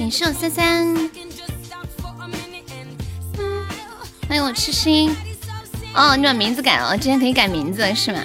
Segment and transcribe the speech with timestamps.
[0.00, 0.96] 感谢我三三，
[4.26, 5.14] 欢迎我痴心。
[5.94, 8.18] 哦，你把名字改了，今天可以改名字了是吗？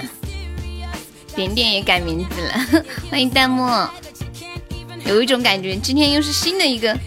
[1.35, 3.67] 点点也改名字了， 欢迎弹幕。
[5.05, 6.97] 有一种感觉，今天又是新的一个。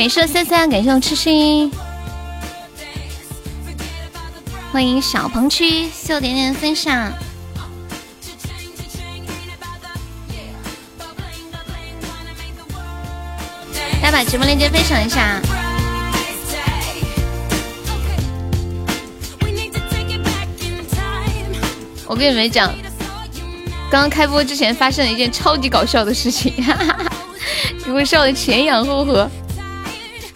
[0.00, 1.70] 感谢三三，感谢我痴心，
[4.72, 7.12] 欢迎小鹏区，秀点点分享，
[14.00, 15.38] 大家把直播链接分享一下。
[22.06, 22.74] 我跟你们讲，
[23.90, 27.12] 刚刚开播之前发生了一件超级搞笑的事情，哈哈哈，
[27.84, 29.30] 给我笑的前仰后合。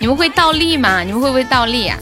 [0.05, 1.02] 你们会倒立吗？
[1.02, 1.98] 你们会不会倒立啊？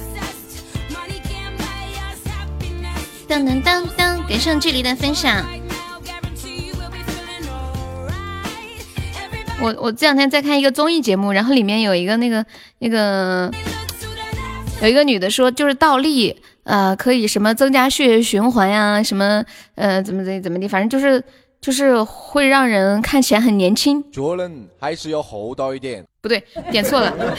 [3.28, 5.46] 噔噔噔噔，给上距离的分享。
[9.60, 12.44] 我我这两天在看一个综艺节目，然后里面有一个那个
[12.80, 13.48] 那个
[14.82, 19.44] 有一个女的说，就是倒立，呃，可以什么增加血液循环呀，什么
[19.76, 21.22] 呃怎么怎么怎么的，反正就是
[21.60, 24.02] 就是会让人看起来很年轻。
[24.10, 26.04] 做人还是要厚道一点。
[26.22, 27.12] 不对，点错了，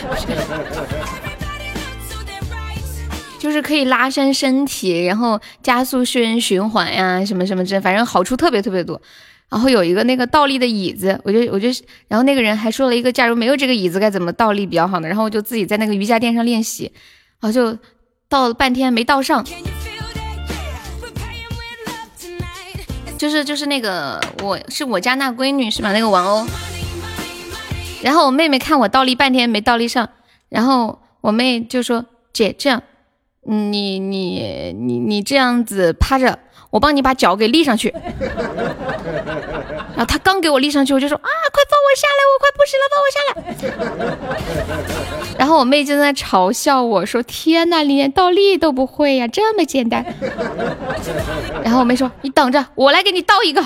[3.40, 9.02] 就是可以拉伸身体，然后加速血液循环呀，什么什么之，反正好处特别特别多。
[9.50, 11.70] 然后有一个那个倒立的椅子，我就我就，
[12.10, 15.08] 然后那个人还说了一个，假如没有这个椅子该怎么倒立比较好呢？
[15.08, 16.92] 然后我就自己在那个瑜伽垫上练习，
[17.40, 17.78] 然后就
[18.28, 19.46] 倒了半天没倒上，
[23.18, 25.94] 就是就是那个我是我家那闺女是吧？
[25.94, 26.46] 那个玩偶。
[28.04, 30.10] 然后我妹妹看我倒立半天没倒立上，
[30.50, 32.04] 然后我妹就说
[32.34, 32.84] ：“姐，这样，
[33.44, 36.38] 你你你你这样子趴着，
[36.70, 37.94] 我帮你把脚给立上去。”
[39.96, 43.34] 然后她刚给我立上去，我就说：“啊，快放我下来，我快不行了，放我下来。”
[45.40, 50.06] 然后我妹就在那嘲笑我说：“天呐，连倒立都不会呀，这么简单。”
[51.64, 53.64] 然后我妹说：“你等着，我来给你倒一个。”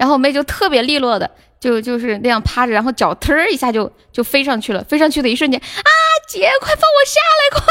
[0.00, 1.30] 然后我妹就特别利落的。
[1.60, 4.82] 就就是那样趴着，然后脚腾一下就就飞上去了。
[4.84, 5.90] 飞上去的一瞬间，啊，
[6.26, 7.62] 姐，快放我下来，快！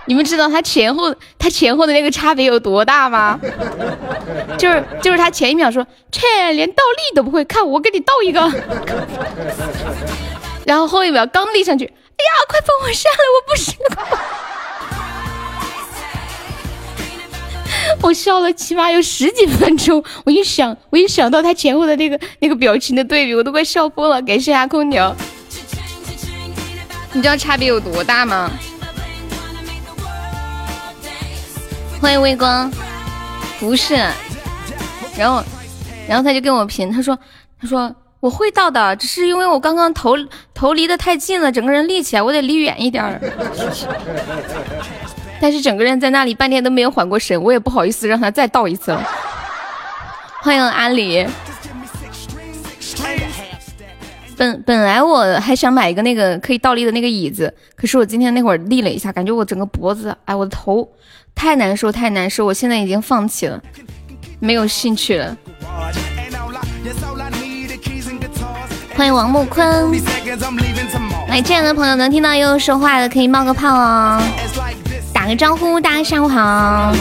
[0.08, 3.38] 你们知道他前后他前后的那个差别有多大吗？
[4.56, 8.40] 就是就是他前一秒说，切，连倒立都不会，看我给你倒一个。
[10.64, 13.96] 然后后一秒刚立上去，哎呀，快放我下来，我不行了。
[18.00, 24.20] 我笑了起码有十几分钟，我一想，我一想到他前后的那个那个表情的对比，我都快笑疯了。
[24.22, 25.14] 感谢下空调，
[27.12, 28.50] 你知道差别有多大吗？
[32.00, 32.68] 欢迎微光，
[33.60, 33.94] 不是，
[35.16, 35.42] 然后，
[36.08, 37.16] 然后他就跟我评，他说，
[37.60, 40.16] 他说我会到的，只是因为我刚刚头
[40.52, 43.20] 头离得太近了，整个人立起来，我得离远一点儿。
[45.42, 49.04] 但是整个人在那里半天都没有缓过神，我也不好意思让他再倒一次了。
[50.40, 51.26] 欢迎阿里。
[54.36, 60.88] 本本来我还想买一个那个可以倒立的那个椅子，可是我今天那会儿立了一下，感觉我整个脖子，哎，我的头
[61.34, 63.60] 太难受，太难受，我现在已经放弃了，
[64.38, 65.36] 没有兴趣了。
[68.94, 69.90] 欢迎王木坤。
[71.26, 74.22] 来，这样的朋友能听到悠悠说话的，可以冒个泡哦。
[75.22, 76.92] 打个招呼，大家下午好。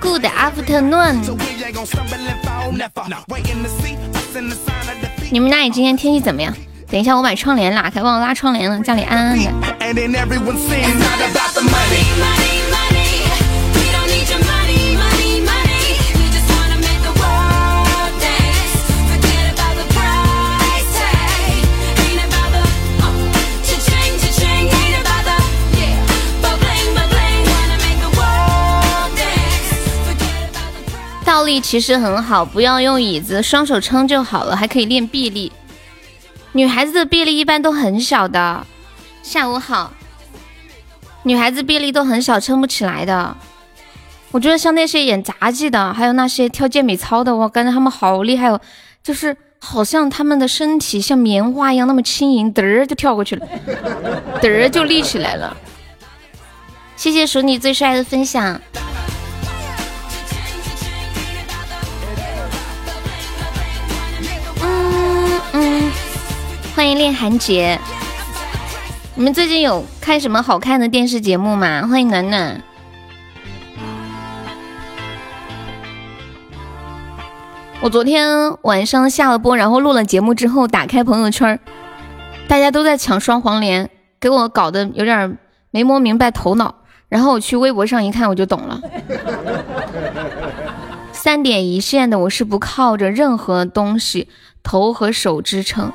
[0.00, 1.16] Good afternoon。
[5.32, 6.54] 你们那里今天天气怎么样？
[6.88, 9.50] 等一下，我把窗帘拉开，忘了拉窗帘了，家里暗暗的。
[31.48, 35.50] 力其实很好，不要用椅子，双手撑就好了，还可以练臂力。
[36.52, 38.66] 女孩子的臂力一般都很小的。
[39.22, 39.92] 下午好，
[41.22, 43.36] 女孩子臂力都很小，撑不起来的。
[44.30, 48.60] 我觉得像那些演杂技的，还有那些跳健美操的，我感觉他们好厉害哦，
[49.02, 53.46] 就是好像他们的身体像棉花一样那么轻盈，嘚儿就跳过去了，
[54.42, 55.56] 嘚儿就立起来了。
[56.94, 58.60] 谢谢数你最帅的分享。
[66.78, 67.76] 欢迎恋韩杰。
[69.16, 71.84] 你们最近有看什么好看的电视节目吗？
[71.88, 72.62] 欢迎暖暖。
[77.80, 81.58] 我昨天晚上下了播，然后录了节目之后，打开朋友圈，
[82.46, 83.90] 大家都在抢双黄连，
[84.20, 85.36] 给我搞得有点
[85.72, 86.76] 没摸明白头脑。
[87.08, 88.80] 然后我去微博上一看，我就懂了。
[91.10, 94.28] 三点一线的，我是不靠着任何东西
[94.62, 95.92] 头和手支撑，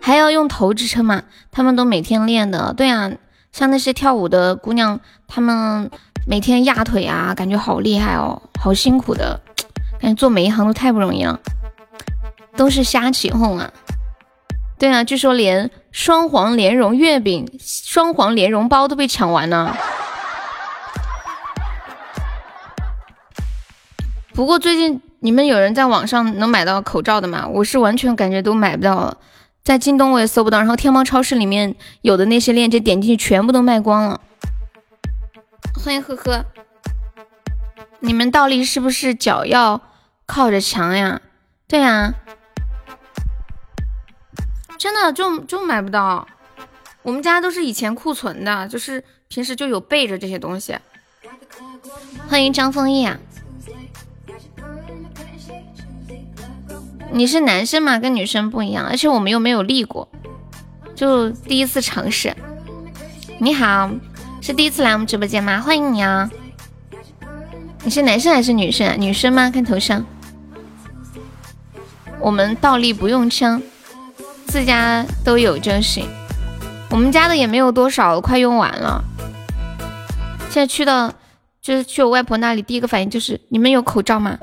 [0.00, 1.22] 还要用头支撑吗？
[1.52, 2.72] 他们都每天练的。
[2.74, 3.10] 对啊，
[3.52, 4.98] 像那些跳舞的姑娘，
[5.28, 5.90] 她们
[6.26, 9.40] 每天压腿啊，感觉好厉害哦，好辛苦的。
[10.00, 11.38] 感觉做每一行都太不容易了，
[12.56, 13.70] 都是瞎起哄啊！
[14.78, 19.76] 对啊，据说连双黄莲蓉月饼、双黄莲蓉包都被抢完了。
[24.32, 27.46] 不过最近你们有人在网上能买到口罩的吗？
[27.46, 29.18] 我是完全感觉都买不到了，
[29.62, 34.20] 在京东我也搜不到，然后天猫超市里面有的那些链接点进去全部都卖光了。
[35.84, 36.44] 欢迎呵呵，
[38.00, 39.80] 你们倒立是不是脚要？
[40.26, 41.20] 靠着墙呀，
[41.66, 42.14] 对呀，
[44.78, 46.24] 真的就就买不到。
[47.02, 50.78] 我们家都是以前库存的，就是平时就有备着这些东西。
[52.28, 53.18] 欢迎张丰毅啊，
[57.12, 60.08] 你是男生嘛，跟女生不一样，而且我们又没有立过，
[60.94, 62.34] 就第一次尝试。
[63.38, 63.90] 你好，
[64.40, 65.60] 是第一次来我们直播间吗？
[65.60, 66.30] 欢迎你啊！
[67.82, 69.00] 你是男生还是女生？
[69.00, 69.50] 女生吗？
[69.50, 70.04] 看头像。
[72.20, 73.60] 我们倒立不用枪，
[74.46, 76.06] 自家都有就行。
[76.90, 79.02] 我们家的也没有多少，快用完了。
[80.50, 81.12] 现在去到
[81.62, 84.38] 就是去我外婆那里，第一个反应就是你们有口罩吗？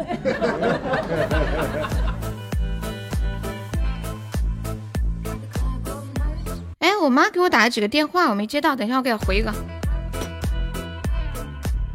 [7.08, 9.50] 我妈给我打了几个电话，我没接到，等一下我给她回一个。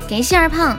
[0.08, 0.78] 感谢二胖。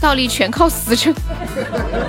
[0.00, 1.14] 倒立全靠死撑。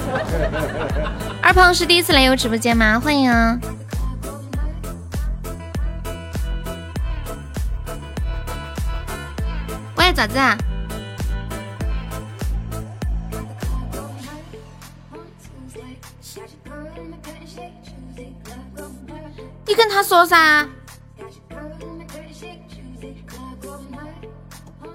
[1.44, 2.98] 二胖是第一次来我直播间吗？
[2.98, 3.60] 欢迎啊！
[9.98, 10.38] 喂，咋子？
[10.38, 10.58] 啊
[19.80, 20.68] 跟他说噻。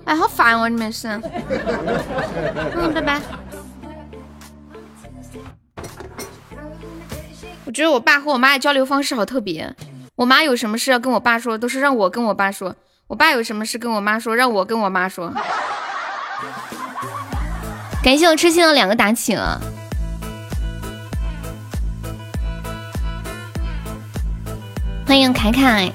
[0.05, 0.69] 哎，好烦哦！
[0.69, 1.09] 你们是，
[2.77, 3.19] 嗯，拜拜。
[7.65, 9.75] 我觉得我爸和我妈的交流方式好特别。
[10.17, 12.71] 我妈有什么事要跟我爸说，都是让我跟我爸说；
[13.07, 15.33] 我爸有什么事跟我妈说，让我跟我妈说。
[18.03, 19.59] 感谢我痴心的两个打起了。
[25.15, 25.93] 欢迎凯凯。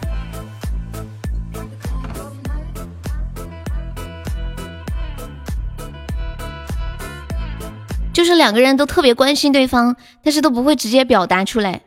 [8.14, 11.82] 就是两个人都特别关心对方，但是都不会直接表达出来。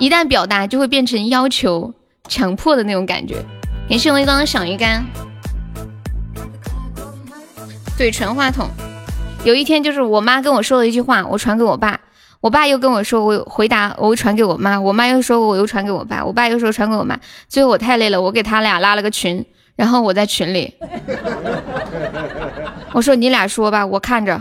[0.00, 1.94] 一旦表达，就会变成要求、
[2.26, 3.36] 强迫的那种感觉。
[3.88, 5.06] 感谢我一缸小鱼干。
[7.96, 8.68] 嘴唇话筒。
[9.44, 12.00] 有一天，就是我妈跟我说了一句话，我传给我爸，
[12.44, 17.18] 我爸又跟我说，我回答，我传给我妈，我妈又说，我又传给我爸，我爸又说传给我妈。
[17.48, 19.42] 最后我太累了，我给他俩拉了个群。
[19.76, 20.74] 然后我在群里，
[22.92, 24.38] 我说你俩说吧，我看着。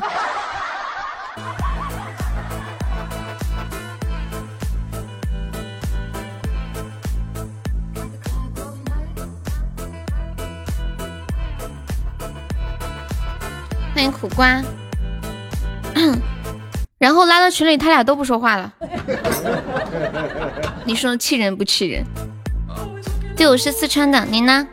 [13.95, 14.62] 欢迎苦瓜。
[17.03, 18.72] 然后拉到群里，他俩都不说话了。
[20.88, 22.01] 你说气人不气人？
[23.36, 24.65] 对，我是四川的，你呢？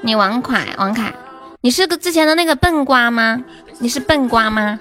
[0.00, 1.12] 你王凯，王凯，
[1.60, 3.44] 你是个之前的那个笨瓜吗？
[3.78, 4.80] 你是笨瓜吗？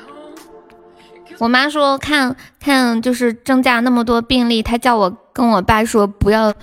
[1.37, 6.53] 我妈说看看就是增加那么多病例，她叫我跟我爸说不要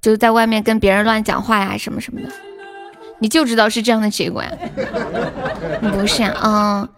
[0.00, 2.28] 就在外面跟别人乱讲话呀什么什么的。
[3.18, 4.52] 你就知道是这样的结果呀？
[5.92, 6.88] 不是啊，嗯，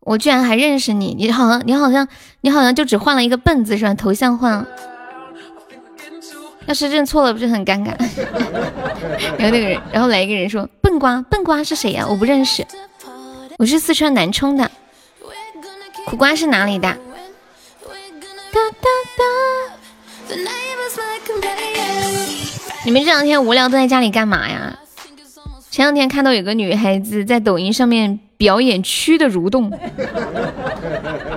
[0.00, 2.06] 我居然还认识你，你好像你好像
[2.40, 3.94] 你好像就只换了一个笨字是吧？
[3.94, 4.66] 头像换了。
[6.66, 7.94] 要是认错了，不是很尴尬？
[9.38, 12.06] 然后那个人，然后来一个人说：“笨瓜，笨瓜是谁呀？
[12.08, 12.64] 我不认识。
[13.58, 14.70] 我是四川南充的。
[16.06, 16.96] 苦瓜是哪里的？”
[22.84, 24.78] 你们这两天无聊都在家里干嘛呀？
[25.70, 29.70] 前两天看到有个女孩子在抖音上面表演蛆的蠕动，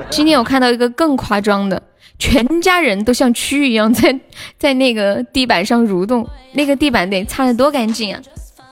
[0.10, 1.84] 今天我看到一个更夸张的，
[2.18, 4.18] 全家人都像蛆一样在
[4.58, 8.22] 在那个地板上蠕动，那个地板得擦得多干净啊！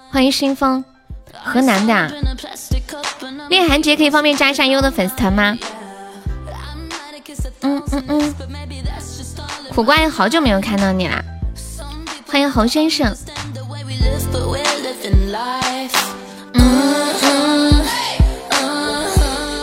[0.09, 0.81] 欢迎新风，
[1.43, 2.09] 河南的，
[3.50, 5.57] 恋寒节可以方便加一下优的粉丝团吗？
[7.63, 8.33] 嗯嗯嗯，
[9.75, 11.21] 苦瓜好久没有看到你了，
[12.27, 13.13] 欢迎侯先生。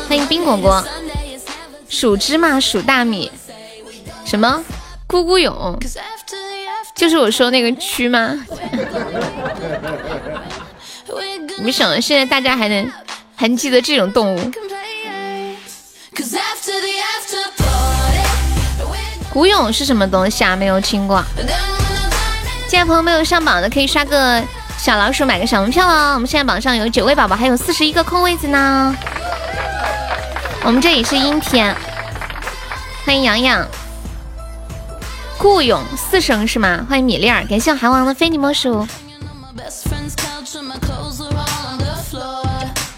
[0.09, 0.83] 欢迎冰果果，
[1.91, 3.31] 数芝麻数大米，
[4.25, 4.65] 什么
[5.07, 5.79] 咕咕勇，
[6.95, 8.35] 就是我说那个蛆吗？
[11.59, 12.91] 没想到现在大家还能
[13.37, 14.51] 还记得这种动物。
[19.31, 20.57] 古勇是什么东西啊？
[20.57, 21.23] 没有听过。
[22.67, 24.43] 现在朋友没有上榜的，可以刷个
[24.79, 26.15] 小老鼠买个小门票哦。
[26.15, 28.97] 我们现在榜上有九位宝宝，还有四十一个空位子呢。
[30.65, 31.75] 我们这里是阴天。
[33.05, 33.67] 欢迎洋洋。
[35.39, 36.85] 顾勇四声是吗？
[36.89, 38.87] 欢迎米粒儿，感谢我韩王的非你莫属。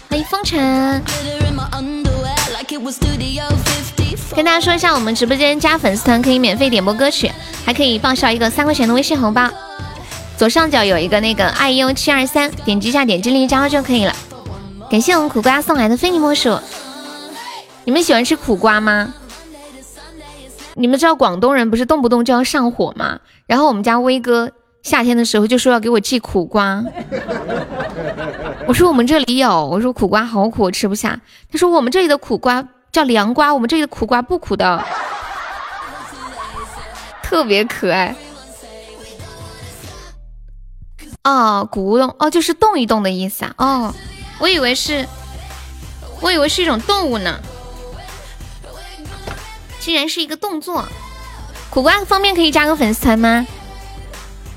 [0.09, 1.01] 欢迎风尘。
[4.35, 7.31] 跟大家说一下，我们直播间加粉丝团可以免费点播歌曲，
[7.65, 9.49] 还可以报销一个三块钱的微信红包。
[10.37, 14.15] 左上角有一个那个 iu 七二三，点击一下，点击立即加入就可以了。
[14.89, 16.59] 感谢我们苦瓜送来的非你莫属。
[17.91, 19.13] 你们喜欢吃苦瓜吗？
[20.75, 23.19] 你们知道广东人不是动不动就要上火吗？
[23.45, 24.49] 然后我们家威哥
[24.81, 26.81] 夏天的时候就说要给我寄苦瓜，
[28.65, 31.19] 我说我们这里有，我说苦瓜好苦，我吃不下。
[31.51, 32.65] 他说我们这里的苦瓜。
[32.93, 34.81] 叫凉瓜，我们这里的苦瓜不苦的，
[37.23, 38.15] 特别可爱。
[41.25, 43.53] 哦，咕咚，哦，就是动一动的意思啊。
[43.57, 43.93] 哦，
[44.39, 45.05] 我以为是，
[46.21, 47.39] 我以为是一种动物呢，
[49.81, 50.87] 竟然是一个动作。
[51.71, 53.45] 苦瓜方便可以加个粉丝团吗？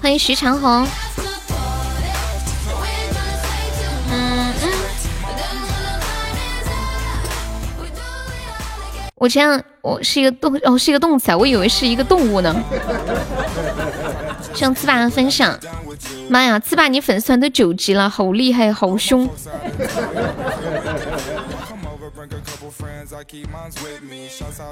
[0.01, 0.87] 欢迎徐长红。
[9.15, 12.55] 我这样，我是一个动哦，是一个动词啊，我以为是一个动物呢。
[14.53, 15.59] 向刺爸分享，
[16.29, 19.27] 妈呀，自爸你粉丝团都九级了，好厉害，好凶。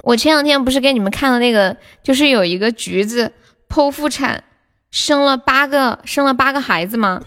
[0.03, 3.33] 我前两天不是给你们看了那个，就是有一个橘子
[3.69, 4.43] 剖腹产，
[4.91, 7.23] 生了八个，生了八个孩子吗？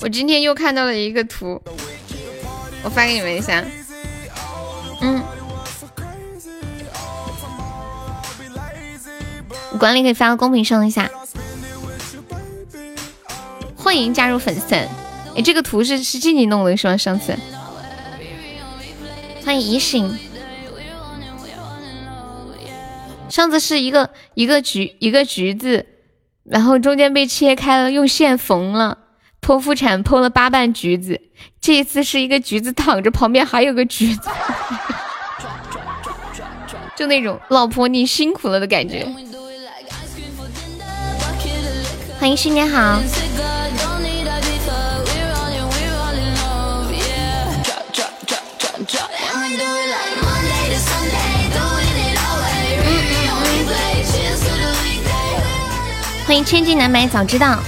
[0.00, 1.62] 我今天又看到了一个图，
[2.82, 3.64] 我发给你们一下，
[5.00, 5.22] 嗯。
[9.78, 11.10] 管理可以发到公屏上一下，
[13.76, 14.88] 欢迎加入粉丝团。
[15.36, 16.96] 哎，这个图是是静静弄的是吗？
[16.96, 17.36] 上次，
[19.46, 20.18] 欢迎怡醒。
[23.28, 25.86] 上次是一个一个橘一个橘子，
[26.42, 28.98] 然后中间被切开了，用线缝了，
[29.40, 31.20] 剖腹产剖了八瓣橘子。
[31.60, 34.28] 这一次是一个橘子躺着，旁边还有个橘子，
[36.98, 39.06] 就那种老婆你辛苦了的感觉。
[42.18, 43.00] 欢迎新年好！
[56.36, 57.58] 迎千金难买早知道。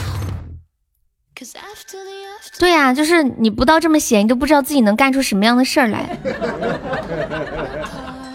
[2.58, 6.18] 对呀，就是你不到这么闲，你都不知道自己能干出什么样的事儿来。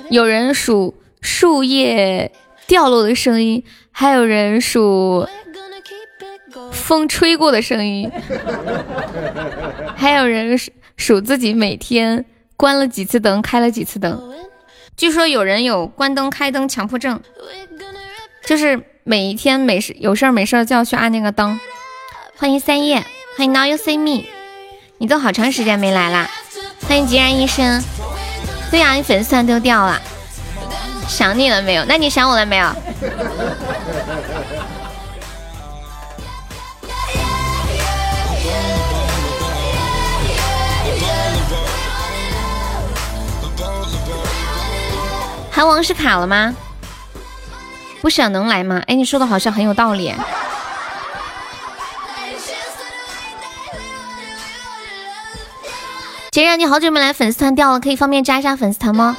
[0.09, 2.31] 有人数树叶
[2.65, 5.27] 掉落的声音，还有人数。
[6.71, 8.11] 风吹过的声音，
[9.95, 10.57] 还有人
[10.97, 12.25] 数自己每天
[12.55, 14.33] 关了几次灯，开了几次灯。
[14.95, 17.19] 据说有人有关灯开灯强迫症，
[18.45, 21.59] 就是每一天没事有事儿没事儿就要去按那个灯。
[22.37, 23.05] 欢迎三叶，
[23.37, 24.25] 欢迎 Now You See Me，
[24.97, 26.29] 你都好长时间没来啦。
[26.87, 27.83] 欢迎孑然一身，
[28.71, 30.01] 对呀，你粉丝团都掉了，
[31.05, 31.83] 想你了没有？
[31.83, 32.73] 那你想我了没有？
[45.51, 46.55] 韩王是卡了吗？
[48.03, 48.83] 不想能来吗？
[48.85, 50.13] 哎，你说的好像很有道理。
[56.29, 59.15] 杰然，你好久没来，粉丝团掉了，可以方便加一下粉丝团吗？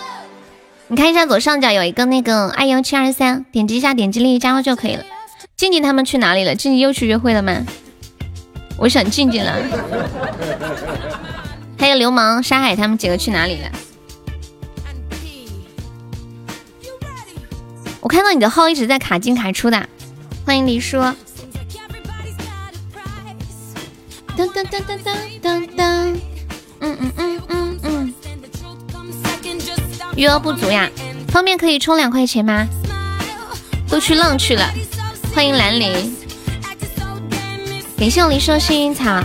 [0.88, 5.04] 你看一下左上角有一个那个爱幺七二三，点击一下，点击立即加入就可以了。
[5.56, 6.54] 静静他们去哪里了？
[6.54, 7.54] 静静又去约会了吗？
[8.76, 9.54] 我想静静了。
[11.78, 13.70] 还有流氓沙海他们几个去哪里了？
[18.04, 19.88] 我看到你的号一直在卡进卡出的，
[20.44, 20.98] 欢迎黎叔。
[20.98, 21.16] 噔
[24.36, 26.20] 噔噔噔噔噔噔，
[26.80, 28.14] 嗯嗯嗯嗯嗯。
[30.16, 30.90] 余额不足呀，
[31.28, 32.68] 方便可以充两块钱吗？
[33.88, 34.70] 都去浪去了。
[35.34, 36.14] 欢迎兰陵，
[37.96, 39.24] 感谢我黎叔幸运草。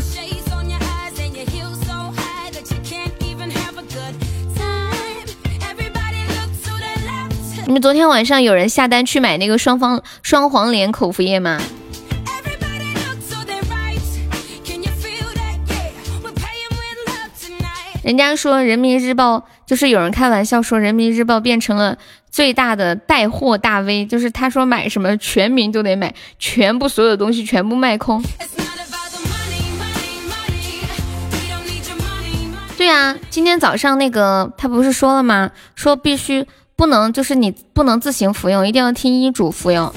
[7.70, 11.62] 你们昨天晚上有人下单去买那个双方双黄连口服液吗？
[18.02, 21.96] 人家说人民日报就是有人开玩笑说人民日报变成了
[22.32, 28.24] 最大的带货大 V，就是他说买什么全民都得买，全部所有东西全部卖空。
[32.76, 35.52] 对啊，今天早上那个他不是说了吗？
[35.76, 36.48] 说必须。
[36.80, 39.94] 不能，就是你不能自行服用，一定要听医嘱服用。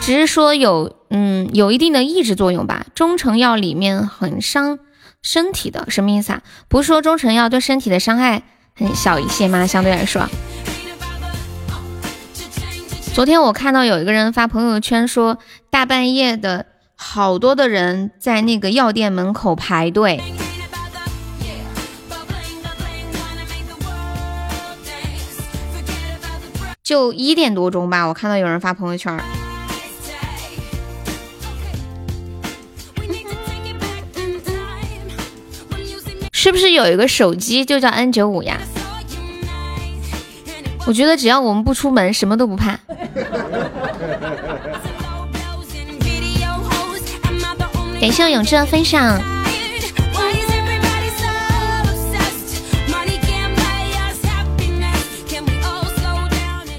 [0.00, 2.86] 只是说有，嗯，有一定的抑制作用吧。
[2.94, 4.78] 中成药里面很伤
[5.20, 6.42] 身体的，什么意思啊？
[6.68, 8.44] 不是说中成药对身体的伤害
[8.74, 9.66] 很小一些吗？
[9.66, 10.26] 相对来说。
[13.12, 15.36] 昨天我看到有一个人发朋友圈说，
[15.68, 16.64] 大半夜的
[16.96, 20.18] 好多的人在那个药店门口排队。
[26.88, 29.14] 就一点多钟吧，我看到有人发朋友圈。
[36.32, 38.56] 是不是有一个手机就叫 N 九五呀？
[40.86, 42.78] 我觉得只要我们不出门，什么都不怕。
[48.00, 49.37] 感谢我永志的分享。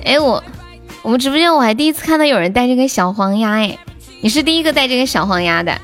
[0.09, 0.43] 哎，我
[1.03, 3.77] 我们直播间我还第一次看到有人带这个小黄鸭，哎，
[4.21, 5.79] 你是第一个带这个小黄鸭的。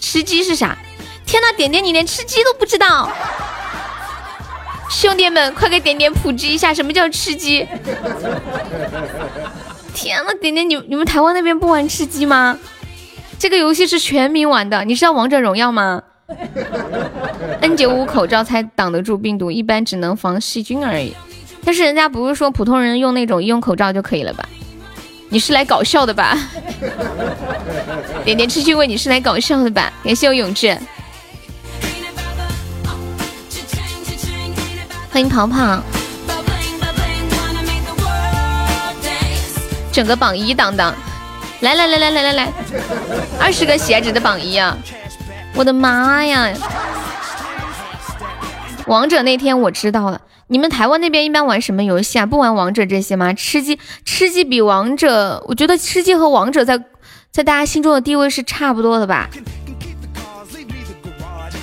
[0.00, 0.76] 吃鸡是啥？
[1.24, 3.08] 天呐，点点你连吃鸡都不知道！
[4.90, 7.64] 兄弟们，快给点点普及一下什么叫吃鸡！
[9.94, 12.58] 天呐，点点你你们台湾那边不玩吃鸡吗？
[13.38, 16.02] 这个游戏是全民玩的，你知道王者荣耀吗
[17.60, 21.14] ？N 九五口罩才挡得住病毒，一般只能防细菌而已。
[21.64, 24.48] 但是人家不是说普通人用那种医用口罩就可以了吧？
[25.28, 26.36] 你是来搞笑的吧？
[28.24, 29.90] 点点吃鸡问你是来搞笑的吧？
[30.04, 30.76] 感谢我永志，
[35.10, 35.82] 欢迎跑跑，
[39.90, 40.94] 整个榜一当当，
[41.60, 42.52] 来来来来来来来，
[43.38, 44.76] 二十个喜爱值的榜一啊！
[45.54, 46.52] 我的妈呀！
[48.86, 50.20] 王者那天我知道了。
[50.52, 52.26] 你们台湾那边一般玩什么游戏啊？
[52.26, 53.32] 不玩王者这些吗？
[53.32, 56.78] 吃鸡，吃鸡比王者，我觉得吃鸡和王者在
[57.30, 59.30] 在大家心中的地位是差不多的吧？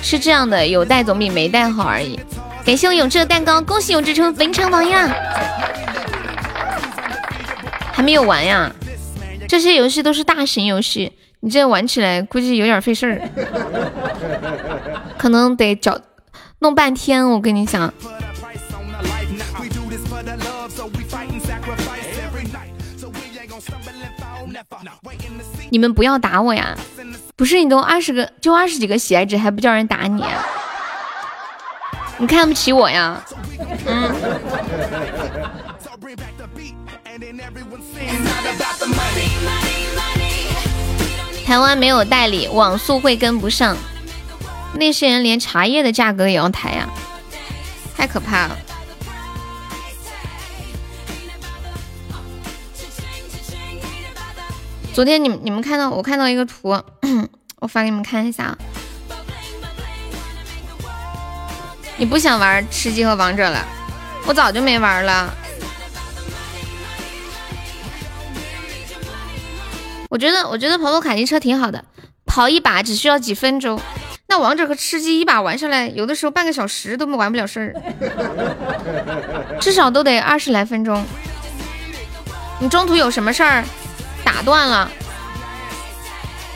[0.02, 2.18] 是这样的，有带总比没带好而已。
[2.66, 5.08] 感谢我永志的蛋糕，恭喜永志成本场榜样。
[7.92, 8.72] 还没有玩呀？
[9.46, 13.22] 这些游戏都是大型游戏，你这玩起来估计有点费事儿，
[15.16, 16.00] 可能得找
[16.58, 17.30] 弄半天。
[17.30, 17.94] 我跟你讲。
[25.70, 26.76] 你们不要打我呀！
[27.36, 30.22] 不是你都二十个，就二十几个喜爱值还不叫人打你？
[32.18, 33.24] 你看不起我呀？
[33.86, 34.14] 嗯。
[41.46, 43.76] 台湾没有代理，网速会跟不上。
[44.74, 46.88] 那些人连茶叶的价格也要抬呀，
[47.96, 48.56] 太可怕了。
[54.92, 56.68] 昨天你们你们看到我看到一个图，
[57.60, 58.58] 我发给你们看一下啊。
[61.96, 63.64] 你不想玩吃鸡和王者了？
[64.26, 65.32] 我早就没玩了。
[70.10, 71.84] 我觉得我觉得跑跑卡丁车挺好的，
[72.26, 73.80] 跑一把只需要几分钟。
[74.26, 77.74] 那王者和吃鸡一把玩下来，有的时候半个小时都玩不了事儿，
[79.60, 81.04] 至少都得二十来分钟。
[82.58, 83.64] 你中途有什么事儿？
[84.42, 84.90] 断了，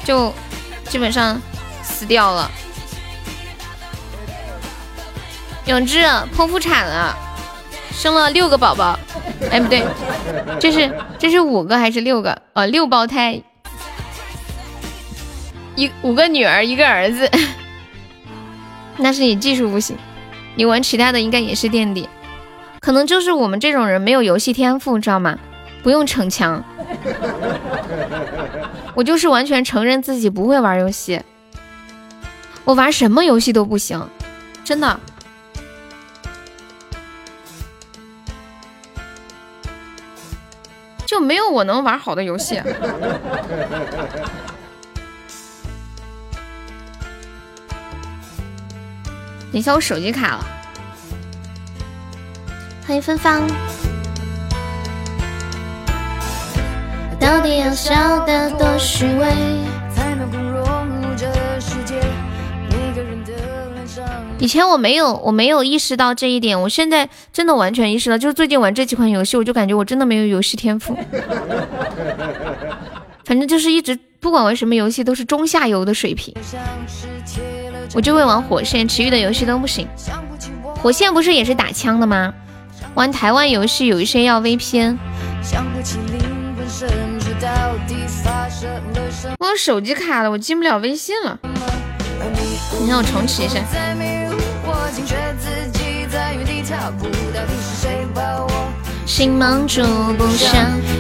[0.05, 0.33] 就
[0.89, 1.41] 基本上
[1.83, 2.51] 死掉了。
[5.67, 6.03] 永志
[6.37, 7.17] 剖腹产了，
[7.93, 8.99] 生了六个宝宝。
[9.51, 9.83] 哎，不对，
[10.61, 12.43] 这是这是五个还是六个？
[12.53, 13.43] 呃，六胞胎。
[15.77, 17.31] 一五个女儿一个儿子，
[18.97, 19.97] 那是你技术不行。
[20.55, 22.09] 你玩其他的应该也是垫底，
[22.81, 25.37] 可能就是我们这种人没有游戏天赋，知道吗？
[25.85, 26.65] 不用逞强，
[28.97, 31.21] 我就是完全承认自己不会玩游戏，
[32.65, 34.09] 我玩什么游戏都不行，
[34.65, 34.99] 真的。
[41.07, 42.55] 就没有我能玩好的游戏。
[42.57, 42.73] 等
[49.53, 50.47] 一下，我手机卡了。
[52.87, 53.47] 欢迎芬芳。
[57.25, 59.27] 到底要笑得多虚伪？
[64.39, 70.95] 以前我没有，我没有意识到这一点，我现在真的完全意识到，就是最近玩这几款游戏，我就感觉我真的没有游戏天赋。
[73.25, 76.35] 反正就是一直不管玩什么游戏都是中下游的水平。
[77.95, 79.89] 我就会玩火线，其余的游戏都不行。
[80.77, 82.35] 火线不是也是打枪的吗？
[82.93, 84.99] 玩台湾游戏有一些要 VPN。
[89.39, 91.39] 我手机卡了，我进不了微信了。
[92.81, 93.61] 你让我重启一下。
[99.07, 99.83] 星芒住
[100.17, 100.53] 不上，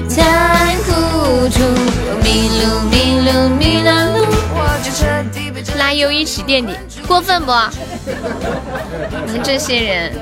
[0.08, 1.58] 太糊涂，
[2.22, 6.74] 迷路迷路迷了路，我就彻底被拉优一起垫底，
[7.08, 7.52] 过分不？
[9.26, 10.12] 你们这些人，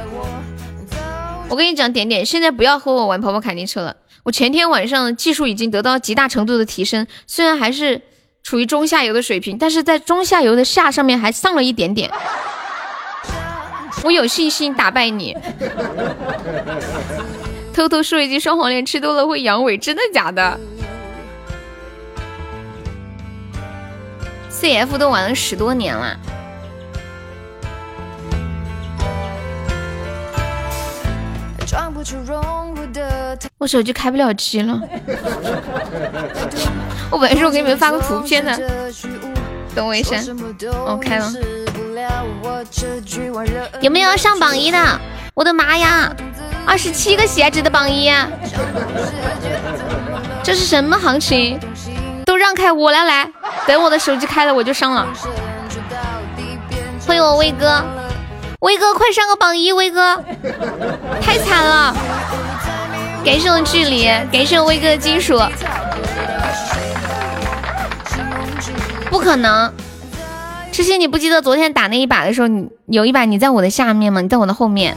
[1.48, 3.96] 我跟你讲，点点，现在不要和我玩跑跑卡丁车了。
[4.24, 8.00] 我前天晚上技术已经得到极大程度的提升，虽然还是
[8.42, 12.10] 处于中下游的水平，但是在中下游的下上面还上了一点点。
[14.04, 15.36] 我有信心打败你。
[17.74, 20.58] 偷偷说一句，双黄连吃多了会阳痿，真的假的
[24.50, 26.16] ？CF 都玩了十多年了，
[33.58, 34.78] 我手机开不了机了。
[37.10, 38.58] 我本来说我给你们发个图片的，
[39.74, 40.16] 等我一下，
[40.86, 41.32] 哦，开了。
[43.80, 45.00] 有没有要上榜一的？
[45.34, 46.14] 我的妈呀！
[46.66, 48.10] 二十七个喜爱值的榜一，
[50.42, 51.58] 这是什么行情？
[52.24, 53.30] 都让开，我来来，
[53.66, 55.06] 等我的手机开了我就上了。
[57.06, 57.82] 欢迎我威哥，
[58.62, 60.22] 威哥快上个榜一，威哥
[61.20, 61.92] 太惨了。
[63.24, 65.36] 感谢我距离，感谢我威哥的金属。
[69.10, 69.72] 不可能，
[70.70, 74.20] 痴心你不记得昨天打那一把的时候，你有一把你在我的下面吗？
[74.20, 74.96] 你在我的后面。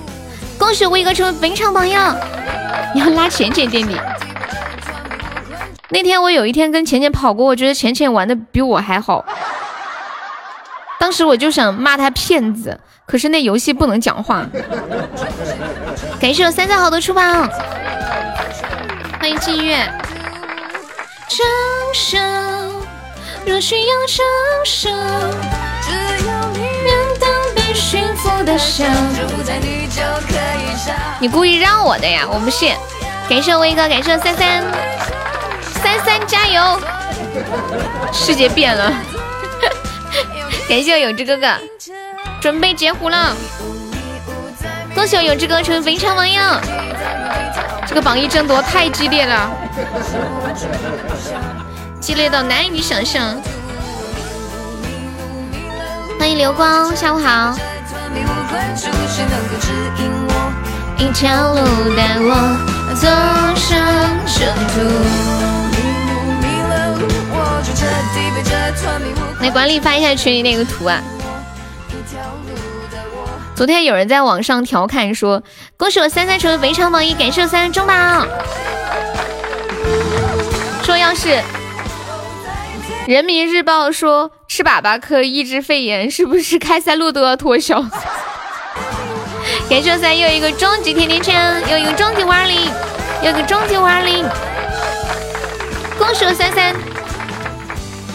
[0.60, 2.16] 恭喜威哥成为本场榜样！
[2.94, 4.00] 你要拉浅浅垫底。
[5.90, 9.26] 那天我有一天跟浅浅跑过，我觉得浅浅玩的比我还好。
[11.00, 14.46] 当时我就想骂他骗子，可是那游戏不能讲话。
[16.20, 17.48] 感谢我三三好多出榜，
[19.20, 19.78] 欢迎静月。
[23.46, 24.90] 若需要只
[26.28, 28.84] 要你愿当被驯服的小。
[31.20, 32.74] 你故意让我的呀，我不信。
[33.30, 34.64] 感谢我威哥，感谢我三三
[35.62, 36.80] 三三加油！
[38.12, 38.92] 世界变了，
[40.68, 41.48] 感谢我永志哥哥，
[42.46, 43.36] 准备截胡了。
[44.94, 46.62] 恭喜我永志哥成为非常榜样，
[47.88, 49.50] 这个榜一争夺太激烈了，
[52.00, 53.36] 激烈到难以想象。
[56.20, 57.58] 欢迎流光，下午好。
[61.00, 62.30] 一条路带我
[62.94, 63.08] 走
[63.56, 63.76] 上
[64.28, 64.76] 征途。
[69.42, 71.02] 来管理发一下群里那个图啊！
[73.56, 75.42] 昨天有人在网上调侃说
[75.78, 78.28] ：“恭喜我三三成为围场榜一，感谢我三三中榜。”
[80.84, 81.42] 说要是
[83.08, 87.82] 人民日报说吃粑粑可以抑制肺炎，是不是开塞露都要脱销？
[89.70, 92.70] 感谢我三又一个终极甜甜圈，又一个终极五二零，
[93.24, 94.26] 又一个终极五二零。
[95.98, 96.76] 恭喜我三三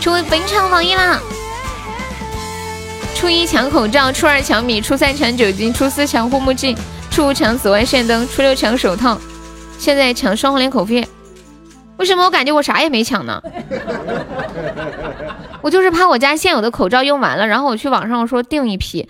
[0.03, 1.19] 成为本场榜一啦！
[3.21, 6.75] 初一抢口罩，初二抢米，初三抢酒精，初四抢护目镜，
[7.11, 9.21] 初五抢紫外线灯，初六抢手套，
[9.79, 11.07] 现在抢双黄连口服液。
[11.99, 13.43] 为什么我感觉我啥也没抢呢？
[15.61, 19.07] 我就是怕我家现有的口罩用完了，然后我去网上说订一批，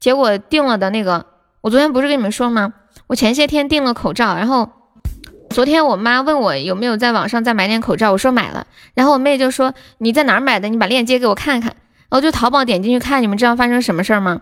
[0.00, 1.26] 结果订了的那个。
[1.60, 2.72] 我昨天不是跟你们说吗？
[3.06, 4.68] 我前些天订了口罩，然后
[5.50, 8.66] 昨天我妈问我有没有在网上再买点口罩，我说买了。
[8.94, 10.68] 然后我妹就说你在哪买的？
[10.68, 11.76] 你把链接给我看看。
[12.12, 14.38] 哦就淘宝点进去看，你们知道发生什么事儿吗？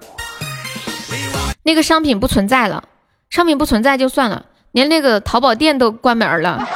[1.63, 2.83] 那个商品不存在了，
[3.31, 6.69] 商品不存在就算了，连那个淘宝店都关门了。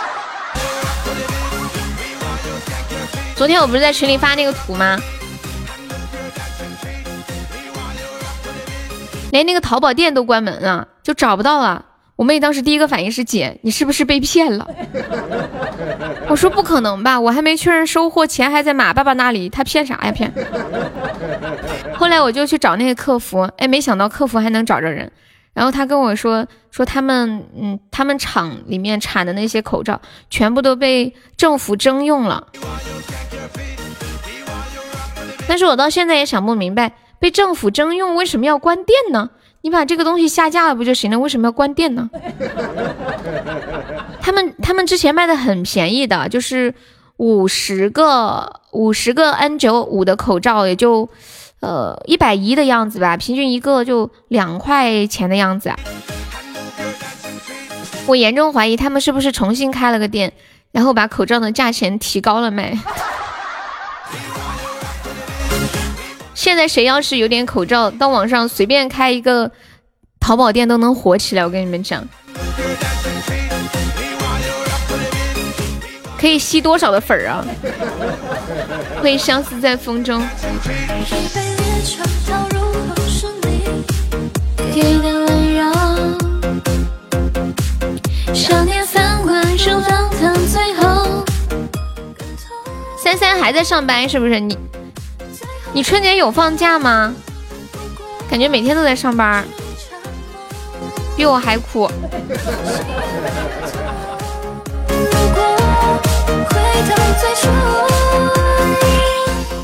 [3.35, 4.97] 昨天我不是在群里发那个图吗？
[9.33, 11.85] 连那个淘宝店都关门了，就找不到了。
[12.17, 14.69] 我妹当时第一个反应是：姐，你是不是被骗了？
[16.29, 20.33] 我说不可能吧，我还没确认收货，钱还在马爸爸那里，他骗啥呀骗？
[21.95, 25.11] 后来我就去找那个客服，哎，没想到客服还能找着人。
[25.55, 32.49] 然后他跟我说，说他们，嗯，他们厂里面产的那些口罩全部都被政府征用了。
[35.47, 39.31] 但是我到现在也想不明白，被政府征用为什么要关店呢？
[39.65, 41.19] 你把这个东西下架了不就行了？
[41.19, 42.11] 为什么要关店呢？
[44.21, 46.75] 他们他们之前卖的很便宜的，就是
[47.17, 51.09] 五十个五十个 N 九五的口罩也就。
[51.61, 55.73] 呃，一百一的样子吧，平均一个就两块钱的样子。
[58.07, 60.35] 我严重怀疑他们是不是重新开了个店，
[60.73, 62.79] 然后把口罩的价钱提高了卖。
[66.35, 69.51] 现在谁要是有点口罩，到网上随便开一个
[70.21, 71.45] 淘宝店都能火起来。
[71.45, 72.07] 我跟你们讲，
[76.19, 77.45] 可以吸多少的粉儿啊？
[79.01, 80.23] 会相思在风中。
[93.03, 94.41] 三三还在上班是不是？
[94.41, 94.57] 你
[95.75, 97.13] 你春节有放假吗？
[98.31, 99.45] 感觉每天都在上班，
[101.17, 101.91] 比我还苦。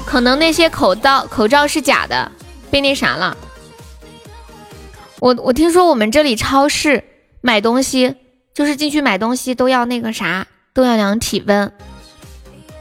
[0.04, 2.32] 可能那些口罩口罩是假的，
[2.72, 3.36] 被那啥了。
[5.20, 7.04] 我我听说我们这里超市
[7.40, 8.16] 买东西，
[8.52, 11.72] 就是进去买东西都要那个啥，都要量体温。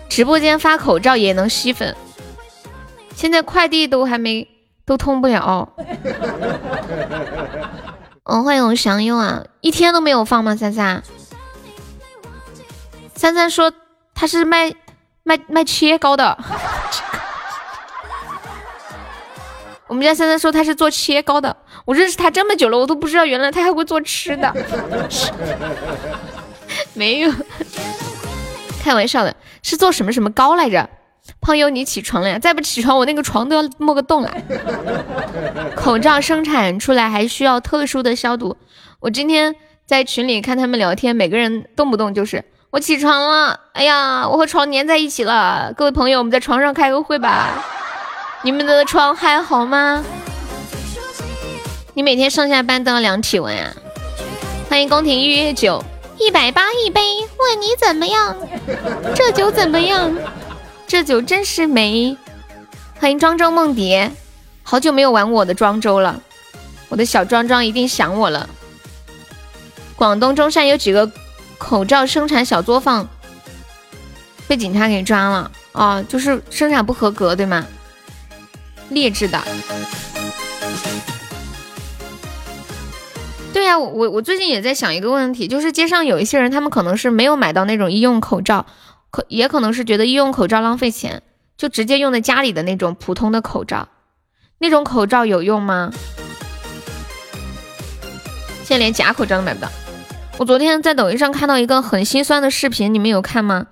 [0.09, 1.95] 直播间发口罩也能吸粉，
[3.19, 4.47] 现在快递都还没
[4.85, 5.67] 都通不了。
[8.23, 10.55] 嗯， 欢迎我祥佑啊，一天都没有放吗？
[10.55, 11.03] 三三，
[13.13, 13.73] 三三说
[14.15, 14.73] 他是卖
[15.23, 16.37] 卖卖切糕的。
[19.87, 24.55] 我们家三三说他是做切糕的，我认识他这么久了，我都不知道原来他还会做吃的。
[26.95, 27.33] 没有，
[28.81, 30.89] 开玩笑的，是做什么什么糕来着？
[31.41, 32.39] 胖友你起床了呀？
[32.39, 34.31] 再不起床，我那个床都要冒个洞了！
[35.75, 38.57] 口罩生产出来还需要特殊的消毒。
[38.99, 45.73] 我今天在群里看他们聊天，每个人动不动就是我起床了，哎呀，我和床粘在一起了。
[45.75, 47.65] 各位朋友，我们在床上开个会吧。
[48.43, 50.03] 你们的床还好吗？
[51.93, 53.73] 你每天上下班都要量体温啊？
[54.69, 55.83] 欢迎宫廷玉液酒，
[56.17, 57.01] 一百八一杯，
[57.37, 58.35] 问你怎么样？
[59.15, 60.13] 这酒怎么样？
[60.89, 62.17] 这酒真是美。
[62.99, 64.11] 欢迎庄周梦蝶，
[64.63, 66.19] 好久没有玩我的庄周了，
[66.89, 68.49] 我的小庄庄一定想我了。
[69.95, 71.11] 广东中山有几个
[71.59, 73.07] 口罩生产小作坊
[74.47, 77.67] 被警察给抓了，啊，就是生产不合格，对吗？
[78.89, 79.39] 劣质的，
[83.53, 88.65] 对呀，我我我最近也在想一个问题，就是街上有一些人，他们可能是没有买到那种医用口罩，
[89.11, 91.21] 可也可能是觉得医用口罩浪费钱，
[91.57, 93.87] 就直接用在家里的那种普通的口罩，
[94.59, 95.91] 那种口罩有用吗？
[98.63, 99.67] 现在连假口罩都买不到。
[100.37, 103.65] 我昨天在抖音上看到一个很心酸的视频，你们有看吗？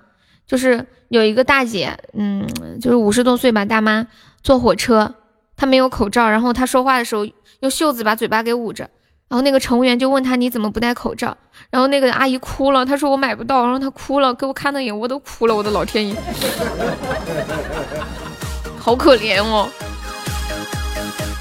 [0.46, 2.46] 就是有一个大姐，嗯，
[2.80, 4.06] 就是五十多岁吧，大妈。
[4.42, 5.14] 坐火车，
[5.56, 7.26] 她没有口罩，然后她说话的时候
[7.60, 8.90] 用袖子把嘴巴给捂着，
[9.28, 11.36] 然后那个乘务员就问她你怎么不戴口罩，
[11.70, 16.16] 然后那个阿姨哭了，她说我买不到，然后她哭了，给我看的眼我都哭了，我的老天爷，
[18.78, 19.68] 好可怜哦，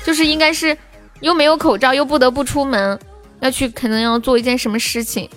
[0.06, 0.78] 就是应该是
[1.22, 3.00] 又没有口罩，又不得不出门，
[3.40, 5.30] 要去可能要做一件什么事情，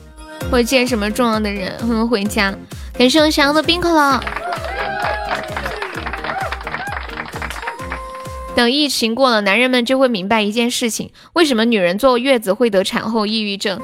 [0.50, 2.52] 或者见什么重要的人，可能回家，
[2.98, 4.20] 感谢我想要的冰可乐。
[8.56, 13.80] 等疫情过了，男人们就会明白一件事情：为什么女人坐月子会得产后抑郁症？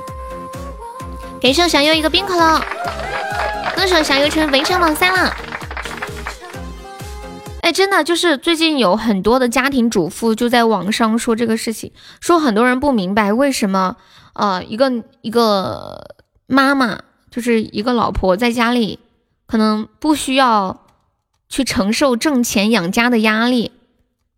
[1.41, 2.59] 给上想要一个冰可乐，
[3.77, 5.35] 歌手想要成围城榜三了。
[7.63, 13.97] 哎，真的就是最近有很多的家庭主妇就在网上说这个事情，说很多人不明白为什么
[14.35, 14.91] 呃一个
[15.23, 17.01] 一个妈妈。
[17.29, 18.99] 就是一个老婆在家里，
[19.47, 20.87] 可能不需要
[21.51, 23.73] 去承受挣钱养家的压力，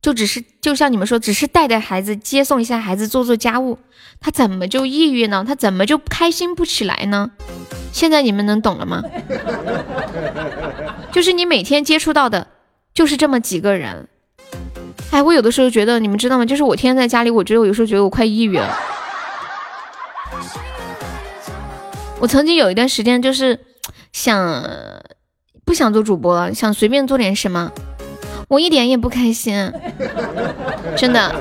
[0.00, 3.78] 就只是就像你们说，只是带带孩子、接送一下孩子、做做家务，
[4.20, 5.44] 他怎么就抑郁呢？
[5.46, 7.30] 他怎么就开心不起来呢？
[7.92, 9.02] 现在你们能懂了吗？
[11.10, 12.46] 就是你每天接触到的，
[12.94, 14.08] 就是这么几个人。
[15.10, 16.44] 哎，我有的时候觉得，你们知道吗？
[16.44, 18.78] 就是我天天在家里，我觉得我有时候觉得我快抑郁了。
[22.20, 23.58] 我曾经有一段时间就是
[24.12, 24.64] 想
[25.64, 27.72] 不想做主播了，想随便做点什么，
[28.48, 29.72] 我一点也不开心，
[30.96, 31.34] 真的。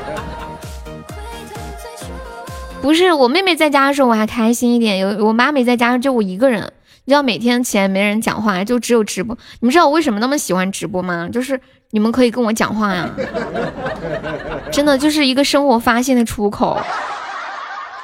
[2.82, 6.72] 不是我妹妹在家的时候我还开心一点，有我妈没在家就我一个人。
[7.06, 9.38] 你知道每天起来没人讲话，就只有直播。
[9.62, 11.30] 你们知道我为什么那么喜欢直播吗？
[11.32, 11.60] 就是
[11.92, 13.10] 你们可以跟我讲话呀，
[14.70, 16.78] 真的就是一个生活发现的出口。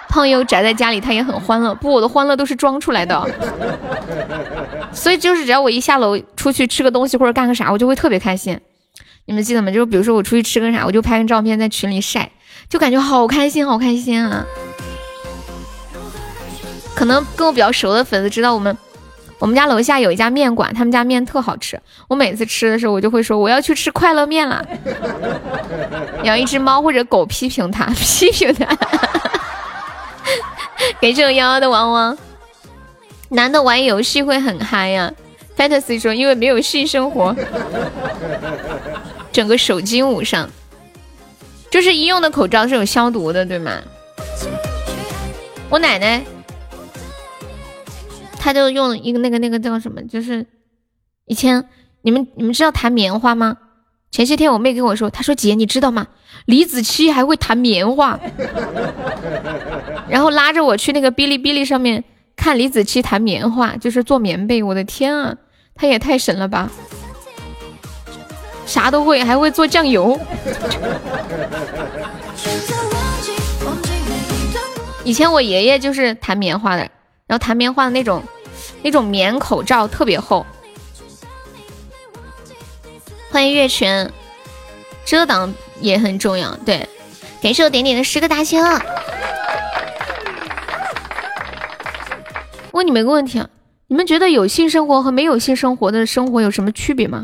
[0.07, 1.75] 胖友宅在家里，他也很欢乐。
[1.75, 3.29] 不，我的欢乐都是装出来的。
[4.93, 8.57] 所以就是只要我一下楼出去吃个东西或者干个啥，我就会特别开心。
[9.25, 9.71] 你们记得吗？
[9.71, 12.29] 就是比如说我出去吃个啥，我就拍个照片在群里晒，
[12.69, 14.45] 就感觉好开心，好开心啊！
[16.95, 18.77] 可能跟我比较熟的粉丝知道我们。
[19.39, 21.77] 我们家楼下有一家面馆，他们家面特好吃。
[22.07, 24.65] 我每次吃的时候，我就会说我要去吃快乐面了。
[26.23, 28.65] 养一只猫或者狗批评他， 批评他。
[31.01, 32.17] 给这种幺幺的汪汪，
[33.29, 35.11] 男的玩游戏会很嗨呀。
[35.57, 37.35] Fantasy 说因为没有性生活，
[39.33, 40.49] 整个手机捂上。
[41.69, 43.81] 就是医用的口罩是有消毒的，对吗？
[45.69, 46.23] 我奶奶。
[48.37, 50.45] 她就用一个那个那个叫什么，就是
[51.25, 51.67] 以前
[52.03, 53.57] 你们你们知道弹棉花吗？
[54.11, 56.05] 前些天我妹跟我说，她说姐你知道吗？
[56.45, 58.19] 李子柒还会弹棉花，
[60.09, 62.03] 然后拉着我去那个哔哩哔哩上面
[62.35, 64.61] 看李子柒弹棉花，就是做棉被。
[64.61, 65.37] 我的天啊，
[65.73, 66.69] 她也太神了吧！
[68.65, 70.19] 啥都会，还会做酱油。
[75.03, 76.89] 以前我爷爷就是弹棉花的。
[77.25, 78.21] 然后弹棉花的那种，
[78.81, 80.45] 那种棉口罩特别厚。
[83.31, 84.11] 欢迎月泉，
[85.05, 86.53] 遮挡也很重要。
[86.57, 86.87] 对，
[87.41, 88.61] 感谢我点点的十个大星。
[92.71, 93.49] 问你们个问题啊，
[93.93, 97.23] 你们觉得有性生活和没有性生活的生活有什么区别吗？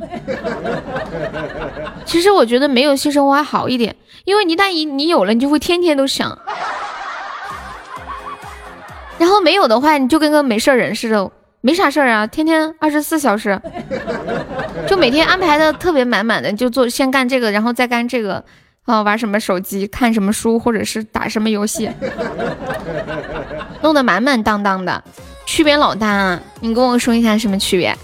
[2.06, 6.38] 其实我觉得没有性生活还好一点，因为一旦你你有了，你就会天天都想。
[9.18, 13.60] 然后没有的话，你就跟个没事人似的，没啥事儿啊，天天二十四小时，
[14.88, 18.46] 就每天安排的特别满满的，就做先干这个，然后再干这个，
[18.84, 21.90] 啊，玩什么手机，看什么书，或者是打什么游戏，
[23.82, 25.04] 弄得满满当当的，
[25.52, 26.40] 区别老大啊！
[26.60, 27.98] 你跟我说一下什么区别？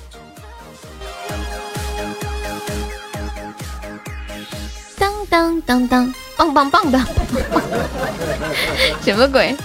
[4.98, 7.00] 当当当当，棒棒棒的，
[9.06, 9.56] 什么鬼？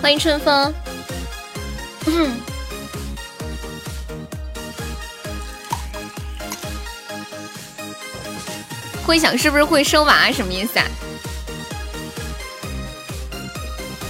[0.00, 0.74] 欢迎春风。
[2.06, 2.40] 嗯
[9.06, 10.32] 会想是不是会生娃？
[10.32, 10.86] 什么意思啊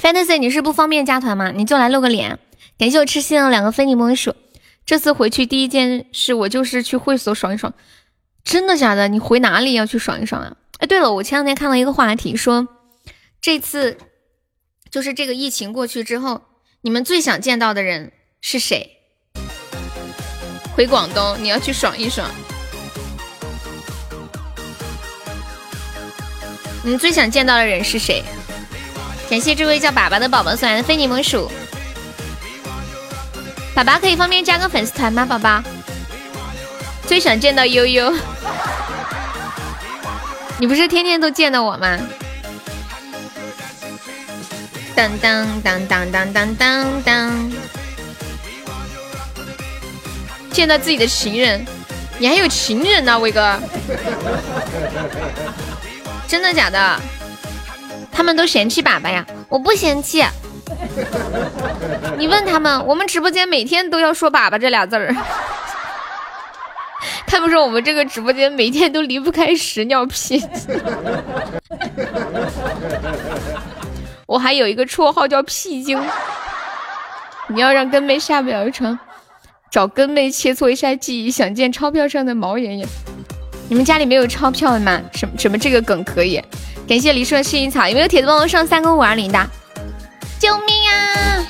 [0.01, 1.51] ？Fantasy，你是不方便加团吗？
[1.51, 2.39] 你就来露个脸。
[2.79, 4.35] 感谢我吃心的两个非你莫属。
[4.87, 7.73] 这次回去第一件事，我就是去会所爽一爽。
[8.43, 9.09] 真的假的？
[9.09, 10.57] 你回哪里要去爽一爽啊？
[10.79, 12.69] 哎，对了，我前两天看到一个话题，说
[13.41, 13.99] 这次。
[14.91, 16.43] 就是这个疫情过去之后，
[16.81, 18.11] 你们最想见到的人
[18.41, 18.97] 是谁？
[20.75, 22.29] 回广东，你要去爽一爽。
[26.83, 28.25] 你最想见到的人是谁？
[29.31, 31.49] 感谢这位叫粑粑的宝宝送来的非你莫属。
[33.77, 35.25] 粑粑可以方便加个粉丝团吗？
[35.25, 35.63] 宝宝，
[37.07, 38.13] 最想见到悠悠。
[40.59, 41.97] 你不是天天都见到我吗？
[44.97, 47.53] 当当当当当当当当！
[50.51, 51.65] 见到自己的情人，
[52.19, 53.61] 你还有情人呢，威哥？
[56.27, 57.01] 真的假的？
[58.21, 59.25] 他们都嫌弃粑粑呀？
[59.49, 60.23] 我不嫌弃。
[62.19, 65.17] 你问他们，我们直播间每天都要说“粑粑”这俩字儿。
[67.27, 70.39] 他们说我们这个直播间每天都离不开屎尿屁。
[74.29, 75.99] 我还有一个绰号叫屁精，
[77.49, 78.99] 你要让根妹下不了床，
[79.71, 82.87] 找根妹切磋一下技艺，想见钞票上的毛爷爷。
[83.71, 85.01] 你们家里没有钞票吗？
[85.15, 86.39] 什么什么这个梗可以？
[86.91, 89.39] 感谢梨树的薰衣草，有没有铁子帮我上三个五二零的？
[90.41, 91.47] 救命啊！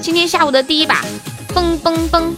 [0.00, 1.04] 今天下午的第一把，
[1.52, 2.32] 嘣嘣嘣！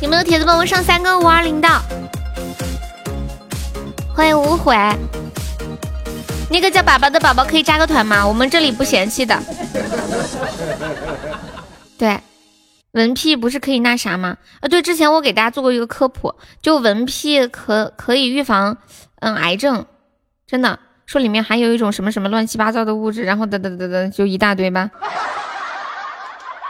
[0.00, 1.68] 有没有铁子帮我上三个五二零的？
[4.16, 4.74] 欢迎无悔。
[6.48, 8.26] 那个叫宝宝的宝宝可以加个团吗？
[8.26, 9.38] 我们这里不嫌弃的。
[11.98, 12.18] 对，
[12.92, 14.36] 文屁不是可以那啥吗？
[14.60, 18.76] 啊，对，之前我给大家做过一个科普，就文屁可可以预防
[19.20, 19.84] 嗯癌症，
[20.46, 24.90] 真的说里面含有一种什么什么乱七八糟的物质，然后等等等等就一大堆吧。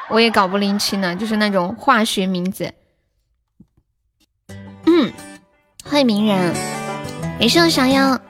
[0.08, 2.72] 我也搞不灵清呢，就是那种化学名字。
[4.86, 5.12] 嗯，
[5.84, 6.54] 欢迎名人，
[7.38, 8.20] 没事，想要。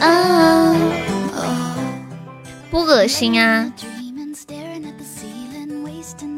[0.00, 0.74] 啊，
[2.74, 3.72] 不恶心啊！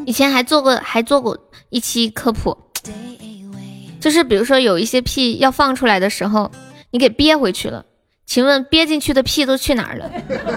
[0.05, 1.39] 以前还做过，还做过
[1.71, 2.55] 一期科普，
[3.99, 6.51] 就是比如说有一些屁要放出来的时候，
[6.91, 7.87] 你给憋回去了，
[8.27, 10.11] 请问憋进去的屁都去哪儿了？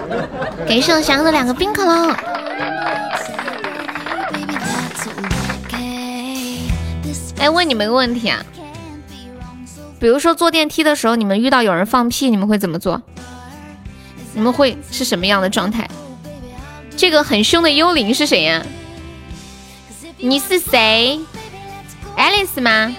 [0.68, 2.14] 给盛祥的两个冰可乐。
[7.38, 8.44] 哎，问你们个问题啊。
[9.98, 13.00] 比如说坐电梯的时候，你们遇到有人放屁，你们会怎么做？
[14.32, 15.88] 你们会是什么样的状态？
[16.96, 18.62] 这个很凶的幽灵是谁呀？
[20.18, 21.18] 你是谁
[22.16, 22.94] ？Alice 吗？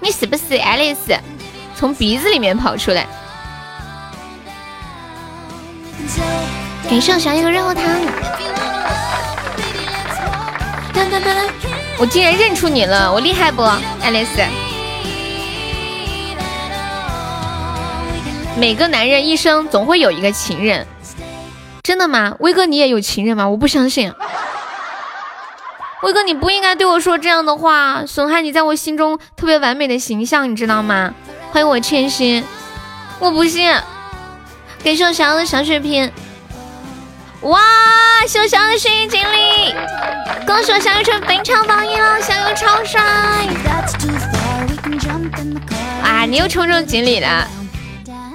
[0.00, 1.18] 你是不是 Alice？
[1.74, 3.06] 从鼻子里面跑出来。
[6.88, 7.84] 给盛祥一个任务糖。
[10.94, 11.50] 噔噔噔！
[11.98, 13.62] 我竟然认出你了，我厉害不
[14.02, 14.65] ，Alice？
[18.58, 20.86] 每个男人一生总会有一个情人，
[21.82, 22.34] 真的吗？
[22.40, 23.46] 威哥，你也有情人吗？
[23.46, 24.10] 我不相信。
[26.02, 31.14] 威哥，你不应该对我说这样的话，损害你在我心中特别完美的形象，你知道吗？
[31.52, 32.42] 欢迎我千心，
[33.18, 33.70] 我不信。
[34.82, 36.10] 感谢我小的小血瓶，
[37.42, 37.60] 哇！
[38.26, 39.74] 小小的幸运锦鲤，
[40.46, 43.00] 恭喜我小雨成本场榜一了，小雨超帅！
[46.02, 47.46] 啊，你又抽中锦鲤了。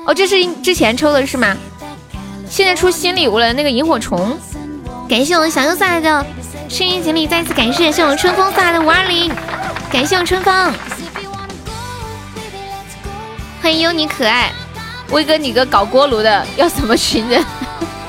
[0.06, 1.56] 哦，这是之前抽的是吗？
[2.49, 4.38] 现在出新礼物了，那个萤火虫。
[5.08, 6.26] 感谢我们小优送来的
[6.70, 9.32] 声音锦鲤，再次感谢，谢我们春风送来的五二零，
[9.91, 10.74] 感谢我春风，
[13.62, 14.52] 欢迎优你可爱，
[15.12, 17.43] 威哥你个搞锅炉的要怎么寻人？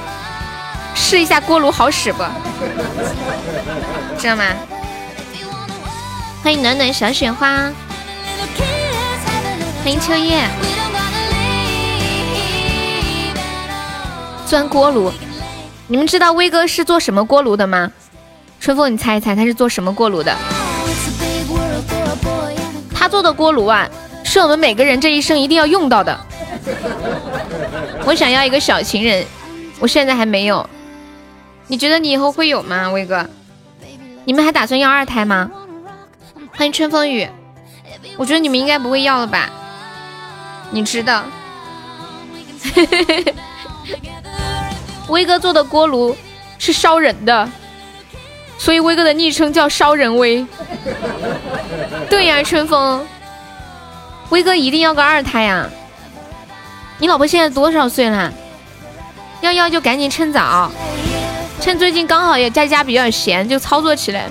[0.95, 2.23] 试一下锅炉好使不？
[4.19, 4.45] 知道吗？
[6.43, 7.71] 欢迎暖暖小雪花，
[9.85, 10.49] 欢迎秋叶。
[14.53, 15.11] 钻锅炉，
[15.87, 17.91] 你们知道威哥是做什么锅炉的吗？
[18.61, 20.37] 春风，你猜一猜他是做什么锅炉的？
[22.95, 23.89] 他做的锅炉啊，
[24.23, 26.21] 是我们每个人这一生一定要用到的。
[28.05, 29.25] 我想要一个小情人，
[29.81, 30.69] 我现在还没有。
[31.67, 33.27] 你觉得你以后会有吗，威哥？
[34.27, 35.51] 你们还打算要二胎吗？
[36.55, 37.27] 欢迎春风雨，
[38.19, 39.49] 我觉得你们应该不会要了吧？
[40.71, 41.23] 你知道？
[45.13, 46.17] 威哥做的锅炉
[46.59, 47.47] 是烧人的，
[48.57, 50.47] 所以威哥的昵称叫烧人威。
[52.09, 53.07] 对呀，春风，
[54.31, 55.69] 威哥一定要个二胎呀！
[56.97, 58.33] 你老婆现在多少岁了？
[59.43, 60.73] 要要就赶紧趁早，
[61.61, 64.31] 趁最近刚好也在家比较闲，就操作起来。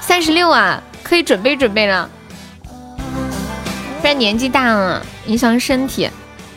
[0.00, 2.10] 三十六啊，可以准备准备了，
[4.00, 6.10] 不然年纪大了影响身体。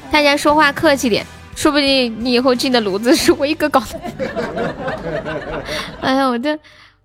[0.10, 1.24] 大家说话客气点。
[1.56, 4.00] 说不定你以后进的炉子是威哥搞的。
[6.02, 6.58] 哎呀，我这，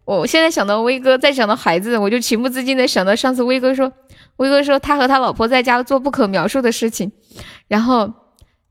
[0.05, 3.93] 我现在想到威哥，再想到孩子，我就情不自禁的想到上次威哥说，
[4.37, 7.13] 威哥说他和他老婆在家做不可描述的事情，
[7.69, 8.13] 然后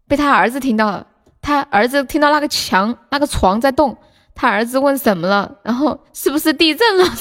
[0.07, 1.05] 被他儿子听到了，
[1.41, 3.97] 他儿子听到那个墙、那个床在动，
[4.33, 7.05] 他儿子问什么了，然后是不是地震了？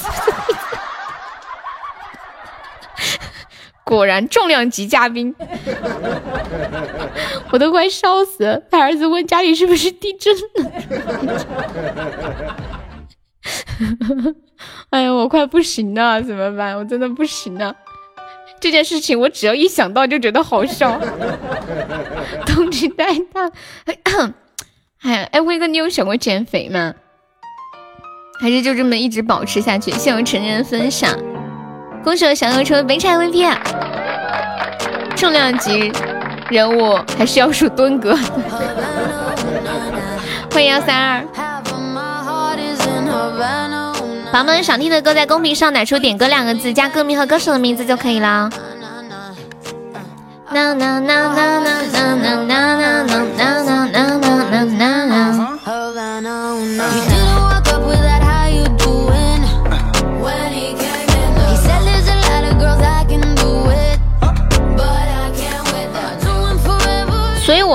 [3.85, 5.33] 果然重量级嘉宾，
[7.51, 8.59] 我都快笑死了。
[8.71, 10.71] 他儿子问家里是不是地震了？
[14.89, 16.75] 哎呀，我快不行了，怎么办？
[16.75, 17.75] 我真的不行了。
[18.59, 20.99] 这件事情我只要一想到就觉得好笑。
[22.47, 23.51] 动静太大。
[25.03, 26.95] 哎呀哎，威哥，你有想过减肥吗？
[28.41, 29.91] 还是就这么一直保持下去？
[29.91, 31.15] 谢谢我成人分享。
[32.05, 33.51] 恭喜我小优成为本场 MVP，
[35.15, 35.91] 重量级
[36.51, 38.15] 人物还是要数敦哥。
[40.53, 41.23] 欢迎幺三二，
[44.31, 48.51] 宝宝们想听的歌在公屏上打出“点歌”两个字，加歌名和歌手的名字就可以了。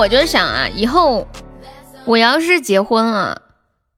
[0.01, 1.27] 我就想啊，以后
[2.05, 3.39] 我要是结婚了，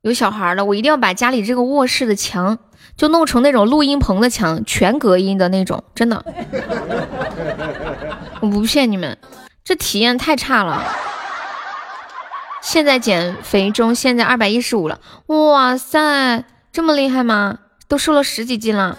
[0.01, 2.58] 有小孩了，我一定要把家里这个卧室的墙
[2.97, 6.26] 就弄成那种录音棚的墙，全隔音的那种，真的，
[8.41, 9.18] 我不骗你们，
[9.64, 10.84] 这体验太差了。
[12.62, 16.43] 现在减肥中，现在二百一十五了，哇塞，
[16.74, 17.60] 这么厉害吗？
[17.88, 18.97] 都瘦了十几斤了。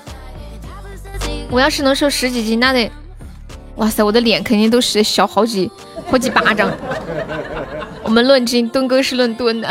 [1.50, 2.90] 我要是能瘦十几斤，那得，
[3.76, 5.70] 哇塞，我的脸肯定都是小好几
[6.11, 6.70] 好几巴掌。
[8.02, 9.68] 我们论斤，墩哥是论吨的。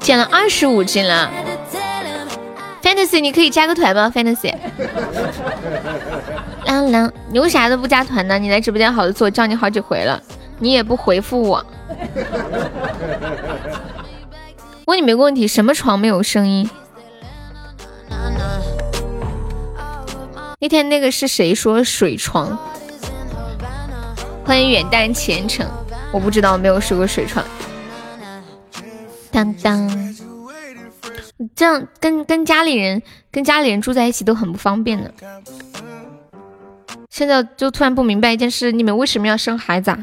[0.00, 1.30] 减了二十五斤了。
[2.82, 4.54] Fantasy，你可以加个团吗？Fantasy，
[6.66, 8.38] 郎郎，你为啥都不加团呢？
[8.38, 10.20] 你来直播间好多次，我，叫你好几回了，
[10.58, 11.64] 你也不回复我。
[14.84, 16.68] 问你们个问题，什么床没有声音？
[20.64, 22.58] 那天那个是谁说水床？
[24.46, 25.68] 欢迎远淡前程，
[26.10, 27.44] 我不知道，没有睡过水床。
[29.30, 30.14] 当当。
[31.54, 35.12] 这样跟跟家里人跟家里人住在一起都很不方便的。
[37.10, 39.98] 现在就突然不明白一件事，你们为什么要生孩子啊？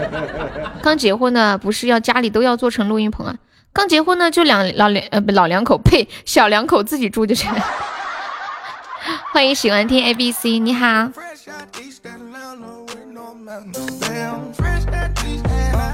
[0.84, 3.34] 刚结婚的不是要家里都要做成录音棚啊？
[3.72, 7.50] 刚结婚呢就两老两呃不老两口呸小两口自己住就行。
[9.32, 11.08] 欢迎喜欢听 A B C，你好。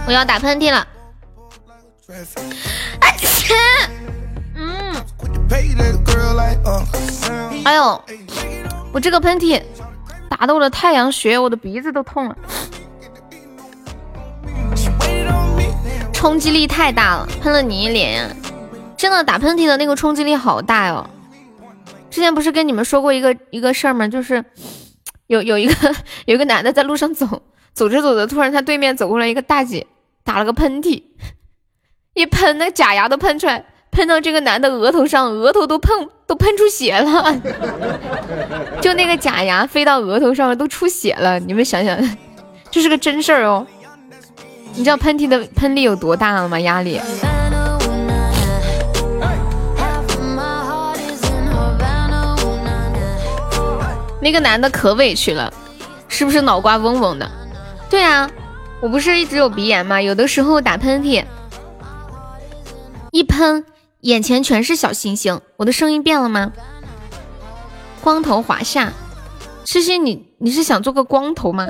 [0.07, 0.87] 我要打喷嚏了。
[4.55, 4.95] 嗯，
[7.65, 8.05] 哎呦，
[8.93, 9.63] 我这个喷嚏
[10.29, 12.37] 打的我的太阳穴，我的鼻子都痛了，
[16.13, 18.35] 冲击力太大了，喷了你一脸！
[18.97, 21.07] 真的打喷嚏的那个冲击力好大哟。
[22.17, 24.09] 之前不是跟你们说过一个一个事儿吗？
[24.09, 24.43] 就是
[25.27, 25.95] 有有一个
[26.25, 27.43] 有一个男的在路上走，
[27.75, 29.87] 走着走着，突然他对面走过来一个大姐，
[30.25, 31.03] 打了个喷嚏，
[32.15, 33.63] 一喷那假牙都喷出来。
[33.91, 37.39] 喷到这个男的额头上，额头都喷都喷出血了，
[38.81, 41.39] 就那个假牙飞到额头上了，都出血了。
[41.41, 41.99] 你们想想，
[42.71, 43.67] 这是个真事儿哦。
[44.75, 46.59] 你知道喷嚏的喷力有多大了吗？
[46.61, 46.99] 压力。
[54.27, 55.53] 那个男的可委屈了，
[56.09, 57.31] 是不是脑瓜嗡嗡的？
[57.89, 58.29] 对啊，
[58.81, 60.03] 我不是一直有鼻炎吗？
[60.03, 61.25] 有的时候打喷嚏，
[63.13, 63.65] 一喷。
[64.01, 66.51] 眼前全是小星星，我的声音变了吗？
[68.01, 68.93] 光头华夏，
[69.65, 71.69] 痴心你你是想做个光头吗？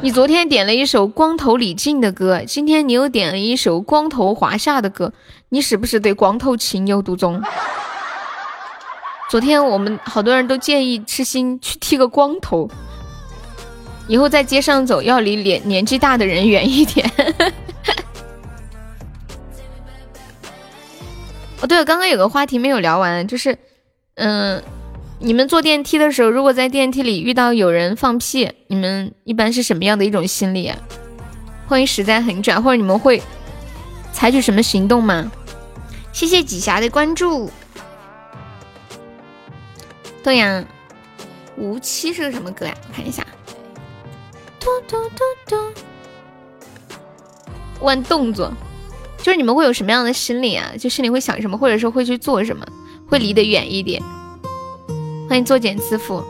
[0.00, 5.12] 你昨天点了一首光头李静的歌，今天你又点了一首光头华夏的歌，
[5.50, 7.42] 你是不是对光头情有独钟？
[9.34, 12.70] 昨天我们好多人都建议痴心去剃个光头，
[14.06, 17.10] 以后在街上走要离年年纪大的人远一点。
[21.60, 23.58] 哦，对了，刚刚有个话题没有聊完，就是，
[24.14, 24.62] 嗯，
[25.18, 30.72] 你们坐电梯的时候，如果在电梯里遇到有人放屁，你们一般是什么样的一种心理？
[31.66, 33.20] 欢迎实在很转，或者你们会
[34.12, 35.28] 采取什么行动吗？
[36.12, 37.50] 谢谢几霞的关注。
[40.24, 40.64] 对呀，
[41.54, 42.74] 无期是个什么歌呀？
[42.94, 43.24] 看一下。
[44.58, 45.56] 嘟嘟嘟嘟，
[47.82, 48.50] 问动作。
[49.18, 50.72] 就是你们会有什么样的心理啊？
[50.78, 52.66] 就心里会想什么，或者说会去做什么，
[53.06, 54.02] 会离得远一点。
[55.28, 56.24] 欢迎作茧自缚。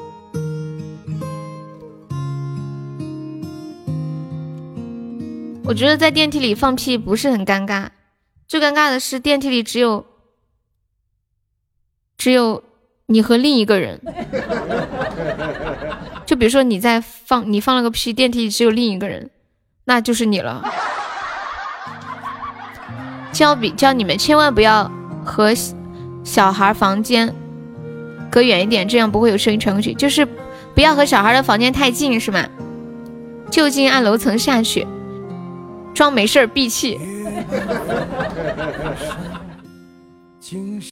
[5.65, 7.89] 我觉得在电梯里放屁不是很尴尬，
[8.49, 10.05] 最尴尬的是电梯里只有
[12.19, 12.63] 只有
[13.07, 14.01] 你和另一个人。
[16.27, 19.31] 就比如说你在放，你放了个屁，电梯里只有另一个人，
[19.85, 20.65] 那就是你了。
[23.31, 24.91] 教比教你们千万不要
[25.25, 25.53] 和
[26.23, 27.35] 小孩房间
[28.31, 29.93] 隔远一点，这样不会有声音传过去。
[29.95, 30.27] 就是
[30.75, 32.47] 不要和小孩的房间太近，是吗？
[33.51, 34.87] 就近按楼层下去，
[35.93, 36.99] 装没事儿闭气。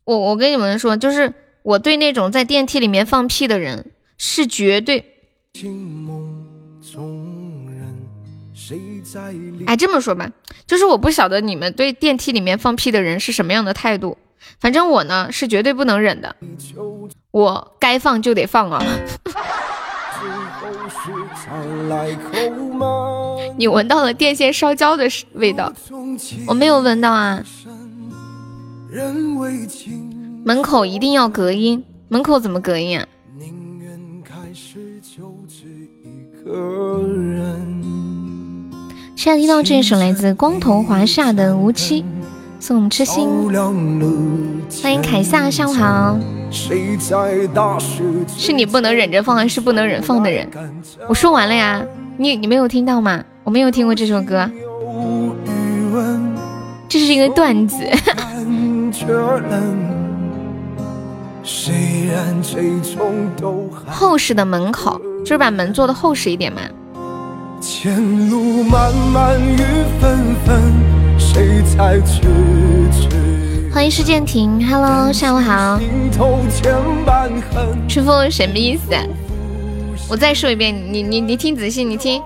[0.05, 1.33] 我我跟你们说，就是
[1.63, 5.05] 我对那种在电梯里面放屁的人是绝对。
[9.67, 10.31] 哎，这么说吧，
[10.67, 14.17] 就是我不晓得你们对电梯里面放屁的人是什么样的态度。
[14.59, 16.35] 反正我呢是绝对不能忍的，
[17.31, 18.85] 我该放就得放啊。
[23.57, 25.73] 你闻到了电线烧焦的味道，
[26.47, 27.45] 我没有闻到啊。
[30.45, 33.07] 门口一定要隔音，门口怎么隔音啊？
[39.15, 42.03] 现在听到这一首来自光头华夏的《无期》，
[42.59, 43.29] 送我们痴心。
[44.83, 46.19] 欢迎凯撒，下午好。
[46.51, 50.49] 是你不能忍着放，还是不能忍放的人？
[51.09, 51.87] 我说完了呀，
[52.17, 53.23] 你你没有听到吗？
[53.45, 54.51] 我没有听过这首歌，
[56.89, 57.77] 这是一个段子。
[63.87, 66.61] 厚实的门口，就是把门做的厚实一点嘛。
[73.73, 75.81] 欢迎施建庭，Hello，下午好。
[77.89, 78.95] 师傅什么意思？
[80.09, 82.23] 我再说一遍，你你你听仔细，你听。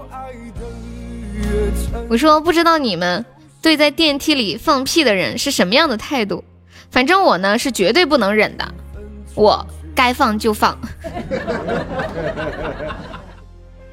[2.08, 3.24] 我说不知道你们
[3.62, 6.44] 对在电梯里放屁的人是什么样的态度，
[6.90, 8.74] 反正我呢是绝对不能忍的，
[9.36, 9.64] 我
[9.94, 10.76] 该放就放。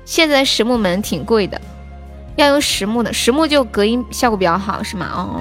[0.06, 1.62] 现在实木门挺贵的，
[2.36, 5.08] 要用实木的，实木就隔音效果比较好，是吗？
[5.14, 5.40] 哦，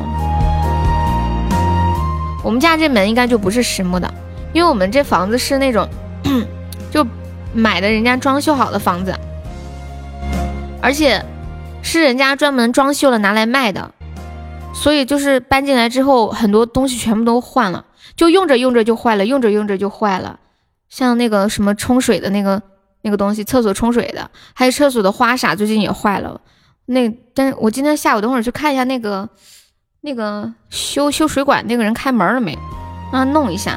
[2.45, 4.13] 我们家这门应该就不是实木的，
[4.53, 5.89] 因为我们这房子是那种
[6.91, 7.07] 就
[7.55, 9.15] 买的人家装修好的房子，
[10.81, 11.25] 而且
[11.83, 13.91] 是人家专门装修了拿来卖的，
[14.75, 17.85] 所以就是搬进来之后很多东西全部都换了，
[18.17, 20.39] 就用着用着就坏了，用着用着就坏了，
[20.89, 22.63] 像那个什么冲水的那个。
[23.05, 26.41] 那个东西，厕所冲水的，还有厕所的花洒，最近也坏了。
[26.87, 29.29] 那，但是我今天下午等会儿去看一下那个，
[30.03, 32.57] 那个修修水管那个人开门了没？
[33.13, 33.77] 让他弄一下。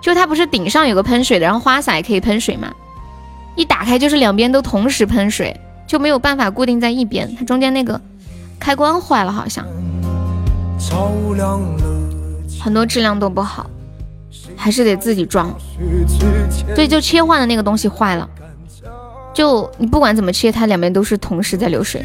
[0.00, 2.72] 就他不是顶上有个喷水的，然后花洒也可以喷水嘛？
[3.56, 7.34] 一打开就是两边都同时喷水，就没有办法固定在一边。
[7.34, 8.00] 它中间那个
[8.60, 9.66] 开关坏了，好像。
[12.60, 13.68] 很多质量都不好。
[14.56, 15.54] 还是得自己装，
[16.74, 18.28] 对，就切换的那个东西坏了，
[19.32, 22.04] 就你不管怎么切，它两边都是同时在流水。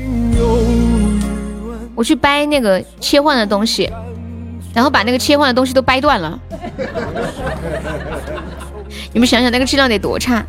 [1.96, 3.90] 我去掰那个切换的东西，
[4.74, 6.40] 然后把那个切换的东西都掰断了。
[9.14, 10.46] 你们想想那个质量得多差？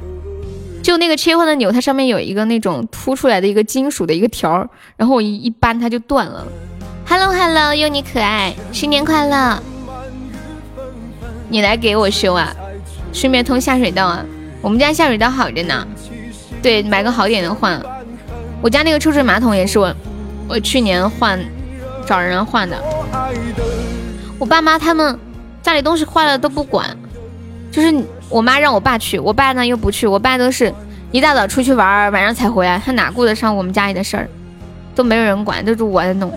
[0.82, 6.46] 就那个切换的钮，它上面有一个那种凸出来的一个金属的一个条，然后我一一扳它就断了。
[7.07, 9.62] Hello Hello，有你可爱，新年快乐！
[11.55, 12.52] 你来给我修啊，
[13.12, 14.26] 顺便通下水道啊。
[14.61, 15.86] 我们家下水道好着呢，
[16.61, 17.80] 对，买个好点的换。
[18.61, 19.94] 我家那个抽水马桶也是我，
[20.48, 21.38] 我去年换，
[22.05, 22.76] 找人换的。
[24.36, 25.16] 我爸妈他们
[25.62, 26.84] 家里东西坏了都不管，
[27.70, 30.09] 就是我妈让我爸去，我爸呢又不去。
[30.09, 30.74] 我爸都是
[31.12, 34.28] 一大早出去玩，晚上才回来，他哪顾得上我们家里的事儿，
[34.92, 36.36] 都没有人管，都是我在弄。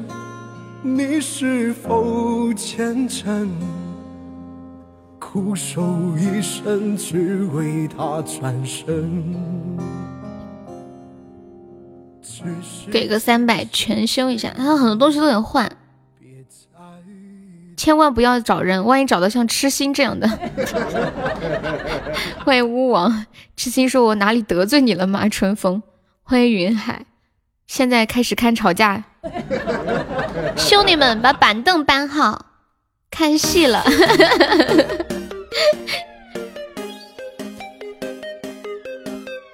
[0.83, 3.51] 你是否虔诚？
[5.19, 5.83] 苦守
[6.17, 9.23] 一生，只为他转身。
[12.91, 15.71] 给个三百全修一下，他很多东西都得换，
[17.77, 20.27] 千万不要找人，万一找到像痴心这样的。
[22.43, 25.29] 欢迎巫王，痴心说我哪里得罪你了吗？
[25.29, 25.83] 春风，
[26.23, 27.05] 欢迎云海，
[27.67, 29.03] 现在开始看吵架，
[30.61, 32.45] 兄弟们把板凳搬好，
[33.09, 33.83] 看戏了。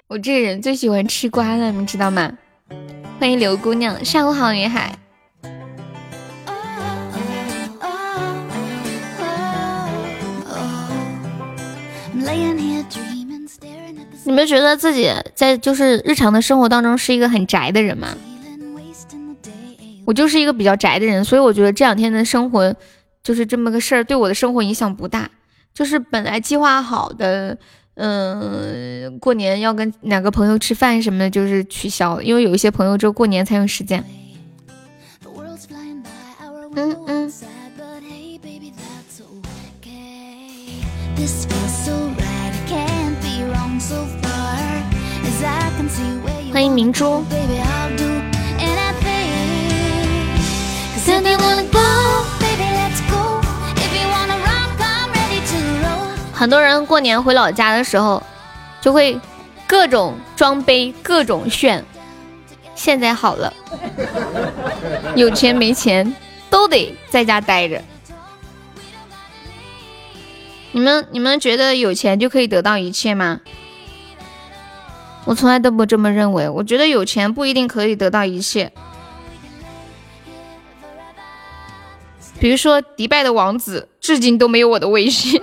[0.07, 2.31] 我这人最喜欢吃瓜了，你们知道吗？
[3.19, 4.93] 欢迎刘姑娘，上午好，云海。
[14.23, 18.09] 你们觉得自己在就是日常的生活当中是一个很宅的人吗？
[20.07, 22.73] 我就是一个比较宅的人，所以我觉得这两天的生活
[23.21, 25.29] 就是这么个事儿，对我的生活影响不大。
[25.73, 27.57] 就是本来计划好的，
[27.95, 34.01] 嗯，过年要跟哪个朋友吃饭什么的，就是取消了，因为有一些朋友只有过年才有时间。
[36.75, 37.33] 嗯嗯。
[46.53, 47.21] 欢迎明珠。
[56.33, 58.21] 很多人过年回老家的时候，
[58.81, 59.19] 就会
[59.65, 61.83] 各种装杯，各种炫。
[62.75, 63.51] 现在好了，
[65.15, 66.13] 有钱没钱
[66.49, 67.81] 都得在家待着。
[70.73, 73.39] 你们你们觉得有钱就可以得到一切吗？
[75.25, 76.47] 我从来都不这么认为。
[76.47, 78.71] 我觉得有钱不一定可以得到一切。
[82.39, 85.41] 比如说，迪拜的王子至今都没有我的微信。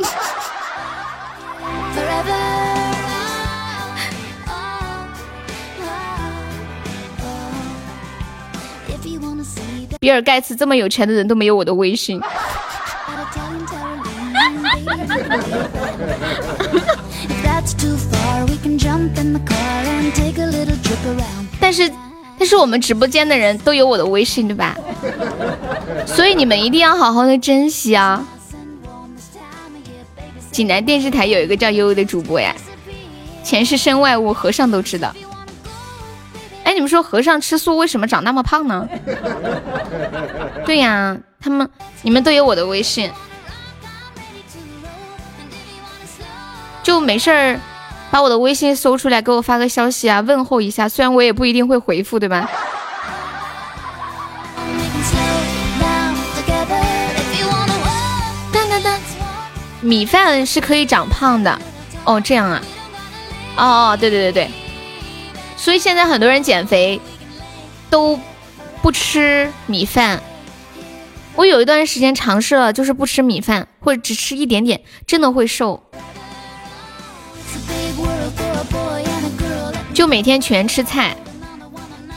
[10.01, 12.21] 比尔盖茨这么有钱的人都没有我的微信。
[21.59, 21.91] 但是，
[22.39, 24.77] 但是我们直播间的人都有我的微信，对吧？
[26.07, 28.25] 所以你们一定要好好的珍惜啊！
[30.51, 32.55] 济南电视台有一个叫悠悠的主播呀，
[33.43, 35.15] 钱是身外物，和尚都知道。
[36.65, 38.89] 哎，你们说和尚吃素为什么长那么胖呢？
[40.65, 41.69] 对呀，他们
[42.03, 43.11] 你们都有我的微信，
[46.83, 47.61] 就没事儿
[48.15, 50.89] 把我的微信搜出来给我发个消息啊，问候一下。
[50.89, 52.49] 虽然我也不一定会回复，对吧？
[58.53, 59.01] 当当当，
[59.81, 61.59] 米饭是可以长胖的
[62.05, 62.63] 哦，这样啊？
[63.57, 64.49] 哦哦，对对对对。
[65.57, 67.01] 所以现在很多人减肥
[67.91, 68.17] 都
[68.81, 70.23] 不吃米饭。
[71.35, 75.84] 我有一段时间尝试了，就是不吃米饭，或者只吃一点点，真的会瘦。
[79.95, 81.17] 就每天全吃菜。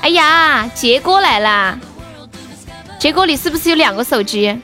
[0.01, 1.79] 哎呀，杰哥来啦！
[2.99, 4.59] 杰哥，你是不是有两个手机？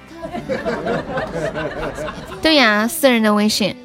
[2.42, 3.76] 对呀，私人的微信。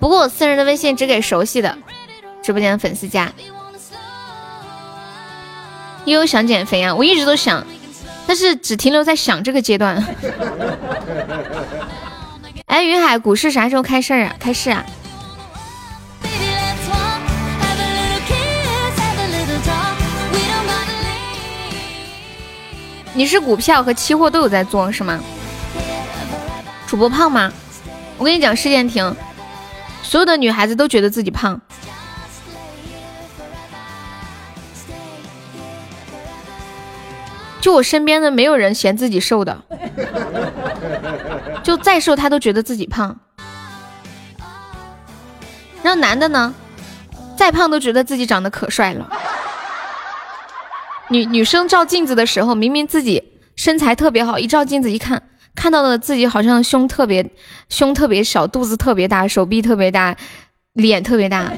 [0.00, 1.76] 不过我私人的微信只给熟悉的
[2.42, 3.30] 直播间的粉丝加。
[6.06, 7.66] 悠悠想减肥啊，我一直都想，
[8.26, 10.02] 但是只停留在想这个阶段。
[12.64, 14.34] 哎，云海，股市啥时候开市啊？
[14.40, 14.82] 开市啊？
[23.20, 25.20] 你是股票和期货都有在做是吗？
[26.86, 27.52] 主播胖吗？
[28.16, 29.14] 我跟你讲，事件亭，
[30.02, 31.60] 所有的女孩子都觉得自己胖。
[37.60, 39.62] 就我身边的没有人嫌自己瘦的，
[41.62, 43.20] 就再瘦他都觉得自己胖。
[45.82, 46.54] 然后男的呢，
[47.36, 49.06] 再胖都觉得自己长得可帅了。
[51.10, 53.22] 女女生照镜子的时候，明明自己
[53.56, 55.20] 身材特别好，一照镜子一看，
[55.54, 57.28] 看到了自己好像胸特别
[57.68, 60.16] 胸特别小，肚子特别大，手臂特别大，
[60.74, 61.52] 脸特别大。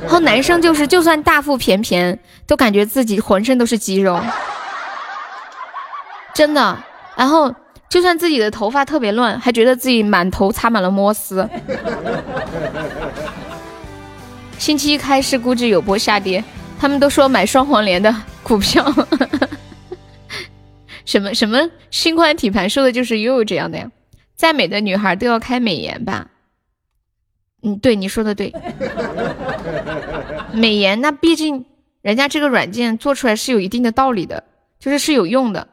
[0.00, 4.20] 然后男生就是，就算大腹便便，都感觉自己浑身都是肌肉。
[6.32, 6.78] 真的，
[7.16, 7.52] 然后
[7.88, 11.48] 就算自己的头发特别乱，还觉得自己满头插满了摩丝。
[14.56, 16.42] 星期一开市估计有波下跌，
[16.82, 18.12] 他们都说买双黄连的
[18.42, 18.84] 股票。
[21.06, 23.88] 什么什么心宽体盘，说的就是悠悠这样的呀。
[24.34, 26.26] 再美的女孩都要开美颜吧？
[27.62, 28.52] 嗯，对，你说的对。
[30.52, 31.64] 美颜那毕竟
[32.00, 34.42] 人家这个软件做出来是有一定的道理的，
[34.80, 35.68] 就是是有用的。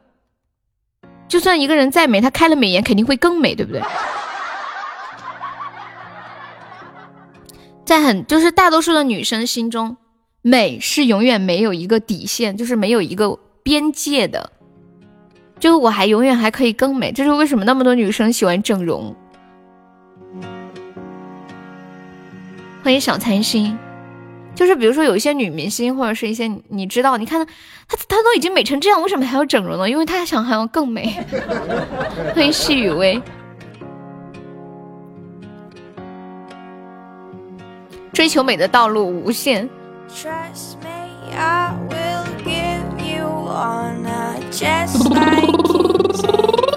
[1.28, 3.82] 就算一个人再美，他开了美颜肯定会更美，对不对？
[7.84, 9.98] 在很就是大多数的女生心中，
[10.42, 14.52] 美是永远没有一个底线，就是没有一个边界的。
[15.60, 19.14] 就我还永远还可以更美，这是为什么那么多女生喜欢整容？
[22.82, 23.78] 欢迎小残心。
[24.56, 27.54] 就是比如说有一些女明星或者是一些你知道，你看她
[27.90, 29.90] 她她都已经美成这样，为什么还要整容呢？
[29.90, 31.22] 因为她想还要更美。
[32.34, 33.22] 欢迎细雨薇，
[38.14, 39.70] 追求美的道路无限。
[40.10, 45.58] Trust me i will give you on a just like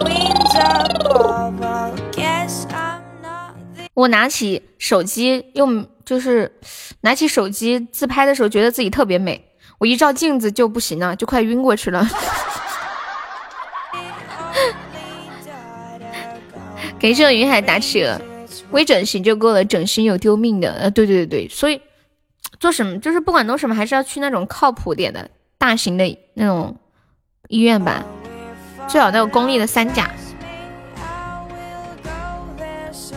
[0.05, 0.89] winter
[3.95, 5.87] 我拿起手机用。
[6.05, 6.51] 就是
[7.03, 9.41] 拿起手机自拍的时候，觉得自己特别美。
[9.78, 12.05] 我一照镜子就不行了，就快晕过去了。
[16.99, 18.20] 给这云海打企鹅，
[18.72, 20.72] 微整形就够了，整形有丢命的。
[20.72, 21.80] 呃，对对对对，所以
[22.63, 26.77] 做什么就是不管弄什么，还是要去那种靠谱点的大型的那种
[27.49, 28.05] 医院吧，
[28.87, 30.09] 最好那种公立的三甲。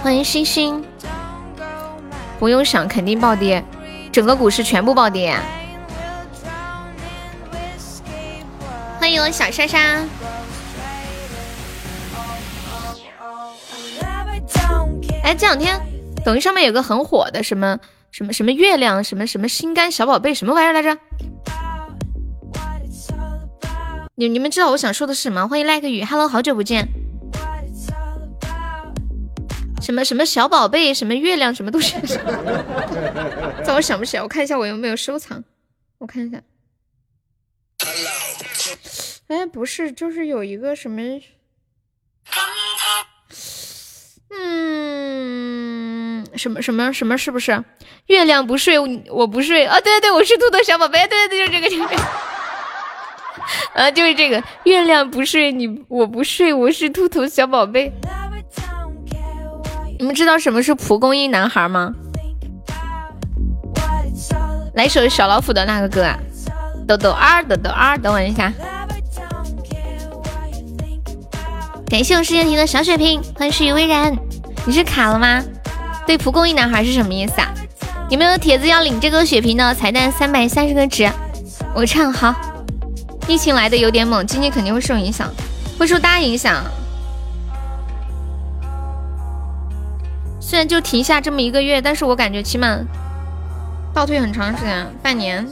[0.01, 0.83] 欢迎星星，
[2.39, 3.63] 不用想，肯定暴跌，
[4.11, 5.37] 整个股市全部暴跌。
[8.99, 9.77] 欢迎我小莎莎。
[15.23, 15.79] 哎，这两天
[16.25, 17.77] 抖音上面有个很火的什么
[18.15, 20.97] 什么什么月亮什么什么心肝小宝贝什么玩意儿来着？
[24.15, 25.45] 你你们知道我想说的是什么？
[25.49, 26.87] 欢迎 like 雨，Hello，好久不见。
[29.81, 31.97] 什么什么小宝贝，什么月亮，什么东西？
[33.65, 35.43] 在我想不起来，我看一下我有没有收藏。
[35.97, 36.41] 我看一下。
[39.27, 41.01] 哎，不是，就是有一个什么，
[44.41, 47.63] 嗯，什么什么什么，是不是？
[48.07, 48.77] 月亮不睡，
[49.09, 49.65] 我不睡。
[49.65, 51.07] 啊，对对对，我是兔兔小宝贝。
[51.07, 52.01] 对对对，就这个，这个。
[53.81, 54.43] 啊，就是这个。
[54.63, 57.91] 月亮不睡，你我不睡，我是兔兔小宝贝。
[59.97, 61.93] 你们知道什么是蒲公英男孩吗？
[64.75, 66.19] 来首小老虎的那个歌啊，
[66.85, 68.51] 豆豆二豆豆二，等我一下。
[71.87, 74.11] 感谢我世界亭的小血瓶，欢迎诗雨微然，
[74.65, 75.43] 你是卡了吗？
[76.07, 77.53] 对，蒲公英男孩是什么意思啊？
[78.09, 81.07] 有没有铁子要领这个血瓶的彩蛋三百三十个值？
[81.75, 82.33] 我唱好。
[83.27, 85.31] 疫情来的有点猛，经济肯定会受影响，
[85.77, 86.63] 会受大影响。
[90.39, 92.79] 虽然就停下这么一个月，但是我感觉起码
[93.93, 95.47] 倒退很长时间，半年。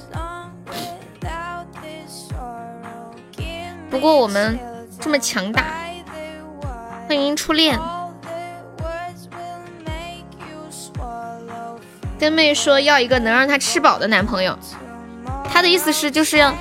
[3.90, 4.58] 不过我们
[5.00, 5.64] 这么强大，
[7.14, 7.80] 欢迎初恋。
[12.20, 14.58] 跟妹说要一个能让她吃饱的男朋友，
[15.48, 16.52] 她的意思是就是要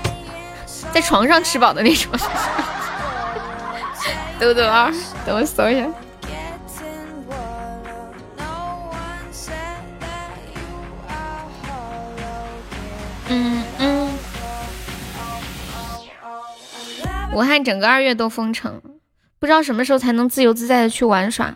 [0.92, 2.12] 在床上吃饱的那种。
[4.38, 4.92] 豆豆二，
[5.24, 5.88] 等我搜一下。
[13.30, 14.18] 嗯嗯，
[17.32, 18.82] 武汉整个二月都封城，
[19.42, 21.52] 不知道什么时候才能自由自在的去玩耍。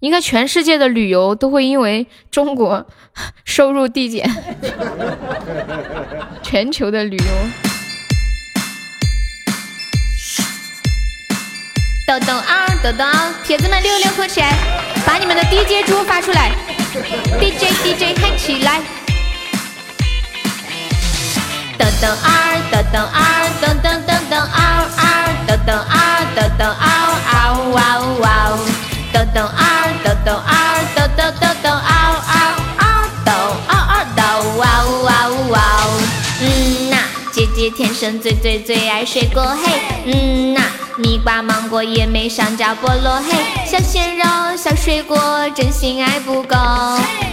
[0.00, 2.86] 应该全世界的旅游都会因为中国
[3.44, 4.26] 收入递减，
[6.42, 7.24] 全球的旅游。
[12.08, 13.04] 豆豆二，豆豆，
[13.44, 14.54] 铁子们六六扣起来，
[15.06, 16.52] 把你们的 DJ 猪发出来
[17.38, 18.80] ，DJ DJ 嗨起来。
[21.78, 22.32] 豆豆二，
[22.72, 23.20] 豆豆二，
[23.60, 24.56] 豆豆豆豆嗷
[24.96, 25.04] 嗷，
[25.46, 26.95] 豆豆二，豆豆嗷嗷哇呜哇呜，
[29.16, 31.80] 豆豆二，豆豆二，豆豆豆豆嗷
[32.28, 32.36] 嗷
[32.76, 33.32] 嗷，豆
[33.66, 34.22] 嗷嗷豆
[34.58, 35.90] 哇呜哇呜哇呜。
[36.42, 36.98] 嗯呐，
[37.32, 39.80] 姐姐天生最最最爱水果嘿。
[40.04, 40.60] 嗯呐，
[40.98, 43.38] 蜜瓜芒果也没上交菠萝嘿。
[43.64, 45.18] 小鲜肉小水果
[45.54, 46.54] 真心爱不够。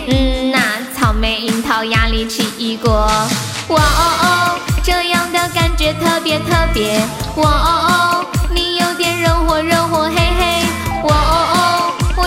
[0.07, 0.59] 嗯呐，
[0.97, 2.91] 草莓樱桃压力奇异果。
[3.67, 7.01] 哇哦哦，这样的感觉特别特别。
[7.35, 10.63] 哇哦哦，你有点热火热火嘿嘿。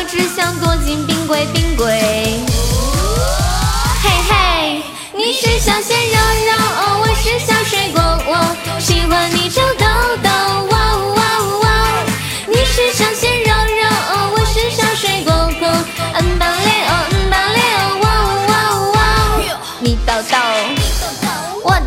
[0.07, 1.86] 只想躲进冰柜冰柜。
[4.00, 4.82] 嘿嘿，
[5.12, 9.84] 你是小鲜肉肉，我是小水果，我喜欢你皱痘
[10.22, 10.30] 痘。
[10.70, 11.68] 哇哦哇哦哇，
[12.46, 13.88] 你是小鲜肉肉，
[14.36, 15.68] 我是小水果果。
[16.14, 18.98] 嗯吧嘞哦嗯吧嘞哦哇哦哇哦哇，
[19.80, 20.36] 你痘痘。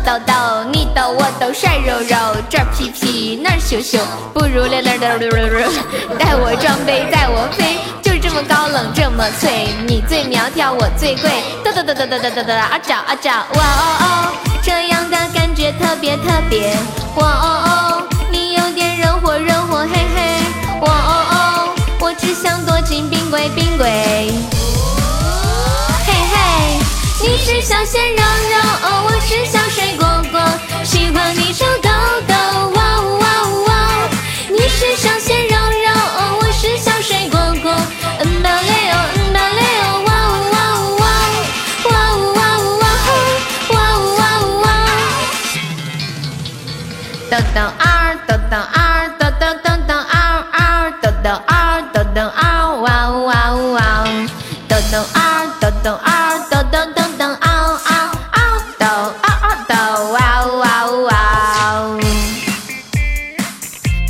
[0.02, 0.32] 豆豆，
[0.72, 3.98] 你逗我逗，帅肉肉，这儿屁屁那儿羞羞，
[4.32, 5.70] 不如溜溜溜溜溜溜，
[6.18, 11.28] 带我装备带我飞，就这么高冷这么脆，你最苗条我最贵，
[11.64, 16.76] 哒哒哒哒哒哒哒哒啊找啊找，哇哦哦，这样的感觉特别特别，
[17.16, 20.40] 哇哦哦，你有点热火热火嘿嘿，
[20.80, 23.88] 哇哦哦，我只想躲进冰柜冰柜，
[26.06, 26.78] 嘿嘿。
[27.22, 28.19] 你是小鲜肉
[47.30, 52.42] 豆豆二，豆豆二，豆豆豆豆二二，豆豆二，豆豆二，
[52.80, 54.04] 哇呜哇呜哇！
[54.68, 57.00] 豆豆二，豆豆二，豆豆豆。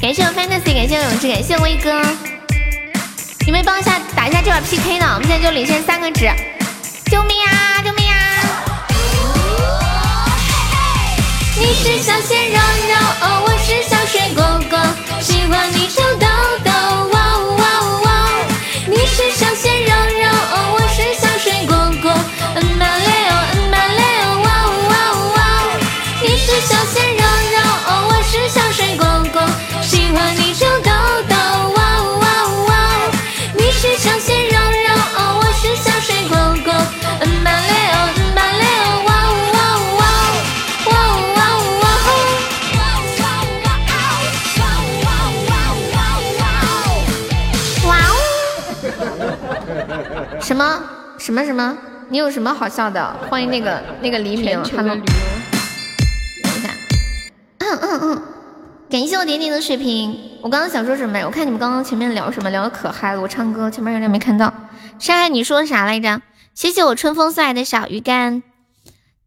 [0.01, 2.03] 感谢我 fantasy，感谢我勇志，感谢威哥，
[3.45, 6.27] 你们帮一下打一下这把 PK 呢，我们现在就领先三个值，
[11.83, 14.78] 是小鲜肉肉，哦，我是小水果果，
[15.22, 16.26] 喜欢你臭豆
[16.62, 16.70] 豆，
[51.31, 51.78] 什么什么？
[52.09, 53.16] 你有什么好笑的？
[53.28, 54.97] 欢迎那个那个黎明，Hello。
[54.97, 55.05] 等
[56.43, 56.70] 一下，
[57.59, 58.22] 嗯嗯嗯，
[58.91, 60.18] 感谢我点点的水瓶。
[60.43, 61.24] 我刚刚想说什么呀？
[61.24, 63.20] 我看你们刚刚前面聊什么，聊的可嗨了。
[63.20, 64.53] 我唱歌前面有点没看到。
[64.99, 66.20] 山海，你说啥来着？
[66.53, 68.43] 谢谢我春风送来的小鱼干。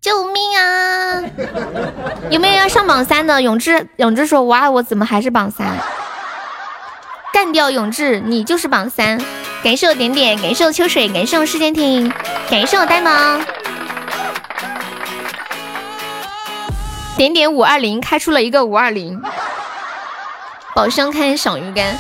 [0.02, 1.24] 救命啊！
[2.30, 3.42] 有没有要上榜三的？
[3.42, 5.66] 永志，永志说：“哇，我怎么还是榜三？”
[7.32, 9.18] 干掉永志，你就是榜三。
[9.64, 12.12] 感谢我点点，感谢我秋水，感谢我世间听，
[12.50, 13.42] 感谢我呆萌。
[17.16, 19.22] 点点五二零开出了一个五二零，
[20.76, 21.98] 宝箱开赏鱼干。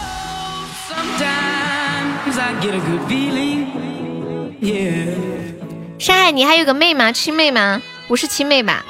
[5.97, 7.14] 山海，你还有个妹吗？
[7.14, 7.82] 亲妹吗？
[8.09, 8.84] 不是亲妹吧？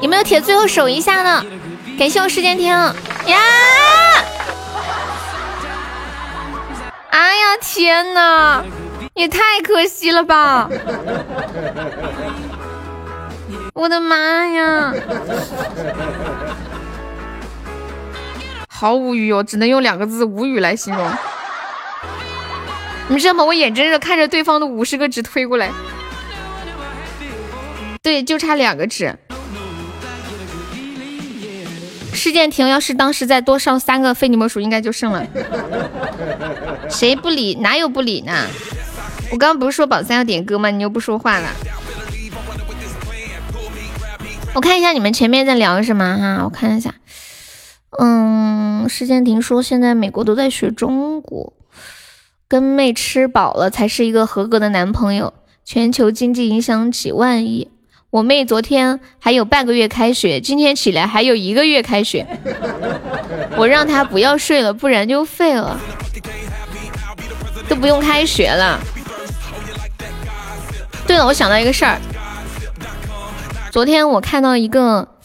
[0.00, 1.44] 有没有铁最后守一下呢？
[1.96, 2.94] 感谢我世间听呀！
[7.16, 8.62] 哎呀天哪，
[9.14, 10.68] 也太可惜了吧！
[13.72, 14.92] 我的妈呀，
[18.68, 21.10] 好无语哦，只能用两个字无语来形容。
[23.08, 23.42] 你知道吗？
[23.44, 25.70] 我眼睁睁看着对方的五十个纸推过来，
[28.02, 29.16] 对，就差两个纸。
[32.16, 35.24] 事件停，要是当时再多上三个非你莫属，应该就胜了。
[36.88, 37.54] 谁不理？
[37.56, 38.46] 哪有不理呢？
[39.30, 40.70] 我刚刚不是说宝三要点歌吗？
[40.70, 41.48] 你又不说话了。
[44.54, 46.94] 我看一下你们前面在聊什么哈，我看一下。
[47.98, 51.52] 嗯，事件停说现在美国都在学中国，
[52.48, 55.34] 跟妹吃饱了才是一个合格的男朋友。
[55.64, 57.68] 全球经济影响几万亿。
[58.10, 62.26] 我妹昨天还有半个月开学，今天起来还有一个月开学。
[63.56, 65.78] 我让她不要睡了，不然就废了，
[67.68, 68.80] 都不用开学了。
[71.06, 72.00] 对了，我想到一个事儿，
[73.70, 75.16] 昨天我看到一个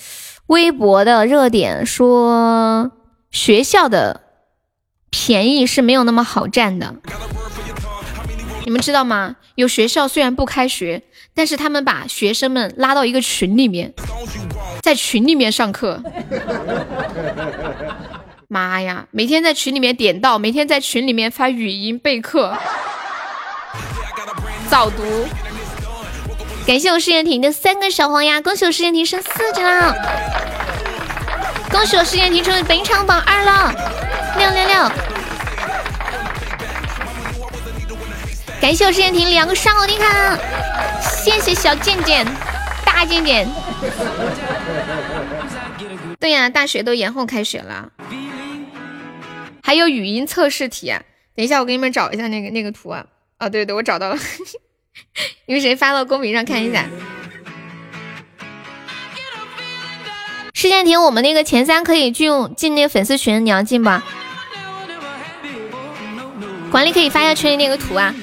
[0.47, 2.91] 微博的热点，说
[3.29, 4.21] 学校的
[5.09, 6.95] 便宜是没有那么好占的。
[8.65, 9.38] 你们知道吗？
[9.55, 11.03] 有学校虽然不开学。
[11.34, 13.93] 但是他们把学生们拉到一个群里面，
[14.82, 16.01] 在群里面上课。
[18.47, 22.57] 妈呀，每天在群里面点到，每天在群里面发语音备课、
[24.69, 25.03] 早读。
[26.67, 29.95] 感谢我试验婷的三个小黄鸭，恭喜我试验婷升四级了，
[31.71, 33.73] 恭喜我试验婷成为本场榜二了，
[34.38, 34.91] 六六六！
[38.62, 40.38] 感谢我试验婷两个上楼的卡。
[41.01, 42.24] 谢谢小贱贱，
[42.86, 43.49] 大贱贱。
[46.20, 47.91] 对呀，大学都延后开学了，
[49.64, 50.93] 还有语音测试题。
[51.36, 53.03] 等一下，我给你们找一下那个那个图啊。
[53.38, 54.18] 啊，对对，我找到了。
[55.47, 56.86] 有谁发到公屏上看一下？
[60.53, 63.89] 世界亭，我们那个前三可以进进那个粉丝群，你要进不？
[66.70, 68.14] 管理可以发一下群里那个图啊。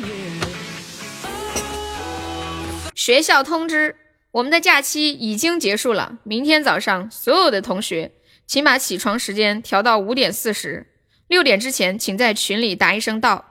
[2.98, 3.94] 学校通知，
[4.32, 6.18] 我们的假期已经结束了。
[6.24, 8.10] 明天早上，所有的同学
[8.44, 10.88] 请把起床时间调到五点四十，
[11.28, 13.44] 六点之前请在群里答一声到。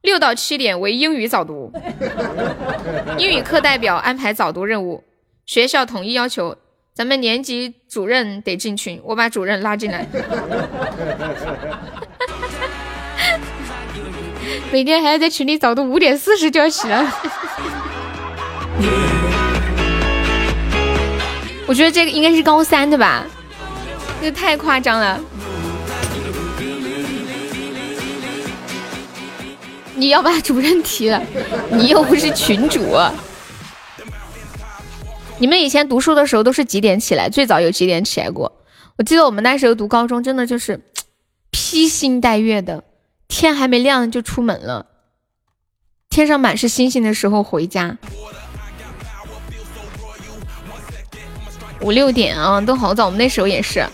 [0.00, 1.70] 六到七点为英语早读，
[3.18, 5.04] 英语课代表安排早读任务。
[5.44, 6.56] 学校统一要求，
[6.94, 10.06] 咱们年级主任得进群，我把主任拉进来。
[14.72, 17.06] 每天还要在群里早读，五点四十就要起来。
[21.66, 23.26] 我觉得这个应该是高三的吧，
[24.20, 25.18] 这太夸张了。
[29.96, 31.22] 你要把主任提了，
[31.70, 32.84] 你又不是群主。
[35.38, 37.28] 你们以前读书的时候都是几点起来？
[37.28, 38.60] 最早有几点起来过？
[38.98, 40.80] 我记得我们那时候读高中，真的就是
[41.50, 42.84] 披星戴月的，
[43.26, 44.86] 天还没亮就出门了，
[46.08, 47.98] 天上满是星星的时候回家。
[51.84, 53.04] 五六点啊，都好早。
[53.04, 53.86] 我们那时候也是，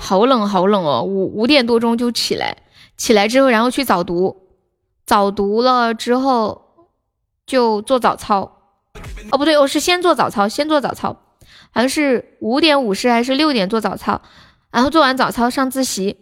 [0.00, 1.02] 好冷好冷哦。
[1.02, 2.56] 五五点多钟就起来，
[2.96, 4.48] 起来之后然后去早读，
[5.06, 6.90] 早读了之后
[7.46, 8.58] 就做早操。
[9.30, 11.16] 哦不对，我是先做早操，先做早操，
[11.70, 14.20] 好像是五点五十还是六点做早操，
[14.72, 16.18] 然后做完早操上自习，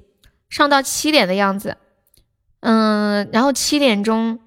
[0.51, 1.79] 上到七点的样子。
[2.61, 4.39] 嗯，然后七点钟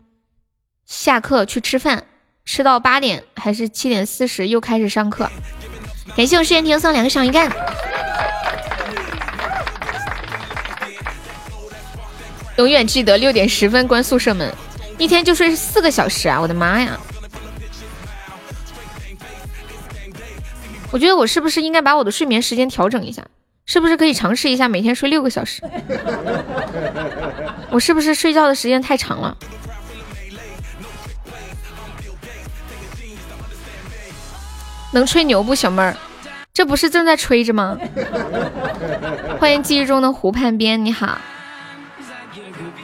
[0.86, 2.06] 下课去吃饭，
[2.46, 5.30] 吃到八点还是七点四十又开始上课。
[6.16, 7.52] 感谢我世间庭送两个小鱼干，
[12.58, 14.54] 永远记得六点十分关宿舍门，
[15.00, 16.40] 一天就睡四个小时啊！
[16.40, 17.00] 我的妈呀！
[20.92, 23.26] 我觉得我是不是应该把我的睡眠时间调整一下？
[23.66, 25.64] 是不是可以尝试一下每天睡六个小时？
[27.72, 29.36] 我是不是睡觉的时间太长了？
[34.94, 35.96] 能吹牛不，小妹儿？
[36.54, 37.76] 这不是正在吹着吗？
[39.40, 41.18] 欢迎记忆中的湖畔边，你好，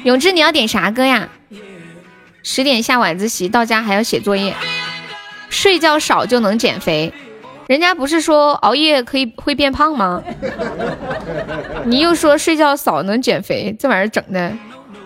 [0.04, 1.30] 永志，你要点啥歌呀？
[2.42, 4.56] 十点下晚自习，到家还要写作业，
[5.50, 7.14] 睡觉少就能减肥？
[7.68, 10.24] 人家不是说熬夜可以会变胖吗？
[11.86, 14.52] 你又说睡觉少能减肥，这玩意儿整的，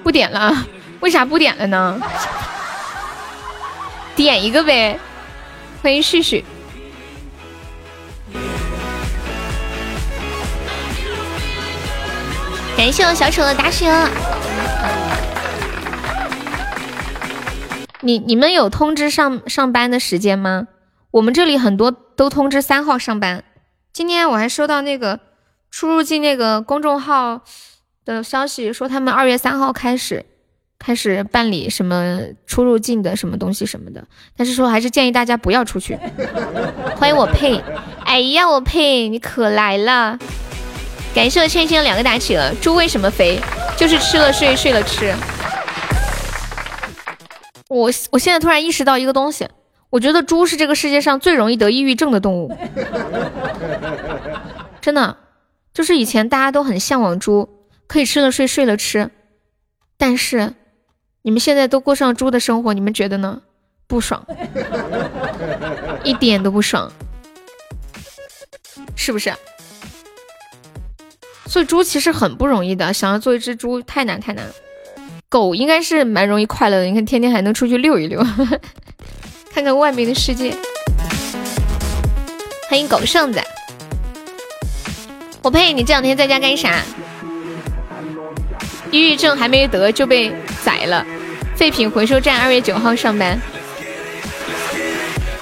[0.03, 0.65] 不点了？
[1.01, 1.99] 为啥不点了呢？
[4.15, 4.97] 点一个呗，
[5.81, 6.45] 欢迎旭旭。
[12.83, 14.11] 感谢我小丑的打赏。
[18.01, 20.67] 你你们有通知上上班的时间吗？
[21.11, 23.45] 我们这里很多都通知三号上班。
[23.93, 25.21] 今天我还收到那个
[25.71, 27.43] 出入境那个公众号
[28.03, 30.25] 的消息，说他们二月三号开始
[30.77, 34.05] 开始办理什么出入境的什么东西什么的。
[34.35, 35.97] 但是说还是建议大家不要出去。
[36.97, 37.63] 欢迎我佩，
[38.03, 40.19] 哎呀我佩，你可来了。
[41.13, 42.51] 感谢我倩倩两个大企鹅。
[42.61, 43.39] 猪为什么肥？
[43.77, 45.13] 就是吃了睡，睡了吃。
[47.69, 49.47] 我我现在突然意识到一个东西，
[49.89, 52.55] 我觉得猪是这个世界上最容易得抑郁症的动物。
[54.81, 55.17] 真的，
[55.73, 57.47] 就是以前大家都很向往猪，
[57.87, 59.11] 可以吃了睡，睡了吃。
[59.97, 60.53] 但是
[61.21, 63.41] 你们现在都过上猪的生活，你们觉得呢？
[63.87, 64.25] 不爽，
[66.03, 66.91] 一点都不爽，
[68.95, 69.33] 是不是？
[71.45, 74.51] 做猪其实很不容易的，想要做一只猪太难太难了。
[75.29, 78.25] 狗应该是蛮容易快乐的，你看天天还能出去溜一溜，
[79.53, 80.55] 看看外面的世界。
[82.69, 83.39] 欢迎狗剩子，
[85.43, 85.73] 我呸！
[85.73, 86.81] 你这两天在家干啥？
[88.89, 90.31] 抑郁症还没得就被
[90.63, 91.05] 宰了。
[91.55, 93.39] 废品回收站二月九号上班。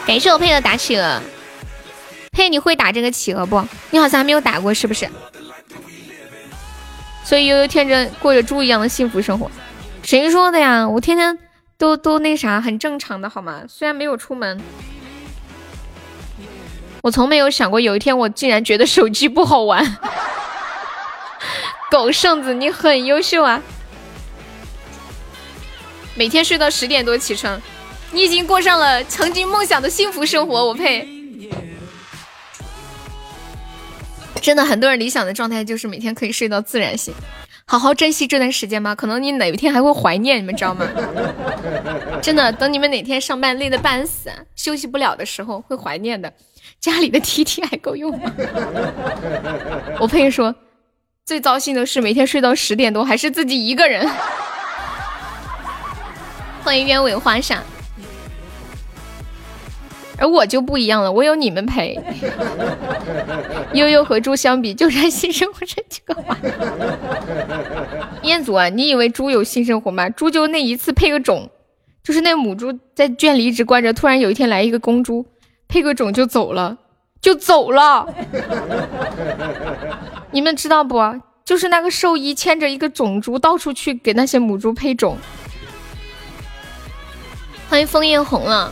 [0.05, 1.21] 感谢我配的打企鹅，
[2.31, 3.65] 佩你会打这个企鹅不？
[3.91, 5.07] 你好像还没有打过是不是？
[7.31, 9.49] 所以悠悠天真过着猪一样的幸福生活，
[10.03, 10.85] 谁说的呀？
[10.85, 11.39] 我天天
[11.77, 13.63] 都都那啥，很正常的好吗？
[13.69, 14.59] 虽然没有出门，
[17.03, 19.97] 我从没有想过有一天我竟然觉得手机不好玩。
[21.89, 23.61] 狗剩子，你很优秀啊！
[26.15, 27.61] 每天睡到十点多起床，
[28.11, 31.20] 你已经过上了曾经梦想的幸福生活，我配。
[34.41, 37.13] 真的，很多人理想的状态就是每天可以睡到自然醒，
[37.65, 38.95] 好好珍惜这段时间吧。
[38.95, 40.85] 可能你哪一天还会怀念，你们知道吗？
[42.21, 46.33] 真的，等你们哪天上班累得半死，休息不了的时候，会怀念的。
[46.79, 48.31] 家里的 T T 还够用吗？
[50.01, 50.53] 我配说，
[51.23, 54.09] 最糟心的是每天睡到十点多，还是自己一个人。
[56.63, 57.63] 欢迎鸢尾花上。
[60.21, 61.99] 而我就不一样了，我有你们陪。
[63.73, 66.37] 悠悠和猪相比，就差性生活这几个话。
[68.21, 70.07] 彦祖啊，你以为猪有性生活吗？
[70.11, 71.49] 猪就那一次配个种，
[72.03, 75.25] 就是那母猪在圈里一直关着，突然有一天来一个公猪，
[75.67, 76.77] 配个种就走了，
[77.19, 78.07] 就走了。
[80.29, 80.99] 你们知道不？
[81.43, 85.17] 就是那个兽医牵着一个种猪到处去给那些母猪配种。
[87.67, 88.71] 欢迎枫叶红了。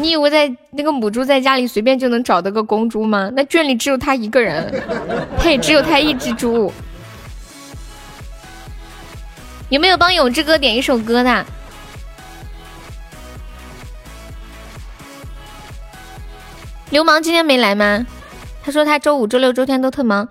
[0.00, 3.32] 你以为在那个母猪在家里随便就能找到个公猪吗？
[3.34, 4.72] 那圈里只有他一个人，
[5.36, 6.72] 嘿，只有他一只猪。
[9.68, 11.44] 有没有帮永志哥点一首歌的？
[16.90, 18.06] 流氓今天没来吗？
[18.62, 20.28] 他说他周五、周六、周天都特忙。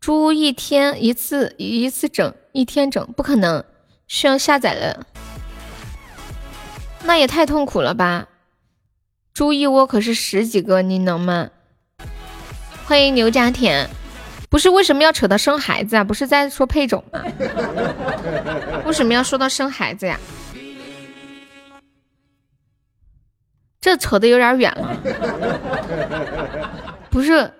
[0.00, 3.62] 猪一天一次，一次整，一天整，不可能。
[4.08, 5.06] 需要下载的，
[7.04, 8.28] 那也太痛苦了吧！
[9.34, 11.50] 猪一窝可是十几个，你能吗？
[12.86, 13.90] 欢迎牛家田，
[14.48, 16.04] 不是为什么要扯到生孩子啊？
[16.04, 17.20] 不是在说配种吗？
[18.86, 20.20] 为什么要说到生孩子呀？
[23.80, 24.96] 这扯的有点远了。
[27.10, 27.52] 不是，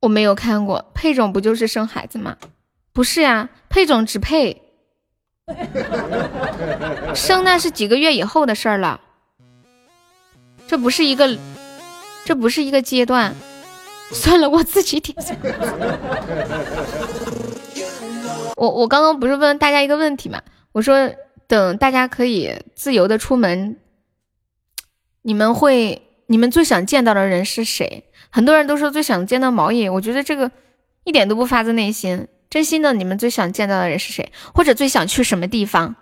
[0.00, 2.36] 我没有看过配种，不就是生孩子吗？
[2.92, 4.60] 不是呀，配种只配
[7.14, 9.00] 生，那是几个月以后的事儿了。
[10.70, 11.36] 这不是一个，
[12.24, 13.34] 这不是一个阶段。
[14.12, 15.16] 算了，我自己点。
[18.54, 20.40] 我我刚刚不是问大家一个问题嘛？
[20.70, 21.12] 我说
[21.48, 23.78] 等大家可以自由的出门，
[25.22, 28.04] 你们会你们最想见到的人是谁？
[28.30, 30.52] 很多人都说最想见到毛爷，我觉得这个
[31.02, 32.28] 一点都不发自内心。
[32.48, 34.30] 真心的，你们最想见到的人是谁？
[34.54, 35.96] 或者最想去什么地方？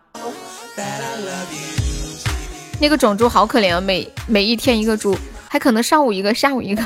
[2.80, 5.16] 那个种猪好可怜啊，每每一天一个猪，
[5.48, 6.82] 还可能上午一个，下午一个。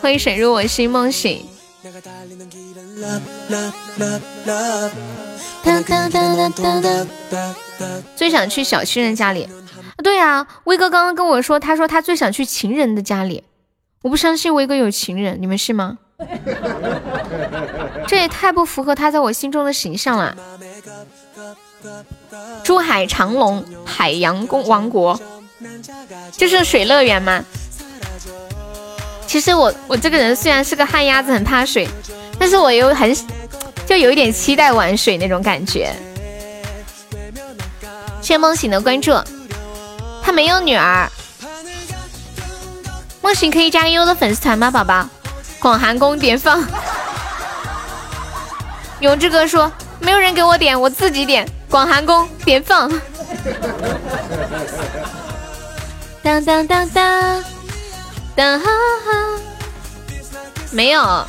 [0.00, 1.44] 欢迎沈入我心梦醒。
[8.14, 9.48] 最想去小情人家里。
[10.02, 13.42] 对呀，威哥刚刚跟我说，他说他最想去情人的家里。
[14.02, 15.98] 我不相信威哥有情人，你们信吗？
[18.06, 20.36] 这也太不符合他在我心中的形象了。
[22.62, 25.20] 珠海长隆海洋公王国，
[26.32, 27.44] 这是水乐园吗？
[29.26, 31.88] 其实我我这个人虽然是个旱鸭子，很怕水，
[32.38, 33.14] 但是我又很
[33.86, 35.92] 就有一点期待玩水那种感觉。
[38.22, 39.12] 谢梦醒的关注，
[40.22, 41.10] 他没有女儿。
[43.20, 45.08] 梦醒可以加个优的粉丝团吗，宝宝？
[45.58, 46.64] 广寒宫点放。
[49.00, 51.46] 永志哥说没有人给我点，我自己点。
[51.74, 52.88] 广寒宫点放。
[56.22, 57.44] 当当当当
[58.36, 58.70] 当哈。
[60.70, 61.26] 没有，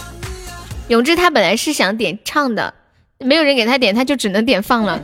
[0.90, 2.76] 永志他本来是想点唱的，
[3.18, 5.02] 没有人给他点，他就只能点放了。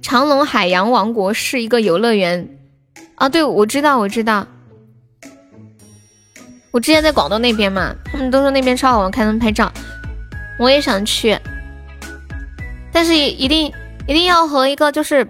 [0.00, 2.48] 长隆海洋王国是一个游乐园
[3.16, 4.46] 啊，对，我知道，我知道。
[6.70, 9.70] 我之前在广东那边嘛，他们都说那边超好玩，看他们拍照，
[10.58, 11.38] 我也想去。
[12.92, 13.72] 但是一定
[14.06, 15.28] 一定要和一个就是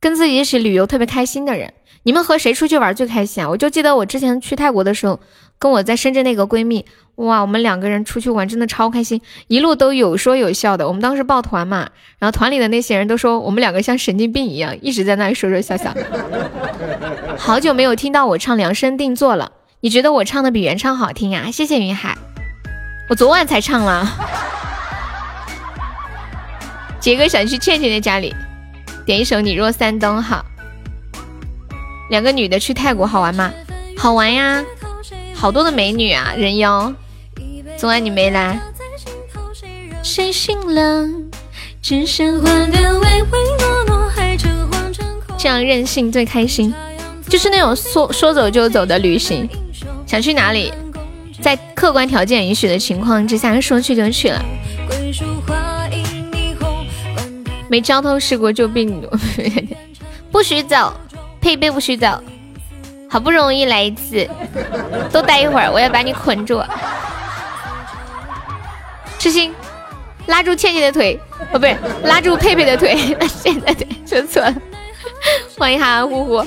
[0.00, 1.72] 跟自己一起旅游特别开心的人。
[2.04, 3.50] 你们和谁出去玩最开心啊？
[3.50, 5.20] 我就记得我之前去泰国的时候，
[5.58, 6.86] 跟我在深圳那个闺蜜，
[7.16, 10.86] 哇，我们两个人出去玩真的超开心，一路都有说有笑的。
[10.88, 15.92] 我们当时抱团嘛，然后团里的那些人都说我们两个像神经病一样，一直在那里说说笑笑。
[17.36, 21.50] 好久没有听到我唱量身定做了，你觉得我唱的比原唱好听啊？
[21.50, 22.16] 谢谢云海，
[23.10, 24.47] 我昨晚才唱了。
[27.08, 28.34] 杰哥想去倩倩的家里，
[29.06, 30.44] 点一首《你若三冬》好。
[32.10, 33.50] 两个女的去泰国好玩吗？
[33.96, 34.62] 好玩呀，
[35.32, 36.92] 好多的美女啊，人妖。
[37.78, 38.60] 昨晚你没来。
[40.02, 41.08] 谁醒了？
[41.88, 42.04] 唯
[43.00, 44.36] 唯诺诺，还
[45.38, 46.74] 这样任性最开心，
[47.26, 49.48] 就是那种说说走就走的旅行。
[50.06, 50.70] 想去哪里？
[51.40, 54.44] 在客观条件允许的情况之下，说去就去了。
[57.68, 59.08] 没交通事故就病毒，
[60.32, 60.92] 不许走，
[61.40, 62.20] 佩佩不许走，
[63.08, 64.28] 好不容易来一次，
[65.12, 66.62] 多待一会儿，我要把你捆住。
[69.18, 69.54] 痴心，
[70.26, 71.18] 拉住倩倩的腿，
[71.52, 72.96] 哦，不是，拉住佩佩的腿，
[73.28, 74.54] 现在对，说错了。
[75.58, 76.46] 欢迎哈呼呼，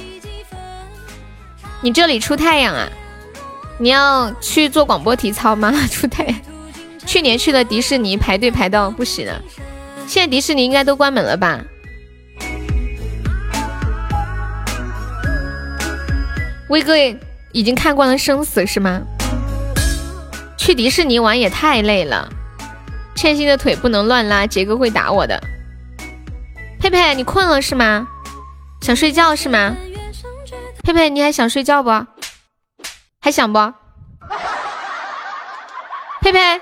[1.81, 2.89] 你这里出太阳啊？
[3.77, 5.71] 你要去做广播体操吗？
[5.91, 6.35] 出太阳？
[7.05, 9.41] 去年去了迪士尼，排队排到不行了。
[10.11, 11.61] 现在迪士尼应该都关门了吧？
[16.67, 16.97] 威哥
[17.53, 19.03] 已经看惯了生死是吗？
[20.57, 22.27] 去迪士尼玩也太累了，
[23.15, 25.41] 欠薪的腿不能乱拉，杰哥会打我的。
[26.81, 28.05] 佩佩，你困了是吗？
[28.81, 29.77] 想睡觉是吗？
[30.83, 32.05] 佩佩，你还想睡觉不？
[33.21, 33.59] 还想不？
[36.19, 36.59] 佩佩。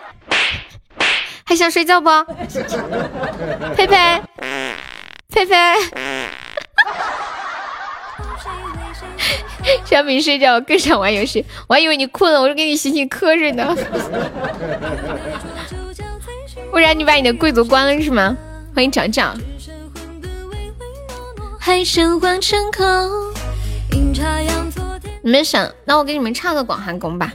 [1.50, 2.08] 还想睡觉不？
[3.76, 4.22] 佩佩，
[5.30, 5.74] 佩佩，
[9.84, 13.76] 小米睡觉更想玩游戏，我还以为你困了，我就给你洗洗瞌睡呢。
[16.70, 18.38] 不然你把你的贵族关了是吗？
[18.76, 19.36] 欢迎长长。
[25.24, 27.34] 你们想，那我给你们唱个广寒宫吧。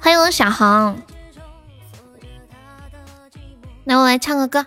[0.00, 0.96] 欢迎我小航。
[3.88, 4.66] 那我来唱个歌。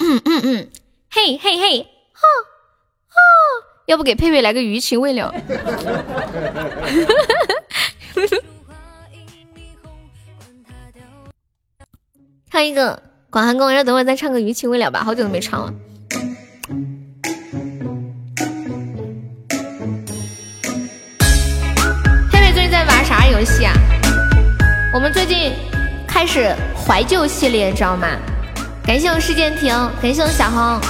[0.00, 0.68] 嗯嗯嗯，
[1.08, 1.82] 嘿嘿嘿，
[2.12, 2.26] 哈
[3.06, 3.16] 哈，
[3.86, 5.32] 要不给佩佩来个余情未了？
[12.50, 12.96] 唱一个
[13.30, 15.72] 《广寒宫》，然后等会再唱个余情未了吧，好久都没唱了。
[22.32, 23.72] 佩佩最近在玩啥游戏啊？
[24.90, 25.52] 我们最近
[26.06, 28.08] 开始怀旧系列，知道吗？
[28.82, 29.68] 感谢我世界亭，
[30.00, 30.80] 感谢我小红。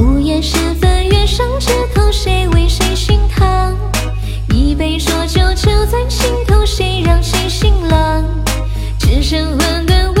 [0.00, 3.78] 午夜时分，月上枝头，谁为谁心疼？
[4.50, 8.24] 一杯浊酒就在心头，谁让谁心冷？
[8.98, 10.12] 只剩混沌，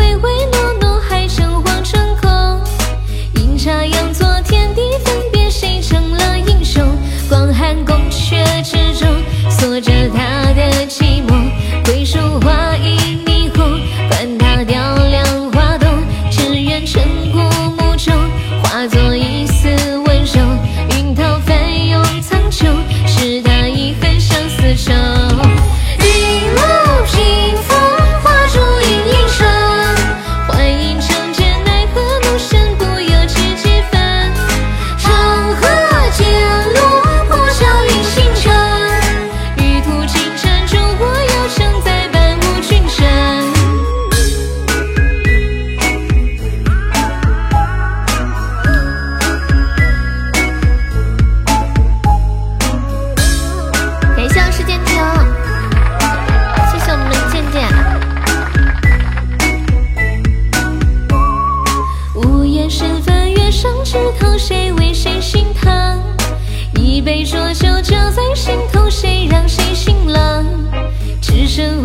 [71.58, 71.83] emotions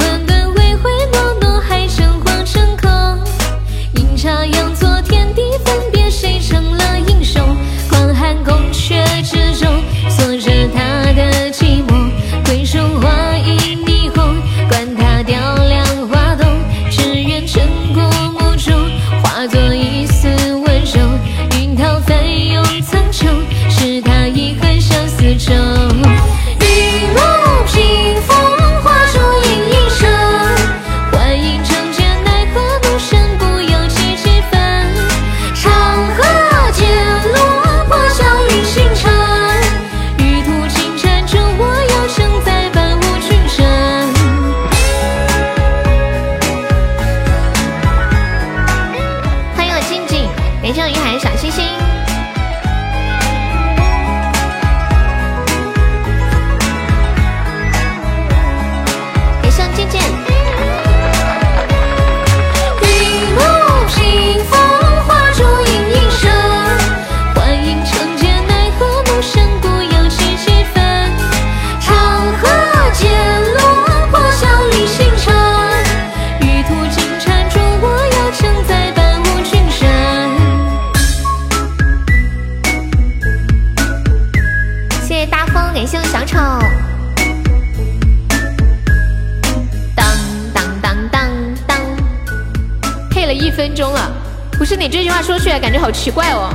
[95.20, 96.50] 话说出来感觉好奇怪哦。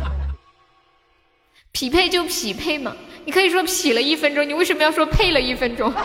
[1.72, 2.94] 匹配就匹配嘛，
[3.24, 5.90] 你可以说匹了一分钟，你为什么要说配了一分钟？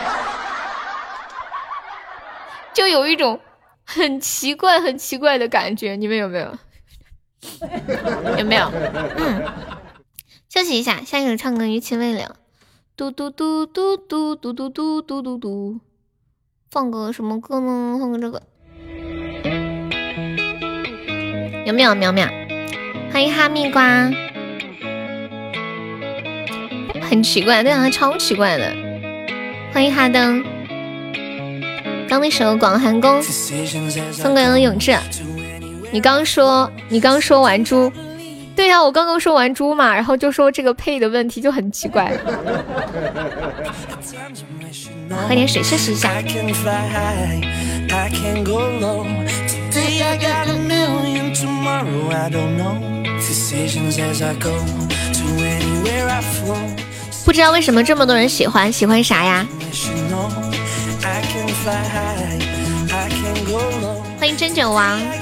[2.72, 3.38] 就有一种
[3.84, 6.56] 很奇怪、很奇怪的感觉，你们有没有？
[8.40, 8.64] 有没有？
[9.18, 9.44] 嗯，
[10.48, 12.22] 休息一下，下一首唱歌《余情未了》。
[12.96, 15.80] 嘟嘟嘟嘟嘟嘟嘟嘟嘟嘟嘟，
[16.70, 17.98] 放个什么歌呢？
[18.00, 18.42] 放个这个，
[21.70, 22.26] 有没有苗苗？
[23.12, 24.10] 欢迎哈密瓜，
[27.00, 28.74] 很奇怪，对啊，超奇怪的。
[29.72, 30.44] 欢迎哈登，
[32.08, 33.22] 刚那首《广寒宫》
[34.12, 34.96] 送给了永志。
[35.92, 37.92] 你刚说，你刚说完猪。
[38.56, 42.12] 对呀、我刚刚说完猪嘛，然后就说这个配的问题就很奇怪。
[45.28, 46.10] 喝点水休息一下。
[49.70, 50.00] I can fly high, I can go low.
[50.00, 52.74] Today I got a million, tomorrow I don't know.
[53.18, 56.56] Decisions as I go to anywhere I flow.
[57.24, 59.46] 不知道为什么这么多人喜欢，喜欢啥呀.
[64.18, 65.16] 欢迎真酒王，I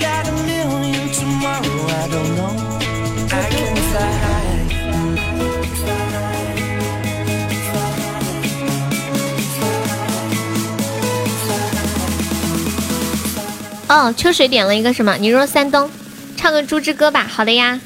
[13.88, 15.16] 哦，秋水点了一个什么？
[15.16, 15.90] 你若山东，
[16.36, 17.26] 唱个猪之歌吧。
[17.28, 17.80] 好的呀。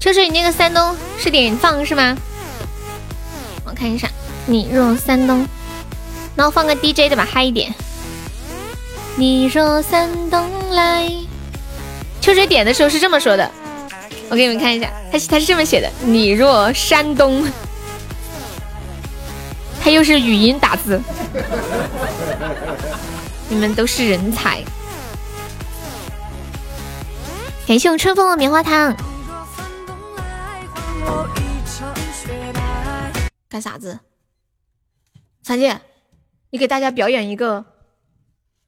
[0.00, 2.16] 秋水，你那个山东是点放是吗？
[3.64, 4.08] 我看一下，
[4.46, 5.46] 你若山东，
[6.34, 7.74] 那我放个 DJ 的吧，嗨一点。
[9.16, 11.10] 你若山东来，
[12.20, 13.50] 秋水点的时候是这么说的，
[14.30, 17.44] 我给你们看一下，他他是这么写的：你若山东，
[19.82, 20.98] 他又是语音打字。
[23.50, 24.62] 你们都是人才，
[27.66, 28.94] 感谢我春风的棉花糖。
[33.48, 33.98] 干啥子？
[35.42, 35.80] 三姐，
[36.50, 37.64] 你给大家表演一个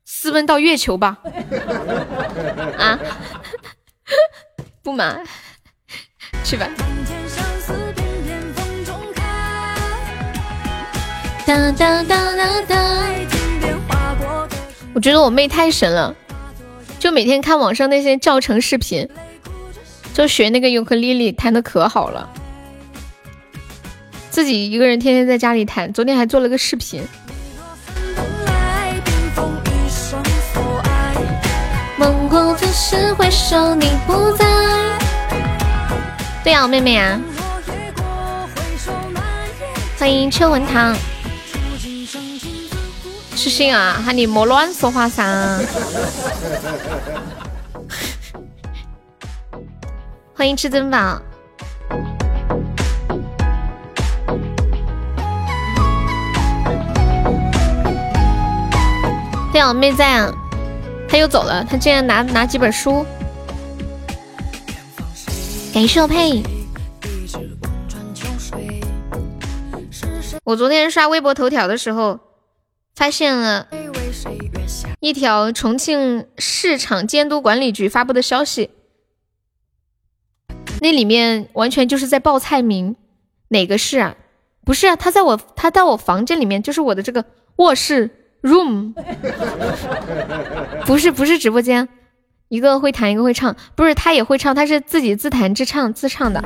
[0.06, 1.18] 私奔到月球吧。
[2.78, 2.98] 啊？
[4.82, 5.18] 不嘛，
[6.42, 6.66] 去吧。
[11.46, 13.39] 哒哒哒哒哒。
[14.92, 16.14] 我觉得我妹太神了，
[16.98, 19.08] 就每天看网上那些教程视频，
[20.12, 22.28] 就学那个尤克里里弹的可好了，
[24.30, 27.02] 自己一个人天天在家里弹，昨天还做了个视频。
[31.96, 34.46] 梦过只是回首你不在
[36.42, 37.20] 对呀，我妹妹啊，
[39.98, 40.96] 欢迎秋文堂。
[43.40, 45.24] 痴心啊，喊你莫乱说话噻！
[50.36, 51.18] 欢迎至尊宝。
[59.50, 60.30] 对啊，我妹在啊，
[61.08, 63.06] 她又走了，她竟然拿拿几本书。
[65.72, 66.42] 感谢我佩。
[70.44, 72.20] 我昨天刷微博头条的时候。
[73.00, 73.66] 发现了
[75.00, 78.68] 一条重庆市场监督管理局发布的消息，
[80.82, 82.96] 那里面完全就是在报菜名，
[83.48, 84.16] 哪个市啊？
[84.66, 87.24] 不是啊，他在我他在我房间里面，就是我的这个
[87.56, 88.10] 卧室
[88.42, 88.92] room，
[90.84, 91.88] 不是不是直播间，
[92.48, 96.44] 一个会弹一个会唱，不是他也会唱，他是自己自弹自唱自唱的。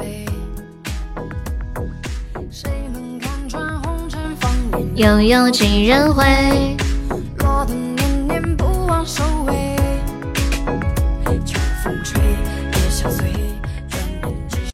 [4.96, 6.24] 又有几人会？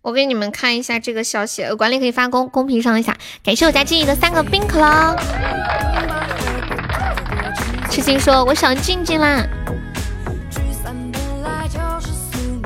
[0.03, 3.17] 我给你们看一下这个消息，管理可以发公公屏上一下。
[3.43, 5.17] 感谢我家静怡的三个冰可乐。
[7.89, 9.43] 痴心说我想静静啦。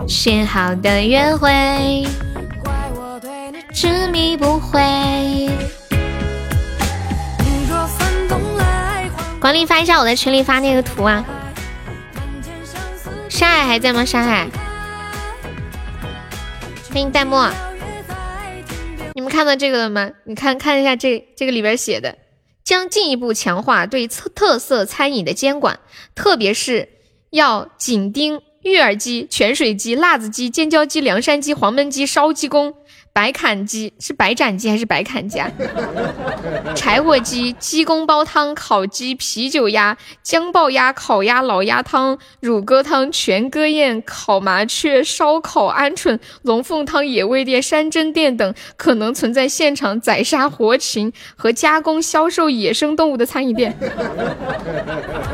[0.09, 2.05] 写好的约会，
[3.73, 5.51] 执迷不悔。
[9.45, 11.23] 管理发一下我在群里发那个图啊！
[13.29, 14.03] 山海还在吗？
[14.03, 14.49] 山海，
[16.89, 17.37] 欢迎弹幕。
[19.13, 20.11] 你们看到这个了吗？
[20.25, 22.17] 你看看一下这这个里边写的，
[22.65, 25.79] 将进一步强化对特特色餐饮的监管，
[26.15, 26.89] 特别是
[27.29, 32.75] 要紧盯芋儿鸡、泉水鸡、辣子鸡、尖椒鸡、凉山鸡、黄焖鸡、烧鸡公。
[33.15, 35.49] 白砍鸡是白斩鸡还是白砍鸡啊？
[36.75, 53.79] 柴火鸡、鸡公煲汤、烤鸡、啤酒鸭、姜爆鸭、烤鸭、老鸭汤、乳鸽汤、全鸽宴、烤麻雀、烧烤鹌鹑、龙凤汤、野味店、山珍店等可能存在现场宰杀活禽和加工销售野生动物的餐饮店，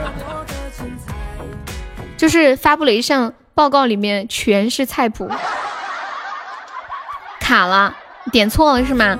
[2.18, 5.26] 就是发布了一项报告，里面全是菜谱。
[7.40, 7.92] 卡了，
[8.30, 9.18] 点错了是吗？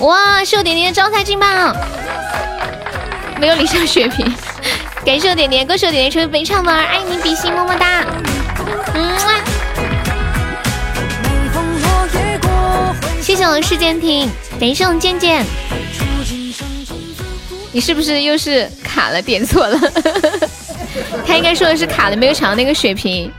[0.00, 1.46] 哇，是我点点招财进宝，
[3.38, 4.26] 没有领上血瓶，
[5.04, 8.04] 感谢我点点，恭喜我点点成为本场的爱你比心，么么哒。
[8.94, 9.18] 嗯，
[13.20, 14.28] 谢谢我世间听，
[14.60, 15.44] 感谢我们渐渐。
[17.70, 19.78] 你是不是又是卡了，点错了？
[21.26, 23.30] 他应该说的是卡了，没有抢到那个血瓶，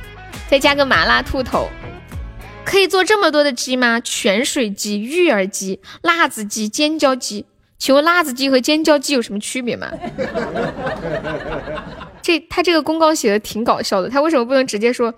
[0.49, 1.69] 再加个麻辣兔头。
[2.69, 3.99] 可以做这么多的鸡吗？
[3.99, 7.47] 泉水鸡、芋儿鸡、辣子鸡、尖椒鸡，
[7.79, 9.91] 请问辣子鸡和尖椒鸡有什么区别吗？
[12.21, 15.15] 这他这个公告写的挺搞笑的，他为什么不能直接说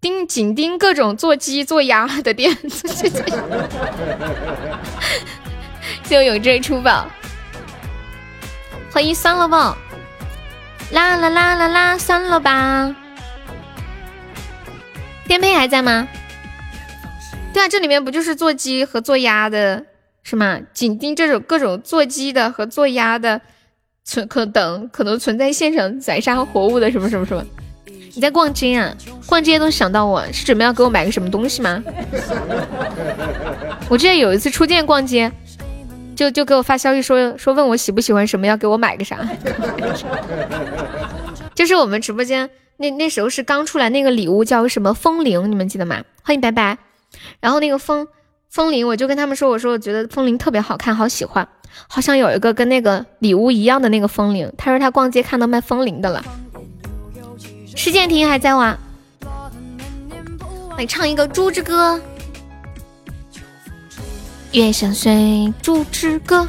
[0.00, 2.56] 盯紧盯各种做鸡做鸭的店？
[6.04, 7.06] 谢我永志出宝，
[8.90, 9.76] 欢迎酸了吧，
[10.92, 12.96] 啦啦啦啦啦，算了吧。
[15.26, 16.08] 颠沛还在吗？
[17.52, 19.84] 对啊，这里面不就是做鸡和做鸭的，
[20.22, 20.60] 是吗？
[20.72, 23.40] 紧盯这种各种做鸡的和做鸭的
[24.04, 27.44] 存可等可能存在现场宰杀活物的什么什么什么。
[28.14, 28.94] 你在逛街啊？
[29.26, 31.82] 逛街都想到我是准备要给我买个什么东西吗？
[33.88, 35.30] 我之前有一次初见逛街，
[36.16, 39.18] 就就给我发消息说说问我喜不喜欢什么，要给我买个啥。
[41.54, 46.02] 就是我们直播间那那时候是刚出来那个礼物叫什么风铃，你们记得吗？
[46.22, 46.78] 欢迎白白。
[47.40, 48.06] 然后那个风
[48.48, 51.46] 风铃，我就跟他们说，我说我觉得风铃特别好看，好喜欢，
[51.86, 54.52] 好像有一个跟那个礼物一样的那个风铃。
[54.56, 56.24] 他说他逛街看到卖风铃的了。
[57.76, 58.76] 施建廷还在吗？
[60.76, 61.96] 来唱一个《猪之歌》。
[64.52, 66.46] 月相随，猪之歌。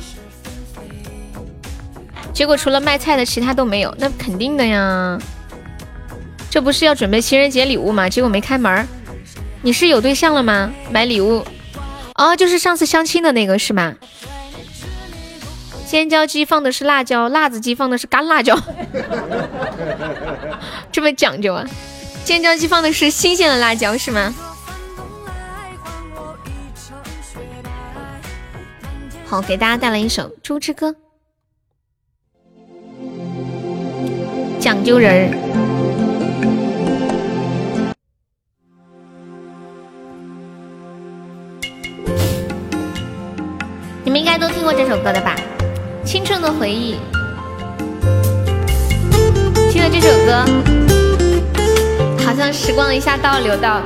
[2.31, 5.19] 结果除了卖菜的，其他都没有，那肯定的呀。
[6.49, 8.07] 这不是要准备情人节礼物吗？
[8.07, 8.87] 结果没开门。
[9.61, 10.71] 你是有对象了吗？
[10.91, 11.45] 买礼物？
[12.15, 13.95] 哦，就是上次相亲的那个是吗？
[15.85, 18.55] 尖椒鸡放的是辣椒，辣子鸡放的是干辣椒，
[20.91, 21.65] 这么讲究啊？
[22.23, 24.33] 尖椒鸡放的是新鲜的辣椒是吗？
[29.25, 30.91] 好，给大家带来一首《猪之歌》。
[34.59, 35.31] 讲究人儿，
[44.71, 45.35] 过这首歌的吧？
[46.05, 46.97] 青春的回忆，
[49.71, 50.45] 听了这首歌，
[52.23, 53.81] 好像时光一下倒流到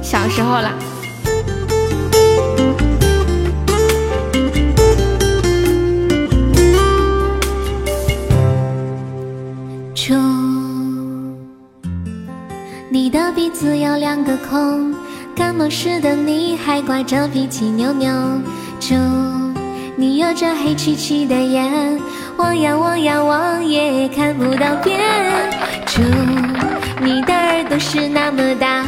[0.00, 0.72] 小时候了。
[9.94, 10.14] 猪，
[12.88, 14.94] 你的鼻子有两个孔，
[15.36, 18.10] 感冒时的你还挂着鼻涕扭扭。
[18.78, 18.94] 猪，
[19.98, 21.98] 你有着黑漆漆的眼，
[22.36, 25.00] 望呀望呀望也看不到边。
[25.86, 26.02] 猪，
[27.00, 28.84] 你的耳朵是那么大，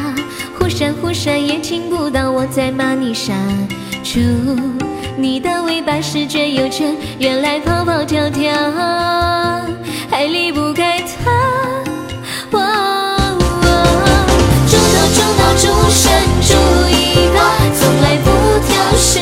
[0.59, 3.33] 忽闪忽闪也听不到我在骂你傻。
[4.03, 4.19] 猪，
[5.17, 8.53] 你的尾巴是卷又卷，原来跑跑跳跳
[10.11, 11.31] 还离不开它。
[12.51, 12.59] 哦
[13.63, 13.67] 哦
[14.69, 16.05] 猪头猪脑猪身
[16.47, 16.53] 猪
[16.85, 17.39] 尾巴，
[17.73, 18.29] 从来不
[18.67, 19.19] 挑食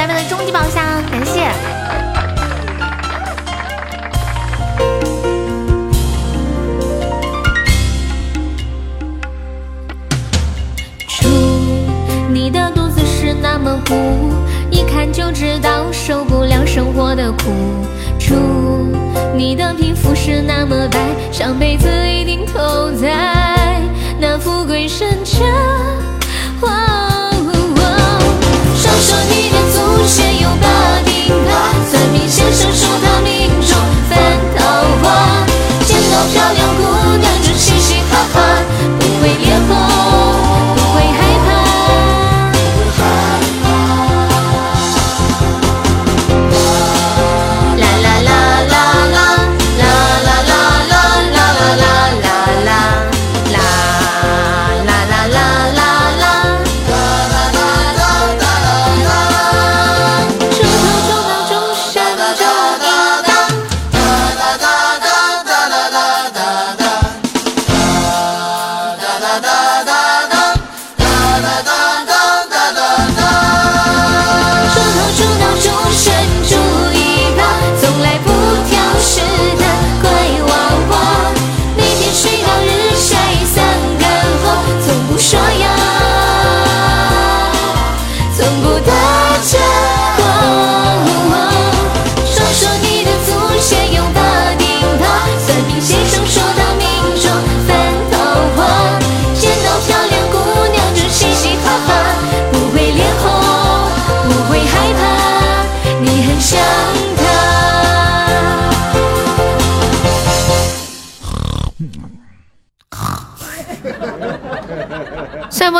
[0.00, 1.50] 白白的终极宝箱，感谢。
[11.06, 11.28] 猪，
[12.32, 14.32] 你的肚子是那么鼓，
[14.70, 17.52] 一看就知道受不了生活的苦。
[18.18, 18.34] 猪，
[19.36, 20.98] 你的皮肤是那么白，
[21.30, 23.82] 上辈子一定投在
[24.18, 25.44] 那富贵山寨。
[26.62, 27.09] 哦
[32.30, 33.09] 先生说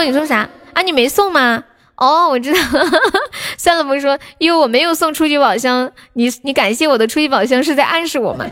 [0.05, 0.83] 你说啥啊？
[0.83, 1.65] 你没送吗？
[1.97, 2.59] 哦，我知道，
[3.59, 8.47] 算了不说，因为我没有送出去宝箱，你你感谢我的出去宝箱是在暗示我吗？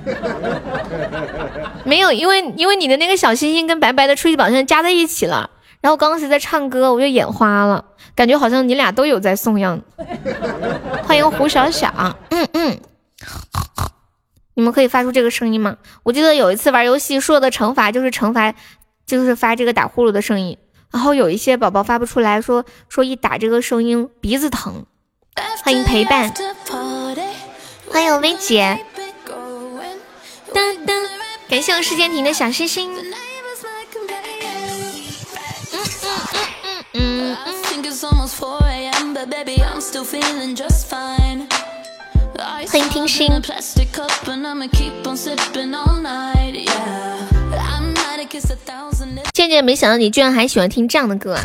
[1.85, 5.49] 没有，因为因为你的那个小星星跟白白的出去宝箱加在一起了，
[5.81, 7.83] 然后刚刚是在唱歌，我就眼花了，
[8.15, 9.81] 感觉好像你俩都有在送样。
[11.05, 11.91] 欢迎胡小小，
[12.29, 12.79] 嗯嗯，
[14.53, 15.79] 你们可以发出这个声音吗？
[16.03, 18.53] 我记得有一次玩游戏，说的惩罚就是惩罚，
[19.07, 20.59] 就是发这个打呼噜的声音。
[20.91, 24.87] 然后有一些宝宝发不出来，说说一打这个声音鼻子疼。
[25.63, 26.33] 欢迎陪伴，
[27.91, 28.85] 欢迎薇姐，
[30.53, 31.09] 噔噔，
[31.49, 32.93] 感谢我世间停的小星星。
[32.97, 33.05] 嗯
[36.95, 37.37] 嗯嗯。
[42.69, 43.29] 欢迎听心。
[49.33, 51.45] 渐渐没想到你居然还喜欢听这样的歌啊！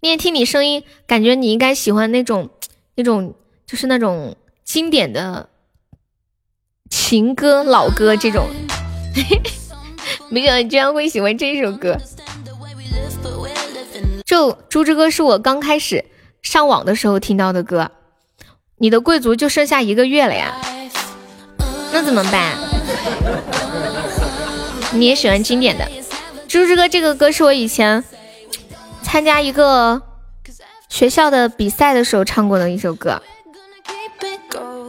[0.00, 2.50] 念听你声音，感觉你应该喜欢那种
[2.94, 3.34] 那种
[3.66, 5.48] 就是那种经典的
[6.90, 8.48] 情歌老歌这种。
[10.30, 11.96] 没想到你居然会喜欢这首歌。
[14.24, 16.04] 就《猪之歌》是我刚开始
[16.42, 17.90] 上网的时候听到的歌。
[18.78, 20.56] 你的贵族就剩下一个月了呀，
[21.92, 22.58] 那怎么办？
[24.94, 25.84] 你也喜欢经典的
[26.46, 28.04] 《猪之歌》这个歌是我以前
[29.02, 30.00] 参加一个
[30.88, 33.20] 学校的比赛的时候唱过的一首歌，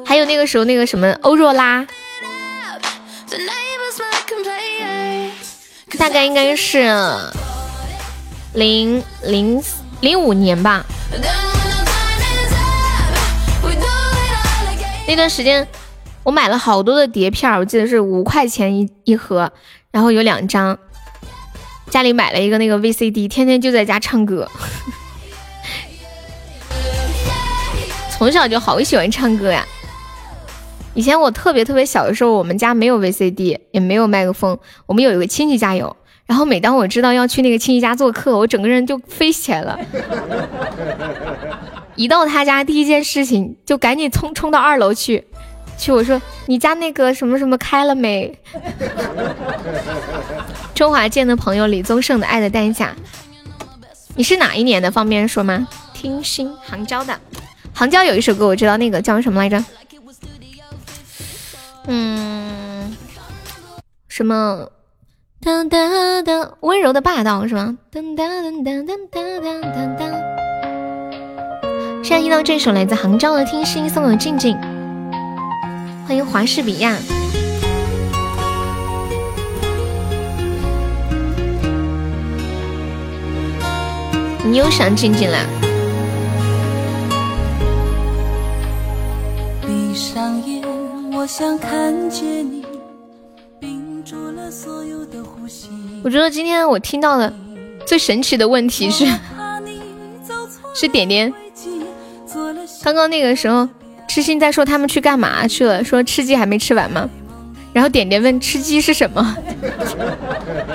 [0.05, 1.87] 还有那个时候那个什么欧若拉，
[5.97, 6.87] 大概应该是
[8.53, 9.63] 零零
[10.01, 10.85] 零五年吧。
[15.07, 15.67] 那段时间，
[16.23, 19.51] 我买了好多的碟片，我记得是五块钱一一盒，
[19.95, 20.77] 然后有两张。
[21.89, 24.45] 家里买了一个那个 VCD，天天就在家唱歌。
[28.11, 29.65] 从小就好喜欢唱歌呀！
[30.95, 35.95] 以前我特别特别小的时候，我们家没有 VCD，也没有麦克风，我们有一个亲戚家有。
[36.25, 39.79] 然后每当我知道要去那个亲戚家做客，我整个人就飞起来了。
[41.95, 45.25] 一到他家，第一件事情就赶紧冲冲到二楼去，
[45.77, 48.37] 去我说你家那个什么什么开了没？
[50.73, 52.87] 周华健的朋友李宗盛的《爱的代价》，
[54.15, 54.89] 你是哪一年的？
[54.91, 55.67] 方便说吗？
[55.93, 57.19] 听心杭州的，
[57.73, 59.63] 杭州有一首歌我知道，那个叫什么来着？
[61.87, 62.95] 嗯，
[64.07, 64.69] 什么？
[65.41, 67.77] 噔噔噔，温柔的霸道是吗？
[67.93, 70.11] 噔噔噔噔噔噔噔噔。
[72.03, 74.57] 现在听到这首来自杭州的《听心》，送给静静。
[76.07, 76.95] 欢迎华士比亚。
[84.43, 85.39] 你又想静静了？
[89.65, 90.61] 闭上眼，
[91.11, 92.63] 我想看见你，
[93.59, 95.69] 屏住了所有的呼吸。
[96.03, 97.33] 我觉得今天我听到的
[97.87, 99.07] 最神奇的问题是，
[100.75, 101.33] 是点点。
[102.83, 103.67] 刚刚那个时候，
[104.07, 107.09] 痴心在说他们去干嘛去了，说吃鸡还没吃完吗？
[107.73, 109.35] 然后点点问吃鸡是什么？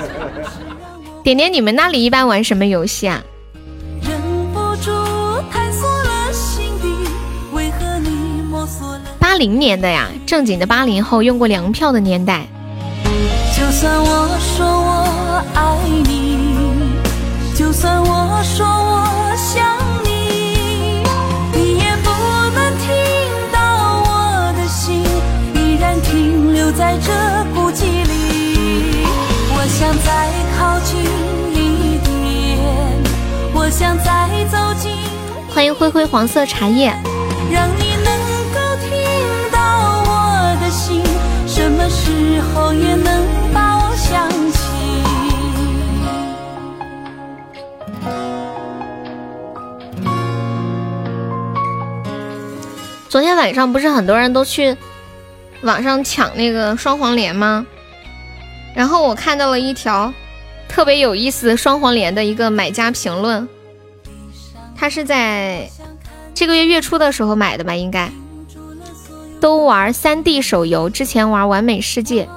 [1.25, 3.23] 点点，你们那里一般玩什么游戏啊？
[9.19, 12.47] 八零年的呀，正经的八零后用过粮票的年代。
[13.57, 15.63] 就算我说我爱
[16.05, 16.37] 你，
[17.55, 18.90] 就算我说我
[26.73, 27.13] 在这
[27.53, 29.05] 孤寂里，
[29.53, 31.01] 我想再靠近
[31.53, 32.59] 一点，
[33.53, 34.93] 我想再走近。
[35.53, 36.95] 欢迎灰灰黄色茶叶。
[37.51, 38.07] 让你能
[38.55, 38.91] 够听
[39.51, 39.59] 到
[40.07, 41.03] 我的心，
[41.47, 44.59] 什么时候也能把我想起。
[53.09, 54.77] 昨天晚上不是很多人都去。
[55.63, 57.67] 网上抢那个双黄连吗？
[58.75, 60.13] 然后我看到了一条
[60.69, 63.49] 特别有意思的双黄连的一个买家评论，
[64.77, 65.69] 他是在
[66.35, 67.75] 这个月月初的时候买的吧？
[67.75, 68.11] 应该
[69.41, 72.29] 都玩三 D 手游，之前玩完美世界。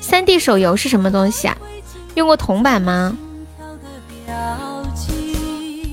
[0.00, 1.56] 三 D 手游是什么东西啊？
[2.14, 3.16] 用过铜板吗？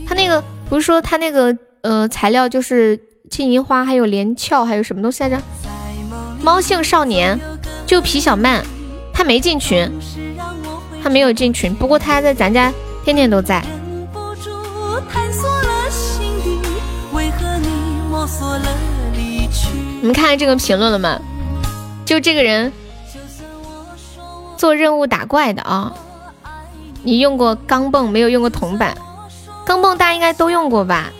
[0.08, 3.00] 他那个不是说他那个呃材料就是
[3.30, 5.42] 金银花，还有连翘，还有什么东西来着？
[6.44, 7.40] 猫性少年，
[7.86, 8.64] 就皮小曼，
[9.14, 9.92] 他没进群，
[11.04, 12.74] 他没有进群，不过他在咱家
[13.06, 13.64] 天天都在。
[20.02, 21.20] 你们看见这个评论了吗？
[22.06, 22.74] 就这个人
[24.58, 25.94] 做任务打怪的啊，
[27.04, 28.98] 你用过钢镚没有用过铜板？
[29.64, 31.12] 钢镚大家应该都用过吧？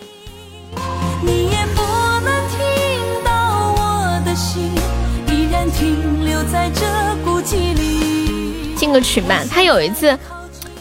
[6.50, 6.84] 在这
[7.24, 8.74] 孤寂里。
[8.76, 9.42] 进个群吧。
[9.50, 10.10] 他有一次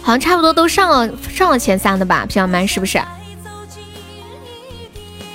[0.01, 3.01] 好像差不多都上了上了前三的吧，皮小曼是不是？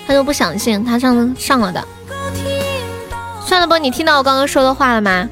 [0.06, 1.86] 他都不相信他上上了的。
[3.44, 5.28] 算了不，你听到我刚刚说的话了吗？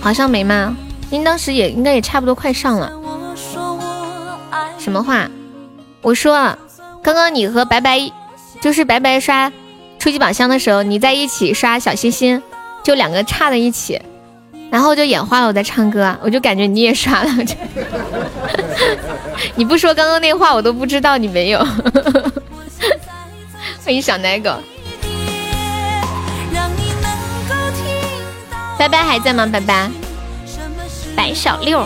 [0.00, 0.76] 好像没吗？
[1.10, 2.92] 您当时也应该也差不多快上了。
[4.78, 5.28] 什么话？
[6.00, 6.56] 我说，
[7.02, 8.10] 刚刚你和白白，
[8.60, 9.52] 就是白白刷
[9.98, 12.42] 初级宝箱的时候，你在一起刷小心心，
[12.82, 14.00] 就两个差在一起，
[14.70, 15.48] 然后就眼花了。
[15.48, 17.30] 我在唱歌，我就感觉你也刷了。
[19.56, 21.58] 你不说刚刚那话，我都不知道你没有。
[23.84, 24.50] 欢迎小奶狗，
[26.52, 27.10] 让你能
[27.48, 27.84] 够听
[28.50, 29.48] 到白白还在吗？
[29.50, 29.90] 白白，
[30.46, 31.84] 什么是白小六。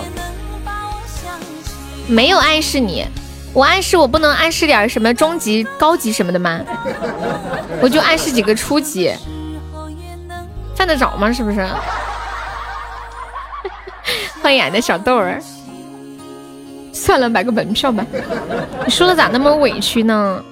[2.08, 3.06] 没有暗示你，
[3.54, 6.60] 我暗示我不能暗示点什么中级、高级什么的吗？
[7.80, 9.14] 我就暗示几个初级。
[10.74, 11.30] 犯得着吗？
[11.32, 11.68] 是不是？
[14.42, 15.40] 欢迎俺的小豆儿。
[16.92, 18.04] 算了，买个门票吧。
[18.84, 20.42] 你说的咋那么委屈呢？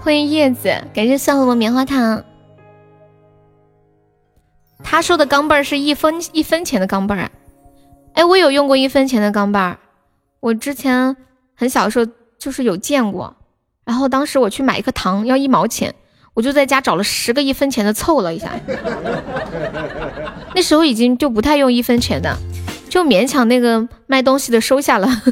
[0.00, 2.24] 欢迎叶子，感谢三盒棉花糖。
[4.82, 7.30] 他说的钢镚是一分一分钱的钢镚儿。
[8.14, 9.78] 哎，我有用过一分钱的钢镚儿，
[10.40, 11.16] 我之前
[11.62, 12.04] 很小的时候
[12.40, 13.36] 就是有见过。
[13.84, 15.94] 然后当时我去买一颗糖要一毛钱，
[16.34, 18.50] 我就在家找了十个一分钱的凑了一下。
[20.52, 22.36] 那时候已经就不太用一分钱的，
[22.90, 25.08] 就勉强那个卖东西的收下了。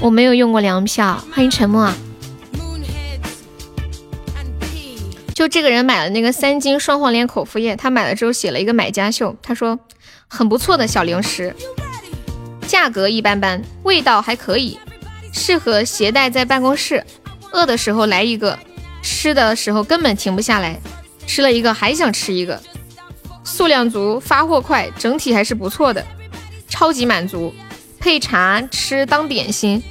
[0.00, 1.92] 我没有用过粮票，欢迎沉默。
[5.34, 9.78] 就这个人买了那个三斤双黄连口服液，他买了之后写了一个买家秀，他说
[10.28, 11.54] 很不错的小零食，
[12.72, 14.78] 价格一般般，味道还可以，
[15.30, 17.04] 适合携带在办公室，
[17.52, 18.58] 饿的时候来一个，
[19.02, 20.80] 吃的时候根本停不下来，
[21.26, 22.58] 吃了一个还想吃一个，
[23.44, 26.02] 数量足，发货快，整体还是不错的，
[26.66, 27.52] 超级满足，
[28.00, 29.82] 配茶吃当点心。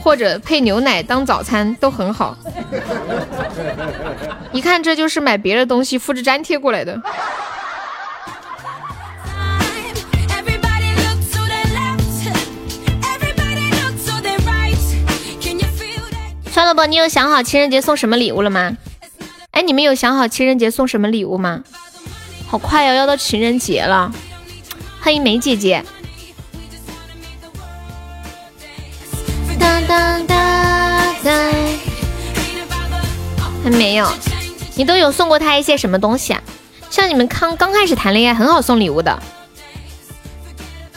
[0.00, 2.38] 或者配牛奶当早餐都很好，
[4.54, 6.96] 一看这就是买别的东西复制粘贴过来的。
[16.58, 16.64] That?
[16.64, 18.76] 算了吧，你有想好情人节送什么礼物了吗？
[19.52, 21.62] 哎，你们有想好情人节送什么礼物吗？
[22.48, 24.12] 好快呀、要到情人节了。
[25.00, 25.84] 欢迎梅姐姐。
[29.56, 31.52] 当当当当，
[33.62, 34.10] 还没有。
[34.74, 36.42] 你都有送过他一些什么东西啊？
[36.90, 39.22] 像你们刚刚开始谈恋爱，很好送礼物的，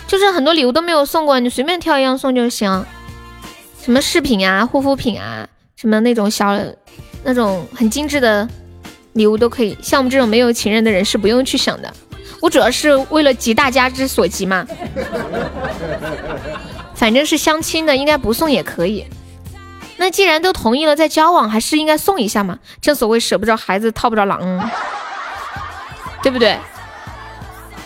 [0.07, 2.83] 就是很多礼物都没有送过，你随便挑一样送就行。
[3.83, 6.57] 什么饰品啊、护肤品啊，什么那种小、
[7.23, 8.47] 那种很精致的
[9.13, 9.75] 礼物都可以。
[9.81, 11.91] 像我们这种没有情人的人是不用去想的。
[12.39, 14.65] 我主要是为了急大家之所急嘛。
[16.95, 19.05] 反正是相亲的，应该不送也可以。
[19.97, 22.59] 那既然都同意了，在交往还是应该送一下嘛。
[22.79, 24.69] 正所谓舍不着孩子套不着狼，
[26.21, 26.57] 对不对？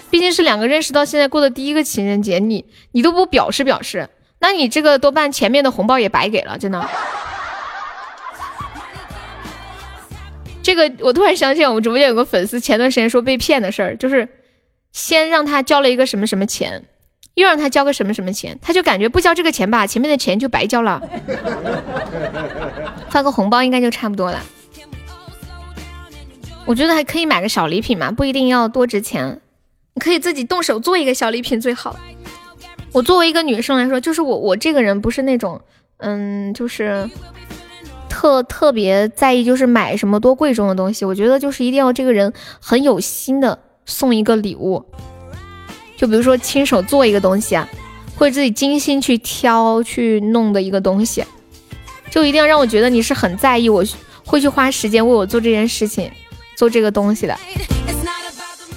[0.09, 4.09] 毕竟是两个认识到现在过的第一个情人节，你你都不表示表示，
[4.47, 6.87] 那你这个多半前面的红包也白给了，真的。
[10.61, 14.29] 这个我突然想起来，我们直播间有个粉丝前段时间说被骗的事儿，就是
[14.91, 16.83] 先让他交了一个什么什么钱，
[17.33, 21.01] 又让他交个什么什么钱，他就感觉不交这个钱吧，前面的钱就白交了。
[23.09, 24.39] 发个红包应该就差不多了。
[26.67, 29.41] 我觉得还可以买个小礼品嘛，不一定要多值钱，
[29.95, 31.95] 你可以自己动手做一个小礼品最好。
[32.95, 35.59] 我作为一个女生来说，就是我我这个人不是那种，
[35.97, 37.09] 嗯，就是
[38.07, 41.03] 特特别在意，就是买什么多贵重的东西。
[41.03, 42.31] 我觉得就是一定要这个人
[42.61, 44.85] 很有心的送一个礼物，
[45.97, 47.67] 就比如说亲手做一个东西啊，
[48.17, 51.21] 或者自己精心去挑去弄的一个东西，
[52.09, 53.83] 就一定要让我觉得你是很在意，我
[54.23, 56.09] 会去花时间为我做这件事情，
[56.55, 57.37] 做这个东西的。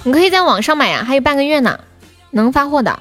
[0.03, 1.79] 你可以在网上买呀、还有半个月呢，
[2.33, 2.99] 能发货的。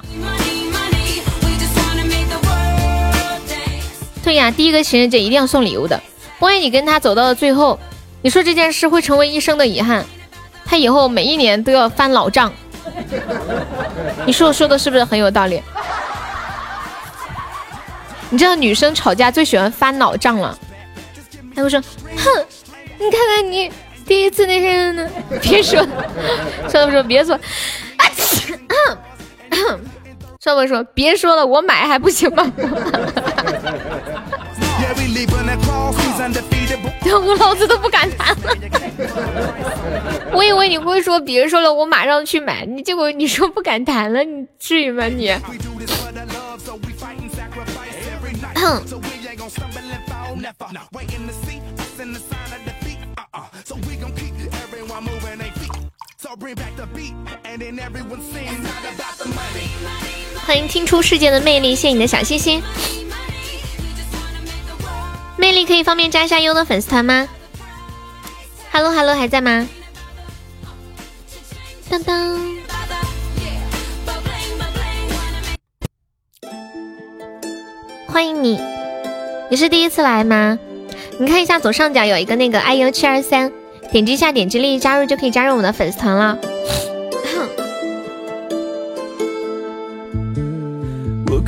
[4.28, 5.98] 对呀，第一个情人节一定要送礼物的。
[6.40, 7.80] 万一你跟他走到了最后，
[8.20, 10.04] 你说这件事会成为一生的遗憾，
[10.66, 12.52] 他以后每一年都要翻老账。
[14.26, 15.62] 你说我说的是不是很有道理？
[18.28, 20.58] 你知道女生吵架最喜欢翻老账了，
[21.56, 21.80] 她会说
[22.14, 22.44] ：“哼，
[22.98, 23.72] 你看看你
[24.04, 25.08] 第一次那些呢，
[25.40, 25.82] 别说，
[26.70, 27.34] 说不说别说，
[30.40, 32.50] 少不说别说了，我买还不行吗？”
[37.10, 38.54] 我老子都不敢谈了。
[40.32, 42.64] 我以为你会说别说了，我马上去买。
[42.64, 45.06] 你结果你说不敢谈了，你至于吗？
[45.06, 45.32] 你？
[60.48, 62.62] 欢迎听出世界的魅力，谢谢你的小心心。
[65.36, 67.28] 魅力可以方便加一下优的粉丝团吗
[68.72, 69.68] ？Hello Hello，还在吗？
[71.90, 72.40] 当当，
[78.06, 78.58] 欢迎你，
[79.50, 80.58] 你是第一次来吗？
[81.18, 83.52] 你看一下左上角有一个那个 IU 七二三，
[83.92, 86.38] 点击一下，点击立即加入就可以加入我们的粉丝团了。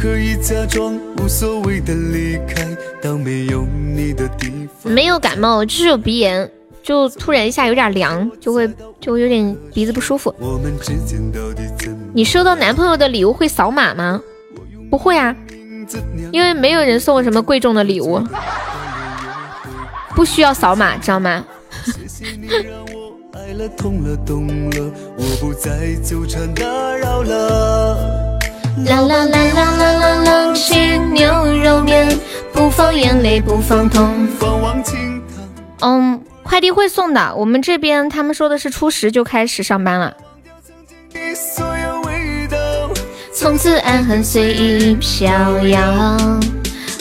[0.00, 2.66] 可以假装无所谓的离开，
[3.02, 4.90] 当没有你的地方。
[4.90, 6.50] 没有感冒，就是有鼻炎，
[6.82, 8.66] 就突然一下有点凉，就会
[8.98, 10.34] 就有点鼻子不舒服。
[12.14, 14.18] 你收到男朋友的礼物会扫码吗？
[14.90, 15.36] 不会啊，
[16.32, 18.22] 因为没有人送我什么贵重的礼物，
[20.16, 21.44] 不需要扫码，知道吗？
[28.86, 32.18] 啦啦啦啦啦啦啦，吃牛肉面，
[32.52, 34.28] 不放眼泪，不放痛。
[35.80, 37.34] 嗯，快递会送的。
[37.36, 40.14] 我们这边他们说的是初十就开始上班了。
[43.34, 46.16] 从此爱恨随意飘摇。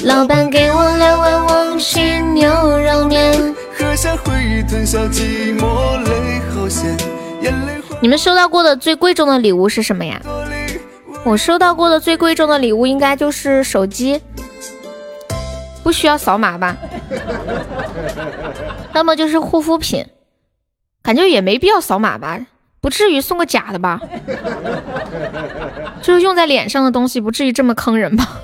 [0.03, 3.53] 老板给我两碗，忘吃牛肉面。
[3.77, 6.95] 喝下回忆，吞下寂寞，泪好咸，
[7.41, 7.73] 眼泪。
[8.01, 10.21] 你们收到过的最贵重的礼物是什么呀？
[11.25, 14.19] 我收到过的最贵重的礼物应该就是手机，
[15.83, 16.75] 不需要扫码吧？
[18.93, 20.05] 要么就是护肤品，
[21.03, 22.39] 感觉也没必要扫码吧？
[22.81, 24.01] 不至于送个假的吧？
[26.01, 28.39] 就是用在脸上的东西，不至于这么坑人吧？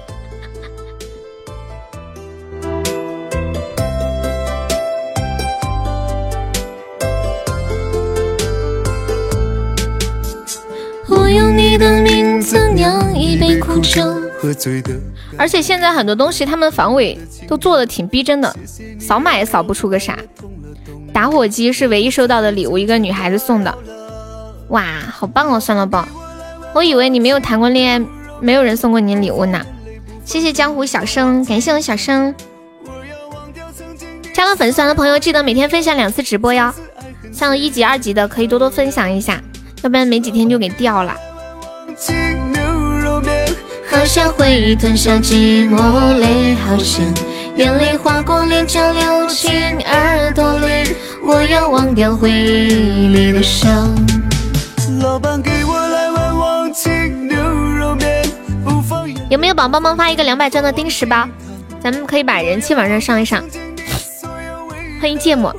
[15.37, 17.17] 而且现在很多东西，他们防伪
[17.47, 18.55] 都做的挺逼真的，
[18.99, 20.17] 扫码也扫不出个啥。
[21.13, 23.77] 打火机是唯一收到的礼物，一个女孩子送的。
[24.69, 25.59] 哇，好棒哦！
[25.59, 26.07] 算了吧，
[26.73, 28.07] 我以为你没有谈过恋爱，
[28.41, 29.65] 没有人送过你礼物呢。
[30.23, 32.33] 谢谢江湖小生，感谢我小生。
[34.33, 36.73] 加了粉丝团的朋友，记得每天分享两次直播哟。
[37.31, 39.41] 像一级、二级的，可以多多分享一下。
[39.83, 41.15] 要不然没几天就给掉了。
[43.97, 47.05] 喝下回忆，吞下寂寞，泪好咸，
[47.55, 49.49] 眼泪划过脸颊，流进
[49.85, 50.93] 耳朵里。
[51.23, 53.89] 我要忘掉回忆里的伤。
[54.99, 58.29] 老板给我来碗忘情牛肉面。
[59.29, 61.25] 有没有宝宝们发一个两百钻的定时包？
[61.81, 63.41] 咱们可以把人气往上上一上。
[64.99, 65.55] 欢迎芥末，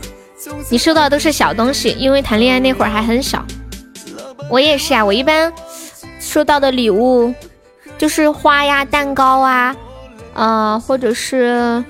[0.69, 3.43] 你收到的都是小东西，因为谈恋爱那会儿还很小。
[4.51, 5.51] 我也是啊，我一般
[6.21, 7.35] 收到的礼物
[7.99, 9.77] 就是花呀、蛋糕啊，
[10.35, 11.85] 呃，或者是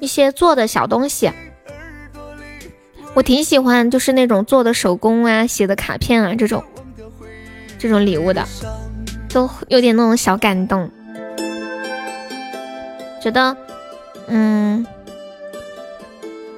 [0.00, 1.30] 一些做的小东西。
[3.14, 6.62] 我挺喜欢，就是那种做的手工啊、写的卡片啊这种
[7.78, 8.46] 这种礼物的，
[9.32, 10.90] 都有点那种小感动。
[13.20, 13.56] 觉得，
[14.28, 14.86] 嗯，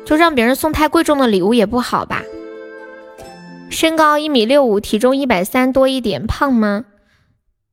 [0.05, 2.23] 就让别人送太贵重的礼物也不好吧。
[3.71, 6.85] 身高一米六五，体重一百三多一点，胖吗？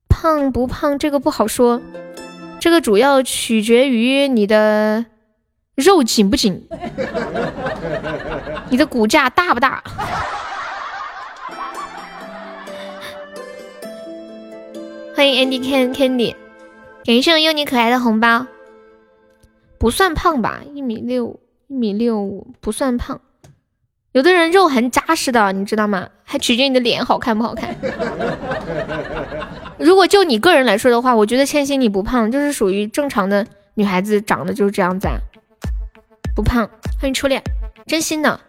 [0.09, 0.97] 胖不胖？
[0.97, 1.81] 这个不好说，
[2.59, 5.05] 这个主要取决于你的
[5.75, 6.67] 肉紧不紧，
[8.69, 9.83] 你的骨架大不大。
[15.15, 16.35] 欢迎 Andy Can Candy，
[17.03, 18.45] 感谢我优你可爱的红包，
[19.79, 20.61] 不算胖吧？
[20.73, 23.19] 一米六，一米六五，不算胖。
[24.11, 26.09] 有的人肉很扎实的，你知道吗？
[26.23, 27.75] 还取决你的脸好看不好看。
[29.77, 33.45] 如果就你个人来说的话，我觉得千玺你不胖，就是属于正常的
[33.75, 35.17] 女孩子长得就是这样子，啊，
[36.35, 36.67] 不胖。
[36.99, 37.43] 欢迎初恋，
[37.85, 38.39] 真心的，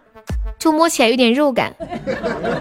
[0.59, 1.75] 就摸起来有点肉感。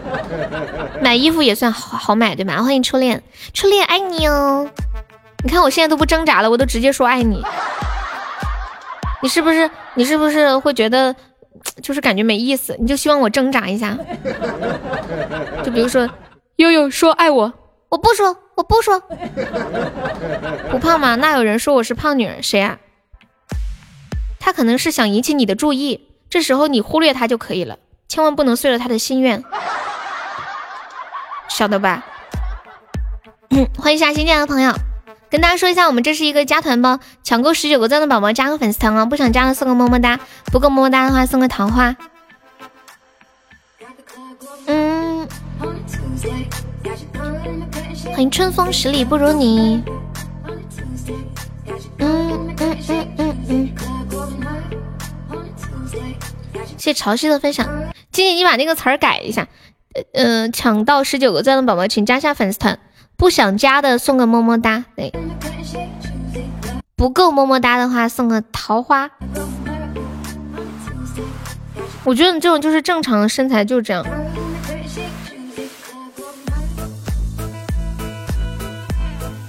[1.02, 2.61] 买衣服也算好好买对吗？
[2.61, 3.23] 欢迎初恋，
[3.53, 4.69] 初恋爱你哦。
[5.44, 7.41] 你看我现在都不挣扎了，我都直接说爱你。
[9.22, 11.15] 你是不是你是不是会觉得
[11.81, 12.76] 就是感觉没意思？
[12.80, 13.98] 你就希望我挣扎一下？
[15.64, 16.10] 就比如说
[16.57, 17.53] 悠悠说爱我，
[17.89, 18.99] 我不说，我不说，
[20.71, 21.15] 不胖吗？
[21.15, 22.79] 那有人说我是胖女人，谁啊？
[24.39, 27.77] 他可能是想引起你的注意，这时候你忽略他就可以了，
[28.07, 29.43] 千万不能碎了他的心愿，
[31.47, 32.03] 晓得吧？
[33.77, 34.73] 欢迎一下新进来的朋友，
[35.29, 41.95] 跟大家说一下，我们这是一个加团包，抢够十九个赞的宝宝加个粉丝团哦，不想加的送个么么哒，不够么么哒的话送个桃花。
[44.65, 45.27] 嗯，
[48.11, 49.84] 欢迎春风十里不如你。
[51.99, 53.69] 嗯嗯嗯嗯嗯。
[56.77, 57.68] 谢潮汐的分享，
[58.11, 59.47] 静静你把那个词儿改一下，
[60.14, 62.80] 呃，抢到十九个赞的宝宝请加下粉丝团。
[63.18, 65.11] 不想加的送个么么哒，对，
[66.95, 69.09] 不够么么哒的话送个桃花。
[72.03, 74.05] 我觉得你这种就是正常的身材就这样，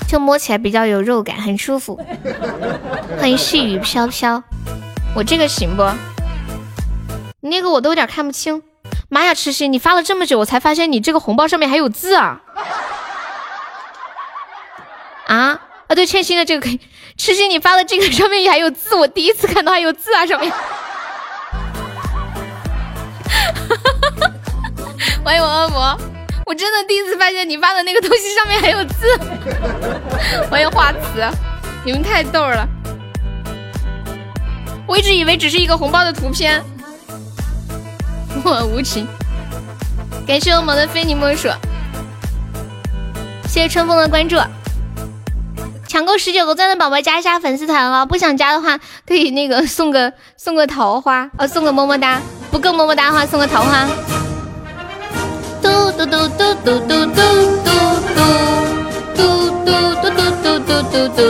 [0.09, 2.01] 就摸起来比较有肉感，很舒服。
[3.21, 4.43] 欢迎细雨飘飘，
[5.15, 5.85] 我这个行不？
[7.41, 8.63] 你那个我都有点看不清。
[9.11, 12.41] 妈呀，痴心，你发了这么久，我才发现你这个红包上面还有字啊！
[15.27, 15.95] 啊啊！
[15.95, 16.81] 对，欠薪的这个可以。
[17.19, 20.25] 痴心，你发的这个上面还有字，我第一次看到还有字啊！
[20.25, 20.51] 上面。
[25.23, 25.99] 欢迎我恶魔，
[26.49, 29.21] 我真的第一次发现你发的那个东西上面还有字。
[30.49, 30.99] 欢迎华慈，
[31.85, 32.67] 你们太逗了。
[34.87, 36.65] 我一直以为只是一个红包的图片。
[38.43, 39.07] 我无情。
[40.27, 41.51] 感谢我们的非你莫属。
[43.47, 44.39] 谢谢春风的关注。
[45.87, 53.87] 抢够十九个赞的宝宝加一下粉丝团哦，不想加的话可以那个送个送个桃花，呃送个么么哒，不够么么哒的话送个桃花。
[55.69, 57.21] 嘟嘟嘟嘟嘟嘟嘟
[57.55, 57.69] 嘟
[59.15, 59.21] 嘟
[59.67, 59.69] 嘟
[60.01, 60.11] 嘟
[60.43, 61.21] 嘟嘟嘟嘟。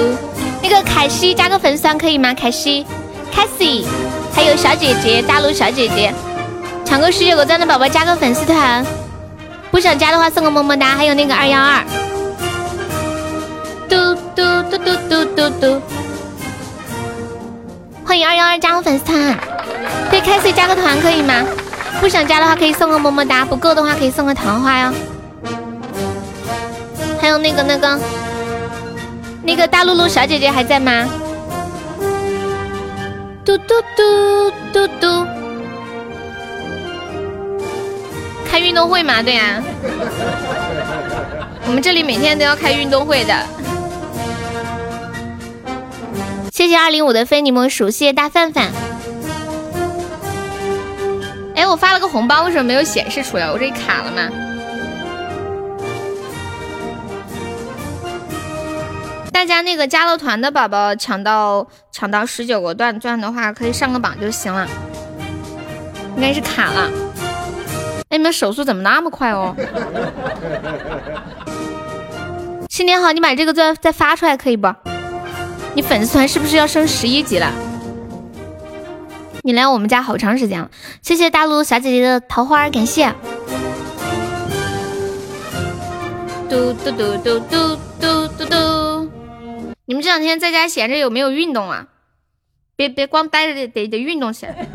[0.62, 2.32] 那个凯西加个粉丝团可以吗？
[2.32, 2.86] 凯西，
[3.32, 3.84] 凯西，
[4.32, 6.14] 还有小姐姐，大陆小姐姐，
[6.84, 8.86] 抢够十九个赞的宝宝加个粉丝团，
[9.72, 11.82] 不想加的话送个么么哒，还有那个二幺二。
[13.88, 15.82] 嘟嘟嘟嘟嘟嘟嘟，
[18.04, 19.36] 欢迎二幺二加入粉丝团，
[20.12, 21.44] 对开 C 加个团可以吗？
[22.00, 24.92] 不想加的话可以送个么么哒，不够的话可以送个桃花哟。
[27.20, 28.00] 还有那个那个
[29.42, 31.08] 那个大露露小姐姐还在吗？
[33.44, 35.26] 嘟嘟嘟嘟嘟，
[38.48, 39.22] 开运动会嘛？
[39.22, 39.62] 对呀，
[41.66, 43.34] 我们这里每天都要开运动会的。
[46.52, 48.70] 谢谢二零五的非你莫属，谢谢大范范。
[51.58, 53.50] 哎，我发了个红包，为什么没有显示出来？
[53.50, 54.30] 我这里卡了吗？
[59.32, 64.68] 大家那个加了团的宝宝，抢到抢到十九个钻钻的话，可以上个榜就行了。
[66.14, 66.88] 应该是卡了。
[68.10, 69.52] 哎，你们手速怎么那么快哦？
[72.70, 74.72] 新年好，你把这个钻再发出来可以不？
[75.74, 77.52] 你粉丝团是不是要升十一级了？
[79.48, 80.70] 你来我们家好长时间了，
[81.00, 83.10] 谢谢大陆小姐姐的桃花，感谢。
[86.50, 89.10] 嘟嘟嘟嘟嘟嘟嘟嘟，
[89.86, 91.86] 你们这两天在家闲着有没有运动啊？
[92.76, 94.68] 别别光待着，得得得运动起来。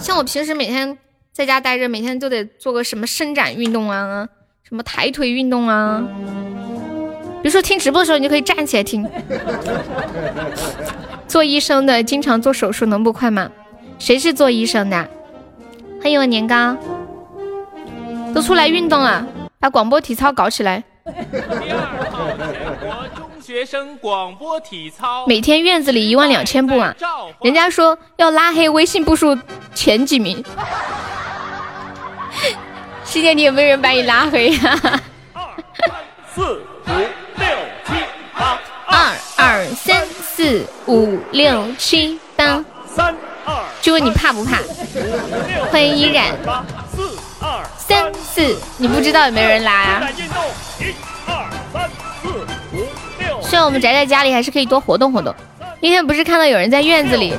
[0.00, 0.98] 像我平时每天
[1.32, 4.26] 在家待着，每天都得做个什么伸展运动啊，
[4.68, 6.02] 什么抬腿运动啊。
[7.40, 9.08] 比如说听直播的时候，你就可以站起来听。
[11.28, 13.50] 做医生的经常做手术，能不快吗？
[13.98, 15.08] 谁是做医生的？
[16.02, 16.76] 欢迎我年糕，
[18.34, 19.26] 都出来运动了，
[19.58, 20.82] 把广播体操搞起来。
[21.04, 21.12] 第
[21.70, 26.94] 二套全国中学生广播体操，每天院子里一万两千步啊！
[27.42, 29.36] 人家说要拉黑微信步数
[29.74, 30.44] 前几名。
[33.04, 34.80] 师姐，你有没有人把你拉黑呀？
[35.32, 35.42] 二
[36.34, 36.90] 四五
[37.36, 37.46] 六
[37.84, 37.94] 七
[38.34, 38.58] 八。
[38.86, 40.06] 二二三
[40.36, 42.62] 四五六七八，
[42.94, 44.58] 三二，就问你怕不怕？
[45.70, 46.36] 欢迎依然。
[46.94, 50.10] 四二三四，你不知道有没有人拉呀？
[50.78, 50.92] 一
[51.26, 51.90] 二三
[52.20, 52.28] 四
[52.74, 52.84] 五
[53.18, 53.40] 六。
[53.40, 55.34] 希望我们宅在家里还是可以多活动活动。
[55.80, 57.32] 那天不是看到有人在院子里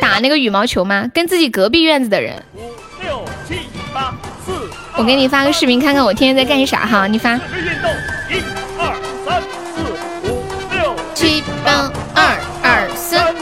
[0.00, 1.06] 打那个羽毛球吗？
[1.12, 2.42] 跟自己隔壁院子的人。
[2.54, 2.72] 五
[3.02, 3.60] 六七
[3.92, 4.14] 八
[4.46, 4.52] 四。
[4.96, 7.38] 我给你发个视频看看我天天在干啥哈，你发。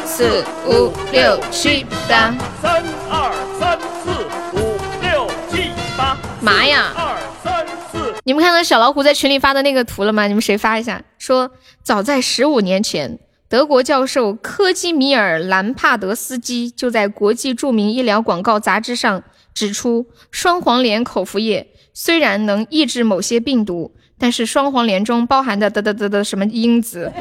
[0.07, 2.35] 四五六七八。
[2.63, 3.31] 三二
[3.61, 4.09] 三四
[4.57, 6.17] 五六七八。
[6.41, 6.95] 妈呀！
[6.97, 8.15] 二三四。
[8.25, 10.27] 你们看到小老虎在群里发的那个图了吗？
[10.27, 11.03] 你们谁发一下？
[11.19, 11.51] 说
[11.83, 19.23] 早在十五年前，德国教授科基米尔·兰帕德斯基就在国际著名医疗广告杂志上
[19.53, 23.95] 指出，双黄连口服液虽然能抑制某些病毒。
[24.19, 27.13] 但是双黄连中包含的的的的的什么因子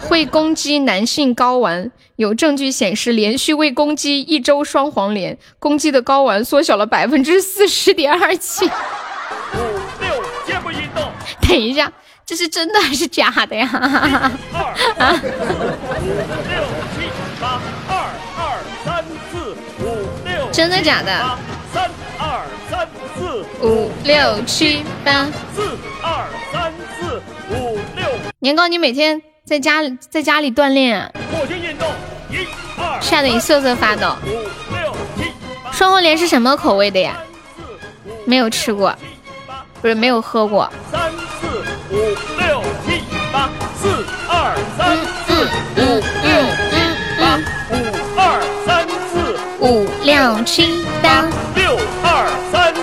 [0.00, 1.90] 会攻击男性睾丸？
[2.16, 8.66] 有证据显示，连续未攻击一周双黄连，攻击的睾丸缩小了百分之四十点二七。
[8.66, 8.70] 五
[10.00, 11.08] 六肩部运动。
[11.42, 11.92] 等一下，
[12.26, 13.70] 这是真的还是假的呀？
[13.72, 15.58] 二五
[16.48, 17.08] 六七
[17.40, 17.92] 八二
[18.36, 19.54] 二三四
[19.84, 19.86] 五
[20.24, 20.50] 六。
[20.50, 21.38] 真的假的？
[21.72, 21.88] 三
[23.62, 25.26] 五六七八。
[25.54, 25.62] 四
[26.02, 28.04] 二三四五六。
[28.38, 31.10] 年糕，你每天在家里在家里锻炼啊？
[31.32, 31.88] 火星运动，
[32.30, 32.46] 一
[32.78, 33.00] 二。
[33.00, 34.16] 吓得你瑟瑟发抖。
[34.24, 34.28] 五
[34.74, 35.32] 六七。
[35.72, 37.16] 双黄连是什么口味的呀？
[38.24, 38.94] 没有吃过，
[39.80, 40.70] 不是没有喝过。
[40.92, 41.10] 三
[41.40, 41.48] 四
[41.90, 41.96] 五
[42.38, 43.00] 六七
[43.32, 43.48] 八，
[43.80, 43.88] 四
[44.28, 45.44] 二三四
[45.76, 46.30] 五六
[46.68, 46.76] 七
[47.20, 47.38] 八，
[47.70, 47.74] 五
[48.16, 48.20] 二
[48.66, 51.24] 三四五六七八，
[51.54, 52.74] 六二三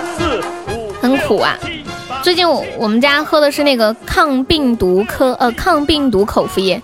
[1.26, 1.58] 苦啊！
[2.22, 6.80] 最近我我们家喝的是那个抗病毒科呃抗病毒口服液，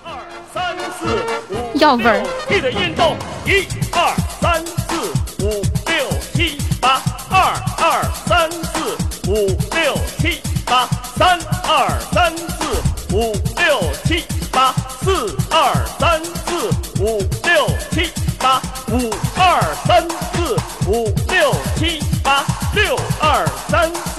[1.75, 2.23] 药味儿。
[2.49, 3.17] 记得运动，
[3.47, 7.01] 一二三四五六七八，
[7.31, 8.97] 二二三四
[9.31, 9.35] 五
[9.75, 11.39] 六七八，三
[11.69, 16.71] 二三四五六七八，四二三四
[17.01, 18.61] 五六七八，
[18.91, 20.03] 五二三
[20.33, 20.57] 四
[20.89, 22.45] 五六七八，
[22.75, 24.12] 六二三四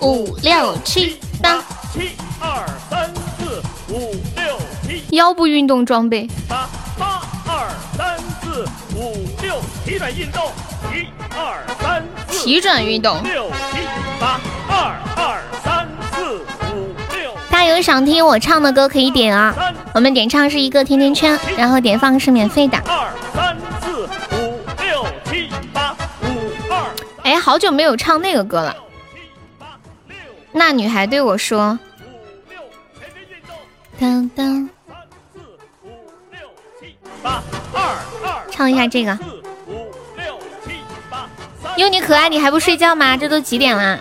[0.00, 1.60] 五六七八，
[1.92, 3.60] 七二三四
[3.92, 4.56] 五六
[4.86, 6.28] 七腰部运动装备。
[6.48, 8.64] 八八二三四
[8.94, 10.44] 五六，体转运动，
[10.94, 13.20] 一二三四体转运动。
[13.24, 13.80] 六七
[14.20, 16.36] 八二二三四
[16.72, 17.32] 五六。
[17.50, 19.52] 大家有想听我唱的歌可以点啊，
[19.94, 22.78] 我们点唱是一个甜甜圈，然后点放是免费的。
[22.86, 24.04] 二三四
[24.36, 25.92] 五六七八
[26.22, 26.86] 五二。
[27.24, 28.76] 哎，好久没有唱那个歌了。
[30.58, 31.78] 那女孩对我说
[33.98, 34.68] ：“当当。”
[38.50, 39.16] 唱一下这个。
[41.76, 43.16] 哟，你可爱，你还不睡觉吗？
[43.16, 43.96] 这都几点啦？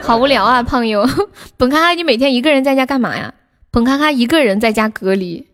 [0.00, 1.04] 好无聊啊，胖友。
[1.58, 3.34] 本卡卡，你每天一个人在家干嘛呀？
[3.72, 5.48] 本卡卡一个人在家隔离，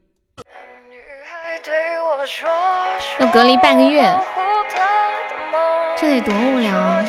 [3.19, 4.15] 要隔离半个月，
[5.97, 7.03] 这得多无聊啊！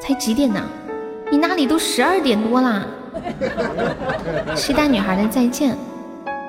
[0.00, 0.60] 才几点呢？
[1.30, 2.84] 你那里都十二点多啦！”
[4.54, 5.76] 期待女孩的再见，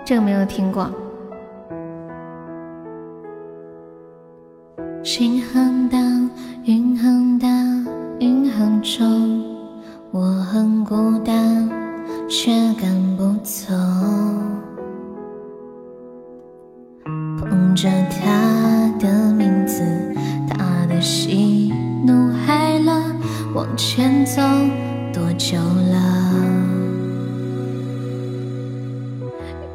[0.05, 0.89] 这个没有听过。
[5.03, 5.97] 心很大，
[6.63, 7.47] 云很大，
[8.19, 9.43] 云很重，
[10.11, 11.69] 我很孤单，
[12.29, 13.73] 却赶不走。
[17.75, 19.83] 着他的名字，
[20.49, 21.73] 他的喜
[22.05, 23.01] 怒哀乐，
[23.53, 24.41] 往前走
[25.13, 25.99] 多久了？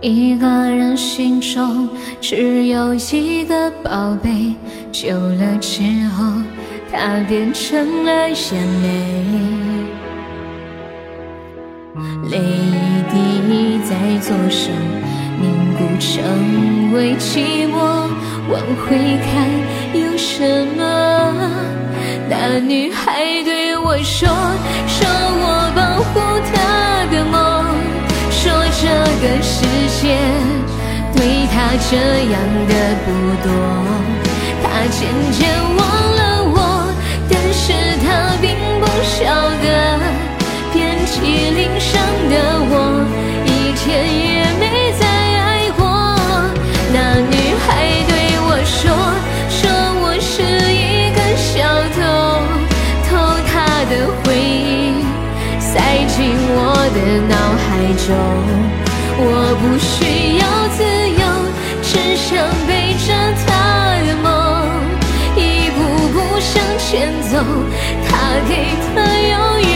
[0.00, 1.88] 一个人心中
[2.20, 4.54] 只有一个宝贝，
[4.92, 6.24] 久了之后，
[6.92, 8.86] 它变成了眼泪，
[12.30, 14.70] 泪一滴在左手
[15.40, 17.76] 凝固成为寂寞，
[18.50, 18.86] 往回
[19.24, 19.26] 看
[19.94, 20.80] 有什么？
[22.28, 24.28] 那女孩对我说，
[24.86, 26.20] 说我保护
[26.52, 27.34] 她的梦。
[28.30, 28.86] 说这
[29.20, 29.64] 个世
[30.00, 30.16] 界
[31.16, 31.54] 对她
[31.90, 31.96] 这
[32.30, 32.34] 样
[32.68, 32.72] 的
[33.04, 33.06] 不
[33.42, 33.48] 多，
[34.62, 34.98] 她渐
[35.32, 35.38] 渐
[35.76, 35.80] 忘
[36.18, 36.20] 了
[36.54, 36.56] 我，
[37.30, 37.72] 但是
[38.04, 38.06] 她
[38.40, 38.46] 并
[38.80, 39.24] 不晓
[39.62, 39.66] 得，
[40.72, 41.90] 遍体鳞伤
[42.30, 42.34] 的
[42.70, 42.72] 我，
[56.50, 56.58] 我
[56.94, 56.98] 的
[57.28, 57.34] 脑
[57.64, 57.66] 海
[58.06, 58.08] 中。
[59.20, 59.22] 我
[59.60, 60.42] 不需要
[60.76, 60.78] 自
[61.20, 61.22] 由，
[61.82, 62.26] 只想
[62.66, 62.70] 背
[63.04, 63.08] 着
[63.44, 63.48] 他
[64.06, 64.26] 的梦，
[65.36, 65.38] 一
[65.70, 65.76] 步
[66.12, 66.86] 步向前
[67.30, 67.32] 走。
[68.06, 68.10] 他
[68.48, 68.50] 给
[68.94, 68.96] 的
[69.28, 69.34] 永
[69.72, 69.74] 远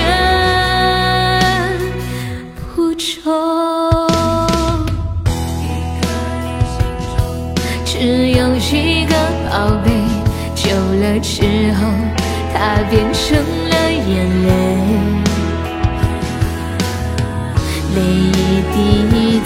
[2.74, 3.02] 不重。
[7.84, 7.92] 只
[8.30, 9.12] 有一个
[9.50, 9.52] 宝
[9.84, 9.86] 贝，
[10.54, 11.34] 久了之
[11.74, 11.80] 后，
[12.54, 12.54] 它
[12.88, 13.20] 变成
[13.68, 14.10] 了眼，
[14.46, 14.50] 泪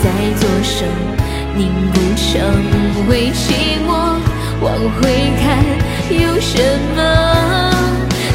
[0.06, 0.86] 在左手
[1.56, 2.30] 凝固成
[3.08, 3.42] 为寂
[3.84, 3.90] 寞。
[4.62, 5.02] 往回
[5.42, 5.44] 看，
[6.08, 6.54] 有什
[6.94, 6.98] 么？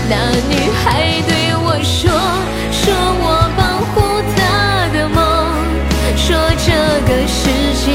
[0.10, 0.14] 那
[0.52, 0.54] 女
[0.84, 0.84] 孩
[1.26, 1.32] 对
[1.64, 2.12] 我说，
[2.74, 2.84] 说
[3.24, 3.26] 我
[3.56, 3.96] 保护
[4.36, 4.38] 她
[4.92, 5.18] 的梦，
[6.18, 6.28] 说
[6.60, 6.68] 这
[7.08, 7.40] 个世
[7.80, 7.88] 界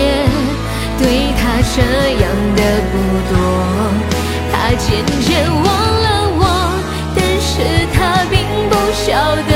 [0.98, 1.04] 对
[1.36, 1.76] 她这
[2.22, 2.24] 样
[2.56, 2.94] 的不
[3.28, 3.36] 多。
[4.50, 4.88] 她渐
[5.20, 5.62] 渐忘
[6.02, 6.06] 了
[6.40, 6.42] 我，
[7.14, 7.52] 但是
[7.92, 8.34] 她并
[8.70, 8.72] 不
[9.04, 9.12] 晓
[9.50, 9.52] 得，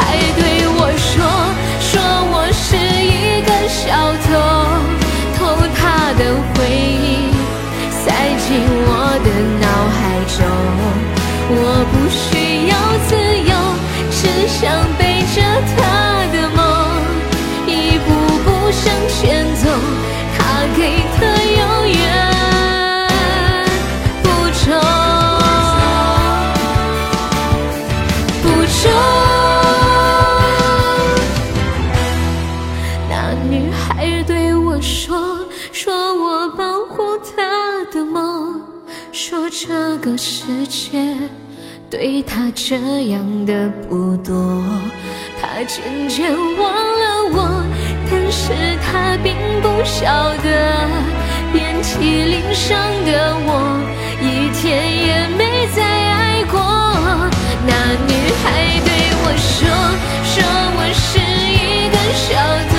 [0.00, 1.12] 还对我说，
[1.80, 1.92] 说
[2.32, 3.84] 我是一个小
[4.24, 4.28] 偷，
[5.36, 5.38] 偷
[5.76, 5.80] 他
[6.18, 6.20] 的
[6.54, 7.28] 回忆，
[7.90, 8.04] 塞
[8.38, 8.48] 进
[8.88, 8.88] 我
[9.24, 9.28] 的
[9.60, 9.64] 脑
[9.94, 10.00] 海
[10.36, 10.38] 中。
[11.52, 11.54] 我
[11.92, 12.18] 不需
[12.68, 12.72] 要
[13.06, 13.10] 自
[13.50, 13.52] 由，
[14.10, 14.58] 只想
[14.96, 15.00] 背
[15.34, 15.36] 着
[15.76, 15.78] 她
[40.20, 41.16] 世界
[41.88, 42.76] 对她这
[43.08, 44.62] 样的不多。
[45.40, 47.64] 她渐渐忘了我，
[48.10, 48.52] 但是
[48.84, 50.04] 她并不晓
[50.44, 50.86] 得，
[51.54, 52.76] 遍体鳞伤
[53.06, 53.80] 的我，
[54.20, 54.68] 一天
[55.06, 56.60] 也没再爱过。
[57.66, 57.72] 那
[58.06, 58.90] 女孩对
[59.22, 59.58] 我说，
[60.28, 60.36] 说
[60.76, 62.28] 我是一个小
[62.68, 62.76] 偷，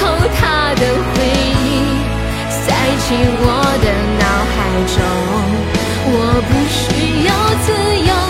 [0.00, 0.02] 偷
[0.34, 0.82] 她的
[1.14, 1.14] 回
[1.62, 1.70] 忆，
[2.50, 2.60] 塞
[3.06, 3.46] 进我
[3.84, 3.86] 的
[4.18, 4.58] 脑海
[4.96, 5.73] 中。
[6.16, 6.18] 我
[6.48, 7.30] 不需要
[7.64, 7.72] 自
[8.08, 8.23] 由，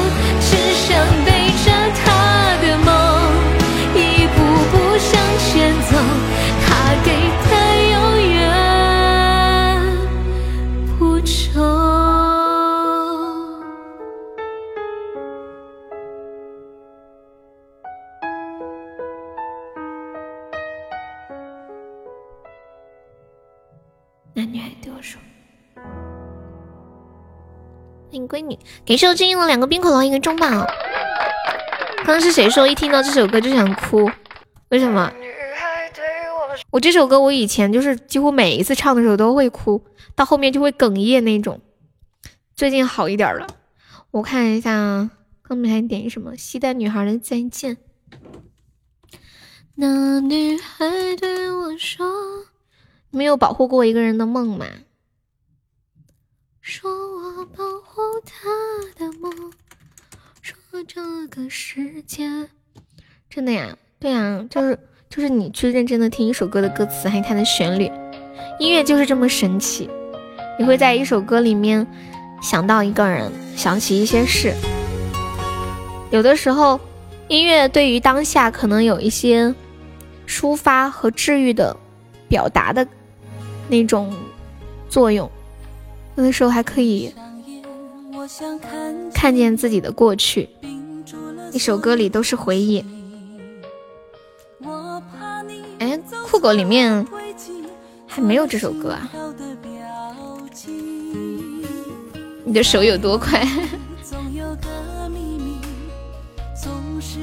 [28.14, 30.48] 欢迎闺女，给秀金印了两个冰可乐，一个中宝。
[30.48, 34.08] 刚刚是谁说一听到这首歌就想哭？
[34.68, 35.12] 为什么？
[36.70, 39.84] 我这首歌我以前就是几乎每一次唱的时候都会哭，
[40.14, 41.60] 到后面就会哽咽那种。
[42.54, 43.48] 最近好一点了，
[44.12, 45.10] 我看一下啊，
[45.42, 46.36] 刚才点什么？
[46.36, 47.78] 西单女孩的再见。
[49.74, 52.06] 那女孩对我说
[53.10, 54.66] ：“没有保护过一个人的梦吗？”
[56.62, 57.62] 说我保
[57.94, 58.50] 护他
[58.98, 59.52] 的梦，
[60.42, 62.26] 说这个世界
[63.30, 64.76] 真的呀，对呀，就是
[65.08, 67.88] 就是你去认真的听一首歌的歌词，还有它的旋律，
[68.58, 69.88] 音乐就是这么神奇，
[70.58, 71.86] 你会在一首歌里面
[72.42, 74.52] 想到一个人，想起一些事。
[76.10, 76.80] 有的时候，
[77.28, 79.54] 音乐对于当下可能有一些
[80.26, 81.76] 抒发和治愈的
[82.26, 82.84] 表达的
[83.68, 84.12] 那种
[84.88, 85.30] 作用。
[86.16, 87.14] 有的时候还可以
[89.12, 90.48] 看见自己的过去，
[91.52, 92.84] 一首歌里都是回忆。
[95.78, 95.98] 哎，
[96.30, 97.06] 酷狗里面
[98.06, 99.10] 还没有这首歌啊！
[102.44, 103.46] 你的手有多快？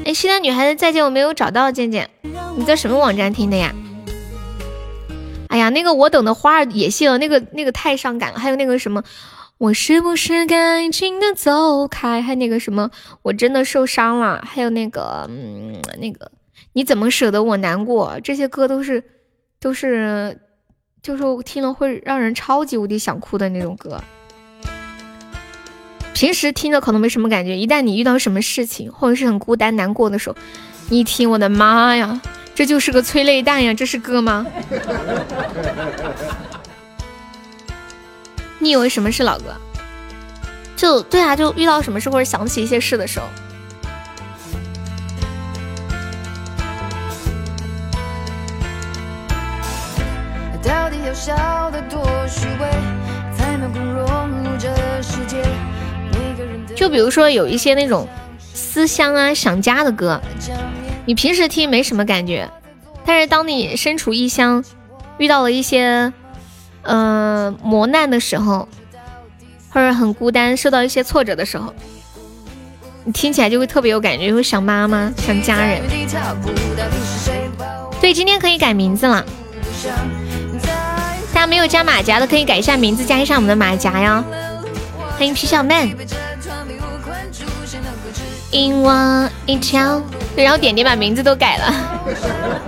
[0.05, 2.09] 哎，西单女孩子再见，我没有找到渐渐，
[2.55, 3.73] 你在什么网站听的呀？
[5.47, 8.39] 哎呀，那个我等的花儿也谢了，那个那个太伤感了。
[8.39, 9.03] 还有那个什么，
[9.61, 12.19] 我是不是该静的走开？
[12.19, 12.89] 还那个什么，
[13.21, 14.43] 我真的受伤了。
[14.43, 16.31] 还有那个，嗯，那个
[16.73, 18.19] 你怎么舍得我难过？
[18.23, 19.03] 这些歌都是
[19.59, 20.35] 都是，
[21.03, 24.01] 就是听了会让人超级无敌想哭的那种歌。
[26.15, 30.35] 平时听着可能没什么感觉，一旦你遇到什么事情或者是很孤单难过的时候，
[30.89, 32.19] 你一听，我的妈呀！
[32.55, 33.71] 这就是个催泪弹呀！
[33.75, 34.43] 这是歌吗？
[38.61, 39.45] 你以为什么是老歌？
[40.77, 43.25] 就对啊，就遇到什么事或者想起一些事的时候。
[50.63, 52.69] 到底要笑得多虚伪，
[53.35, 54.69] 才能够融入这
[55.01, 55.43] 世界？
[56.75, 58.07] 就比如说有一些那种
[58.53, 60.21] 思乡啊、想家的歌，
[61.05, 62.49] 你平时听没什么感觉，
[63.05, 64.63] 但是当你身处异乡，
[65.17, 66.11] 遇到了一些
[66.83, 68.67] 呃磨难的时候，
[69.69, 71.73] 或者很孤单、受到一些挫折的时候，
[73.03, 75.81] 你听起来就会特别有感觉，会想妈妈、想家人。
[77.99, 79.25] 对，今天可以改名字了。
[81.33, 84.23] 大家没有加马甲的可以改一下名字，加一下我们的马甲呀。
[85.17, 85.95] 欢迎皮小妹。
[88.51, 90.01] 引我一条，
[90.35, 91.73] 然后点点把名字都改了，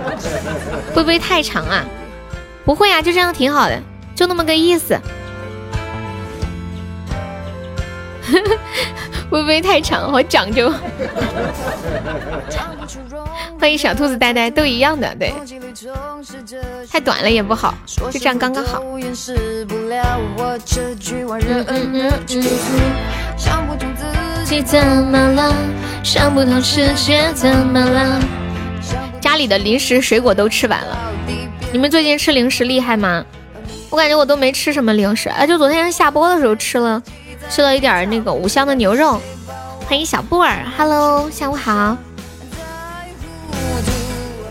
[0.94, 1.84] 会不会太长啊？
[2.64, 3.78] 不会啊，就这样挺好的，
[4.14, 4.98] 就那么个意思。
[9.30, 10.10] 会不会太长？
[10.10, 10.72] 好讲究。
[13.58, 15.32] 欢迎小兔子呆呆，都一样的，对。
[16.90, 18.82] 太短了也不好，就这样刚刚好。
[29.20, 30.98] 家里的零食水果都吃完了，
[31.72, 33.24] 你们最近吃零食厉害吗？
[33.94, 37.00] 我感觉我都没吃什么零食，哎，就昨天下播的时候吃了。
[37.48, 39.20] 吃了一点那个五香的牛肉，
[39.86, 41.96] 欢迎小布尔，Hello，下午好。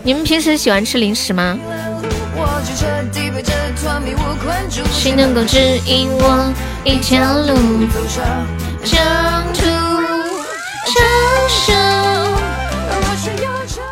[0.02, 1.58] 你们平时喜欢吃零食吗？
[4.90, 6.50] 谁能够指引我
[6.82, 7.54] 一条路？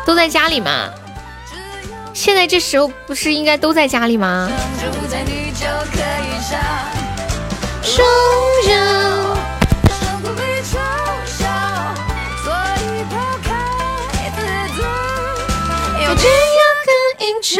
[0.03, 0.89] 都在家里吗？
[2.11, 4.49] 现在这时候不是应该都在家里吗？
[5.53, 5.69] 双
[8.57, 8.73] 手。
[16.01, 17.53] 有这样很阴沉。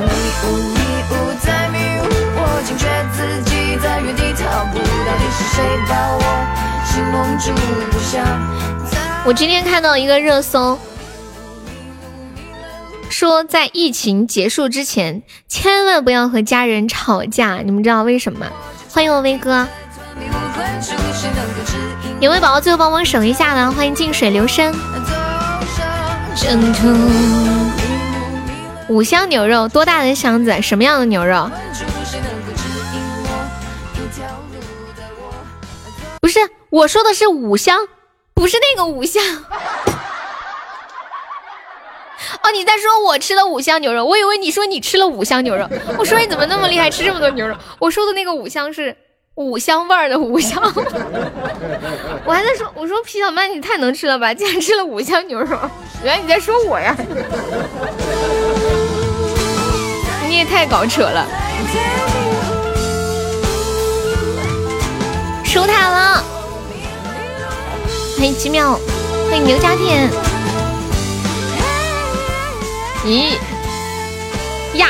[0.00, 0.04] 迷
[0.44, 0.78] 雾迷
[1.10, 2.02] 雾在迷雾，
[2.36, 4.78] 我惊觉自己在原地踏步。
[4.78, 6.22] 到底是谁把我
[6.86, 7.52] 心蒙住？
[7.90, 8.24] 不想。
[9.24, 10.76] 我今天看到一个热搜，
[13.12, 17.58] 说在疫情结束之前，千万不要和家人吵架。
[17.58, 18.46] 你们知道为什么吗？
[18.88, 19.68] 欢迎我威哥，
[22.20, 24.74] 有位宝宝最后帮忙省一下的，欢迎静水流深。
[28.88, 30.62] 五香牛肉多大的箱子？
[30.62, 31.50] 什么样的牛肉？
[36.20, 36.40] 不是，
[36.70, 37.86] 我说的是五香，
[38.32, 39.22] 不是那个五香。
[42.42, 45.68] 哦，你在说我吃了五香牛肉，我以为你说你吃了五香牛肉。
[45.98, 47.54] 我说你怎么那么厉害，吃这么多牛肉？
[47.78, 48.96] 我说的那个五香是
[49.34, 50.60] 五香味儿的五香。
[52.24, 55.58] 我还在说，我说皮小曼你太能吃了吧，竟然吃了五香牛肉。
[56.04, 56.96] 原来你在说我呀？
[60.28, 61.26] 你也太搞扯了。
[65.44, 66.24] 收塔了，
[68.16, 68.78] 欢迎奇妙，
[69.28, 70.10] 欢迎牛家田。
[73.04, 73.36] 咦
[74.78, 74.88] 呀，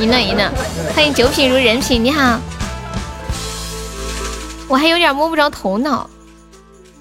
[0.00, 0.50] 赢了赢了！
[0.94, 2.40] 欢迎九品如人品，你好。
[4.66, 6.08] 我还有点摸不着头脑，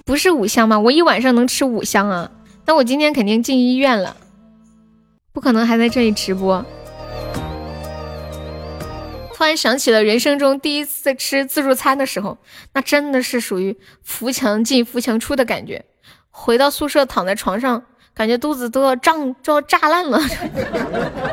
[0.04, 0.78] 不是五香吗？
[0.78, 2.30] 我一晚上能吃五香啊？
[2.66, 4.18] 那我今天肯定进医院了，
[5.32, 6.66] 不可能还在这里直播。
[9.34, 12.38] 突然想起了人生中第一次吃自助餐的时候，
[12.74, 15.86] 那真的是属于扶墙进扶墙出的感觉。
[16.30, 17.84] 回到宿舍躺在床上。
[18.20, 20.20] 感觉肚子都要胀，就要炸烂了，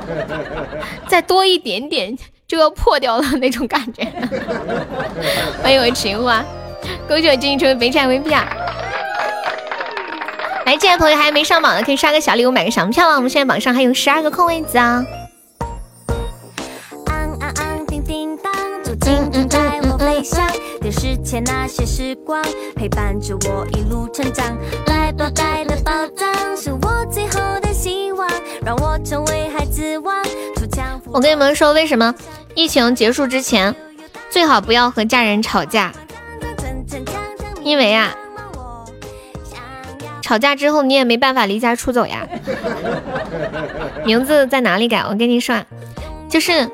[1.11, 4.05] 再多一点点就要破掉了那种感觉。
[5.61, 6.45] 欢迎我情花，
[7.09, 8.47] 恭喜我金一成为北站 VP 啊！
[10.65, 13.17] 来，进来朋友还没上榜的，可以刷个小礼物，买个小票啊！
[13.17, 15.05] 我们现在榜上还有十二个空位子啊！
[19.07, 22.43] 电视前那些时光，
[22.75, 24.45] 陪伴着我一路成长。
[24.87, 28.29] 来吧，快乐宝藏是我最后的希望，
[28.65, 30.17] 让我成为孩子王。
[31.13, 32.13] 我跟你们说，为什么
[32.57, 33.73] 疫情结束之前
[34.29, 35.93] 最好不要和家人吵架？
[37.63, 38.13] 因为啊，
[40.21, 42.27] 吵架之后你也没办法离家出走呀。
[44.05, 45.03] 名字在哪里改？
[45.09, 45.57] 我跟你说，
[46.29, 46.69] 就是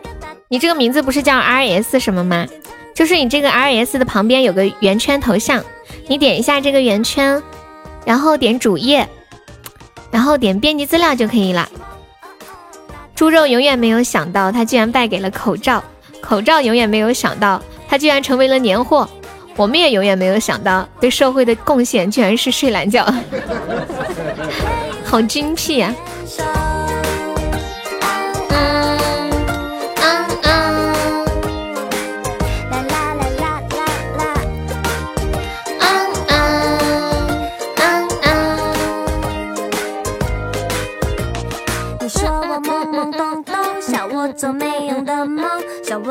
[0.53, 2.47] 你这个名字不是叫 R S 什么吗？
[2.95, 5.65] 就是你这个 R S 的旁边有个圆圈头像，
[6.09, 7.43] 你点一下这个圆圈，
[8.05, 9.09] 然后点主页，
[10.11, 11.67] 然后点编辑资料就可以了。
[13.15, 15.83] 猪肉永远没有想到，他居然败给了口罩；
[16.21, 19.09] 口罩永远没有想到，他居然成为了年货。
[19.57, 23.11] 我们也永远没有想到，对社会的贡献居然是睡懒觉，
[25.03, 25.95] 好精辟呀！
[26.27, 26.45] 做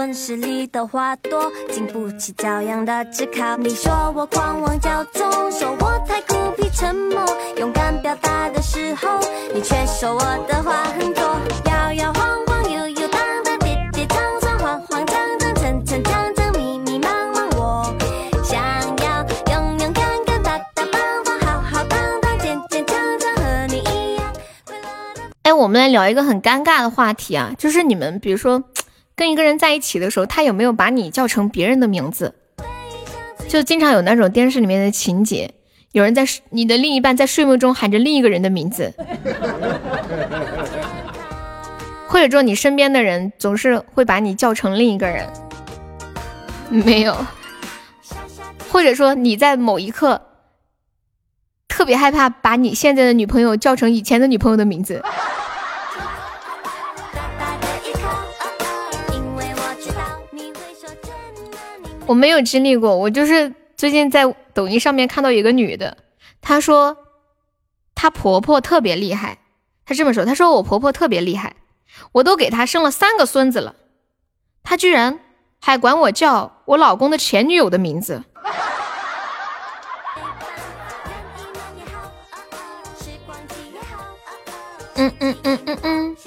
[0.02, 3.56] 温室里的花朵经不起骄阳的炙烤。
[3.57, 7.23] 你说我狂妄骄纵，说我太孤僻沉默。
[7.57, 9.19] 勇敢表达的时候，
[9.53, 11.23] 你却说我的话很多。
[11.69, 17.56] 摇摇晃晃，悠悠荡荡，跌跌撞撞，慌慌张张，真真正正，迷迷茫茫。
[17.60, 17.95] 我
[18.44, 18.60] 想
[19.06, 24.34] 要勇勇敢敢，大大方方，好好当当，健健康康，和你一样
[24.65, 24.88] 快乐。
[25.44, 28.64] 哎，我们来聊一个很尴尬的话题啊，就是你们比如说。
[29.22, 32.34] 跟一个人在一起的时候，他有没有把你叫成别人的名字？
[33.48, 35.53] 就经常有那种电视里面的情节，
[35.91, 38.91] 有人在你的另一半在睡梦中喊着另一个人的名字，
[42.10, 45.30] 或者说你身边的人总是会把你叫成另一个人，
[46.72, 47.15] 没有，
[48.69, 50.19] 或者说你在某一刻
[51.68, 54.99] 特别害怕把你现在的女朋友叫成以前的女朋友的名字。
[62.12, 65.96] 我没有经历过，我就是最近在抖音上面看到一个女的，
[66.42, 66.98] 她说
[67.96, 69.38] 她婆婆特别厉害，
[69.86, 71.56] 她这么说，她说我婆婆特别厉害，
[72.12, 73.76] 我都给她生了三个孙子了，
[74.62, 75.22] 她居然
[75.62, 78.22] 还管我叫我老公的前女友的名字。
[84.96, 86.18] 嗯嗯嗯嗯嗯。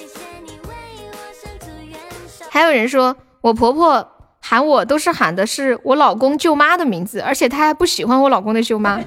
[2.48, 4.12] 还有人说我婆婆。
[4.46, 9.00] 喊我都是喊的是我老公舅妈的名字，而且他还不喜欢我老公的舅妈。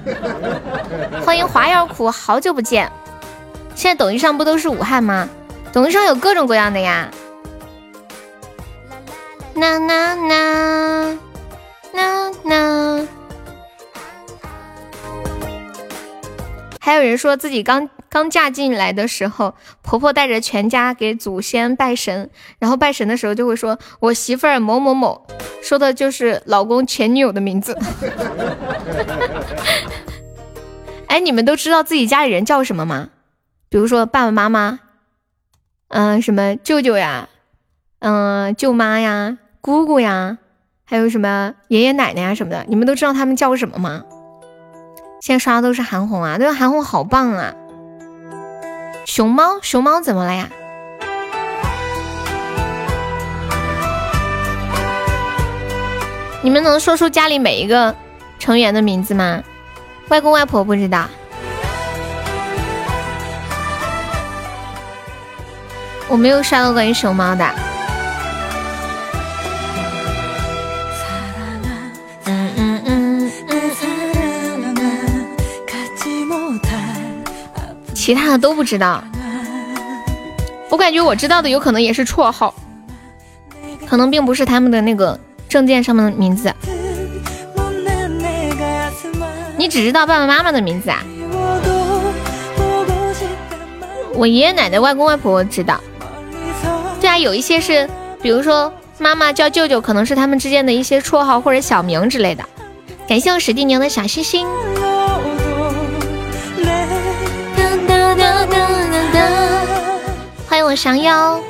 [1.24, 2.90] 欢迎华药苦，好久不见。
[3.76, 5.28] 现在抖音上不都是武汉吗？
[5.72, 7.08] 抖音上有各种各样的呀。
[9.54, 11.18] 啦啦啦
[11.92, 13.08] 啦啦。
[16.88, 17.90] 还有人说自己刚。
[18.10, 25.26] 刚嫁进来的时候，婆婆带着全家给祖先拜神，然后拜神的时候就会说：“我媳妇儿某某某”，
[25.62, 27.76] 说的就是老公前女友的名字。
[31.08, 33.10] 哎，你们都知道自己家里人叫什么吗？
[33.68, 34.80] 比如说爸爸妈妈，
[35.88, 37.28] 嗯，什么舅舅呀，
[37.98, 40.38] 嗯，舅妈呀，姑姑呀，
[40.86, 44.02] 还有什么爷爷奶奶呀什么的，你们都知道他们叫什么吗？
[45.28, 47.52] 现在刷的都是韩红啊，对，韩红好棒啊！
[49.04, 50.48] 熊猫，熊猫怎么了呀？
[56.40, 57.94] 你们能说出家里每一个
[58.38, 59.42] 成员的名字吗？
[60.08, 61.04] 外公外婆不知道。
[66.08, 67.46] 我没有刷到关于熊猫的。
[78.08, 79.04] 其他的都不知道，
[80.70, 82.54] 我感觉我知道的有可能也是绰号，
[83.86, 86.50] 可能并不是他们的那个证件上面的名字。
[89.58, 91.04] 你只知道爸爸妈妈的名字啊？
[94.14, 95.78] 我爷爷奶奶、外公外婆知道。
[97.02, 97.86] 对啊，有一些是，
[98.22, 102.42] 比如说妈妈叫舅舅，可能是他们之间的一些绰号或者小名之类的。
[103.06, 104.46] 感谢我史蒂宁的小星星。
[110.68, 111.42] 我降妖，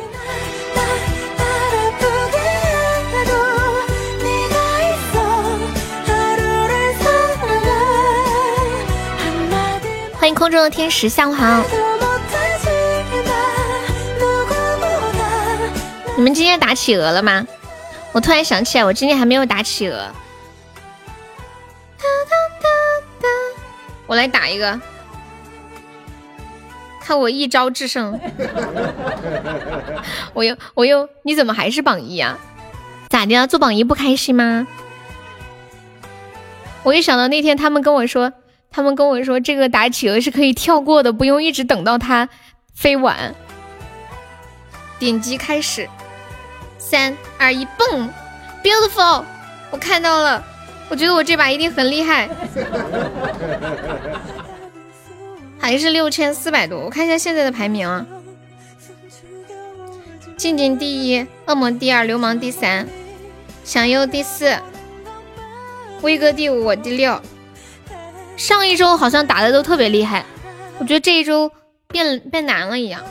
[10.14, 11.64] 欢迎空中的天使，下午好。
[16.14, 17.44] 你们今天打企鹅了吗？
[18.12, 20.12] 我突然想起来，我今天还没有打企鹅。
[24.06, 24.80] 我来打一个。
[27.08, 28.20] 看我一招制胜，
[30.34, 32.38] 我又我又，你怎么还是榜一啊？
[33.08, 33.46] 咋的？
[33.46, 34.66] 做榜一不开心吗？
[36.82, 38.30] 我一想到那天他们跟我说，
[38.70, 42.28] 他们跟我说这个打企鹅是可以跳过的，不用一直等到它
[42.74, 43.34] 飞完。
[44.98, 45.88] 点击开始，
[46.76, 48.10] 三二一，蹦
[48.62, 49.24] ，beautiful！
[49.70, 50.44] 我看到了，
[50.90, 52.28] 我觉得我这把一定很厉害。
[55.58, 58.06] 还是六千四百多，我看一下现在的排名啊。
[60.36, 62.86] 静静第一，恶魔第二，流氓第三，
[63.64, 64.56] 响优第四，
[66.00, 67.20] 威哥第五，我第六。
[68.36, 70.24] 上一周好像打的都特别厉害，
[70.78, 71.50] 我觉得这一周
[71.88, 73.02] 变变难了一样。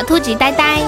[0.00, 0.80] 小兔子呆呆。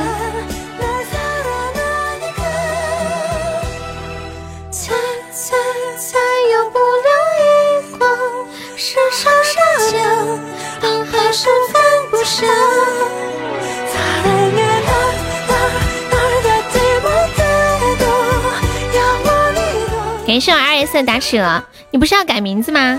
[20.26, 22.98] 感谢我二爷的打企鹅，你不是要改名字吗？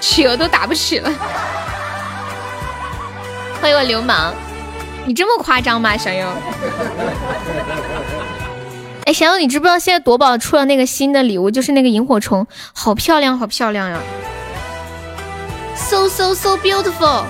[0.00, 1.12] 企鹅都打不起了。
[3.62, 4.34] 欢迎我流氓，
[5.06, 6.26] 你这么夸张吗，小优？
[9.06, 12.44] 哎，小优，你知不知道现在夺宝出了那个新的礼物，就是那个萤火虫，
[12.74, 14.00] 好漂亮，好漂亮呀
[15.76, 17.22] ！So so so beautiful。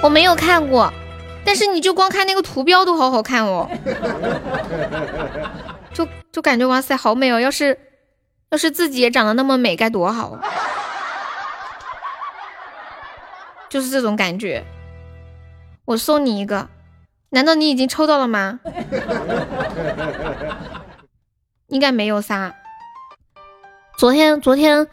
[0.00, 0.92] 我没有看过，
[1.44, 3.68] 但是你就光看那个图标都好好看哦，
[5.92, 7.40] 就就感觉哇塞，好美哦！
[7.40, 7.76] 要是
[8.50, 10.40] 要是自己也长得那么美，该多好啊！
[13.68, 14.64] 就是这种感觉。
[15.84, 16.68] 我送你一个，
[17.30, 18.60] 难道你已经抽到了吗？
[21.68, 22.54] 应该没有仨。
[23.98, 24.88] 昨天昨天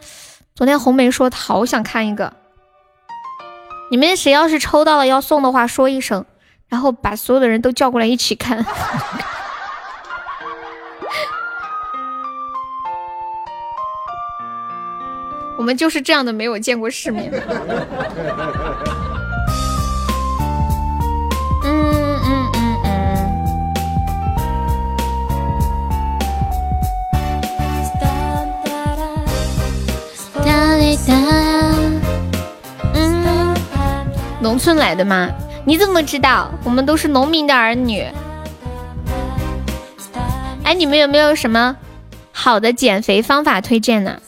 [0.54, 2.34] 昨天红梅说她好想看一个。
[3.92, 6.26] 你们谁要是抽到了要送的话，说一声，
[6.68, 8.66] 然后把所有的人都叫过来一起看。
[15.58, 17.32] 我们就是这样的，没有见过世面。
[21.64, 22.96] 嗯嗯嗯嗯。
[34.42, 35.30] 农村来的吗？
[35.66, 36.52] 你怎么知道？
[36.64, 38.06] 我们都是农民的儿女。
[40.64, 41.76] 哎，你们有没有什么
[42.32, 44.20] 好的减肥方法推荐呢？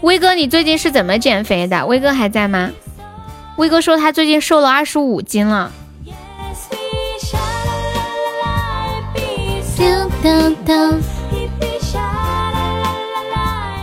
[0.00, 1.84] 威哥，你最近是怎么减肥的？
[1.86, 2.70] 威哥还在吗？
[3.56, 5.72] 威哥说他最近瘦了二十五斤了。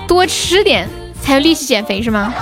[0.08, 0.88] 多吃点
[1.22, 2.34] 才有力气减肥是吗？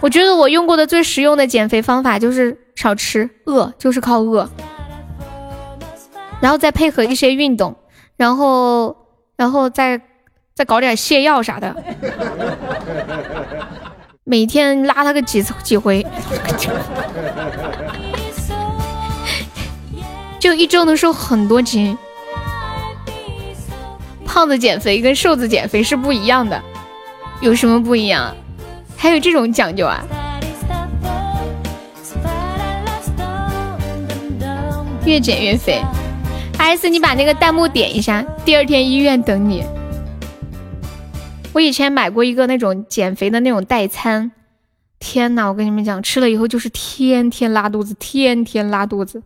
[0.00, 4.48] 我觉得我用过的最实用的减肥方法就是少吃，饿就是靠饿，
[6.40, 7.74] 然后再配合一些运动，
[8.16, 8.94] 然后，
[9.36, 10.00] 然后再
[10.56, 11.76] 再搞点泻药啥的，
[14.24, 16.04] 每天拉他个几次几回，
[20.40, 21.96] 就一周能瘦很多斤。
[24.24, 26.58] 胖子减肥跟瘦子减肥是不一样的，
[27.42, 28.34] 有什么不一样？
[28.96, 30.02] 还有这种讲究啊！
[35.04, 35.82] 越减越肥
[36.56, 39.62] 艾斯你把那个弹幕点一下，第二天医院等你。
[41.56, 44.30] 我以前买过一个那种减肥的那种代餐，
[44.98, 49.22] 天呐，我跟你们讲，吃了以后就是天天拉肚子，天天拉肚子。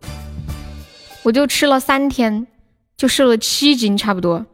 [1.23, 2.47] 我就吃了三天，
[2.95, 4.45] 就瘦了七斤，差不多，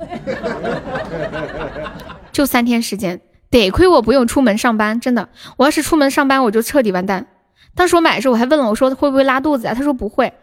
[2.32, 3.22] 就三天时间。
[3.52, 7.28] 得亏我不用出门上班，真的，我要是出门上班，我就彻底完蛋。
[7.76, 9.76] 当时我买的时候，我还问了，我说会不会拉肚子啊？
[9.76, 10.34] 他说不会。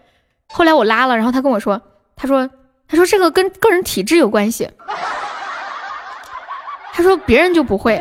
[0.46, 1.82] 后来我拉了，然后他跟我说，
[2.14, 2.48] 他说，
[2.86, 4.70] 他说这个跟个人体质有关系。
[6.96, 7.94] 他说别人就不会。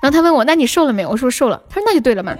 [0.00, 1.10] 然后他问我，那你瘦了没有？
[1.10, 1.60] 我说瘦了。
[1.68, 2.32] 他说那就对了嘛。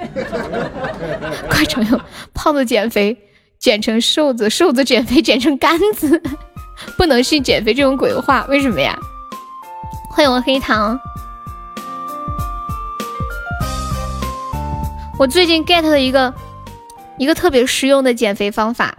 [1.51, 1.85] 快成
[2.33, 3.19] 胖子减肥
[3.59, 6.23] 减成瘦子，瘦子减肥减成杆子，
[6.97, 8.97] 不能信减肥这种鬼话，为什么呀？
[10.09, 10.97] 欢迎我黑糖。
[15.19, 16.33] 我最近 get 了一个
[17.17, 18.97] 一个特别实用的减肥方法，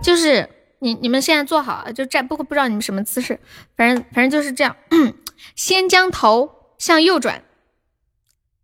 [0.00, 0.48] 就是
[0.80, 3.38] 你你们现在坐好，就站不不知道你们什么姿势，
[3.76, 4.76] 反正反正就是这样，
[5.56, 7.42] 先将头向右转，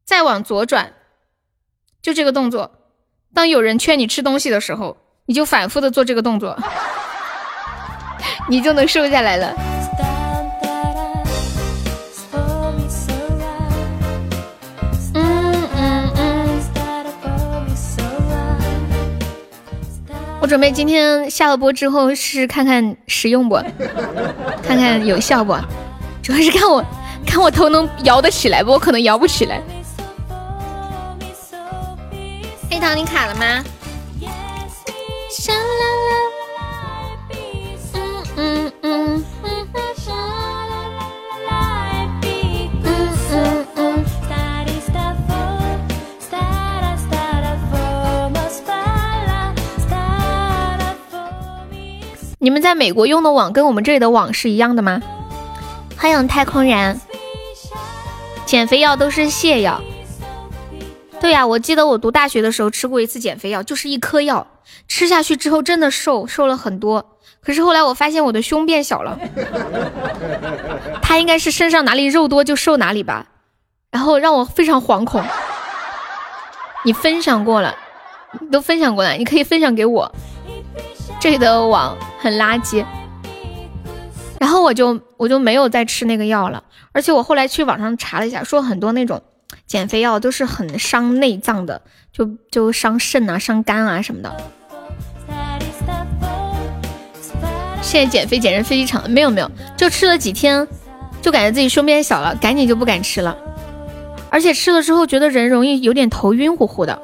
[0.05, 0.93] 再往左转，
[2.01, 2.70] 就这个动作。
[3.35, 4.97] 当有人劝你吃东西的时候，
[5.27, 6.57] 你就反复的做这个动作，
[8.49, 9.53] 你就能瘦下来了。
[20.55, 23.57] 准备今天下了播之后试试看看实用不，
[24.63, 25.53] 看看有效不，
[26.23, 26.81] 主要是看我
[27.27, 28.71] 看我头能摇得起来不？
[28.71, 29.61] 我可能摇不起来。
[32.71, 33.65] 黑糖，你卡了吗？
[37.67, 39.25] 嗯嗯嗯。
[52.45, 55.01] 你们在美国用的网跟我们这里的网是一样的吗？
[55.97, 57.01] 欢迎太空人。
[58.45, 59.81] 减肥药都是泻药。
[61.23, 64.47] 对呀，我记得我读大学的时候吃过一次减肥药，就是一颗药，
[64.87, 67.16] 吃下去之后真的瘦，瘦了很多。
[67.41, 69.19] 可是后来我发现我的胸变小了。
[71.01, 73.25] 他应该是身上哪里肉多就瘦哪里吧，
[73.91, 75.25] 然后让我非常惶恐。
[76.85, 77.75] 你分享过了，
[78.39, 80.15] 你都分享过了，你可以分享给我。
[81.25, 82.85] 这里的网很垃圾。
[84.39, 89.23] 然后我就我就没有再吃那个药了，而且我后来去网上查了一下，说很多那种
[89.67, 91.81] 减肥药都是很伤内脏的，
[92.13, 94.37] 就就伤肾啊、伤肝啊什么的。
[97.81, 100.69] 现在减肥简直飞机场，没有没有，就吃了几天，
[101.23, 103.35] 就感觉自己胸变小了，赶紧就不敢吃了。
[104.29, 107.01] 而且吃了之后觉得人容易有点头晕乎乎的，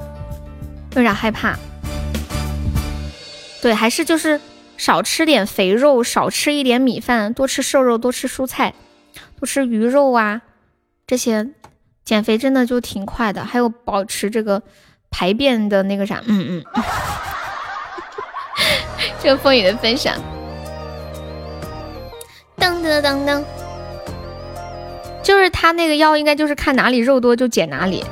[0.93, 1.57] 有点害怕。
[3.61, 4.39] 对，还是就是。
[4.77, 8.73] 少吃点肥肉，少吃一点米饭，多吃瘦肉，多吃蔬菜，
[9.39, 10.41] 多吃鱼肉啊，
[11.05, 11.51] 这些
[12.03, 13.45] 减肥真的就挺快的。
[13.45, 14.63] 还有保持这个
[15.11, 16.83] 排便的那个啥，嗯嗯。
[19.21, 20.15] 这个风雨的分享，
[22.57, 23.43] 噔噔噔噔，
[25.21, 28.03] 就是他那个药，应该就是看哪里肉多就减哪里。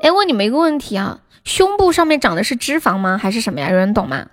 [0.00, 3.18] 哎，问你们一个问题啊，胸部上面长的是脂肪吗？
[3.20, 3.70] 还是什么呀？
[3.70, 4.26] 有人懂吗？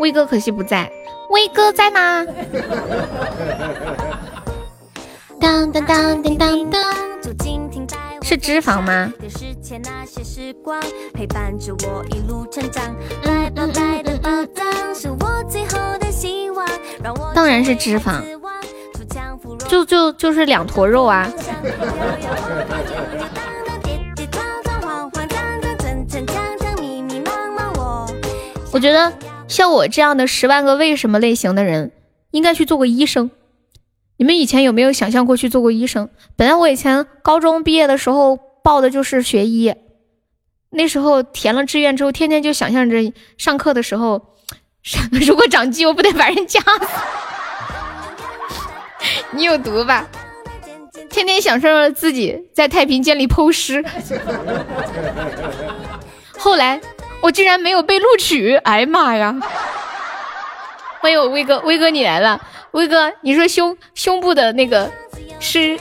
[0.00, 0.90] 威哥可惜不在，
[1.30, 2.26] 威哥在吗？
[5.40, 6.82] 当当当当当当，
[8.22, 9.12] 是脂肪吗？
[17.34, 18.20] 当然是脂肪，
[19.68, 21.30] 就就就是两坨肉啊。
[28.74, 29.12] 我觉得。
[29.46, 31.92] 像我这样的十万个为什么类型的人，
[32.30, 33.30] 应该去做个医生。
[34.16, 36.08] 你们以前有没有想象过去做过医生？
[36.34, 39.74] 本来我以前高中毕业的时候报的就是学医，
[40.70, 42.96] 那时候填了志愿之后，天天就想象着
[43.36, 44.34] 上课的时候，
[45.12, 46.88] 如果长鸡，我不得把人夹死。
[49.32, 50.08] 你有毒吧？
[51.10, 53.84] 天天想象着自己在太平间里剖尸。
[56.38, 56.80] 后来。
[57.24, 58.54] 我竟然没有被录取！
[58.56, 59.34] 哎呀妈呀！
[61.00, 62.38] 欢迎我威哥，威哥你来了。
[62.72, 64.92] 威哥，你说胸胸部的那个
[65.40, 65.78] 是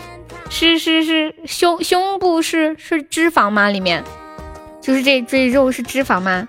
[0.49, 3.67] 是是是胸胸部是是脂肪吗？
[3.67, 4.01] 里面
[4.79, 6.47] 就是这这肉是脂肪吗？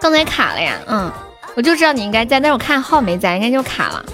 [0.00, 1.12] 刚才卡了呀，嗯，
[1.54, 4.04] 我就知道你应该在，但是我看号没在，应该就卡了。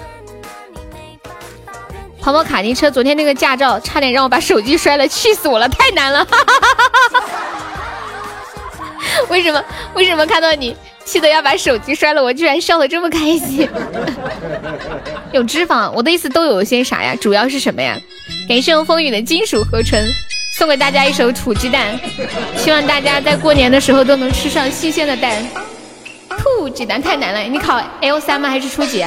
[2.21, 6.23] 跑跑卡丁车，昨天那个驾照差点让我把手机摔了，气死我了，太难了。
[6.25, 7.24] 哈哈哈哈哈
[9.29, 9.63] 为什么？
[9.93, 13.67] 为什么看到你气得要把手机摔了，我居然笑得这么开心？
[15.31, 17.15] 有脂肪，我的意思都有些啥呀？
[17.19, 17.97] 主要是什么呀？
[18.47, 19.99] 感谢风雨的金属合成，
[20.57, 21.99] 送给大家一首土鸡蛋，
[22.57, 25.45] 希望大家在过年的时候都能吃上新鲜的蛋。
[26.37, 28.49] 土鸡蛋太难了，你考 L 三吗？
[28.49, 29.05] 还是初级？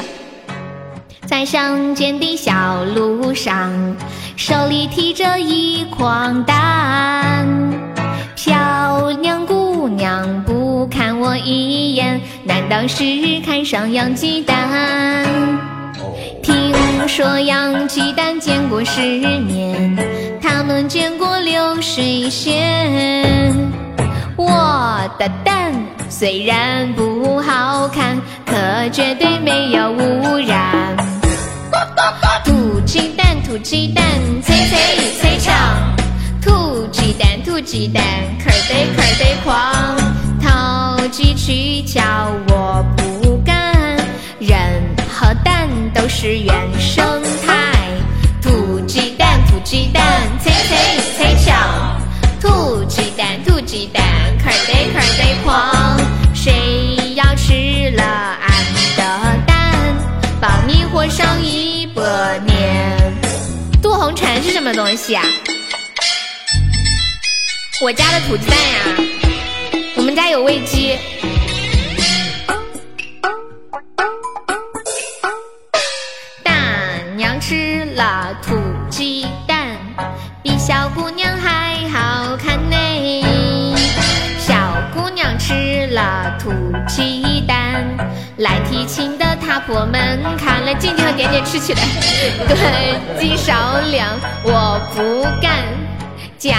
[1.26, 3.96] 在乡间的小路上，
[4.36, 7.46] 手里提着一筐蛋，
[8.34, 9.44] 漂亮
[9.78, 9.88] 姑。
[9.88, 13.04] 娘不看我一眼，难道是
[13.46, 15.24] 看上养鸡蛋？
[16.42, 16.74] 听
[17.06, 19.00] 说养鸡蛋见过世
[19.38, 19.96] 面，
[20.42, 23.54] 他们见过流水线。
[24.36, 25.72] 我的蛋
[26.08, 30.96] 虽然不好看，可绝对没有污染。
[32.44, 34.04] 土鸡蛋，土鸡蛋，
[34.42, 34.76] 脆脆
[35.20, 35.97] 脆长。
[37.08, 38.04] 鸡蛋，土鸡蛋，
[38.38, 39.96] 壳儿得壳儿得狂，
[40.42, 42.02] 投机取巧
[42.48, 43.96] 我不干，
[44.38, 44.58] 人
[45.08, 47.72] 和蛋都是原生态。
[48.42, 50.04] 土鸡蛋，土鸡蛋，
[50.42, 50.76] 脆脆
[51.16, 51.56] 脆巧，
[52.42, 54.04] 土鸡蛋，土鸡蛋，
[54.44, 58.52] 壳儿得壳儿得狂，谁要吃了俺
[58.98, 59.02] 的
[59.46, 59.96] 蛋，
[60.42, 62.02] 帮你活上一百
[62.46, 63.14] 年。
[63.80, 65.24] 杜红尘是什么东西啊？
[67.80, 68.80] 我家的土鸡蛋呀，
[69.96, 70.98] 我们家有喂鸡。
[76.42, 76.52] 大
[77.14, 78.56] 娘吃了土
[78.90, 79.76] 鸡蛋，
[80.42, 82.76] 比小姑娘还好看呢。
[84.40, 84.56] 小
[84.92, 86.50] 姑娘吃了土
[86.88, 87.86] 鸡蛋，
[88.38, 91.80] 来提亲的他婆们看了静静和点点吃起来。
[92.48, 95.62] 对鸡少两，我不干，
[96.38, 96.56] 假。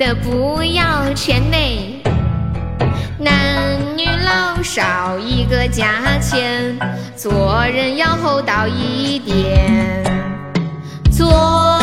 [0.00, 2.02] 的不要钱呢，
[3.18, 6.74] 男女老少一个价钱，
[7.14, 10.02] 做人要厚道一点，
[11.12, 11.78] 做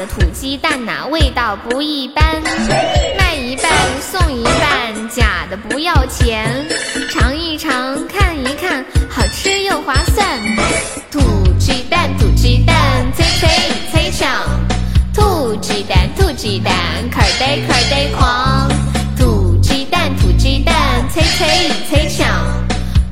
[0.00, 2.42] 的土鸡蛋呐、味道不一般，
[3.18, 3.70] 卖一半
[4.00, 6.66] 送一半，假的不要钱，
[7.10, 10.26] 尝一尝看一看，好吃又划算。
[11.10, 11.20] 土
[11.58, 12.74] 鸡蛋，土鸡蛋，
[13.14, 13.50] 脆脆
[13.92, 14.26] 脆香，
[15.12, 16.74] 土鸡蛋，土鸡蛋，
[17.12, 18.70] 壳儿得壳儿得狂。
[19.18, 20.74] 土鸡蛋，土鸡蛋，
[21.12, 22.26] 脆脆脆香，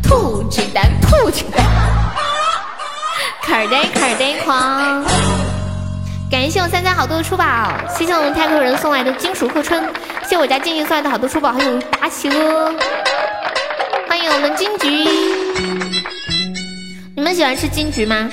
[0.03, 1.67] 土鸡蛋，土鸡蛋。
[3.45, 5.38] 壳儿得壳儿得狂。
[6.31, 7.45] 感谢我三三好多的出宝，
[7.89, 9.83] 谢谢我们太空人送来的金属贺春，
[10.29, 12.75] 谢我家静静送来的好多出宝，还有大企鹅，
[14.07, 14.91] 欢迎我们金桔。
[17.17, 18.31] 你们喜欢吃金桔吗？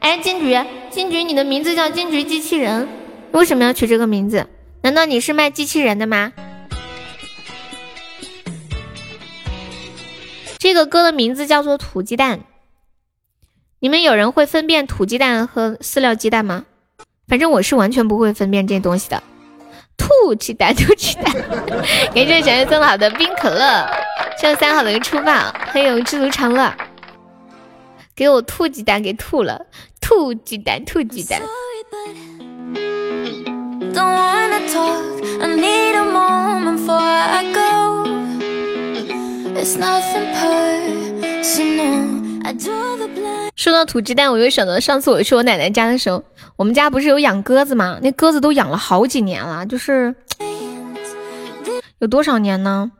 [0.00, 2.88] 哎，金桔，金桔，你的名字叫金桔机器人，
[3.32, 4.46] 为什么要取这个名字？
[4.80, 6.32] 难道你是卖机器人的吗？
[10.58, 12.40] 这个歌的名字叫做土鸡蛋。
[13.80, 16.64] 你们有人会分辨土鸡蛋和饲料鸡蛋吗？
[17.26, 19.22] 反正我是完全不会分辨这东西的。
[19.96, 21.32] 土鸡蛋，土鸡蛋，
[22.14, 23.86] 感谢小月送好的冰可乐，
[24.38, 26.72] 谢三好的一个出宝，还有知足常乐，
[28.14, 29.66] 给我吐鸡蛋给吐了，
[30.00, 31.40] 吐鸡蛋，吐鸡蛋。
[39.56, 40.34] It's nothing
[41.42, 42.23] personal.
[43.56, 46.22] 说到土鸡蛋，我又想到上次我去我奶奶家的时候，
[46.56, 47.98] 我们家不是有养鸽子吗？
[48.02, 50.14] 那鸽子都养了好几年了，就是
[51.98, 52.92] 有多少年呢？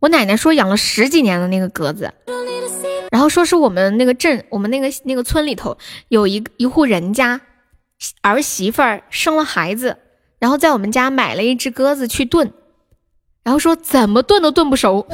[0.00, 2.12] 我奶奶说养了十几年的那个鸽子，
[3.12, 7.40] 然后说是我们那个镇，我们那个那个村里头有一一户人家
[8.22, 9.98] 儿媳妇儿生了孩子，
[10.40, 12.52] 然后在我们家买了一只鸽子去炖，
[13.44, 15.06] 然后说怎么炖都炖不熟，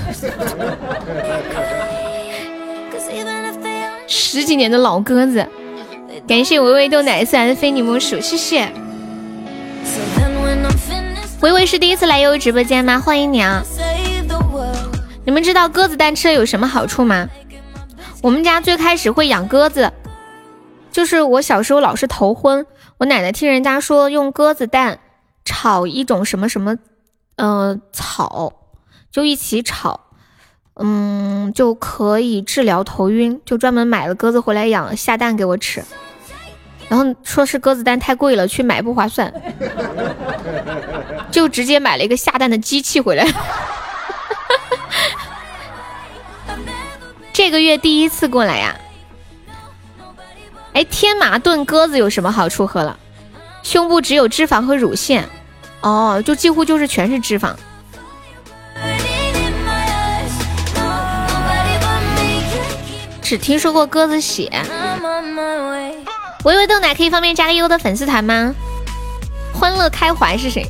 [4.08, 5.46] 十几年的老鸽子。
[6.26, 8.72] 感谢维维豆奶送来的非你莫属，谢谢。
[11.40, 12.98] 维维是第一次来悠悠直播间吗？
[12.98, 13.62] 欢迎你啊！
[15.24, 17.28] 你们知道鸽子蛋吃了有什么好处吗？
[18.22, 19.92] 我们家最开始会养鸽子，
[20.90, 24.98] 就是我小时候老是头昏，我奶奶听人家说用鸽子蛋
[25.44, 26.76] 炒一种什么什么，
[27.36, 28.52] 呃草，
[29.12, 30.07] 就一起炒，
[30.78, 35.82] 嗯，就可以治疗头晕，就专门买了鸽子回来养，下蛋给我吃。
[36.88, 39.32] 然后说是鸽子蛋太贵了，去买不划算，
[41.30, 43.26] 就直接买了一个下蛋的机器回来。
[47.32, 48.74] 这个月第一次过来呀、
[50.72, 52.66] 哎，天麻炖鸽子有什么好处？
[52.66, 52.98] 喝了，
[53.62, 55.28] 胸部只有脂肪和乳腺，
[55.82, 57.54] 哦，就几乎就是全是脂肪。
[63.28, 64.50] 只听说过鸽子血。
[66.44, 68.54] 维维豆奶可以方便加个优的粉丝团吗？
[69.52, 70.64] 欢乐开怀是谁？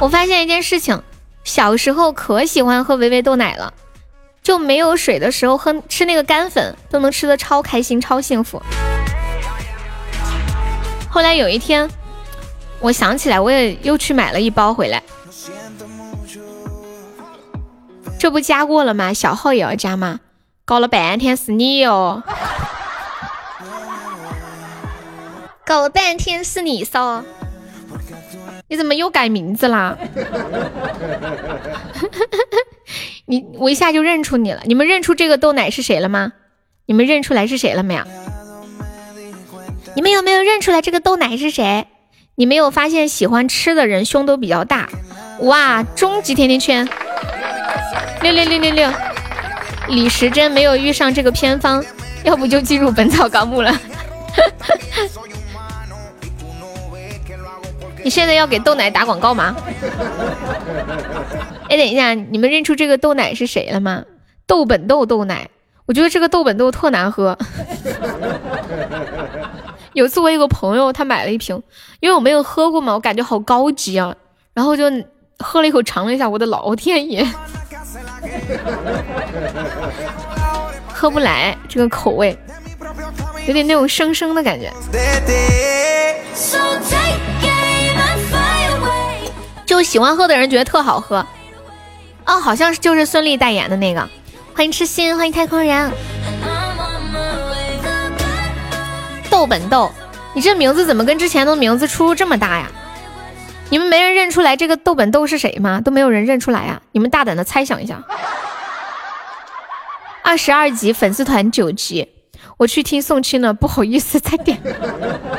[0.00, 1.00] 我发现一件事情，
[1.44, 3.72] 小时候可喜欢喝维维豆奶了，
[4.42, 8.60] 就没有水的时候喝吃那个干粉都能吃的超开心、超幸福。
[11.08, 11.88] 后来有一天，
[12.80, 15.00] 我想起来，我也又去买了一包回来。
[18.18, 19.14] 这不加过了吗？
[19.14, 20.18] 小号也要加吗？
[20.64, 22.22] 搞了半天是你哦。
[25.64, 27.22] 搞了半天是你骚，
[28.68, 29.96] 你怎么又改名字啦？
[33.26, 36.32] 你我一下就认出你了，你们认出这个豆奶是谁了吗？
[36.86, 38.04] 你们认出来是谁了没有？
[39.94, 41.86] 你们有没有认出来这个豆奶是谁？
[42.34, 44.88] 你没有发现喜欢吃的人胸都比较大？
[45.40, 46.88] 哇，终极甜甜圈，
[48.20, 48.92] 六六六六六！
[49.92, 51.84] 李时珍没有遇上这个偏方，
[52.24, 53.70] 要不就进入《本草纲目》了。
[58.02, 59.54] 你现在要给豆奶打广告吗？
[61.68, 64.02] 哎，等一下，你们认出这个豆奶是谁了吗？
[64.46, 65.50] 豆本豆豆奶，
[65.84, 67.36] 我觉得这个豆本豆特难喝。
[69.92, 71.62] 有次我有个朋友，他买了一瓶，
[72.00, 74.16] 因为我没有喝过嘛，我感觉好高级啊，
[74.54, 74.84] 然后就
[75.38, 77.22] 喝了一口，尝了一下，我的老天爷，
[80.92, 82.38] 喝不来这个口味，
[83.46, 84.72] 有点那种生生的感觉。
[89.66, 91.26] 就喜欢喝的人觉得特好喝。
[92.26, 94.08] 哦，好像是就是孙俪代言的那个。
[94.54, 95.90] 欢迎痴心，欢迎太空人，
[99.30, 99.90] 豆本豆，
[100.34, 102.70] 你这名字怎么跟之前的名字出入这么大呀？
[103.72, 105.80] 你们没人认出来这个豆本豆是谁吗？
[105.80, 106.82] 都没有人认出来啊？
[106.92, 108.02] 你们大胆的猜想一下。
[110.22, 112.06] 二十二级粉丝团九级，
[112.58, 114.60] 我去听宋清了，不好意思再点。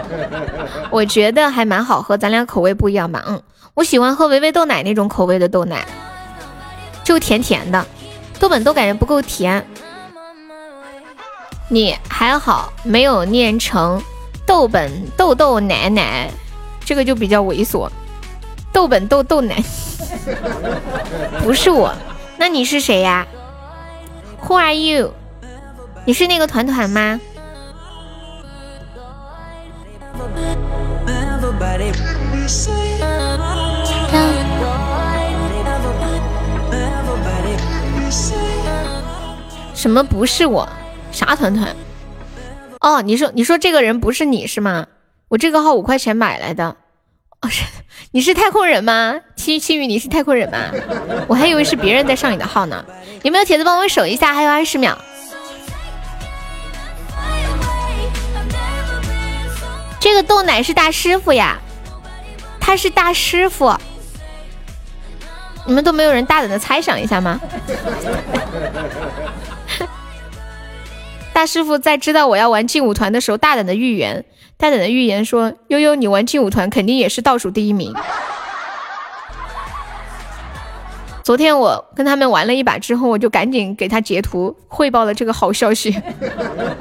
[0.90, 3.24] 我觉得还蛮好喝，咱俩口味不一样吧？
[3.28, 3.40] 嗯，
[3.76, 5.86] 我喜欢喝维维豆奶那种口味的豆奶，
[7.04, 7.86] 就甜甜的，
[8.40, 9.64] 豆本豆感觉不够甜。
[11.70, 14.02] 你还好没有念成
[14.44, 16.32] 豆本豆豆奶奶，
[16.84, 17.88] 这个就比较猥琐。
[18.74, 19.64] 豆本豆豆奶，
[21.44, 21.94] 不是我，
[22.38, 23.26] 那你是谁呀
[24.42, 25.14] ？Who are you？
[26.06, 27.22] 你是那个团团吗？
[39.76, 40.68] 什么不是我？
[41.12, 41.76] 啥团团？
[42.82, 44.88] 哦，你说你说这个人不是你是吗？
[45.30, 46.76] 我这个号五块钱买来的。
[47.42, 47.64] 哦，是
[48.16, 49.20] 你是太空人吗？
[49.36, 50.70] 青青雨，你是太空人吗？
[51.28, 52.86] 我还以为是别人在上你的号呢。
[53.24, 54.36] 有没有铁子帮我守一下？
[54.36, 54.96] 还有二十秒。
[60.00, 61.58] 这个豆奶是大师傅呀，
[62.60, 63.76] 他是大师傅。
[65.66, 67.42] 你们都没有人大胆的猜想一下吗？
[71.34, 74.24] 大师傅在知道我要玩劲舞团的时候，大胆的预言，
[74.64, 77.94] 大胆的预言说：“悠悠，你玩劲舞团肯定也是倒数第一名。”
[81.22, 86.02] 昨天我跟他们玩了一把之后，我就赶紧给他截图汇报了这个好消息。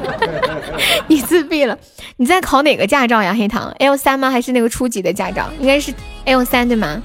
[1.11, 1.77] 你自闭了？
[2.19, 3.35] 你在考哪个驾照呀？
[3.37, 4.31] 黑糖 L 三吗？
[4.31, 5.51] 还是那个初级的驾照？
[5.59, 5.93] 应该是
[6.27, 7.03] L 三对吗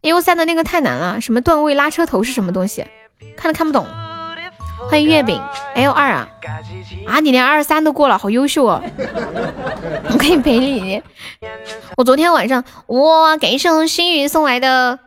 [0.00, 2.86] ？L 三的那个太难了，什么段位拉车头是什么东西？
[3.36, 3.86] 看都看不懂。
[4.88, 5.40] 欢迎月饼
[5.74, 6.28] L 二啊
[7.06, 7.20] 啊！
[7.20, 8.82] 你连二三都过了，好优秀哦！
[10.10, 11.02] 我可以陪你。
[11.96, 14.98] 我昨天晚上哇，感谢心云送来的。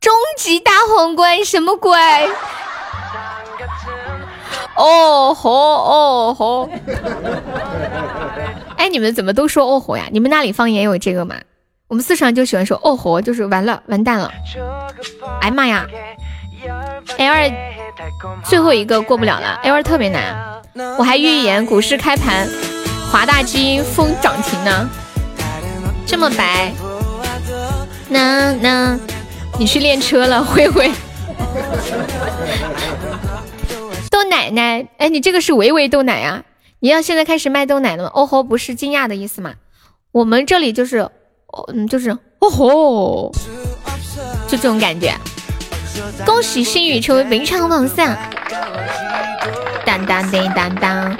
[0.00, 1.90] 终极大皇冠什么鬼？
[4.76, 6.68] 哦 吼哦吼！
[8.76, 10.06] 哎，你们怎么都说哦吼呀？
[10.10, 11.36] 你们那里方言有这个吗？
[11.88, 14.30] 我们四川就喜欢说哦吼，就是完了，完蛋了。
[15.40, 15.86] 哎妈呀
[17.18, 17.50] ！L 二
[18.44, 20.62] 最后一个过不了了，L 二特别难。
[20.98, 22.48] 我还预言股市开盘，
[23.10, 24.88] 华大基因封涨停呢。
[26.06, 26.72] 这么白，
[28.08, 28.98] 那那。
[29.58, 30.90] 你去练车了， 灰灰。
[34.10, 36.42] 豆奶奶，哎，你这个是维维豆奶啊？
[36.80, 38.10] 你要现在开始卖豆奶了吗？
[38.14, 39.52] 哦吼，不是惊讶的意思吗？
[40.10, 41.06] 我们这里就是，
[41.68, 43.30] 嗯，就是哦吼，
[44.48, 45.14] 就这种感觉。
[46.24, 48.18] 恭喜新宇成为名场榜三。
[49.84, 51.16] 当当叮当当。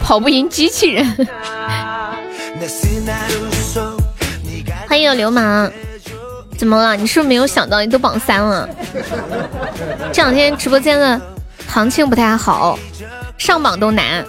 [0.00, 1.28] 跑不赢机器人。
[4.88, 5.70] 欢迎流氓，
[6.58, 6.96] 怎么了？
[6.96, 8.68] 你是不是没有想到你都榜三了？
[10.12, 11.20] 这两天直播间的
[11.66, 12.78] 行情不太好，
[13.38, 14.24] 上榜都难。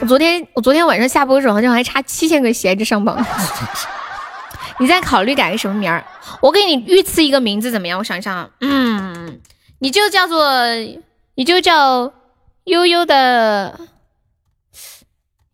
[0.00, 3.24] 我昨天我昨天晚上下播的时候，好像还差七千个鞋子上榜。
[4.78, 6.04] 你再考虑改个什么名儿？
[6.40, 7.98] 我给你预赐一个名字怎么样？
[7.98, 9.40] 我想想，嗯，
[9.78, 10.66] 你就叫做，
[11.36, 12.12] 你就叫
[12.64, 13.78] 悠悠的。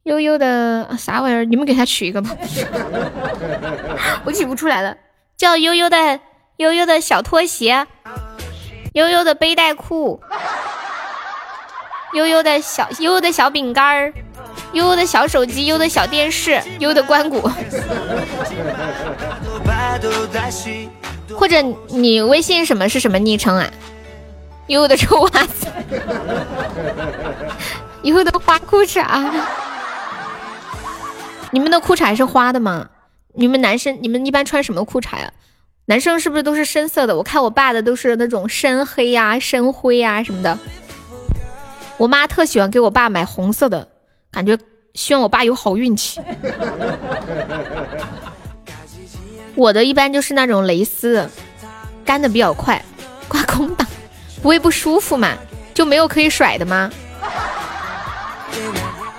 [0.05, 1.45] 悠悠的啥玩意儿？
[1.45, 2.35] 你们给他取一个吧，
[4.25, 4.97] 我取不出来了。
[5.37, 6.19] 叫悠悠的
[6.57, 7.87] 悠悠的小拖鞋，
[8.95, 10.23] 悠悠的背带裤，
[12.15, 14.13] 悠悠的小悠悠的小饼干儿，
[14.73, 17.49] 悠悠的小手机，悠悠的小电视，悠悠的关谷。
[21.37, 23.71] 或者你微信什么是什么昵称啊？
[24.67, 25.67] 悠悠的臭袜子，
[28.03, 29.05] 悠悠的花裤衩。
[31.53, 32.89] 你们的裤衩是花的吗？
[33.35, 35.33] 你们男生，你们一般穿什么裤衩呀？
[35.87, 37.17] 男生是不是都是深色的？
[37.17, 40.59] 我看我爸的都是那种深黑呀、深灰呀什么的。
[42.01, 43.87] 我妈特喜欢给我爸买红色的，
[44.31, 44.57] 感觉
[44.95, 46.19] 希望我爸有好运气。
[49.55, 51.29] 我的一般就是那种蕾丝，
[52.03, 52.83] 干的比较快，
[53.29, 53.87] 挂空档，
[54.41, 55.37] 不会不舒服嘛？
[55.75, 56.91] 就没有可以甩的吗？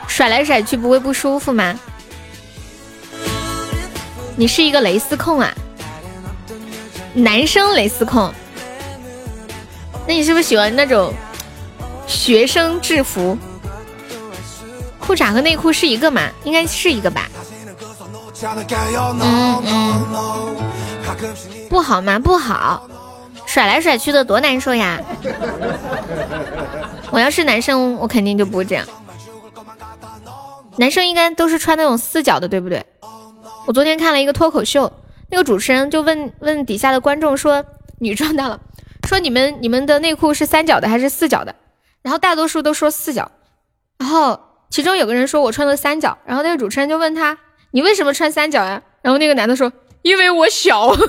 [0.07, 1.79] 甩来甩去不会不舒服吗？
[4.35, 5.53] 你是一个蕾丝控啊，
[7.13, 8.33] 男生蕾丝控，
[10.07, 11.13] 那你是不是喜欢那种
[12.11, 13.37] 学生制服？
[14.99, 16.29] 裤衩和内裤是一个吗？
[16.43, 17.29] 应该是一个吧。
[18.43, 20.05] 嗯嗯，
[21.69, 22.19] 不好吗？
[22.19, 22.87] 不好，
[23.45, 24.99] 甩来甩去的多难受呀！
[27.11, 28.85] 我要是男生，我肯定就不会这样。
[30.77, 32.85] 男生应该都是穿那种四角的，对不对？”
[33.67, 34.91] 我昨天看了一个脱口秀，
[35.29, 37.63] 那个主持人就问问底下的观众说
[37.99, 38.59] ：“女装大佬
[39.07, 41.55] 说你们你们的内裤是三角的还是四角的？
[42.01, 43.31] 然后大多数都说四角，
[43.97, 44.39] 然后
[44.69, 47.37] 其中有个人说我穿的三角，然后那个主持人就问他
[47.71, 48.81] 你为什么穿三角呀？
[49.01, 49.71] 然后那个男的说
[50.01, 50.95] 因为我小。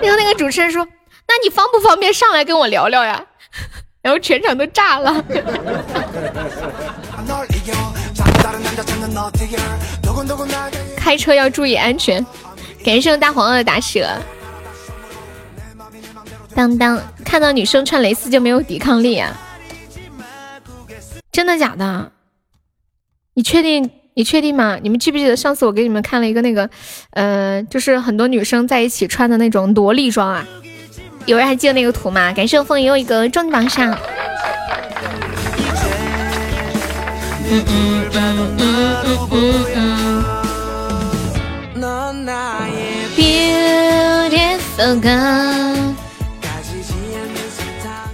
[0.00, 0.86] 然后那个主持人说
[1.28, 3.24] 那你方不方便上来跟我聊聊呀？
[4.02, 5.24] 然后全场都炸了。
[10.96, 12.24] 开车要注意安全。
[12.84, 14.06] 感谢大黄的打蛇。
[16.54, 19.36] 当当，看到女生穿蕾丝就没有抵抗力啊？
[21.32, 22.12] 真的假的？
[23.34, 23.90] 你确定？
[24.14, 24.76] 你确定吗？
[24.82, 26.68] 你们记不记得上次我给你们看了一个那个，
[27.12, 30.44] 呃，就是很多女生在一起穿的那种萝莉装啊？
[31.26, 32.32] 有人还记得那个图吗？
[32.32, 33.96] 感谢我风又一个终极榜上。
[43.16, 45.89] Beautiful girl。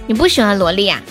[0.07, 1.01] 你不喜欢萝莉呀？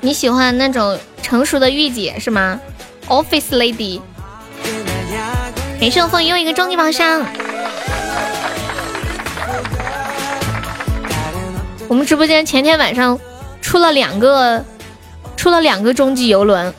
[0.00, 2.60] 你喜欢那种成熟的御姐是吗
[3.06, 4.00] ？Office lady。
[5.78, 7.24] 感谢我风又一个终极宝箱。
[11.86, 13.18] 我们直播间前天晚上
[13.62, 14.64] 出了两个，
[15.36, 16.74] 出了两个终极游轮。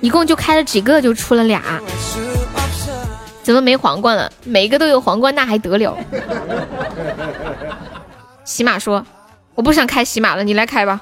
[0.00, 1.80] 一共就开了几个，就出了俩，
[3.42, 4.30] 怎么没皇冠了？
[4.44, 5.96] 每一个都有皇冠，那还得了？
[8.44, 9.04] 喜马说
[9.54, 11.00] ：“我不想开喜马了，你来开吧。”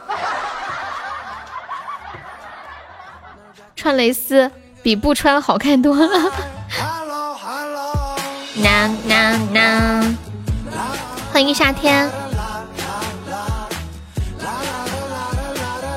[3.74, 4.50] 穿蕾丝
[4.82, 6.32] 比不穿好看多了。
[8.56, 10.16] 呐呐呐！
[11.32, 12.08] 欢迎夏天。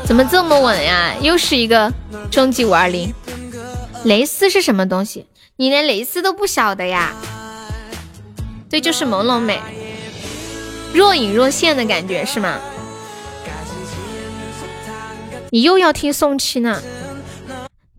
[0.06, 1.14] 怎么这么稳呀？
[1.22, 1.92] 又是一个。
[2.32, 3.14] 终极五二零，
[4.03, 5.27] 蕾丝是什么东西？
[5.58, 7.14] 你连蕾丝都不晓得呀？
[8.69, 9.61] 对，就是朦胧美，
[10.95, 12.57] 若隐若现的感觉是吗？
[15.49, 16.82] 你又要听宋七呢？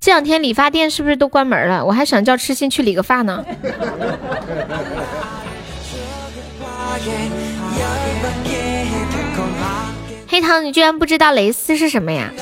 [0.01, 1.85] 这两天理发店是不是都关门了？
[1.85, 3.45] 我还想叫痴心去理个发呢。
[10.27, 12.33] 黑糖，你居然不知道蕾丝是什么呀？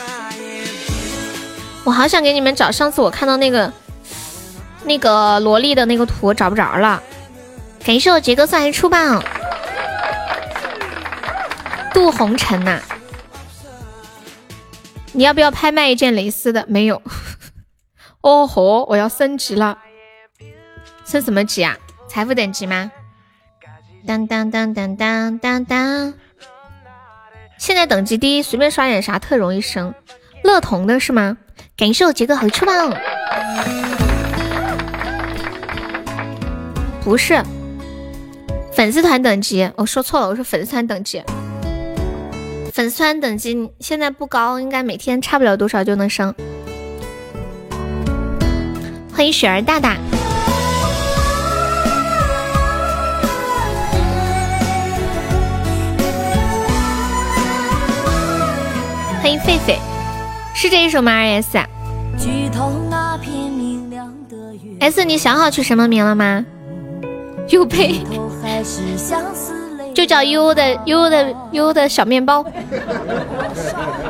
[1.82, 3.72] 我好想给你们找上次我看到那个
[4.84, 7.02] 那个萝莉的那个图，找不着了。
[7.84, 9.20] 感谢我杰哥送来初棒，
[11.94, 12.82] 杜红尘呐，
[15.12, 16.66] 你要不要拍卖一件蕾丝的？
[16.68, 17.00] 没有。
[18.20, 19.78] 哦吼，我要升级了，
[21.06, 21.76] 升什么级啊？
[22.08, 22.90] 财富等级吗？
[24.06, 26.14] 当当当当当当当。
[27.56, 29.94] 现在等级低，随便刷点啥特容易升。
[30.42, 31.38] 乐童的是吗？
[31.76, 32.92] 感谢我杰哥好吃棒，
[37.02, 37.42] 不是
[38.72, 41.22] 粉丝团等级，我说错了，我说粉丝团等级，
[42.74, 46.34] 粉丝团等级现在不高，应该每天差不了多少就能升。
[49.12, 49.96] 欢迎雪儿大大，
[59.22, 59.78] 欢迎狒狒。
[60.52, 61.40] 是这一首吗？R
[64.80, 66.44] S，S，你想好取什么名了吗？
[67.50, 68.00] 又配，
[69.94, 72.44] 就叫悠悠的悠悠的悠悠的小面包，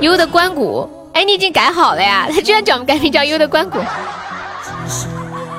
[0.01, 0.89] 悠悠的关谷。
[1.13, 2.27] 哎，你已经改好了呀？
[2.29, 3.79] 他居然叫我们改名叫悠悠的关谷。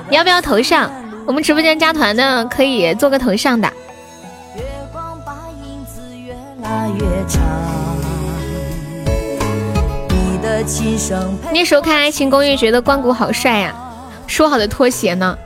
[0.10, 0.92] 你要不要头像？
[1.26, 3.72] 我们直播间加团的可以做个头像的。
[11.52, 13.74] 那时候看《爱情公寓》，觉得关谷好帅呀，
[14.28, 15.38] 说好的拖鞋呢？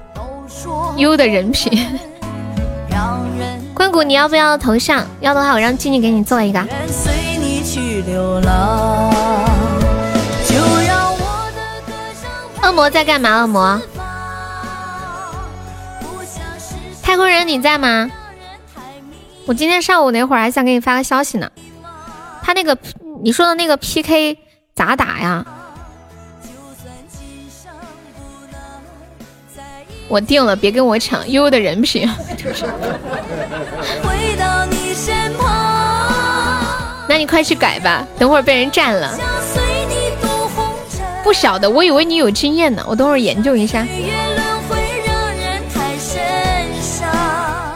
[0.98, 2.00] 优的人品。
[3.80, 5.08] 关谷，你要不要头像？
[5.22, 6.60] 要的话，我让静静给你做一个。
[12.62, 13.40] 恶魔在干嘛？
[13.40, 13.82] 恶魔？
[17.02, 18.12] 太空人你在吗？
[19.46, 21.50] 我今天上午那会儿还想给你发个消息呢。
[22.44, 22.78] 他那个
[23.24, 24.38] 你说的那个 PK。
[24.76, 25.46] 咋打呀？
[30.10, 32.10] 我定了，别跟我抢悠悠的人品。
[37.08, 39.18] 那你快去改吧，等会儿被人占了。
[41.24, 43.86] 不晓得，我以为你有经验呢，我等会儿研究一下。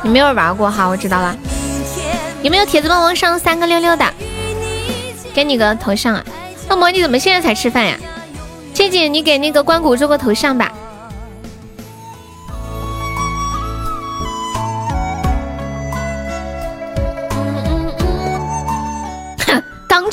[0.01, 1.35] 你没有玩过哈，我知道了。
[2.41, 4.05] 有没有铁子帮忙上三个六六的？
[5.33, 6.25] 给你个头像啊。
[6.69, 7.95] 恶魔，你怎么现在才吃饭呀？
[8.73, 10.73] 静静，你给那个关谷做个头像吧。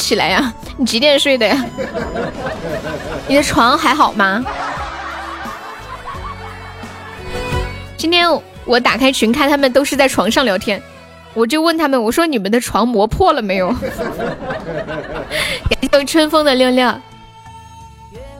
[0.01, 0.53] 起来呀？
[0.77, 1.65] 你几点睡的呀？
[3.29, 4.43] 你的床还好吗？
[7.97, 8.27] 今天
[8.65, 10.83] 我打开群看，他们都是在床上聊天，
[11.35, 13.69] 我就问他们，我说你们的床磨破了没有？
[15.69, 16.89] 感谢我春风的六六，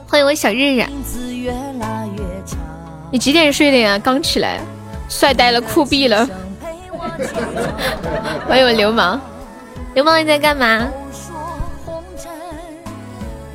[0.07, 0.83] 欢迎我小日日。
[3.11, 3.99] 你几点睡的呀？
[3.99, 4.59] 刚起来，
[5.07, 6.27] 帅呆了，酷毙了。
[8.47, 9.21] 欢 迎我流氓，
[9.93, 10.87] 流氓你在干嘛？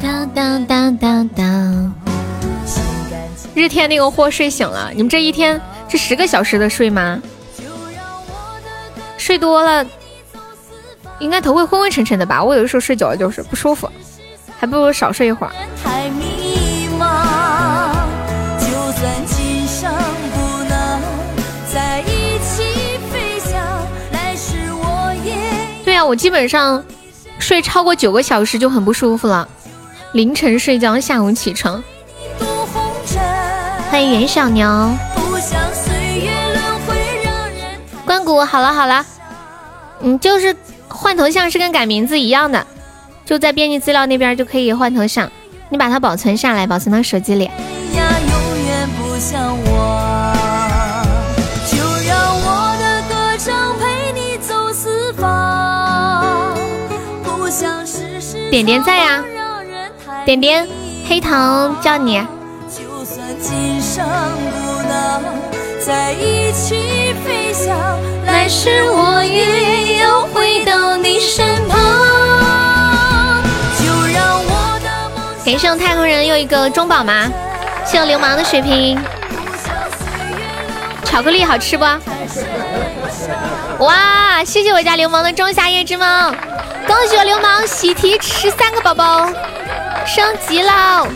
[0.00, 1.94] 当当当当当。
[3.54, 7.20] 日天那个货睡醒了，你们这一天是十个小时的睡吗？
[9.16, 9.84] 睡多了，
[11.18, 12.44] 应该头会昏昏沉沉的吧？
[12.44, 13.90] 我有的时候睡久了就是不舒服，
[14.58, 15.52] 还不如少睡一会儿。
[25.84, 26.84] 对呀，我基本上
[27.38, 29.48] 睡超过九个小时就很不舒服了。
[30.16, 31.84] 凌晨睡觉，下午起床。
[33.90, 34.66] 欢迎袁小牛。
[38.06, 39.04] 关谷，好了好了，
[40.00, 40.56] 嗯，就是
[40.88, 42.66] 换头像是跟改名字一样的，
[43.26, 45.30] 就在编辑资料那边就可以换头像，
[45.68, 47.50] 你把它保存下来，保存到手机里。
[58.50, 59.22] 点点赞呀，
[60.26, 60.66] 点点
[61.08, 62.18] 黑糖叫你。
[68.26, 71.78] 来世我也要回到你身旁。
[75.44, 77.30] 感谢太空人又一个中宝吗？
[77.84, 78.98] 谢流氓的水瓶。
[81.04, 81.84] 巧克力好吃不？
[83.78, 86.34] 哇，谢谢我家流氓的仲夏夜之梦。
[86.84, 89.28] 恭喜我流氓喜提十三个宝宝，
[90.06, 91.06] 升级了！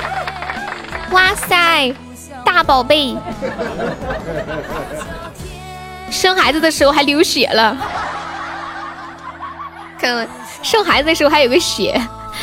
[1.12, 1.94] 哇塞，
[2.44, 3.16] 大宝贝！
[6.10, 7.76] 生孩子的时候还流血了，
[9.98, 10.28] 看
[10.62, 12.00] 生孩子的时候还有个血，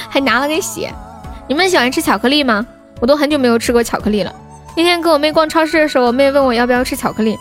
[0.09, 0.92] 还拿了个血。
[1.48, 2.66] 你们喜欢吃巧克力吗？
[3.01, 4.34] 我都很久没有吃过巧克力了。
[4.76, 7.38] 那天跟我妹逛超市的时候，我妹问我要不要吃巧克力。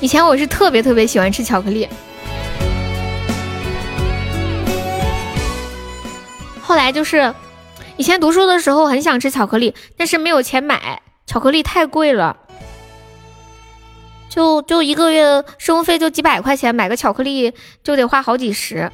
[0.00, 1.86] 以前我是特别特别喜欢吃巧克力。
[6.70, 7.34] 后来就是，
[7.96, 12.36] 以前读书的时候很想吃巧克力，但是没有钱买，巧克力太贵了，
[14.28, 18.92] 就就一个月生活费就几百块钱，买个巧克力就得花好几十，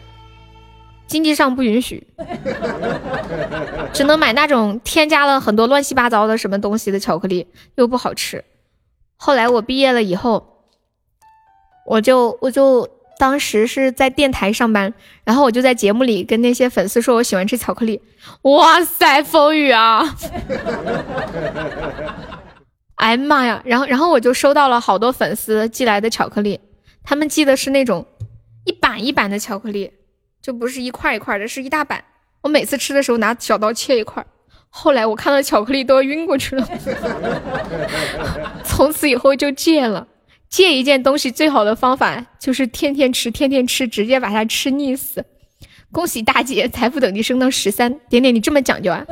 [1.06, 2.06] 经济上不允许，
[3.92, 8.42] 只能买那种添加了很多乱七八糟的什么东西的巧克力，又不好吃。
[9.18, 10.62] 后来我毕业了以后，
[11.84, 12.95] 我就我就。
[13.18, 14.92] 当时是在电台上班，
[15.24, 18.00] 然后我就在节目里跟那些粉丝说我喜欢吃巧克力。
[18.42, 20.02] 哇塞，风雨啊！
[22.96, 23.62] 哎妈呀！
[23.64, 26.58] 然后然后我就收到了好多粉丝寄来的巧克力，
[27.04, 28.06] 他们寄的是那种
[28.64, 29.92] 一板一板的巧克力，
[30.40, 32.02] 就不是一块一块的，是一大板。
[32.42, 34.24] 我每次吃的时候拿小刀切一块，
[34.70, 36.68] 后来我看到巧克力都要晕过去了，
[38.64, 40.06] 从此以后就戒了。
[40.56, 45.22] 戒一件东西最好的方法就是天天吃，天天吃，直接把它吃腻死。
[45.92, 47.92] 恭喜大姐，财富等级升到十三。
[48.08, 49.04] 点点，你这么讲究啊？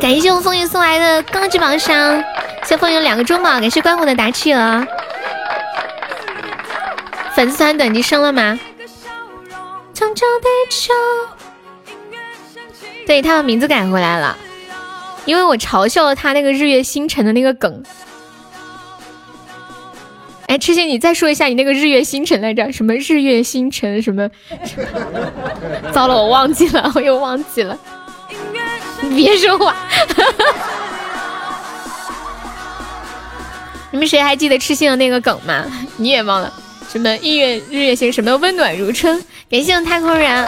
[0.00, 2.22] 感谢我风云送来的高级宝箱，
[2.64, 4.86] 谢风云两个中宝，感谢关虎的打企鹅。
[7.34, 8.56] 粉丝团等级升了吗？
[13.04, 14.38] 对他把名字改回来了，
[15.24, 17.82] 因为我嘲笑了他那个日月星辰的那个梗。
[20.52, 22.70] 哎，痴心，你再说一下你那个日月星辰来着？
[22.70, 24.02] 什么日月星辰？
[24.02, 24.28] 什么？
[25.94, 27.74] 糟了，我忘记了，我又忘记了。
[29.00, 29.74] 你别说话。
[33.92, 35.64] 你们谁还记得痴心的那个梗吗？
[35.96, 36.52] 你也忘了？
[36.86, 38.12] 什么日月日月星？
[38.12, 39.24] 什么温暖如春？
[39.50, 40.46] 感谢我太空人。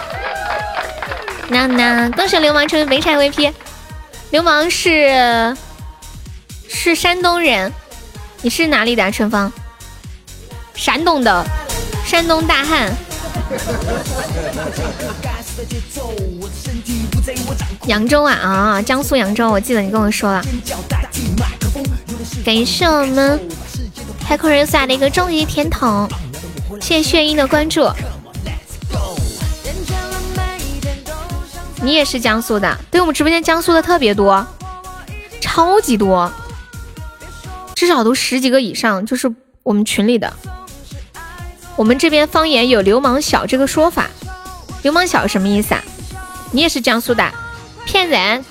[1.48, 3.50] 那那恭喜流氓成为肥柴 VP。
[4.32, 5.56] 流氓是
[6.68, 7.72] 是山东人，
[8.42, 9.02] 你是哪里的？
[9.02, 9.50] 啊春风。
[10.74, 11.44] 山东的
[12.04, 12.92] 山东大汉，
[17.86, 20.44] 扬州啊啊，江苏扬州，我记得你跟我说了。
[22.44, 23.40] 感谢我们
[24.20, 26.08] 太空人撒的一个终极甜筒，
[26.80, 27.88] 谢谢炫音的关注。
[31.80, 32.78] 你也是江苏的？
[32.90, 34.46] 对我们直播间江苏的特别多，
[35.40, 36.30] 超级多，
[37.74, 40.32] 至少都十几个以上，就是我们群里的。
[41.76, 44.08] 我们这边方言有“流氓小”这个说法，
[44.82, 45.82] 流氓小什么意思啊？
[46.52, 47.28] 你也是江苏的？
[47.84, 48.44] 骗人！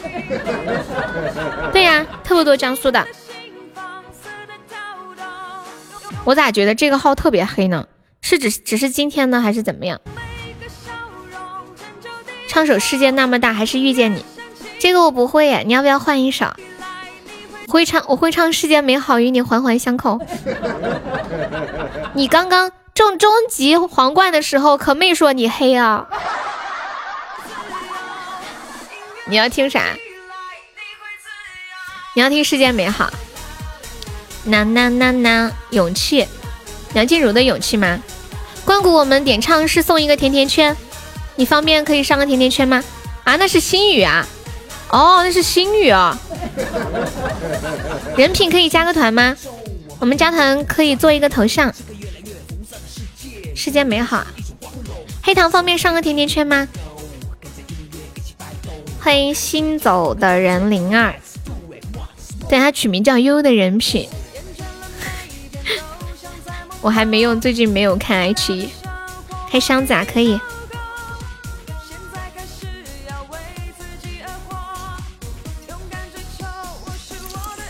[1.72, 3.08] 对呀，特别多江苏的。
[6.26, 7.88] 我咋觉得这个号特别黑呢？
[8.22, 10.00] 是只只是今天呢，还是怎么样？
[12.48, 14.24] 唱首世界那么大，还是遇见你？
[14.80, 16.48] 这个我不会耶，你要不要换一首？
[17.68, 20.20] 会唱，我会唱世界美好与你环环相扣。
[22.14, 26.08] 你刚刚中终极皇冠的时候，可没说你黑啊。
[29.26, 29.82] 你要听啥？
[32.16, 33.10] 你要听世界美好？
[34.46, 36.28] 呐呐呐呐，勇气，
[36.94, 37.98] 梁静茹的勇气吗？
[38.64, 40.76] 关谷我们点唱是送一个甜甜圈，
[41.36, 42.84] 你方便可以上个甜甜圈吗？
[43.24, 44.28] 啊，那是心语啊，
[44.90, 46.16] 哦，那是心语啊。
[48.16, 49.36] 人品可以加个团吗？
[50.00, 51.74] 我们加团可以做一个头像。
[53.56, 54.26] 世间美好，
[55.22, 56.68] 黑糖方便上个甜甜圈吗？
[59.00, 61.16] 欢迎新走的人灵儿，
[62.50, 64.10] 对他取名叫悠悠的人品。
[66.82, 68.70] 我还没用，最近没有看 H E，
[69.50, 70.40] 开箱子啊，可以。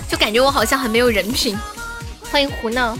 [0.07, 1.57] 就感觉我好像很没有人品。
[2.31, 2.97] 欢迎胡闹，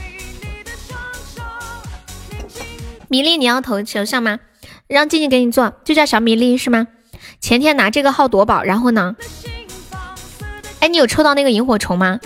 [3.14, 4.40] 米粒，你要投头像吗？
[4.88, 6.88] 让静静给你做，就叫小米粒是吗？
[7.40, 9.16] 前天拿这个号夺宝，然后呢？
[10.80, 12.19] 哎，你有抽到那个萤火虫吗？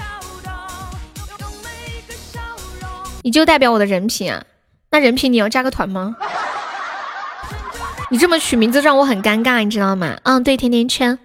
[3.22, 4.45] 你就代表我的人品啊？
[4.90, 6.16] 那人品你要加个团吗？
[8.09, 10.16] 你这么取名字让我很尴尬，你知道吗？
[10.24, 11.19] 嗯，对，甜甜圈，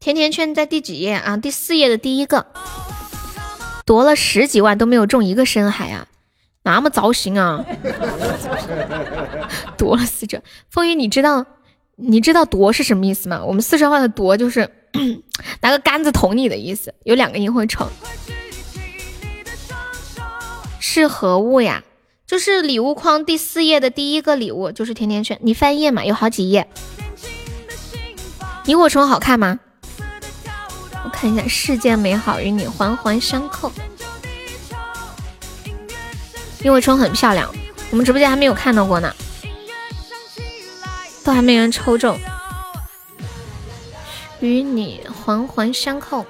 [0.00, 1.36] 甜甜圈在第几页啊？
[1.36, 2.46] 第四页的第一个，
[3.84, 6.06] 夺了十几万都没有中一个深海啊！
[6.64, 7.64] 那么糟心啊！
[9.76, 11.44] 夺了四折，风雨，你知道
[11.96, 13.42] 你知道夺是什么意思吗？
[13.44, 14.70] 我们四川话的夺就是
[15.60, 16.94] 拿个杆子捅你的意思。
[17.02, 17.88] 有两个萤火虫，
[20.78, 21.82] 是何物呀？
[22.24, 25.38] 就是礼物框第四页的第一个礼物，就是甜甜圈。
[25.42, 26.68] 你翻页嘛，有好几页。
[28.66, 29.58] 萤火虫好看吗？
[31.04, 33.70] 我看一下，世界美好与你环环相扣。
[36.62, 37.52] 因为虫很漂亮，
[37.90, 39.12] 我们直播间还没有看到过呢，
[41.24, 42.16] 都还没人抽中。
[44.40, 46.24] 与你环环相扣，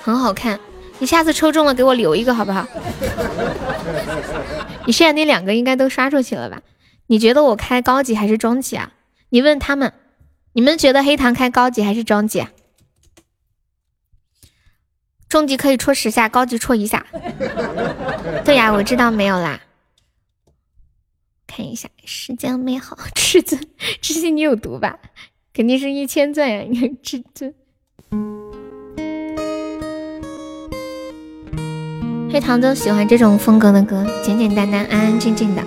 [0.00, 0.58] 很好看。
[0.98, 2.66] 你下次抽中了给我留一个好不好？
[4.86, 6.62] 你现在那两个应该都刷出去了吧？
[7.08, 8.92] 你觉得我开高级还是中级啊？
[9.28, 9.92] 你问他们，
[10.54, 12.46] 你们觉得黑糖开高级还是中级？
[15.28, 17.04] 中级可以戳十下，高级戳一下。
[18.44, 19.60] 对呀，我知道没有啦。
[21.46, 23.60] 看一下，时间美好，至尊，
[24.00, 24.98] 这些你有毒吧？
[25.52, 27.54] 肯定是一千钻呀，你看至尊。
[32.30, 35.62] 黑糖都喜欢这种风格的歌，简简单单，安安静静的。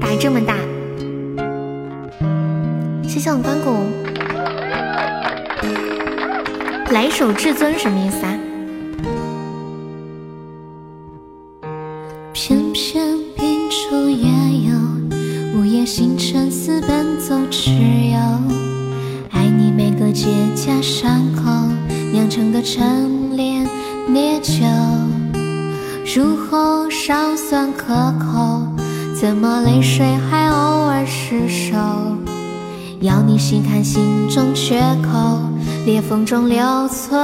[0.00, 0.59] 打这么大。
[3.30, 3.86] 谢谢我关谷，
[6.92, 8.36] 来首至尊什么意思啊？
[12.32, 14.26] 翩翩秉烛夜
[14.68, 14.74] 游，
[15.54, 17.70] 午夜星辰似奔走蚩
[18.10, 18.18] 尤。
[19.30, 20.26] 爱你每个结
[20.56, 21.44] 痂伤口
[22.12, 23.64] 酿成的陈年
[24.08, 24.64] 烈酒，
[26.16, 28.66] 入喉尚算可口，
[29.14, 30.04] 怎么泪水？
[33.00, 35.40] 要你细看心中缺口，
[35.86, 37.18] 裂缝中留存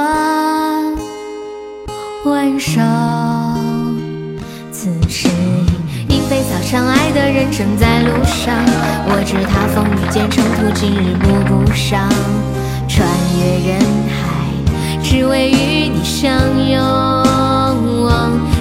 [2.25, 2.81] 温柔。
[4.71, 5.27] 此时
[6.09, 8.55] 已莺飞草长，爱的人正在路上。
[9.05, 12.09] 我知他风雨兼程途，今日步步上。
[12.87, 13.07] 穿
[13.37, 14.49] 越人海，
[15.03, 16.75] 只为与你相拥。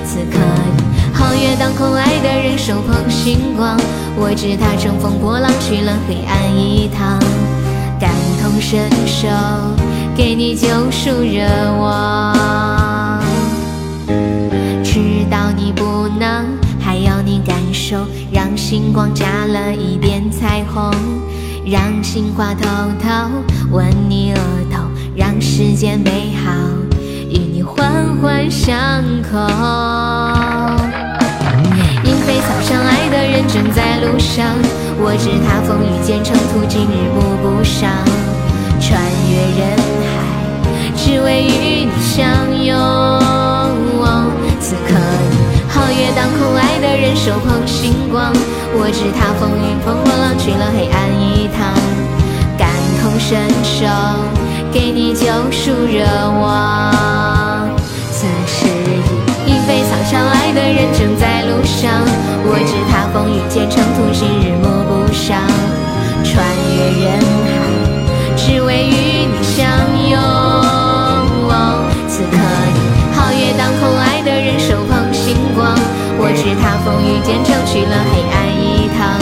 [0.05, 3.75] 此刻已皓月当空，爱的人手捧星光。
[4.19, 7.19] 我知他乘风破浪去了黑暗一趟，
[8.01, 9.29] 感同身受，
[10.17, 11.47] 给你救赎热
[11.79, 13.21] 望。
[14.83, 16.47] 知道你不能，
[16.81, 20.91] 还要你感受，让星光加了一点彩虹，
[21.67, 22.67] 让杏花偷
[22.99, 23.11] 偷
[23.71, 24.39] 吻你额
[24.73, 24.83] 头，
[25.15, 26.51] 让世间美好
[27.29, 28.75] 与你环环相
[29.31, 30.56] 扣。
[32.47, 34.47] 早上，爱的人正在路上。
[34.99, 37.91] 我知他风雨兼程，途经日暮不赏。
[38.79, 39.77] 穿越人
[40.07, 40.15] 海，
[40.97, 42.23] 只为与你相
[42.65, 42.71] 拥。
[44.61, 44.95] 此刻，
[45.71, 48.33] 皓月当空，爱的人手捧星光。
[48.79, 51.75] 我知他风雨风波浪，去了黑暗一趟。
[52.57, 52.71] 感
[53.03, 53.87] 同身受，
[54.73, 56.07] 给你救赎热
[56.41, 56.95] 望。
[58.13, 58.67] 此时
[59.47, 61.91] 已莺飞草长，爱的人正在路上。
[62.59, 65.45] 我知他风雨兼程途，行日暮不赏，
[66.25, 66.41] 穿
[66.73, 67.53] 越人海，
[68.35, 69.69] 只为与你相
[70.09, 70.17] 拥。
[72.09, 72.39] 此刻
[72.73, 72.81] 你。
[73.13, 75.77] 皓月当空，爱的人手捧星光。
[76.19, 79.21] 我知他风雨兼程，去了黑暗一趟，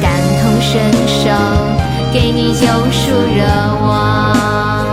[0.00, 1.28] 感同身受，
[2.10, 3.44] 给你救赎热
[3.86, 4.85] 望。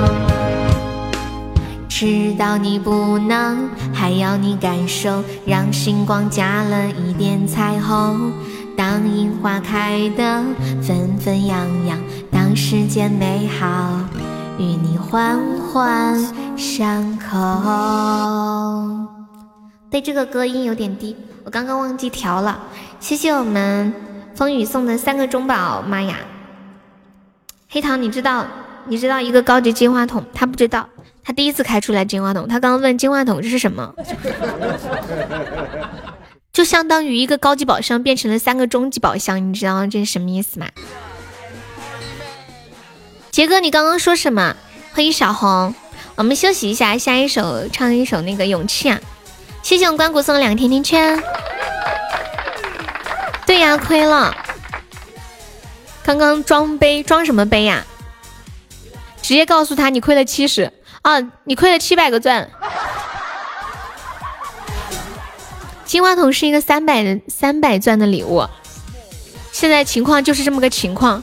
[1.95, 8.33] 知道你不能，还要你感受，让星光加了一点彩虹。
[8.75, 10.43] 当樱花开得
[10.81, 11.99] 纷纷扬扬，
[12.31, 13.99] 当世间美好
[14.57, 16.19] 与你环环
[16.57, 17.29] 相扣。
[19.91, 21.15] 对，这个歌音有点低，
[21.45, 22.59] 我刚刚忘记调了。
[22.99, 23.93] 谢谢我们
[24.33, 26.15] 风雨送的三个中宝，妈呀！
[27.69, 28.47] 黑糖，你知道
[28.87, 30.23] 你知道一个高级金话筒？
[30.33, 30.89] 他不知道，
[31.23, 33.93] 他第一次开出来金话筒，他刚刚问金话筒这是什么，
[36.51, 40.67] 就相当于一个高级宝箱变成了三个中级宝箱，你知道这是什么意思吗？
[43.31, 44.55] 杰哥，你刚刚说什么？
[44.93, 45.73] 欢迎小红，
[46.15, 48.99] 我们休息一下，下一首唱一首那个勇气啊。
[49.63, 51.23] 谢谢我关谷送的两个甜甜圈。
[53.47, 54.35] 对呀，亏了。
[56.03, 57.85] 刚刚装杯装什么杯呀？
[59.21, 60.71] 直接告诉他你亏了七十
[61.03, 62.49] 啊，你亏了七百个钻。
[65.85, 68.47] 金话筒是一个三百的三百钻的礼物，
[69.51, 71.21] 现在情况就是这么个情况。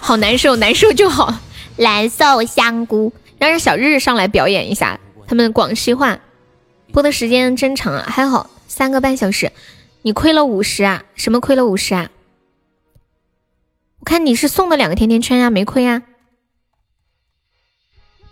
[0.00, 1.34] 好难受，难受就好。
[1.76, 6.16] 蓝瘦香菇，让让小日日上来表演一下他们广西话。
[6.94, 9.50] 播的时间真长啊，还好三个半小时。
[10.02, 11.02] 你亏了五十啊？
[11.16, 12.08] 什么亏了五十啊？
[13.98, 16.02] 我看你是送的两个甜甜圈呀，没亏啊。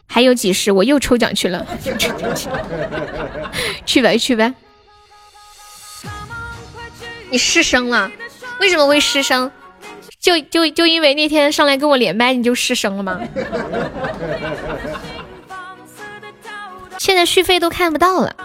[0.07, 1.67] 还有几十，我又抽奖去了。
[3.85, 4.55] 去吧去吧。
[7.31, 8.13] 你失声了？
[8.61, 9.51] 为什么会失声？
[10.21, 13.21] 就就就因为那天上来跟我连麦，你就失声了吗？
[16.99, 18.37] 现在续费都看不到了，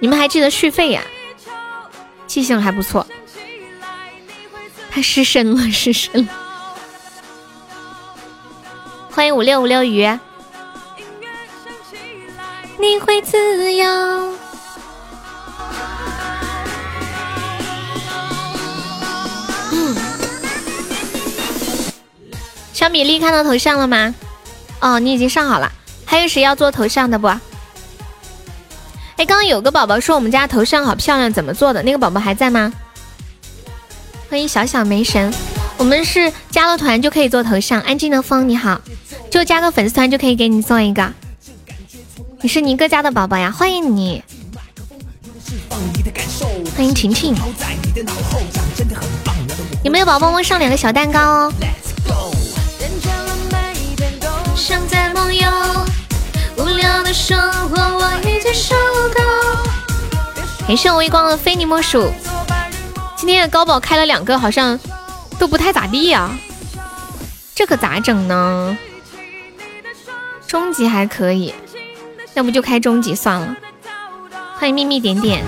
[0.00, 1.02] 你们还记得续费呀？
[2.26, 3.06] 记性还不错。
[4.90, 6.32] 他失身了，失身了。
[9.10, 10.06] 欢迎五六五六鱼。
[12.78, 14.38] 你会自由。
[22.72, 24.14] 小米粒看到头像了吗？
[24.80, 25.72] 哦，你已经上好了。
[26.06, 27.28] 还有谁要做头像的不？
[29.18, 31.82] 哎，刚刚有个宝宝说我们家头像好漂亮，怎么做的？
[31.82, 32.72] 那个宝宝还在吗？
[34.30, 35.34] 欢迎小小梅神，
[35.76, 37.80] 我们是加了团就可以做头像。
[37.80, 38.80] 安静的风你好，
[39.28, 41.12] 就加个粉丝团就可以给你做一个。
[42.42, 44.22] 你是尼哥家的宝宝呀，欢迎你。
[46.76, 47.34] 欢迎晴晴，
[49.82, 51.52] 有没有宝宝们上两个小蛋糕哦？
[60.66, 62.12] 感谢微光的非你莫属。
[63.16, 64.78] 今天的高宝开了两个，好像
[65.38, 66.30] 都不太咋地呀。
[67.54, 68.76] 这可咋整呢？
[70.46, 71.54] 终极还可以，
[72.34, 73.56] 要不就开终极算了。
[74.58, 75.42] 欢迎秘密点点。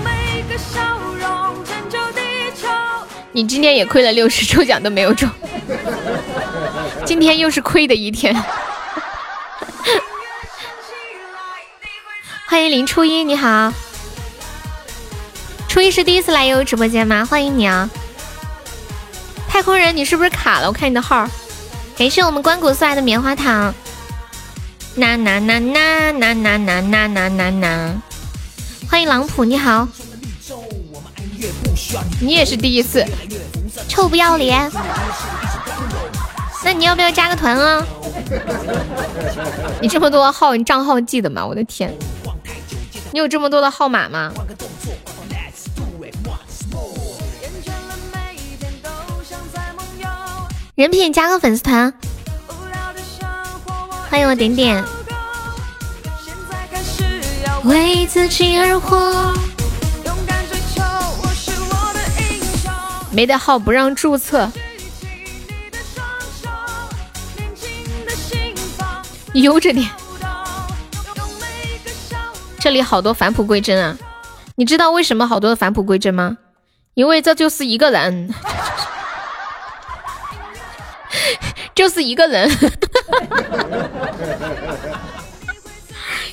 [3.31, 5.29] 你今天也亏了六十，抽奖都没有中。
[7.05, 8.35] 今天又是亏的一天。
[12.51, 13.71] 欢迎林初一，你好。
[15.69, 17.25] 初一是第一次来悠悠直播间吗？
[17.25, 17.89] 欢迎你啊！
[19.47, 20.67] 太空人，你是不是卡了？
[20.67, 21.25] 我看你的号。
[21.97, 23.73] 感谢我们关谷送来的棉花糖。
[24.95, 28.01] 呐呐呐呐呐呐呐呐呐呐呐！
[28.89, 29.87] 欢迎朗普，你好。
[32.19, 33.05] 你也是第一次，
[33.87, 34.69] 臭不要脸。
[36.65, 37.81] 那你要不要加个团啊？
[39.81, 41.45] 你这么多号，你账号记得吗？
[41.45, 41.97] 我的天！
[43.13, 44.31] 你有这么多的号码吗？
[50.75, 51.93] 人品加个粉丝团，
[54.09, 54.83] 欢迎我点点。
[57.65, 59.33] 为自己而活。
[63.11, 64.49] 没得号不让注册，
[69.33, 69.87] 悠着点。
[72.61, 73.97] 这里好多返璞归真啊！
[74.55, 76.37] 你知道为什么好多的返璞归真吗？
[76.93, 78.31] 因为这就是一个人，
[81.73, 82.47] 就是一个人，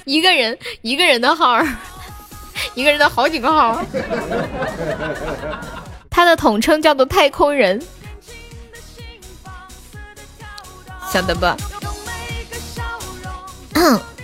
[0.04, 1.62] 一个人一个人的号，
[2.74, 3.82] 一个人的好几个号，
[6.10, 7.82] 他的统称叫做太空人，
[11.10, 11.46] 晓得不？
[13.72, 13.98] 嗯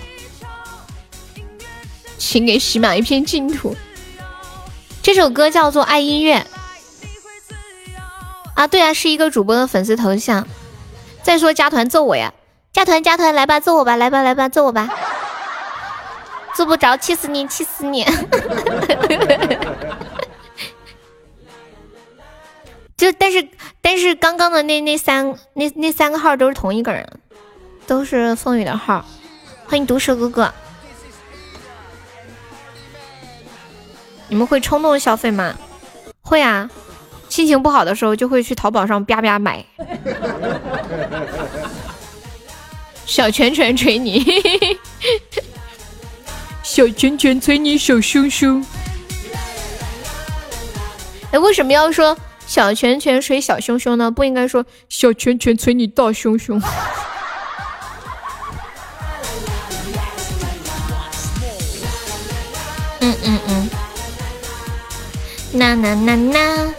[2.26, 3.76] 请给喜马一片净土。
[5.02, 6.38] 这首歌叫做《爱音乐》
[8.54, 10.48] 啊，对啊，是一个主播的粉丝头像。
[11.22, 12.32] 再说加团揍我呀，
[12.72, 14.88] 加团加团来吧，揍我吧，来吧来吧，揍我吧，
[16.54, 18.04] 揍不着，气死你，气死你！
[22.96, 23.46] 就但是
[23.82, 27.06] 但是刚刚的那那三那那三个号都是同一个人，
[27.86, 29.04] 都是风雨的号。
[29.66, 30.52] 欢迎毒蛇哥哥。
[34.34, 35.54] 你们会冲动消费吗？
[36.20, 36.68] 会啊，
[37.28, 39.64] 心情不好的时候就会去淘宝上啪啪买。
[43.06, 44.26] 小拳拳捶你，
[46.64, 48.66] 小拳拳捶你小胸胸。
[51.30, 54.10] 哎，为什么要说小拳拳捶小胸胸呢？
[54.10, 56.60] 不应该说小拳拳捶你大胸胸。
[62.98, 63.70] 嗯嗯嗯。
[65.54, 66.74] 呐呐呐呐！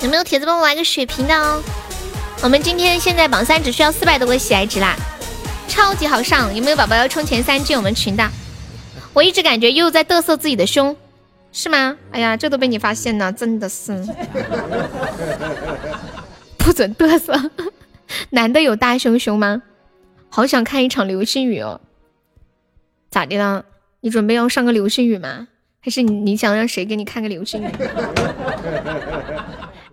[0.00, 1.62] 有没有铁子帮我玩个血瓶的哦？
[2.42, 4.96] 我们今天现在榜三只需要四百多个喜爱值啦，
[5.68, 6.54] 超级好上！
[6.54, 8.26] 有没有宝宝要冲前三进我们群的？
[9.12, 10.96] 我一直感觉又在嘚瑟自己的胸，
[11.52, 11.96] 是吗？
[12.10, 13.92] 哎呀，这都被你发现了，真的是
[16.56, 17.50] 不准嘚瑟！
[18.30, 19.62] 男的有大胸胸吗？
[20.30, 21.80] 好想看一场流星雨哦！
[23.10, 23.64] 咋的了？
[24.04, 25.48] 你准备要上个流星雨吗？
[25.80, 27.66] 还是你你想让谁给你看个流星雨？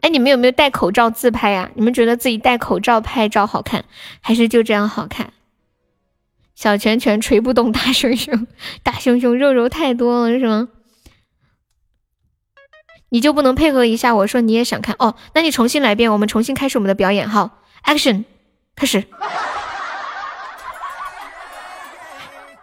[0.01, 1.71] 哎，你们有没有戴口罩自拍呀？
[1.75, 3.85] 你们觉得自己戴口罩拍照好看，
[4.19, 5.31] 还是就这样好看？
[6.55, 8.47] 小拳拳捶不动大胸胸，
[8.83, 10.67] 大胸胸肉肉太多了是吗？
[13.07, 14.13] 你就不能配合一下？
[14.13, 17.29] 我说你也想看哦，那你重新来一遍，我们重新开始我们的表演。
[17.29, 18.25] 好，Action，
[18.75, 19.05] 开始。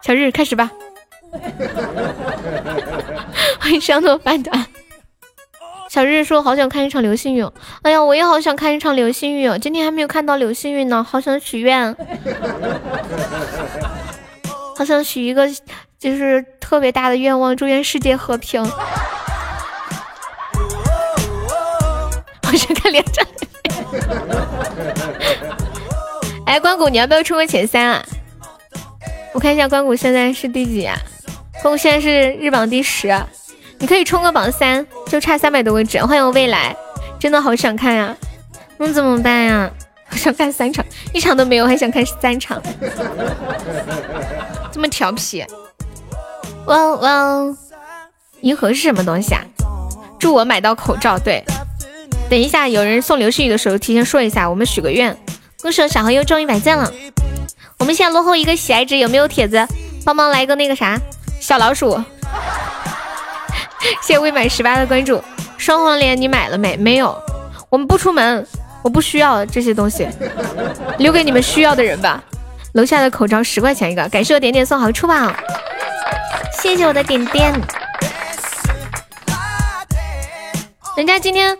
[0.03, 0.71] 小日开始吧。
[3.59, 4.65] 欢迎香诺饭团。
[5.89, 7.43] 小日说：“好想看一场流星雨。”
[7.81, 9.57] 哎呀，我也好想看一场流星雨哦。
[9.57, 11.95] 今天还没有看到流星雨呢，好想许愿，
[14.77, 15.47] 好想许一个
[15.97, 18.63] 就是特别大的愿望，祝愿世界和平。
[18.69, 18.71] 好
[22.53, 23.25] 想看连战。
[26.45, 28.03] 哎，关谷，你要不要冲个前三啊？
[29.33, 30.97] 我看一下关谷现在是第几啊？
[31.63, 33.13] 我现在是日榜第十，
[33.77, 35.99] 你可以冲个榜三，就差三百多个值。
[35.99, 36.75] 欢迎我未来，
[37.19, 38.15] 真的好想看呀，
[38.77, 39.69] 那怎么办呀？
[40.09, 42.59] 我想看三场，一场都没有，还想看三场，
[44.71, 45.45] 这么调皮。
[46.65, 47.55] 哇哇，
[48.41, 49.43] 银河是什么东西啊？
[50.17, 51.19] 祝我买到口罩。
[51.19, 51.43] 对，
[52.29, 55.15] 等一下有人送流星雨的时候，提前说一下，我们许个愿。
[55.61, 56.91] 恭喜我小何又中一百赞了，
[57.77, 59.67] 我们现在落后一个喜爱值，有没有铁子
[60.03, 60.99] 帮忙来个那个啥？
[61.39, 62.01] 小老鼠，
[64.01, 65.23] 谢谢未满十八的关注。
[65.57, 66.77] 双黄连你买了没？
[66.77, 67.17] 没有，
[67.69, 68.45] 我们不出门，
[68.83, 70.07] 我不需要这些东西，
[70.99, 72.21] 留给你们需要的人吧。
[72.73, 75.35] 楼下的口罩十块钱一个，感谢我点点送好处吧，
[76.61, 77.51] 谢谢我的点点。
[80.95, 81.57] 人家今天，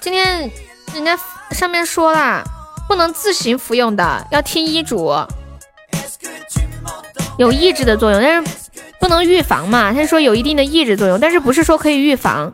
[0.00, 0.50] 今天
[0.92, 1.16] 人家
[1.52, 2.42] 上面说了，
[2.88, 5.14] 不能自行服用的，要听医嘱，
[7.38, 8.52] 有抑制的作用，但是。
[9.00, 9.92] 不能预防嘛？
[9.92, 12.52] 他说有一定的抑制作用，但是不是说可以预防？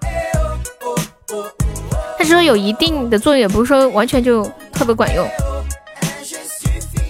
[2.16, 5.28] 他说有一定的作用，也不是说完全就特别管用。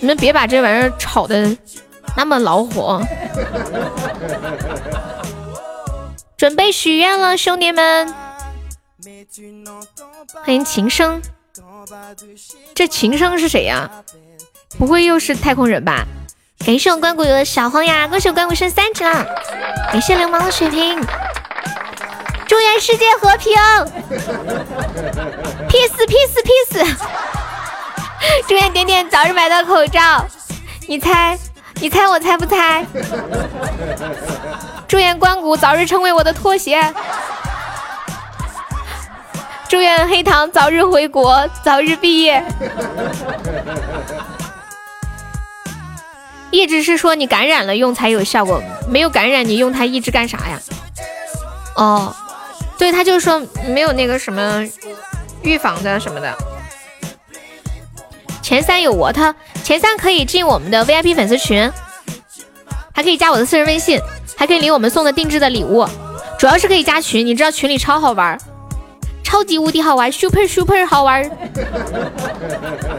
[0.00, 1.56] 你们别把这玩意儿炒的
[2.16, 3.00] 那么恼火。
[6.36, 8.14] 准备许愿了，兄弟们！
[10.44, 11.20] 欢迎琴声，
[12.74, 13.90] 这琴声是谁呀？
[14.78, 16.06] 不会又是太空人吧？
[16.64, 19.24] 感谢我关谷的小黄牙，恭喜我关谷升三级了！
[19.92, 21.00] 感谢流氓的血瓶，
[22.48, 23.52] 祝愿世界和平
[25.68, 26.96] ，peace peace peace！
[28.48, 30.26] 祝愿点点早日买到口罩，
[30.88, 31.38] 你猜，
[31.76, 32.84] 你猜我猜不猜？
[34.88, 36.92] 祝愿关谷早日成为我的拖鞋，
[39.68, 42.44] 祝愿黑糖早日回国，早日毕业。
[46.56, 50.60] 一直是说你感染了用才有效果，没有感染你用它抑制干啥呀？
[51.76, 52.14] 哦，
[52.78, 54.66] 对他就是说没有那个什么
[55.42, 56.34] 预防的什么的。
[58.42, 61.70] 前三有我，他前三可以进我们的 VIP 粉丝群，
[62.94, 64.00] 还可以加我的私人微信，
[64.36, 65.86] 还可以领我们送的定制的礼物。
[66.38, 68.38] 主要是可以加群，你知道群里超好玩，
[69.24, 71.30] 超级无敌好玩，super super 好玩，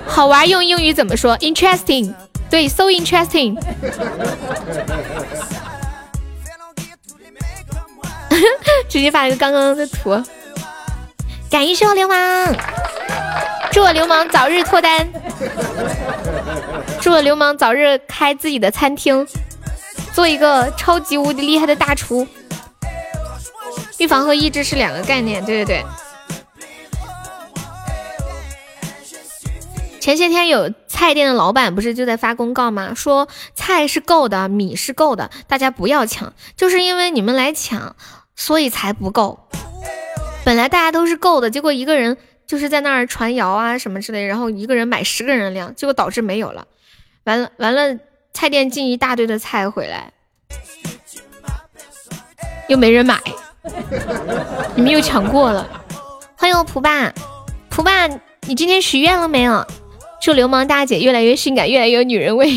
[0.06, 2.14] 好玩用英语怎么说？Interesting，
[2.50, 3.58] 对，so interesting。
[8.90, 10.24] 直接发一个刚刚的图，
[11.50, 12.56] 感谢我流氓，
[13.72, 15.08] 祝我流氓早日脱单，
[17.02, 19.28] 祝我流氓早日开自己的餐厅，
[20.14, 22.26] 做一个超级无敌厉害的大厨。
[23.98, 25.86] 预防和抑制是两个概念，对对对。
[30.08, 32.94] 前些天有菜店的老板不是就在发公告吗？
[32.96, 37.94] 说菜是够的，米是够的，大家不要抢，就是因为你们来抢。
[38.34, 39.50] 所以才不够，
[40.46, 46.68] 本来大家都是够的，结果一个人就是在那儿传谣啊什么之类，然后一个人买十个人量，结果导致没有了，
[47.26, 48.00] 完了完了，
[48.34, 50.14] 菜店进一大堆的菜回来，
[52.70, 53.20] 又没人买，
[54.76, 55.68] 你们又抢过了。
[56.38, 57.12] 欢迎我蒲爸，
[57.70, 58.08] 蒲爸，
[58.42, 59.66] 你今天许愿了没有？
[60.22, 62.50] 祝流氓大姐越来越性感，越来越有女人味，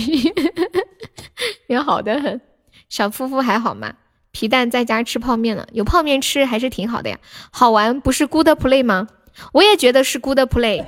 [1.68, 2.40] 也好的很。
[2.89, 3.94] 小夫妇还好吗？
[4.32, 7.18] 皮蛋在家吃泡面了，有泡面吃还是挺好的呀。
[7.50, 9.08] 好玩不是 good play 吗？
[9.52, 10.84] 我也觉得是 good play。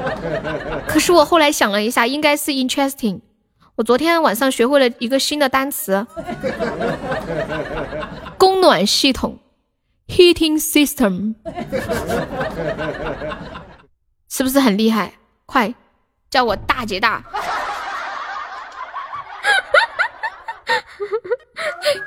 [0.86, 3.20] 可是我后来想了一下，应该是 interesting。
[3.76, 6.06] 我昨天晚上学会了一个新的单词，
[8.38, 9.38] 供暖系统
[10.08, 11.34] ，heating system，
[14.30, 15.14] 是不是很厉害？
[15.46, 15.74] 快
[16.34, 17.22] 叫我大姐大！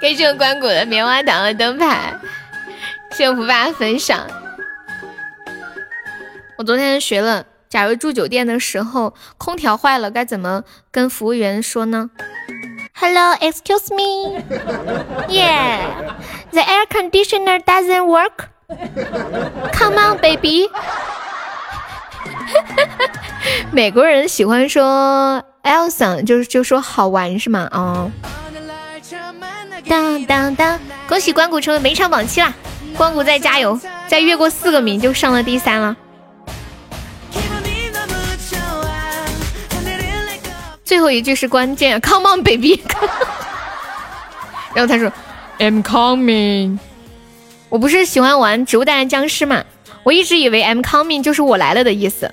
[0.02, 2.14] 感谢我关谷的棉花糖和灯牌，
[3.12, 4.28] 谢谢福爸分享。
[6.58, 12.10] 我昨天学了，假如住酒店的时候空调坏了，该怎么跟服务员说呢
[12.96, 14.44] ？Hello, excuse me.
[15.30, 16.18] Yeah,
[16.52, 18.50] the air conditioner doesn't work.
[19.72, 20.70] Come on, baby.
[23.72, 27.68] 美国人喜欢说 Elsa，就是就说好玩是吗？
[27.72, 28.12] 哦。
[29.88, 30.80] 当当当！
[31.08, 32.54] 恭喜关谷成为每场榜七啦！
[32.98, 35.96] 关谷再加油，再越过四个名就上了第三了。
[40.84, 42.82] 最后一句是关键，Come on baby！
[44.74, 45.12] 然后他说
[45.60, 46.80] ，I'm coming。
[47.70, 49.64] 我不是喜欢玩植物大战僵尸嘛？
[50.08, 52.32] 我一直以为 I'm coming 就是我来了的意思。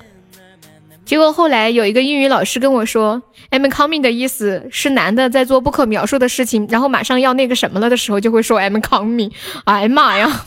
[1.03, 3.21] 结果后来有一个英语老师跟我说
[3.51, 9.29] ，I'm coming 的意思是男的在做不可描述的事情，然后马上要那个什么了的时候，就会说 I'm coming。
[9.65, 10.45] 哎呀妈呀！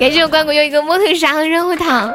[0.00, 2.12] 感谢我关谷又一个摸头杀和热乎糖。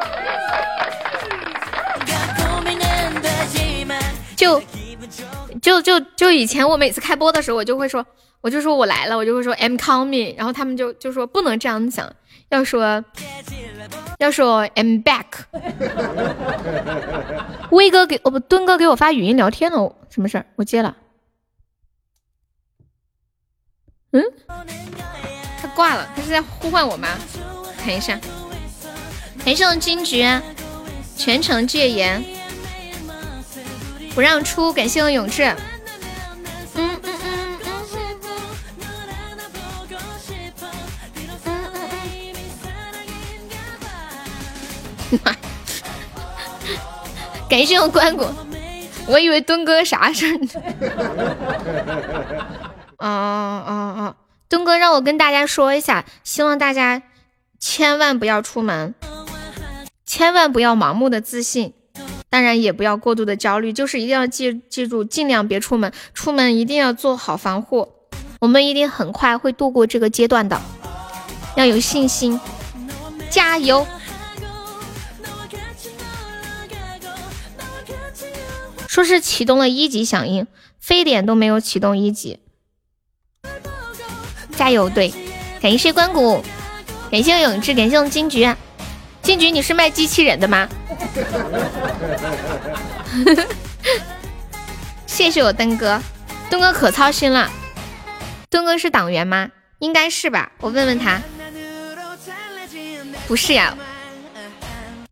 [4.36, 4.60] 就
[5.62, 8.04] 就就就以前我每次开播的时候，我就会说，
[8.42, 12.12] 我就说我来了，我就会说 I'm coming，然后他们就就说不能这样讲，
[12.52, 13.04] 要说。
[14.18, 15.24] 要说 I'm back，
[17.72, 20.46] 威哥给哦不，墩哥给我发语音聊天了，什么事儿？
[20.54, 20.96] 我接了。
[24.12, 24.22] 嗯，
[25.60, 27.08] 他挂了，他是在呼唤我吗？
[27.78, 28.16] 看一下，
[29.44, 30.24] 感谢我金菊，
[31.16, 32.22] 全程戒严，
[34.14, 34.72] 不让出。
[34.72, 35.52] 感谢我永志。
[45.24, 45.36] 妈！
[47.48, 48.24] 感谢我关谷，
[49.06, 50.48] 我以为墩哥啥事儿呢。
[52.98, 53.06] 哦
[53.66, 54.16] 哦哦！
[54.48, 57.02] 墩哥让我跟大家说一下，希望大家
[57.58, 58.94] 千万不要出门，
[60.06, 61.74] 千万不要盲目的自信，
[62.30, 67.88] 当然也不要过度的焦虑，就是一定要记记住，尽量别出门，出门一定要做好防护。
[68.40, 70.60] 我们一定很快会度过这个阶段的，
[71.54, 72.40] 要有信心，
[73.30, 73.86] 加油！
[78.92, 80.46] 说是启动了一级响应，
[80.78, 82.40] 非典都没有启动一级。
[84.54, 85.10] 加油，对，
[85.62, 86.44] 感谢关谷，
[87.10, 88.46] 感谢永志，感谢我金菊。
[89.22, 90.68] 金菊，你是卖机器人的吗？
[95.06, 95.98] 谢谢我登哥，
[96.50, 97.50] 登哥可操心了。
[98.50, 99.50] 灯哥是党员吗？
[99.78, 101.18] 应该是吧，我问问他。
[103.26, 103.74] 不是呀，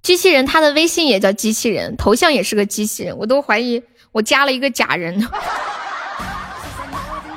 [0.02, 5.26] 机器人他的微信也叫机器人，头像也是个机器人，我都怀疑我加了一个假人。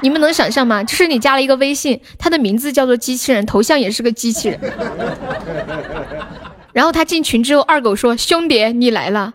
[0.02, 0.84] 你们能想象吗？
[0.84, 4.60] 就是你加了一个微信，他的名字叫做机器人，头像也是个机器人。
[6.74, 9.34] 然后他进群之后，二狗说：“兄弟，你来了。”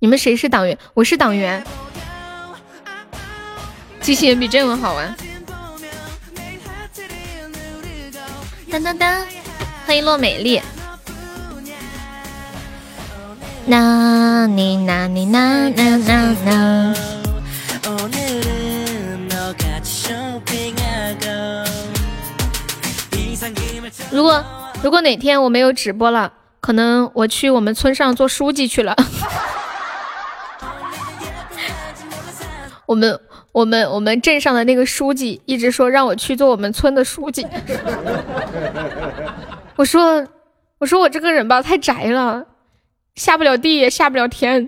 [0.00, 0.76] 你们谁是党员？
[0.94, 1.62] 我是党员。
[4.00, 5.14] 机器人比这个好玩。
[8.70, 9.26] 当当当，
[9.86, 10.60] 欢迎洛美丽。
[24.12, 24.44] 如果
[24.82, 28.96] 如果哪天我没有直播了，可能我去我们村上做书记去了。
[32.86, 33.20] 我们
[33.52, 37.46] 我们我们镇上的那个书记一直说让我去做我们村的书记。
[39.76, 40.26] 我说
[40.78, 42.44] 我说我这个人吧，太宅了。
[43.16, 44.66] 下不了地也下不了天，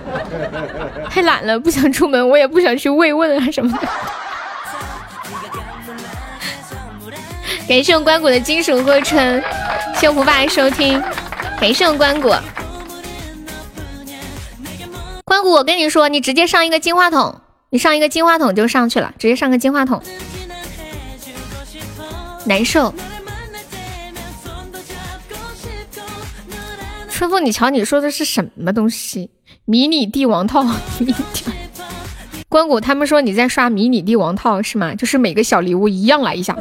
[1.08, 3.88] 太懒了，不想出门，我也不想去慰问啊什么的。
[7.68, 9.40] 感谢我关谷的金属歌称，
[9.94, 11.00] 谢谢胡爸收听，
[11.60, 12.34] 感谢我关谷。
[15.24, 17.40] 关谷，我跟你说，你直接上一个金话筒，
[17.70, 20.02] 你上一个金话筒就上去了，直接上个金话筒。
[22.46, 22.92] 难受。
[27.20, 29.28] 春风，你瞧，你说的是什么东西？
[29.66, 30.64] 迷你帝王套，
[32.48, 34.94] 关谷他们说你在刷迷你帝王套是吗？
[34.94, 36.56] 就是每个小礼物一样来一下。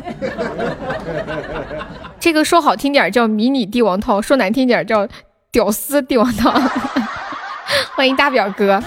[2.20, 5.08] 这个说好听点叫迷你帝王套，说难听点叫
[5.50, 6.52] 屌丝帝王套。
[7.96, 8.84] 欢迎大表哥，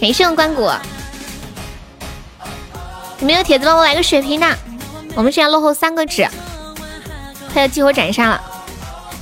[0.00, 0.62] 感谢我关谷。
[3.20, 4.58] 有没有铁子帮我来个血瓶的？
[5.14, 6.26] 我们现在落后三个纸，
[7.52, 8.42] 快要激活斩杀了。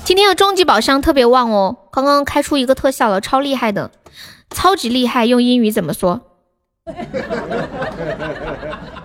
[0.04, 3.90] 今天的终极宝箱特别旺哦，刚刚开出一个特效了，超厉害的。
[4.50, 6.20] 超级厉害，用英语怎么说？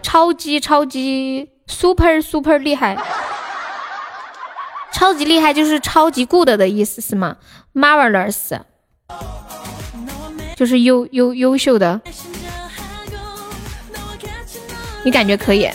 [0.01, 2.97] 超级超级 super super 厉害，
[4.91, 7.37] 超级厉害就是超级 good 的意思是吗
[7.75, 8.59] ？marvelous
[10.55, 12.01] 就是优优优秀的，
[15.03, 15.69] 你感觉可以？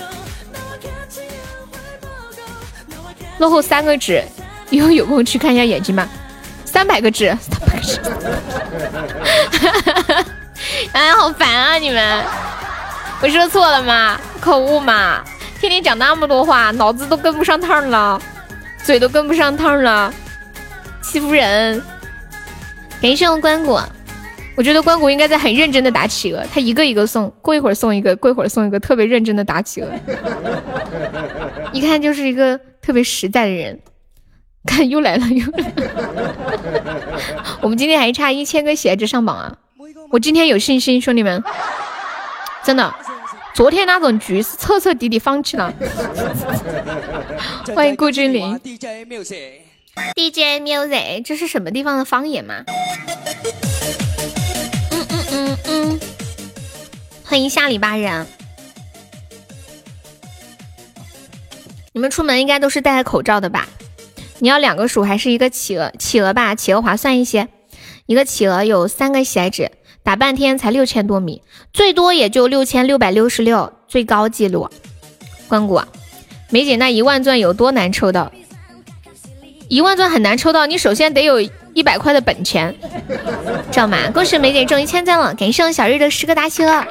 [3.38, 4.24] 落后三个指，
[4.70, 6.08] 以后有空去看一下眼睛吧。
[6.64, 7.98] 三百个痣，三百个纸。
[10.92, 11.74] 哎，好烦啊！
[11.76, 12.24] 你们，
[13.20, 14.20] 我说错了吗？
[14.40, 15.22] 口误嘛！
[15.58, 18.20] 天天讲那么多话，脑子都跟不上趟了，
[18.84, 20.12] 嘴都跟不上趟了，
[21.02, 21.82] 欺负人！
[23.02, 23.78] 感谢我关谷，
[24.56, 29.88] 我觉得关谷应该在很认真的打企鹅，他一个一个送，过一会儿送一个，过一会儿送一个，特别认真的打企鹅，
[31.72, 33.78] 一看就是一个特别实在的人。
[34.66, 36.34] 看，又来了，又来了。
[37.62, 39.56] 我们今天还差一千个血值上榜啊！
[40.10, 41.42] 我今天有信心，兄弟们，
[42.62, 42.94] 真的，
[43.54, 45.72] 昨天那种局是彻彻底底放弃了。
[47.74, 52.62] 欢迎顾君临 DJ music，DJ music，这是什么地方的方言吗？
[54.90, 56.00] 嗯嗯嗯嗯，
[57.24, 58.26] 欢迎下里巴人。
[61.92, 63.66] 你们出门应该都是戴着口罩的吧？
[64.40, 65.92] 你要两个鼠还是一个企鹅？
[65.98, 67.48] 企鹅吧，企鹅划算一些。
[68.06, 69.70] 一个企鹅有三个喜爱值，
[70.02, 74.68] 打半天才六千多米，最多也就六千六百六十六，最高记录。
[75.46, 75.82] 关谷，
[76.48, 78.32] 梅姐那一万钻有多难抽到？
[79.68, 81.40] 一万钻很难抽到，你首先得有
[81.74, 82.74] 一百块的本钱，
[83.70, 84.10] 知道吗？
[84.10, 86.84] 恭喜梅姐中一千钻了，感谢小日的十个大企鹅，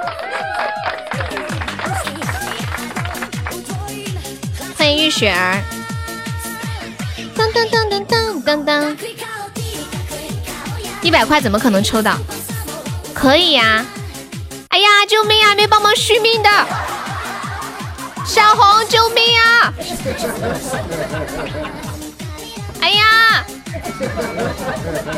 [4.78, 5.79] 欢迎玉雪儿。
[7.40, 8.98] 当当当当当当当，
[11.02, 12.18] 一百块怎么可能抽到？
[13.14, 13.86] 可以呀！
[14.68, 15.56] 哎呀，救命啊！
[15.56, 16.50] 没帮忙续命的，
[18.26, 19.72] 小红，救命啊！
[22.82, 23.46] 哎呀，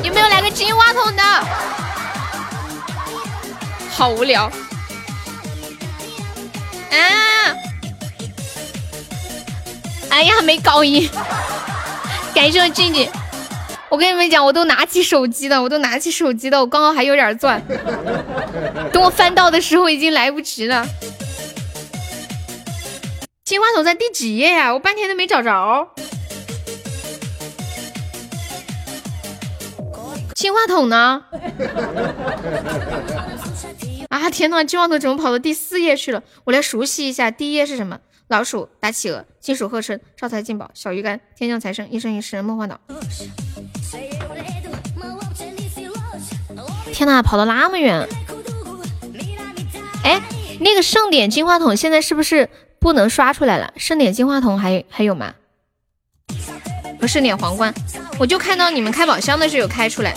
[0.03, 1.23] 有没有来个金话筒的？
[3.89, 4.43] 好无聊
[6.91, 6.93] 啊！
[10.09, 11.09] 哎呀，没高音。
[12.33, 13.09] 感谢我静静，
[13.89, 17.61] 我跟你们讲，我都拿起手机了，我都拿起手机了，我刚刚还有点钻，
[18.91, 20.85] 等我翻到的时候已经来不及了。
[23.43, 24.73] 金话筒在第几页呀？
[24.73, 25.87] 我半天都没找着。
[30.33, 31.23] 金话筒呢？
[34.09, 36.23] 啊天呐，金话筒怎么跑到第四页去了？
[36.45, 37.99] 我来熟悉一下，第一页是什么？
[38.31, 42.79] 老鼠、大企鹅、金鼠贺春、招财进宝、小鱼干、天降财神、一生一世、梦幻岛。
[46.93, 48.07] 天呐，跑到那么远！
[50.05, 50.21] 哎，
[50.61, 53.73] 那个盛典金话筒现在是不是不能刷出来了？
[53.75, 55.35] 盛典金话筒还还有吗？
[57.01, 57.73] 不是点皇冠，
[58.17, 60.15] 我就看到你们开宝箱的时候有开出来，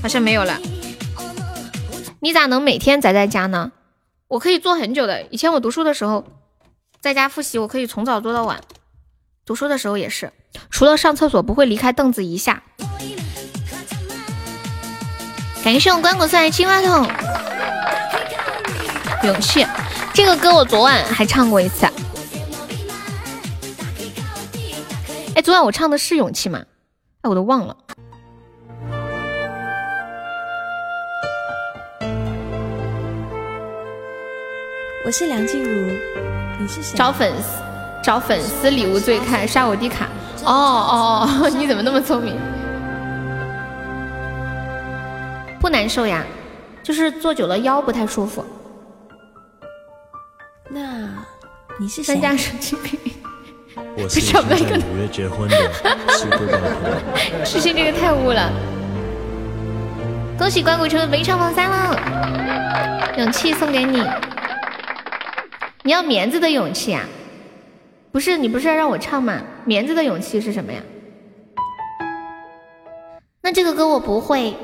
[0.00, 0.56] 好像没有了。
[2.20, 3.72] 你咋能每天宅在家呢？
[4.28, 5.24] 我可以做很久的。
[5.32, 6.24] 以前我读书的时候，
[7.00, 8.60] 在家复习，我可以从早做到晚。
[9.46, 10.32] 读书的时候也是，
[10.68, 12.62] 除了上厕所不会离开凳子一下。
[15.62, 17.08] 感谢我关谷送来金话筒，
[19.24, 19.64] 勇气。
[20.12, 21.86] 这个歌我昨晚还唱过一次。
[25.36, 26.64] 哎，昨晚我唱的是勇气吗？
[27.22, 27.76] 哎，我都忘了。
[35.04, 35.96] 我是梁静茹，
[36.58, 36.96] 你是谁？
[36.96, 37.62] 找粉丝，
[38.02, 40.06] 找粉丝礼物最看，刷我的卡。
[40.44, 42.36] 哦哦哦， 你怎么那么聪明？
[45.60, 46.24] 不难受呀，
[46.82, 48.44] 就是坐久了腰不太舒服。
[50.70, 51.08] 那
[51.78, 52.14] 你是谁？
[52.14, 52.98] 三家神经病。
[53.96, 54.40] 我是在
[54.76, 55.56] 纽约结婚的，
[56.10, 57.44] 是杜宝彤。
[57.44, 58.50] 世心这个太污了。
[60.36, 64.02] 恭喜关谷成为围场榜三了，勇气送给你。
[65.82, 67.04] 你要棉子的勇气啊？
[68.10, 69.40] 不是，你不是要让我唱吗？
[69.64, 70.80] 棉子的勇气是什么呀？
[73.40, 74.54] 那这个歌我不会。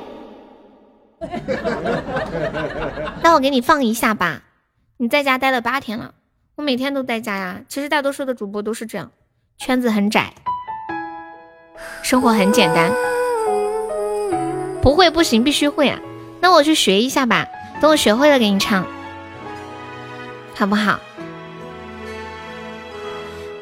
[3.22, 4.42] 那我给你放一下吧。
[4.96, 6.12] 你在家待了八天了，
[6.56, 7.60] 我每天都在家呀。
[7.68, 9.10] 其实大多数的主播都是这样，
[9.56, 10.34] 圈子很窄，
[12.02, 12.92] 生活很简单。
[14.82, 15.98] 不会不行，必须会啊。
[16.40, 17.46] 那我去学一下吧，
[17.80, 18.86] 等我学会了给你唱，
[20.56, 20.98] 好不好？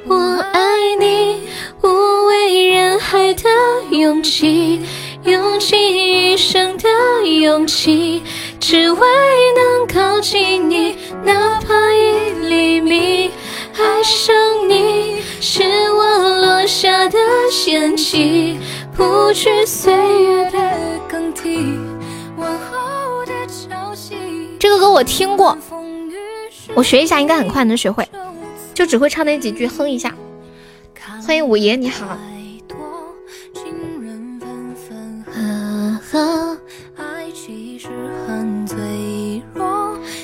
[0.05, 0.17] 我
[0.53, 1.43] 爱你，
[1.83, 3.49] 无畏人海的
[3.91, 4.83] 勇气，
[5.25, 6.89] 用尽一生的
[7.27, 8.23] 勇气，
[8.61, 9.01] 只为
[9.57, 13.31] 能靠近你，哪怕一厘米。
[13.79, 14.35] 爱上
[14.69, 15.63] 你，是
[15.93, 17.19] 我落下的
[17.51, 18.61] 陷阱，
[18.95, 20.59] 不惧岁月的
[21.09, 21.79] 更替，
[22.37, 24.15] 往后的潮汐。
[24.61, 25.57] 这个歌我听过，
[26.75, 28.07] 我学一下应该很快能学会，
[28.75, 30.15] 就只会唱那几句，哼一下。
[31.27, 32.17] 欢迎五爷，你好。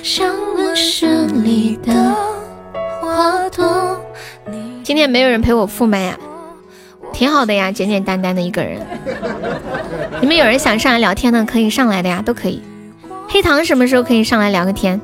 [0.03, 1.93] 像温室里的
[3.01, 4.01] 花朵。
[4.83, 6.19] 今天没有人陪我赴麦呀，
[7.13, 8.81] 挺好的呀，简简单单的一个人。
[10.21, 12.63] 你们有人想上来聊天的，可以上来的呀，都可以。
[13.29, 15.01] 黑糖什么时候可以上来聊个天？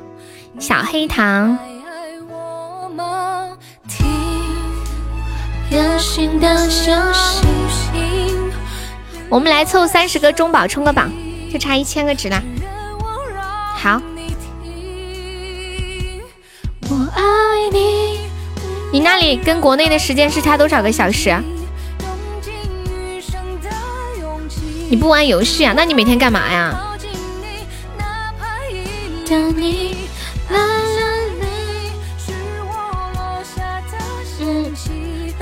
[0.59, 1.57] 小黑糖。
[5.69, 8.51] 热心的小星星，
[9.29, 11.11] 我们来凑三十个中宝冲个榜，
[11.51, 12.41] 就差一千个值了。
[13.75, 14.01] 好，
[16.89, 17.21] 我爱
[17.71, 18.19] 你。
[18.93, 21.35] 你那里跟国内的时间是差多少个小时？
[24.89, 25.73] 你不玩游戏啊？
[25.75, 26.73] 那你每天干嘛呀？
[29.27, 30.04] 等你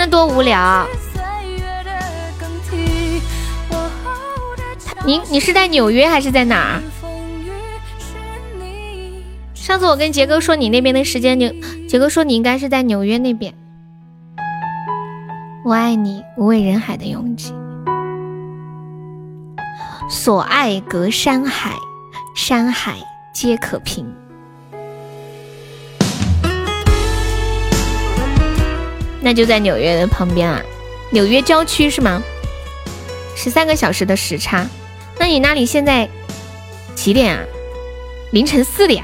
[0.06, 0.86] 那多无聊。
[5.06, 6.84] 你你是在纽约还是在哪儿？
[9.54, 13.54] 上次我跟杰哥说你那边的时间，你杰哥说你应该是在纽约那边。
[15.64, 17.54] 我爱你，无畏人海的拥挤，
[20.10, 21.78] 所爱隔山海，
[22.36, 22.98] 山海
[23.34, 24.14] 皆可平。
[29.24, 30.62] 那就在纽约的旁边啊，
[31.12, 32.22] 纽约郊区是吗？
[33.38, 34.68] 十三个小时的时差，
[35.18, 36.08] 那你那里现在
[36.94, 37.44] 几点啊？
[38.32, 39.04] 凌晨四点。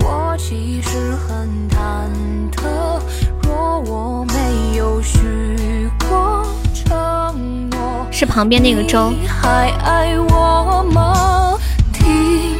[0.00, 2.08] 我其实很忐
[2.52, 3.00] 忑，
[3.42, 9.10] 若我没有许过承诺，是旁边那个州。
[9.10, 11.58] 你还爱我吗？
[11.92, 12.56] 听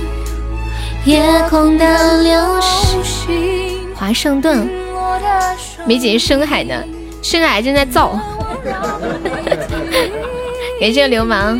[1.05, 2.61] 夜空的流
[3.03, 3.74] 星，
[4.05, 6.85] 华盛顿，我的手梅姐深海呢，
[7.23, 8.21] 深海正在造。
[10.79, 11.59] 感谢流氓，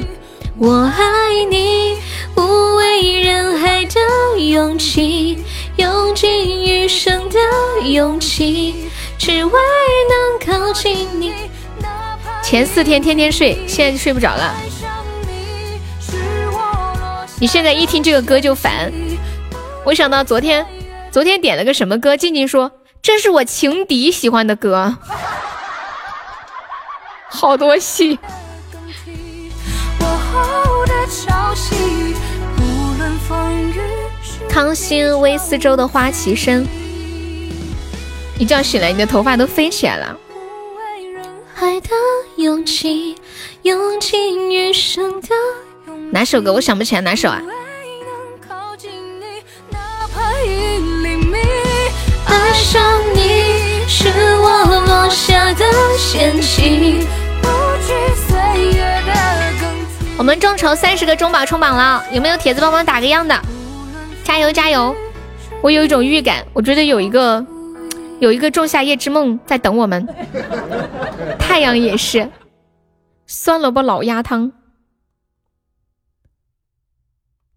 [0.59, 1.97] 我爱你，
[2.37, 3.99] 无畏人海的
[4.39, 5.43] 勇气，
[5.77, 7.39] 用尽余生的
[7.89, 9.53] 勇气，只为
[10.11, 11.33] 能靠近你。
[12.43, 14.55] 前四天天天睡，现在就睡不着了。
[17.41, 18.93] 你现在一听这个歌就烦。
[19.83, 20.67] 我想到昨天，
[21.15, 22.17] 昨天点了个什么歌？
[22.17, 24.97] 静静说这是我情敌喜欢的歌，
[27.31, 28.19] 好多戏。
[34.49, 36.67] 康熙微四周的花旗参，
[38.37, 40.19] 一觉醒来，你的头发都飞起来了。
[46.11, 46.53] 哪首歌？
[46.53, 47.41] 我想不起来哪首啊。
[50.17, 50.94] 爱
[52.55, 55.65] 上你是我落下的
[55.99, 57.07] 陷阱。
[60.17, 63.39] 我们众筹三十个中宝冲榜了，有没有铁子帮忙打个样的？
[64.23, 64.95] 加油加油！
[65.61, 67.45] 我有一种预感，我觉得有一个
[68.21, 70.07] 有一个仲夏夜之梦在等我们。
[71.39, 72.31] 太阳也是，
[73.27, 74.53] 酸萝卜老鸭汤。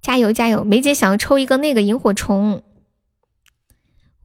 [0.01, 0.63] 加油加油！
[0.63, 2.63] 梅姐想要抽一个那个萤火虫。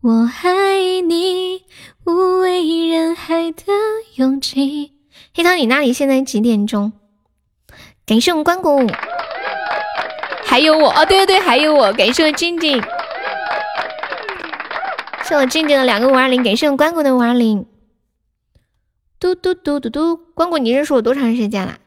[0.02, 1.64] 我爱你，
[2.04, 3.62] 无畏人海的
[4.16, 4.94] 勇气。
[5.32, 6.92] 黑糖，你那里现在几点钟？
[8.04, 8.84] 感谢我们关谷，
[10.44, 12.82] 还有我哦，对对对，还有我，感谢我静静，
[15.22, 17.64] 谢我静静的两个五二零，感谢我关谷的五二零。
[19.20, 21.78] 嘟嘟嘟嘟嘟，关谷，你认识我多长时间了？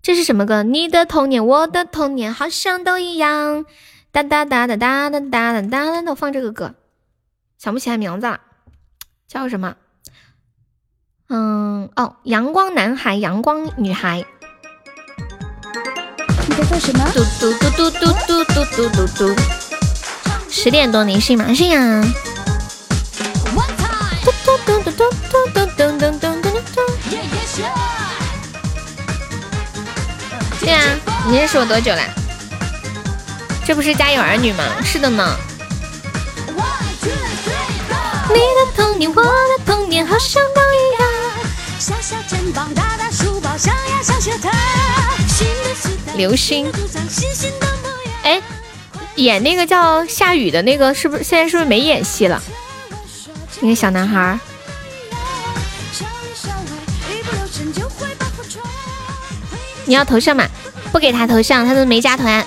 [0.00, 0.62] 这是什么歌？
[0.62, 3.66] 你的童年，我的童年，好像都一样。
[4.12, 6.74] 哒哒哒哒哒哒哒哒哒，我放这个歌，
[7.56, 8.40] 想不起来名字了，
[9.26, 9.74] 叫什么？
[11.30, 14.22] 嗯，哦，阳光男孩，阳光女孩。
[16.46, 17.10] 你在做什么？
[17.14, 19.34] 嘟嘟嘟嘟嘟嘟嘟嘟嘟嘟。
[20.50, 21.54] 十点多，你信吗？
[21.54, 22.04] 信呀。
[24.24, 26.82] 嘟嘟嘟嘟嘟嘟嘟嘟嘟嘟嘟嘟。
[30.60, 30.78] 对呀，
[31.30, 32.21] 你认识我多久了？
[33.64, 34.64] 这不是家有儿女吗？
[34.84, 35.36] 是的呢。
[38.28, 41.08] 你的童年，我的童年，好像都一样。
[41.78, 44.52] 小小肩膀，大大书包，上呀上学堂。
[46.16, 46.70] 流星。
[48.22, 48.40] 哎，
[49.16, 52.42] 演那个叫夏雨的那个，是不是现在是不是没演戏了？
[53.60, 54.38] 那个小男孩。
[59.84, 60.46] 你要头像吗？
[60.90, 62.44] 不给他头像，他都没加团。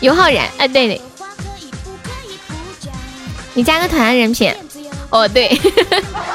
[0.00, 1.00] 尤浩然，哎，对对，
[3.54, 4.52] 你加个团，人品。
[5.10, 5.56] 哦，对，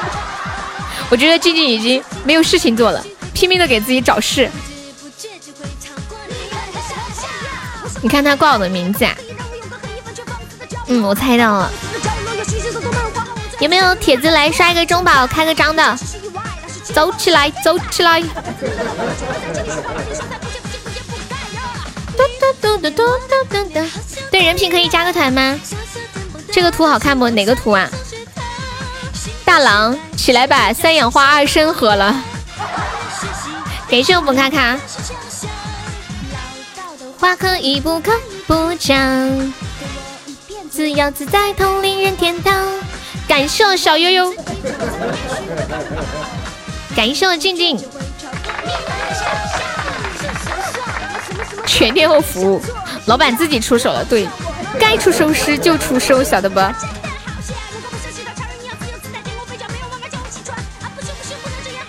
[1.10, 4.48] 我觉得静静已经没有事情做了，拼命的给自己找事。
[8.00, 9.14] 你看他挂我的名字啊？
[10.86, 11.70] 嗯，我猜到了。
[13.58, 15.98] 有没有铁子来刷一个中宝，开个张的？
[16.92, 18.20] 走起来，走起来！
[18.20, 18.28] 嘟
[22.40, 23.02] 嘟嘟嘟嘟
[23.48, 23.80] 嘟嘟。
[24.30, 25.58] 对，人品可以加个团吗？
[26.50, 27.28] 这个图好看不？
[27.30, 27.88] 哪个图啊？
[29.44, 32.22] 大郎，起来吧三氧化二砷喝了。
[33.90, 34.78] 感谢我们看看。
[37.18, 38.12] 花可以不可
[38.46, 39.52] 不讲，
[40.70, 42.66] 自由自在同令人天堂。
[43.26, 44.34] 感谢我小悠悠。
[46.98, 47.78] 感谢我静静，
[51.64, 52.60] 全天候服务，
[53.06, 54.26] 老板自己出手了，对，
[54.80, 56.60] 该出手时就出手，晓得不？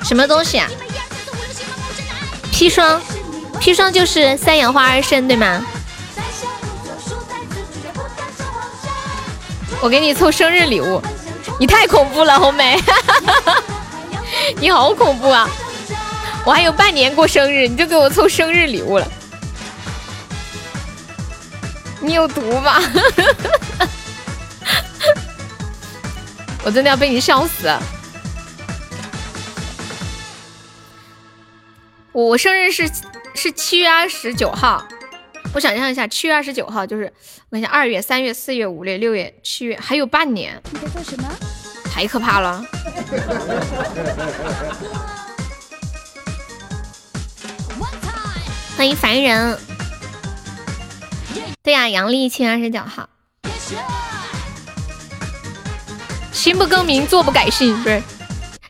[0.04, 0.70] 什么东西啊？
[2.52, 3.02] 砒霜，
[3.60, 5.66] 砒霜就是三氧化二砷，对吗？
[9.82, 11.02] 我给你凑生日礼物，
[11.60, 12.80] 你太恐怖了，红梅。
[14.60, 15.48] 你好恐怖啊！
[16.46, 19.08] 我还有半年过生日，你就给我凑生日礼物了，
[22.02, 22.82] 你有毒吧？
[26.64, 27.72] 我真的要被你笑死！
[32.12, 32.90] 我我生日是
[33.36, 34.84] 是七月二十九号，
[35.54, 37.14] 我想象一下，七月二十九号就是
[37.50, 40.62] 我看一下，二月、三月、四月、五月、六月、七月，还有半年。
[40.72, 41.30] 你在做什么？
[42.00, 42.64] 太可怕了！
[48.78, 49.60] 欢迎凡人。
[51.62, 53.10] 对呀，阳历七月二十九号。
[56.32, 58.02] 心不更名，坐不改姓，不是？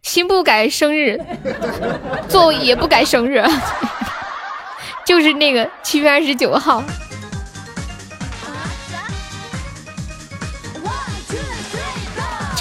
[0.01, 1.16] 心不改生日，
[2.27, 3.45] 坐也不改生日，
[5.06, 6.83] 就是那个七月二十九号。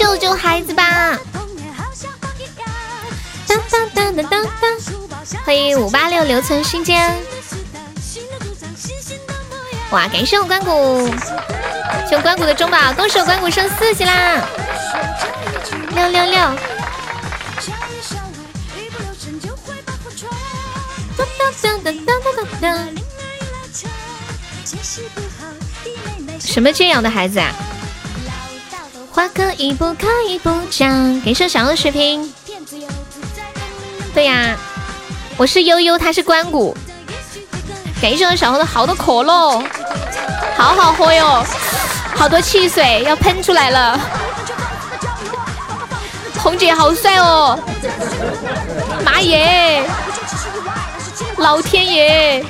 [0.09, 1.15] 救救孩子吧！
[3.47, 4.75] 当当当当当当！
[5.45, 7.15] 欢迎五八六留存心间。
[9.91, 11.07] 哇，感谢我关谷，
[12.09, 14.43] 谢我关谷的中宝，恭喜我关谷升四级啦！
[15.93, 16.39] 六六六。
[26.39, 27.53] 什么这样的孩子啊？
[29.27, 31.21] 可以不可以不讲？
[31.21, 32.31] 给上小的水平。
[34.13, 34.55] 对呀，
[35.37, 36.75] 我是悠悠，他是关谷。
[38.01, 39.61] 感谢我小红的好多可乐，
[40.55, 41.43] 好好喝哟，
[42.15, 43.99] 好多汽水要喷出来了。
[46.37, 47.59] 红姐好帅哦！
[49.03, 49.83] 妈耶！
[51.37, 52.45] 老天爷！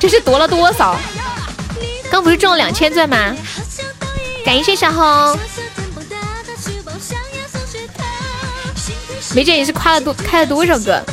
[0.00, 0.96] 这是夺了多少？
[2.10, 3.34] 刚不是中了两千钻吗？
[4.44, 5.38] 感谢小红。
[9.34, 11.04] 梅姐你是夸了多开了多少个？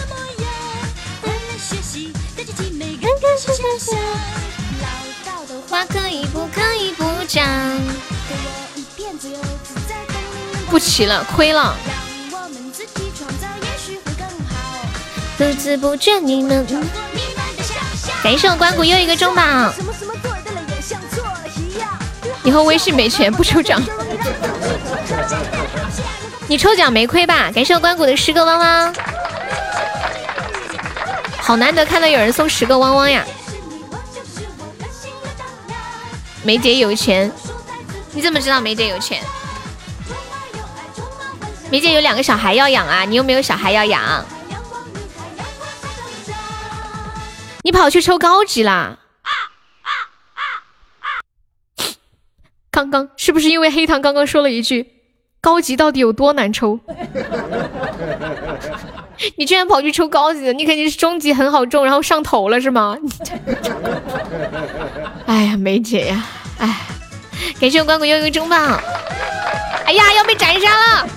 [5.69, 7.47] 话可以不可以不讲？
[10.69, 11.75] 不齐了，亏了。
[15.37, 16.65] 不知不觉你们，
[18.23, 19.71] 感谢我关谷又一个中榜。
[22.47, 23.77] 以后微信没钱不抽奖，
[26.47, 27.51] 你抽奖没亏吧？
[27.53, 28.95] 感谢我关谷的十个汪汪，
[31.41, 33.25] 好难得看到有人送十个汪汪呀！
[36.41, 37.29] 梅姐有钱，
[38.13, 39.21] 你怎么知道梅姐有钱？
[41.69, 44.23] 梅姐有两个小孩要养啊，你有没有小孩要养？
[47.63, 48.97] 你跑去抽高级啦？
[52.77, 54.85] 刚刚是不是因为黑糖刚刚说了一句
[55.41, 56.79] 高级到底有多难抽？
[59.35, 62.95] 你居然跑去抽高级的，你肯定是中级很好中，然后上头了是吗？
[65.25, 66.23] 哎呀，梅姐呀，
[66.59, 66.81] 哎，
[67.59, 68.79] 感谢我关谷又一个中榜。
[69.85, 71.09] 哎呀，要被斩杀了！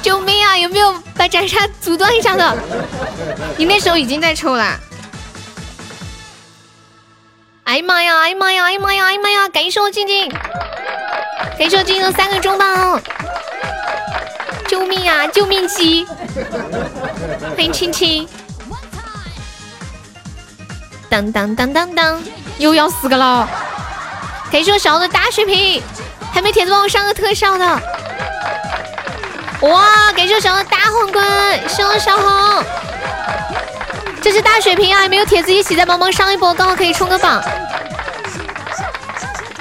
[0.00, 0.56] 救命啊！
[0.56, 2.56] 有没有把斩杀阻断一下的？
[3.56, 4.78] 你那时候已经在抽了。
[7.68, 8.18] 哎呀妈呀！
[8.20, 8.64] 哎呀妈呀！
[8.64, 9.04] 哎呀妈呀！
[9.04, 9.48] 哎呀妈呀！
[9.50, 10.26] 感谢我静静，
[11.58, 12.98] 感谢我静静的三个中榜。
[14.66, 15.26] 救命啊！
[15.26, 16.06] 救命鸡！
[17.54, 18.26] 欢迎青青。
[21.10, 22.22] 当当当当当，
[22.56, 23.46] 又要四个了。
[24.50, 25.82] 感谢我小的大血瓶。
[26.32, 27.66] 还没铁子帮我上个特效的，
[29.60, 30.10] 哇！
[30.16, 32.64] 感谢我小红大皇冠，谢我小红，
[34.20, 35.04] 这是大血瓶啊！
[35.04, 37.42] 有没有铁子一起再帮忙上一波，刚好可以冲个榜。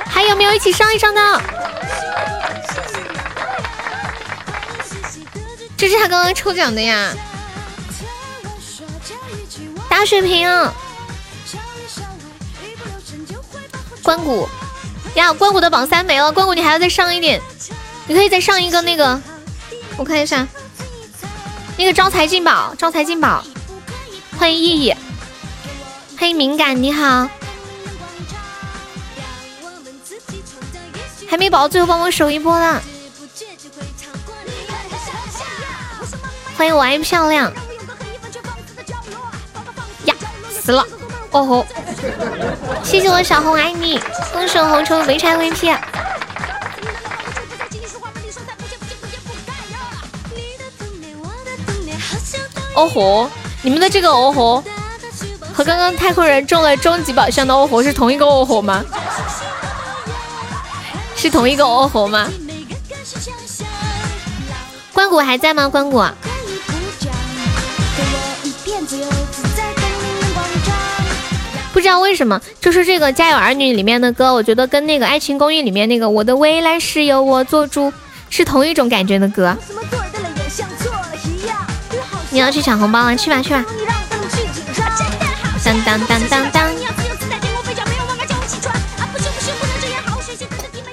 [0.10, 1.42] 还有没有一起上一上的？
[5.78, 7.14] 这是他刚刚抽奖的呀，
[9.88, 10.74] 大血瓶啊！
[14.02, 14.50] 关谷。
[15.14, 17.42] 呀，关谷的榜三没了，关谷你还要再上一点，
[18.06, 19.20] 你可以再上一个那个，
[19.98, 20.48] 我看一下，
[21.78, 23.44] 那个招财进宝，招财进宝，
[24.38, 24.96] 欢迎意义，
[26.20, 27.28] 欢迎敏感，你好，
[31.28, 32.82] 还没宝，最后帮我守一波的，
[36.56, 37.52] 欢迎我爱漂亮，
[40.06, 40.16] 呀，
[40.62, 40.86] 死了。
[41.32, 41.68] 哦吼！
[42.84, 44.00] 谢谢我小红爱你，
[44.32, 45.78] 恭喜我红抽没拆 VP。
[52.76, 53.30] 哦吼！
[53.62, 54.64] 你们的这个哦吼
[55.54, 58.86] 和刚刚太空人中了终极宝箱的哦吼是同一个哦吼吗？
[61.16, 62.30] 是同一个哦吼吗？
[64.94, 65.68] 关谷还在吗？
[65.68, 66.04] 关谷。
[71.74, 77.94] 不知道为什么，就是这个《家有儿女》里面的歌，我觉得跟那个《爱情公寓》里面那个“我的未来是由我做主”
[78.30, 79.56] 是同一种感觉的歌。
[82.38, 83.66] 你要去抢红包了，去吧去吧。
[85.66, 86.70] 当当当当当。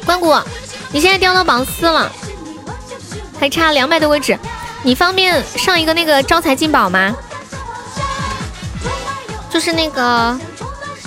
[0.07, 0.35] 关谷，
[0.91, 2.11] 你现在掉到榜四了，
[3.39, 4.39] 还差两百多个值，
[4.83, 7.15] 你方便上一个那个招财进宝吗？
[9.51, 10.41] 就是那个。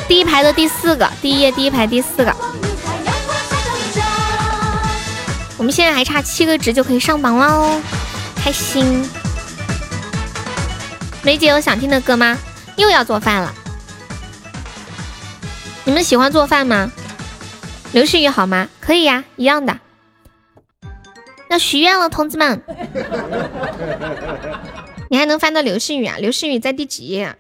[0.07, 2.31] 第一排的第四个，第一页第一排第四个。
[5.57, 7.81] 我们现在还差七个值就可以上榜了哦，
[8.35, 9.03] 开心！
[11.27, 12.37] 梅姐有想听的歌吗？
[12.77, 13.53] 又要做饭了。
[15.83, 16.89] 你们喜欢做饭吗？
[17.91, 18.69] 刘诗雨好吗？
[18.79, 19.77] 可以呀，一样的。
[21.49, 22.63] 要许愿了，同志们。
[25.11, 26.15] 你还能翻到刘诗雨啊？
[26.17, 27.35] 刘诗雨在第几页？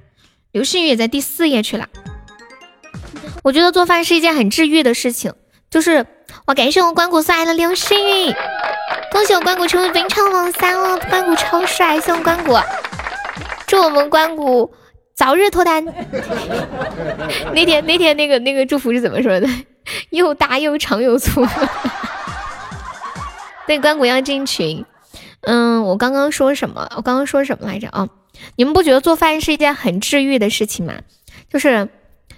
[0.51, 1.87] 刘诗雨也在第四页去了。
[3.41, 5.33] 我觉得做饭是一件很治愈的事情。
[5.69, 6.05] 就是
[6.45, 8.35] 我感谢我关谷送来的刘诗雨，
[9.13, 12.57] 恭喜我关谷成为本场王三了，关谷超帅，谢我关谷，
[13.67, 14.73] 祝我们关谷
[15.13, 15.83] 早日脱单。
[17.53, 19.47] 那天那天那个那个祝福是怎么说的？
[20.09, 21.45] 又大又长又粗。
[23.67, 24.85] 对，关谷要进群。
[25.41, 26.89] 嗯，我刚刚说什么？
[26.95, 28.07] 我刚刚说什么来着啊？
[28.55, 30.93] 你们不觉得做饭是一件很治愈的事情吗？
[31.49, 31.89] 就是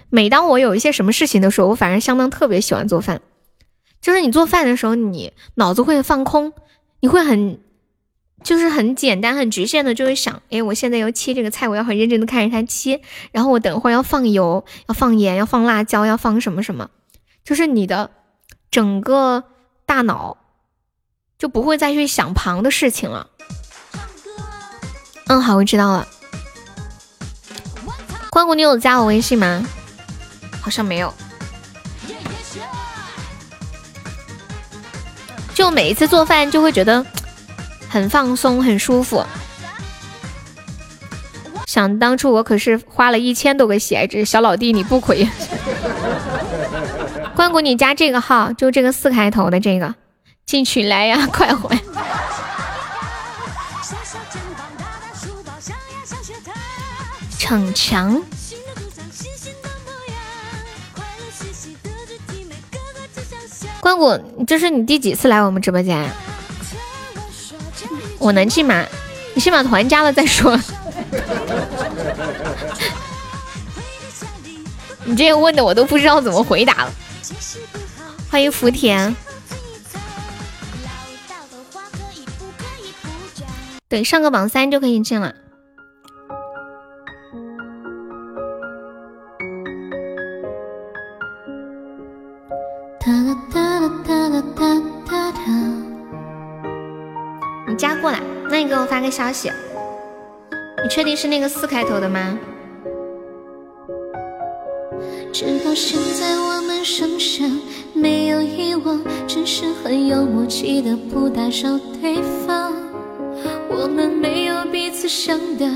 [0.08, 3.20] 每当我有一些什么事情的时候，我反而相当特别喜欢做饭。
[4.00, 6.52] 就是你做饭的时候，你脑子会放空，
[7.00, 7.60] 你会很，
[8.42, 13.00] 就是很简单、很局限的，就会想：哎，我现在要切这个菜，我要很认真的看着它切，
[13.32, 16.90] 然后我等会儿要放油、要放盐、要放辣椒、要放什么什么，
[17.44, 18.10] 就是你的
[18.70, 19.44] 整个
[19.86, 20.38] 大脑
[21.38, 23.28] 就不会再去想旁的事情了。
[25.26, 26.08] 嗯，好，我知道了。
[28.30, 29.64] 关谷，你有加我微信吗？
[30.60, 31.12] 好像没有。
[35.54, 37.04] 就每一次做饭就会觉得
[37.90, 39.26] 很放松、很舒服。
[41.66, 45.28] 想当初我可是花了一千多个喜爱值，小老弟你不亏。
[47.34, 49.94] 关谷，你加这个号，就这个四开头的这个，
[50.46, 51.78] 进群来呀， 快回。
[57.38, 58.22] 逞强。
[63.80, 66.10] 关谷，这是你第几次来我们直播间呀？
[68.20, 68.86] 我能进吗？
[69.34, 70.56] 你先把团加了再说。
[75.04, 76.92] 你这个问的我都不知道怎么回答了。
[78.30, 79.16] 欢迎福田。
[83.88, 85.34] 对，上个榜三就可以进了。
[99.10, 99.50] 个消息。
[100.82, 102.38] 你确定是那个四开头的吗？
[105.32, 107.44] 直到现在我们剩下
[107.92, 112.72] 没有遗忘，只是很有默契的不打扰对方。
[113.68, 115.68] 我们没有彼此想的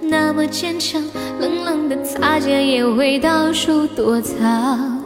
[0.00, 1.02] 那么坚强，
[1.40, 5.02] 冷冷的擦肩也会倒数躲藏。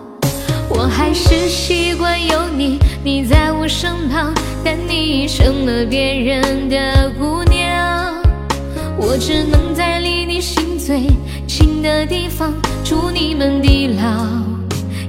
[0.68, 4.32] 我还是习惯有你，你在我身旁，
[4.64, 7.55] 但你已成了别人的姑娘。
[8.98, 11.06] 我只能在离你心最
[11.46, 12.52] 近的地方，
[12.82, 14.02] 祝你们地老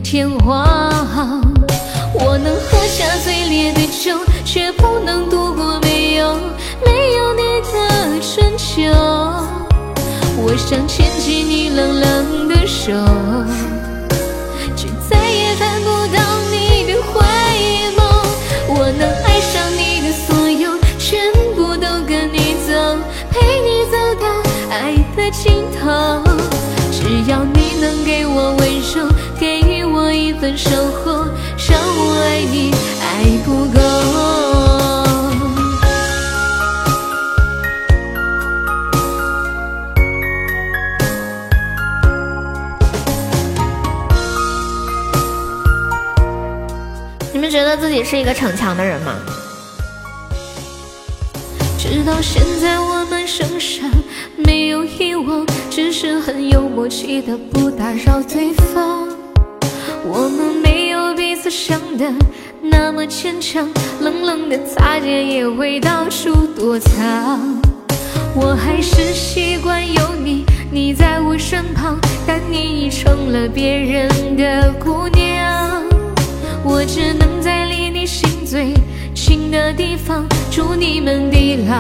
[0.03, 1.41] 天荒。
[2.13, 6.35] 我能喝下最烈的酒，却不能度过没有
[6.85, 7.41] 没有你
[7.71, 8.83] 的春秋。
[10.39, 12.91] 我想牵起你冷冷的手。
[14.75, 16.06] 却再也看不
[25.27, 26.23] 的尽头。
[26.89, 30.69] 只要你能给我温柔，给我一份守
[31.03, 31.25] 候，
[31.69, 33.05] 让我爱你爱
[33.45, 33.79] 不够。
[47.33, 49.13] 你们觉得自己是一个逞强的人吗？
[51.89, 53.89] 直到现在我们身上
[54.35, 59.07] 没有遗忘，只是很有默契的不打扰对方。
[60.05, 62.05] 我们没有彼此想的
[62.61, 63.69] 那么坚强，
[64.01, 67.39] 冷冷的擦肩也会到处躲藏。
[68.35, 75.81] 我还是习惯有你，你在我身旁，但你已成了别人的姑娘。
[76.65, 78.73] 我只能在离你心最
[79.27, 81.75] 心的地方，祝你们地老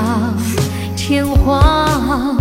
[0.97, 2.35] 天荒。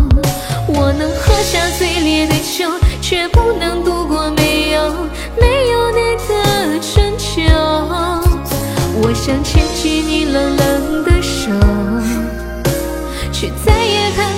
[0.66, 2.68] 我能喝下最烈的酒，
[3.00, 4.90] 却不能度过没有
[5.40, 7.40] 没有你的春秋。
[9.00, 11.52] 我想牵起你冷冷的手，
[13.30, 14.35] 却再也看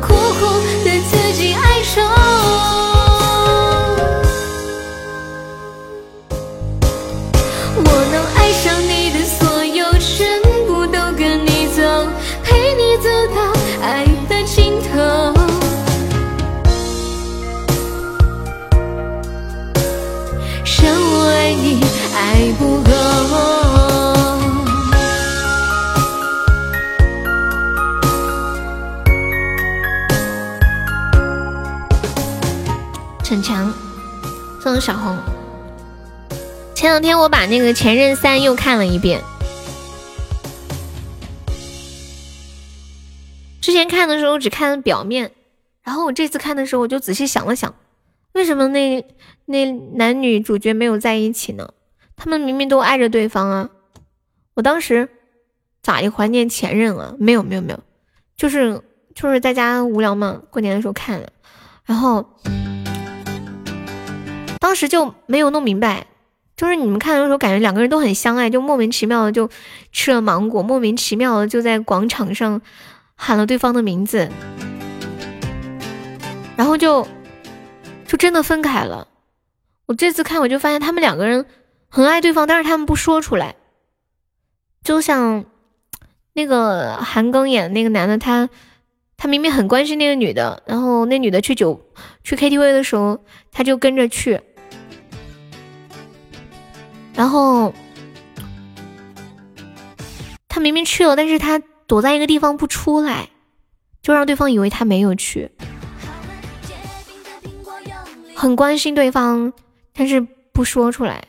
[0.00, 0.21] 我
[33.32, 33.72] 逞强，
[34.60, 35.16] 送小红。
[36.74, 39.22] 前两天我把那个《前任三》又看了一遍。
[43.62, 45.32] 之前看的时候只看了表面，
[45.82, 47.74] 然后我这次看的时候我就仔细想了想，
[48.34, 49.02] 为什么那
[49.46, 51.72] 那男女主角没有在一起呢？
[52.14, 53.70] 他们明明都爱着对方啊！
[54.52, 55.08] 我当时
[55.80, 57.14] 咋也怀念前任啊？
[57.18, 57.80] 没有没有没有，
[58.36, 58.82] 就是
[59.14, 61.32] 就是在家无聊嘛，过年的时候看的，
[61.86, 62.38] 然后
[64.62, 66.06] 当时就没有弄明白，
[66.56, 69.50] 就是你们看的时候感觉两个人都很相爱，就莫名其妙的就
[69.90, 72.62] 吃了芒果，莫名其妙的就在广场上
[73.16, 74.30] 喊了对方的名字，
[76.56, 77.08] 然后就
[78.06, 79.08] 就真的分开了。
[79.86, 81.44] 我这次看我就发现他们两个人。
[81.94, 83.54] 很爱对方，但是他们不说出来。
[84.82, 85.44] 就像
[86.32, 88.48] 那个韩庚演的那个男的，他
[89.18, 91.92] 他明明很关心那个女的，然后那女的去酒
[92.24, 94.40] 去 KTV 的时候，他就跟着去，
[97.14, 97.72] 然后
[100.48, 103.28] 他明明去了，但是他躲在一个地方不出来，
[104.02, 105.50] 就让对方以为他没有去，
[108.34, 109.52] 很关心对方，
[109.92, 110.20] 但是
[110.52, 111.24] 不说出来。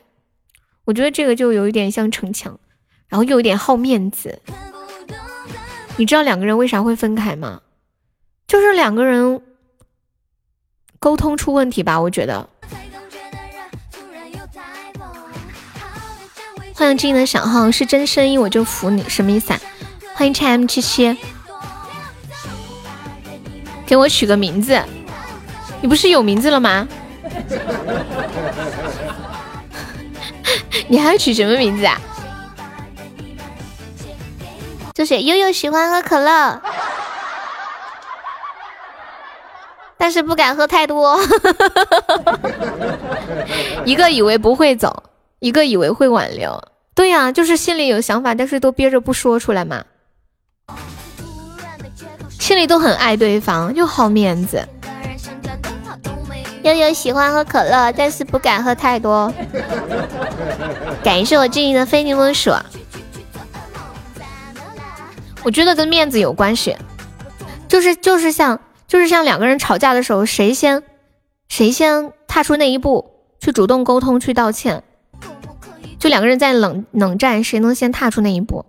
[0.85, 2.59] 我觉得这个就有一点像逞强，
[3.07, 4.41] 然后又有点好面子。
[5.97, 7.61] 你知道两个人为啥会分开吗？
[8.47, 9.41] 就是两个人
[10.99, 12.49] 沟通出问题吧，我觉得。
[16.83, 19.59] 欢迎静的小号是真声音我就服你，什么意思啊？
[20.15, 21.17] 欢迎 m 七七，
[23.85, 24.77] 给我取个名字，
[25.79, 26.85] 你不是有名字了吗？
[30.89, 31.97] 你还要取什么名字啊？
[34.93, 36.61] 就是悠悠喜欢喝可乐，
[39.97, 41.17] 但是不敢喝太多。
[43.85, 45.03] 一个以为不会走，
[45.39, 46.61] 一个以为会挽留。
[46.95, 49.83] 对呀，就是心里有想法，但是都憋着不说出来嘛。
[52.39, 54.67] 心里都很爱对方，又好面子。
[56.63, 59.33] 悠悠喜欢喝可乐，但是不敢喝太多。
[61.03, 62.51] 感谢我静怡的非你莫属。
[65.43, 66.77] 我觉得跟面子有关系，
[67.67, 70.83] 就是就是像就是像两个人吵架的时候，谁先
[71.49, 74.83] 谁先踏出那一步去主动沟通去道歉，
[76.03, 78.65] 就两个人在冷冷战，谁能先踏出那一步？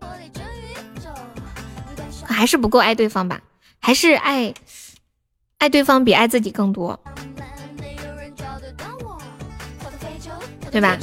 [2.25, 3.41] 还是不够爱对方吧？
[3.81, 4.55] 还是爱
[5.59, 6.97] 爱对方比爱自己更多？
[10.71, 10.97] 对吧？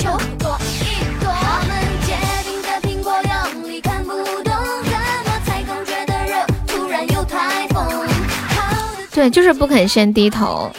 [9.12, 10.72] 对，就是不肯先低头。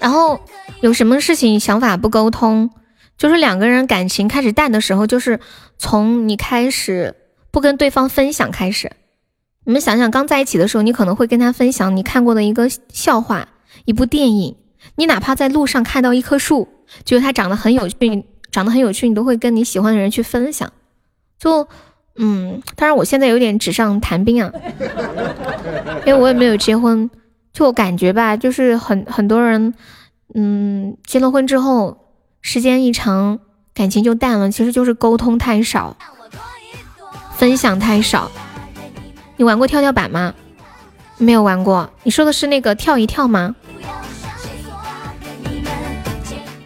[0.00, 0.40] 然后
[0.80, 2.68] 有什么事情想法不沟通，
[3.22, 5.38] 就是两个人感情开始淡的时候，就是
[5.78, 7.14] 从你开始
[7.52, 8.90] 不跟对方分享开始。
[9.62, 13.46] 你们想想，刚在一起的时候，你可能会跟他分享你看过的一个笑话、
[13.84, 14.56] 一部电影，
[14.96, 16.68] 你哪怕在路上看到一棵树。
[17.04, 20.72] 觉得它长得很有趣，长得很有趣，你都会跟你喜欢的人去分享。
[21.38, 21.68] 就，
[22.16, 24.52] 嗯，当然我现在有点纸上谈兵啊，
[26.04, 27.08] 因为我也没有结婚。
[27.52, 29.72] 就我感觉吧，就是很很多人，
[30.34, 32.01] 嗯，结了婚之后，
[32.42, 33.38] 时间一长，
[33.72, 35.96] 感情就淡了，其实就是沟通太少，
[37.36, 38.30] 分享太少。
[39.36, 40.34] 你玩过跳跳板吗？
[41.18, 41.88] 没有玩过。
[42.02, 43.54] 你说的是那个跳一跳吗？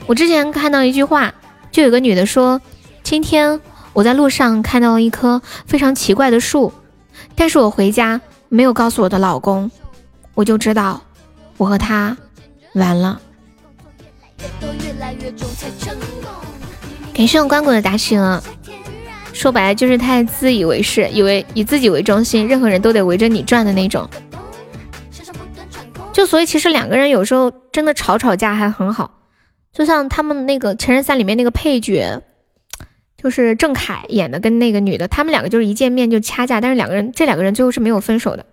[0.06, 1.34] 我之前看到一句话，
[1.70, 2.60] 就有个女的说
[3.04, 3.60] ：“今天
[3.92, 6.72] 我在路上看到了一棵非常奇怪的树，
[7.34, 9.70] 但是我回家没有告诉我的老公，
[10.34, 11.02] 我就知道
[11.58, 12.16] 我和他
[12.72, 13.20] 完了。”
[14.60, 16.08] 都越来越重才成功
[17.14, 18.42] 感谢我关谷的打醒啊，
[19.32, 24.08] 说白了就是太自以为是，以为以自己为中心，任何人都得围着你转的那种。
[26.12, 29.12] 就所以其实两个人有时候真的吵吵架还很好。
[29.72, 32.22] 就像他们那个《前任三》里面那个配角，
[33.22, 38.46] 就是郑恺演的，跟那个女的，他们两个就是一见面就掐架，但是两个人这两个人最后是没有分手的。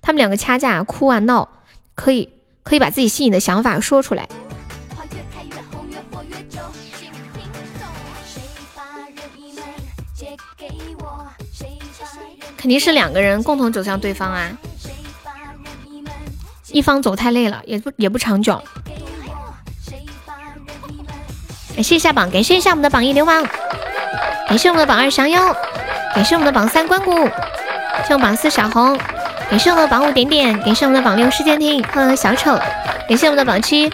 [0.00, 1.50] 他们两个掐架、哭啊闹，
[1.94, 2.30] 可以
[2.62, 4.26] 可以把自己心里的想法说出来。
[12.60, 14.50] 肯定是两个人共同走向对方啊，
[16.70, 18.62] 一方走太累了，也不也不长久。
[21.74, 23.42] 感谢一下榜，感谢一下我们的榜一流氓，
[24.46, 25.56] 感谢我们的榜二降妖，
[26.14, 28.94] 感谢我们的榜三关谷，感谢我们榜四小红，
[29.48, 31.82] 感谢我们的榜五点点，感谢我们的榜六世界听。
[31.84, 32.58] 和小丑，
[33.08, 33.90] 感谢我们的榜七。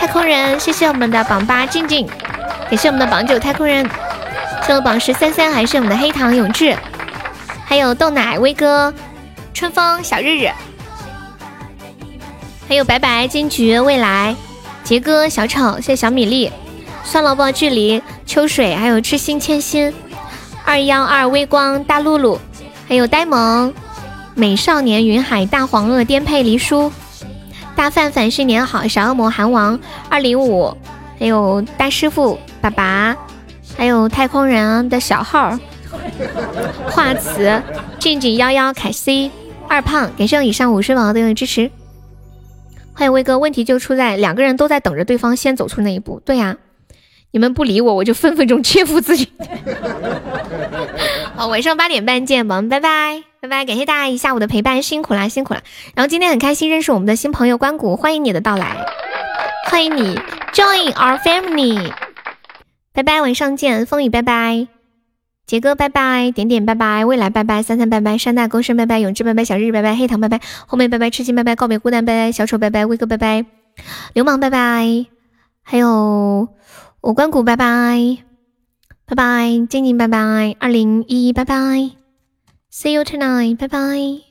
[0.00, 2.08] 太空人，谢谢我们的榜八静静，
[2.68, 3.88] 感谢我们的榜九太空人，
[4.66, 6.76] 谢我榜十三三，还是我们的黑糖永志，
[7.68, 8.94] 还有豆奶威哥、
[9.52, 10.50] 春风小日日，
[12.66, 14.34] 还有白白金桔未来
[14.82, 16.50] 杰哥小丑，谢谢小米粒，
[17.04, 19.92] 算了吧距离秋水，还有痴心千心
[20.64, 22.40] 二幺二微光大露露，
[22.88, 23.74] 还有呆萌
[24.34, 26.90] 美少年云海大黄鳄颠沛离书。
[27.76, 30.74] 大范范新年好，小恶魔韩王二零五，
[31.20, 33.14] 还有大师傅爸爸，
[33.76, 35.58] 还有太空人的小号，
[36.90, 37.62] 华慈
[37.98, 39.30] 静静幺幺凯 C
[39.68, 41.70] 二胖，感谢以上五十宝的支持。
[42.94, 46.20] 欢迎威哥，问题就出在两个人都在等着对方先走出那一步。
[46.24, 46.56] 对呀，
[47.30, 49.28] 你们不理我，我就分分钟切腹自尽。
[51.36, 53.22] 好，晚上八点半见，宝宝们，拜拜。
[53.40, 55.62] 拜拜，感谢大家一下午的陪伴，辛苦啦，辛苦啦。
[55.94, 58.84] 然后今天很开心认识我们的新朋友关谷，欢迎你的到来，
[59.70, 60.18] 欢迎你
[60.52, 61.92] join our family。
[62.92, 64.66] 拜拜，晚上见，风雨拜拜，
[65.48, 73.46] 杰哥拜拜，点点拜拜，未来拜拜，三三拜拜，山大公升拜拜，永志拜拜，小日拜拜，黑糖拜拜，后面拜拜，痴心拜拜，告别孤单拜拜，小丑拜拜，威哥拜拜，
[74.12, 75.06] 流氓拜拜，
[75.62, 76.50] 还有
[77.00, 78.18] 我关谷拜拜，
[79.06, 81.54] 拜拜，静静拜拜，二零一一拜拜。
[82.70, 83.56] See you tonight.
[83.56, 84.27] 拜拜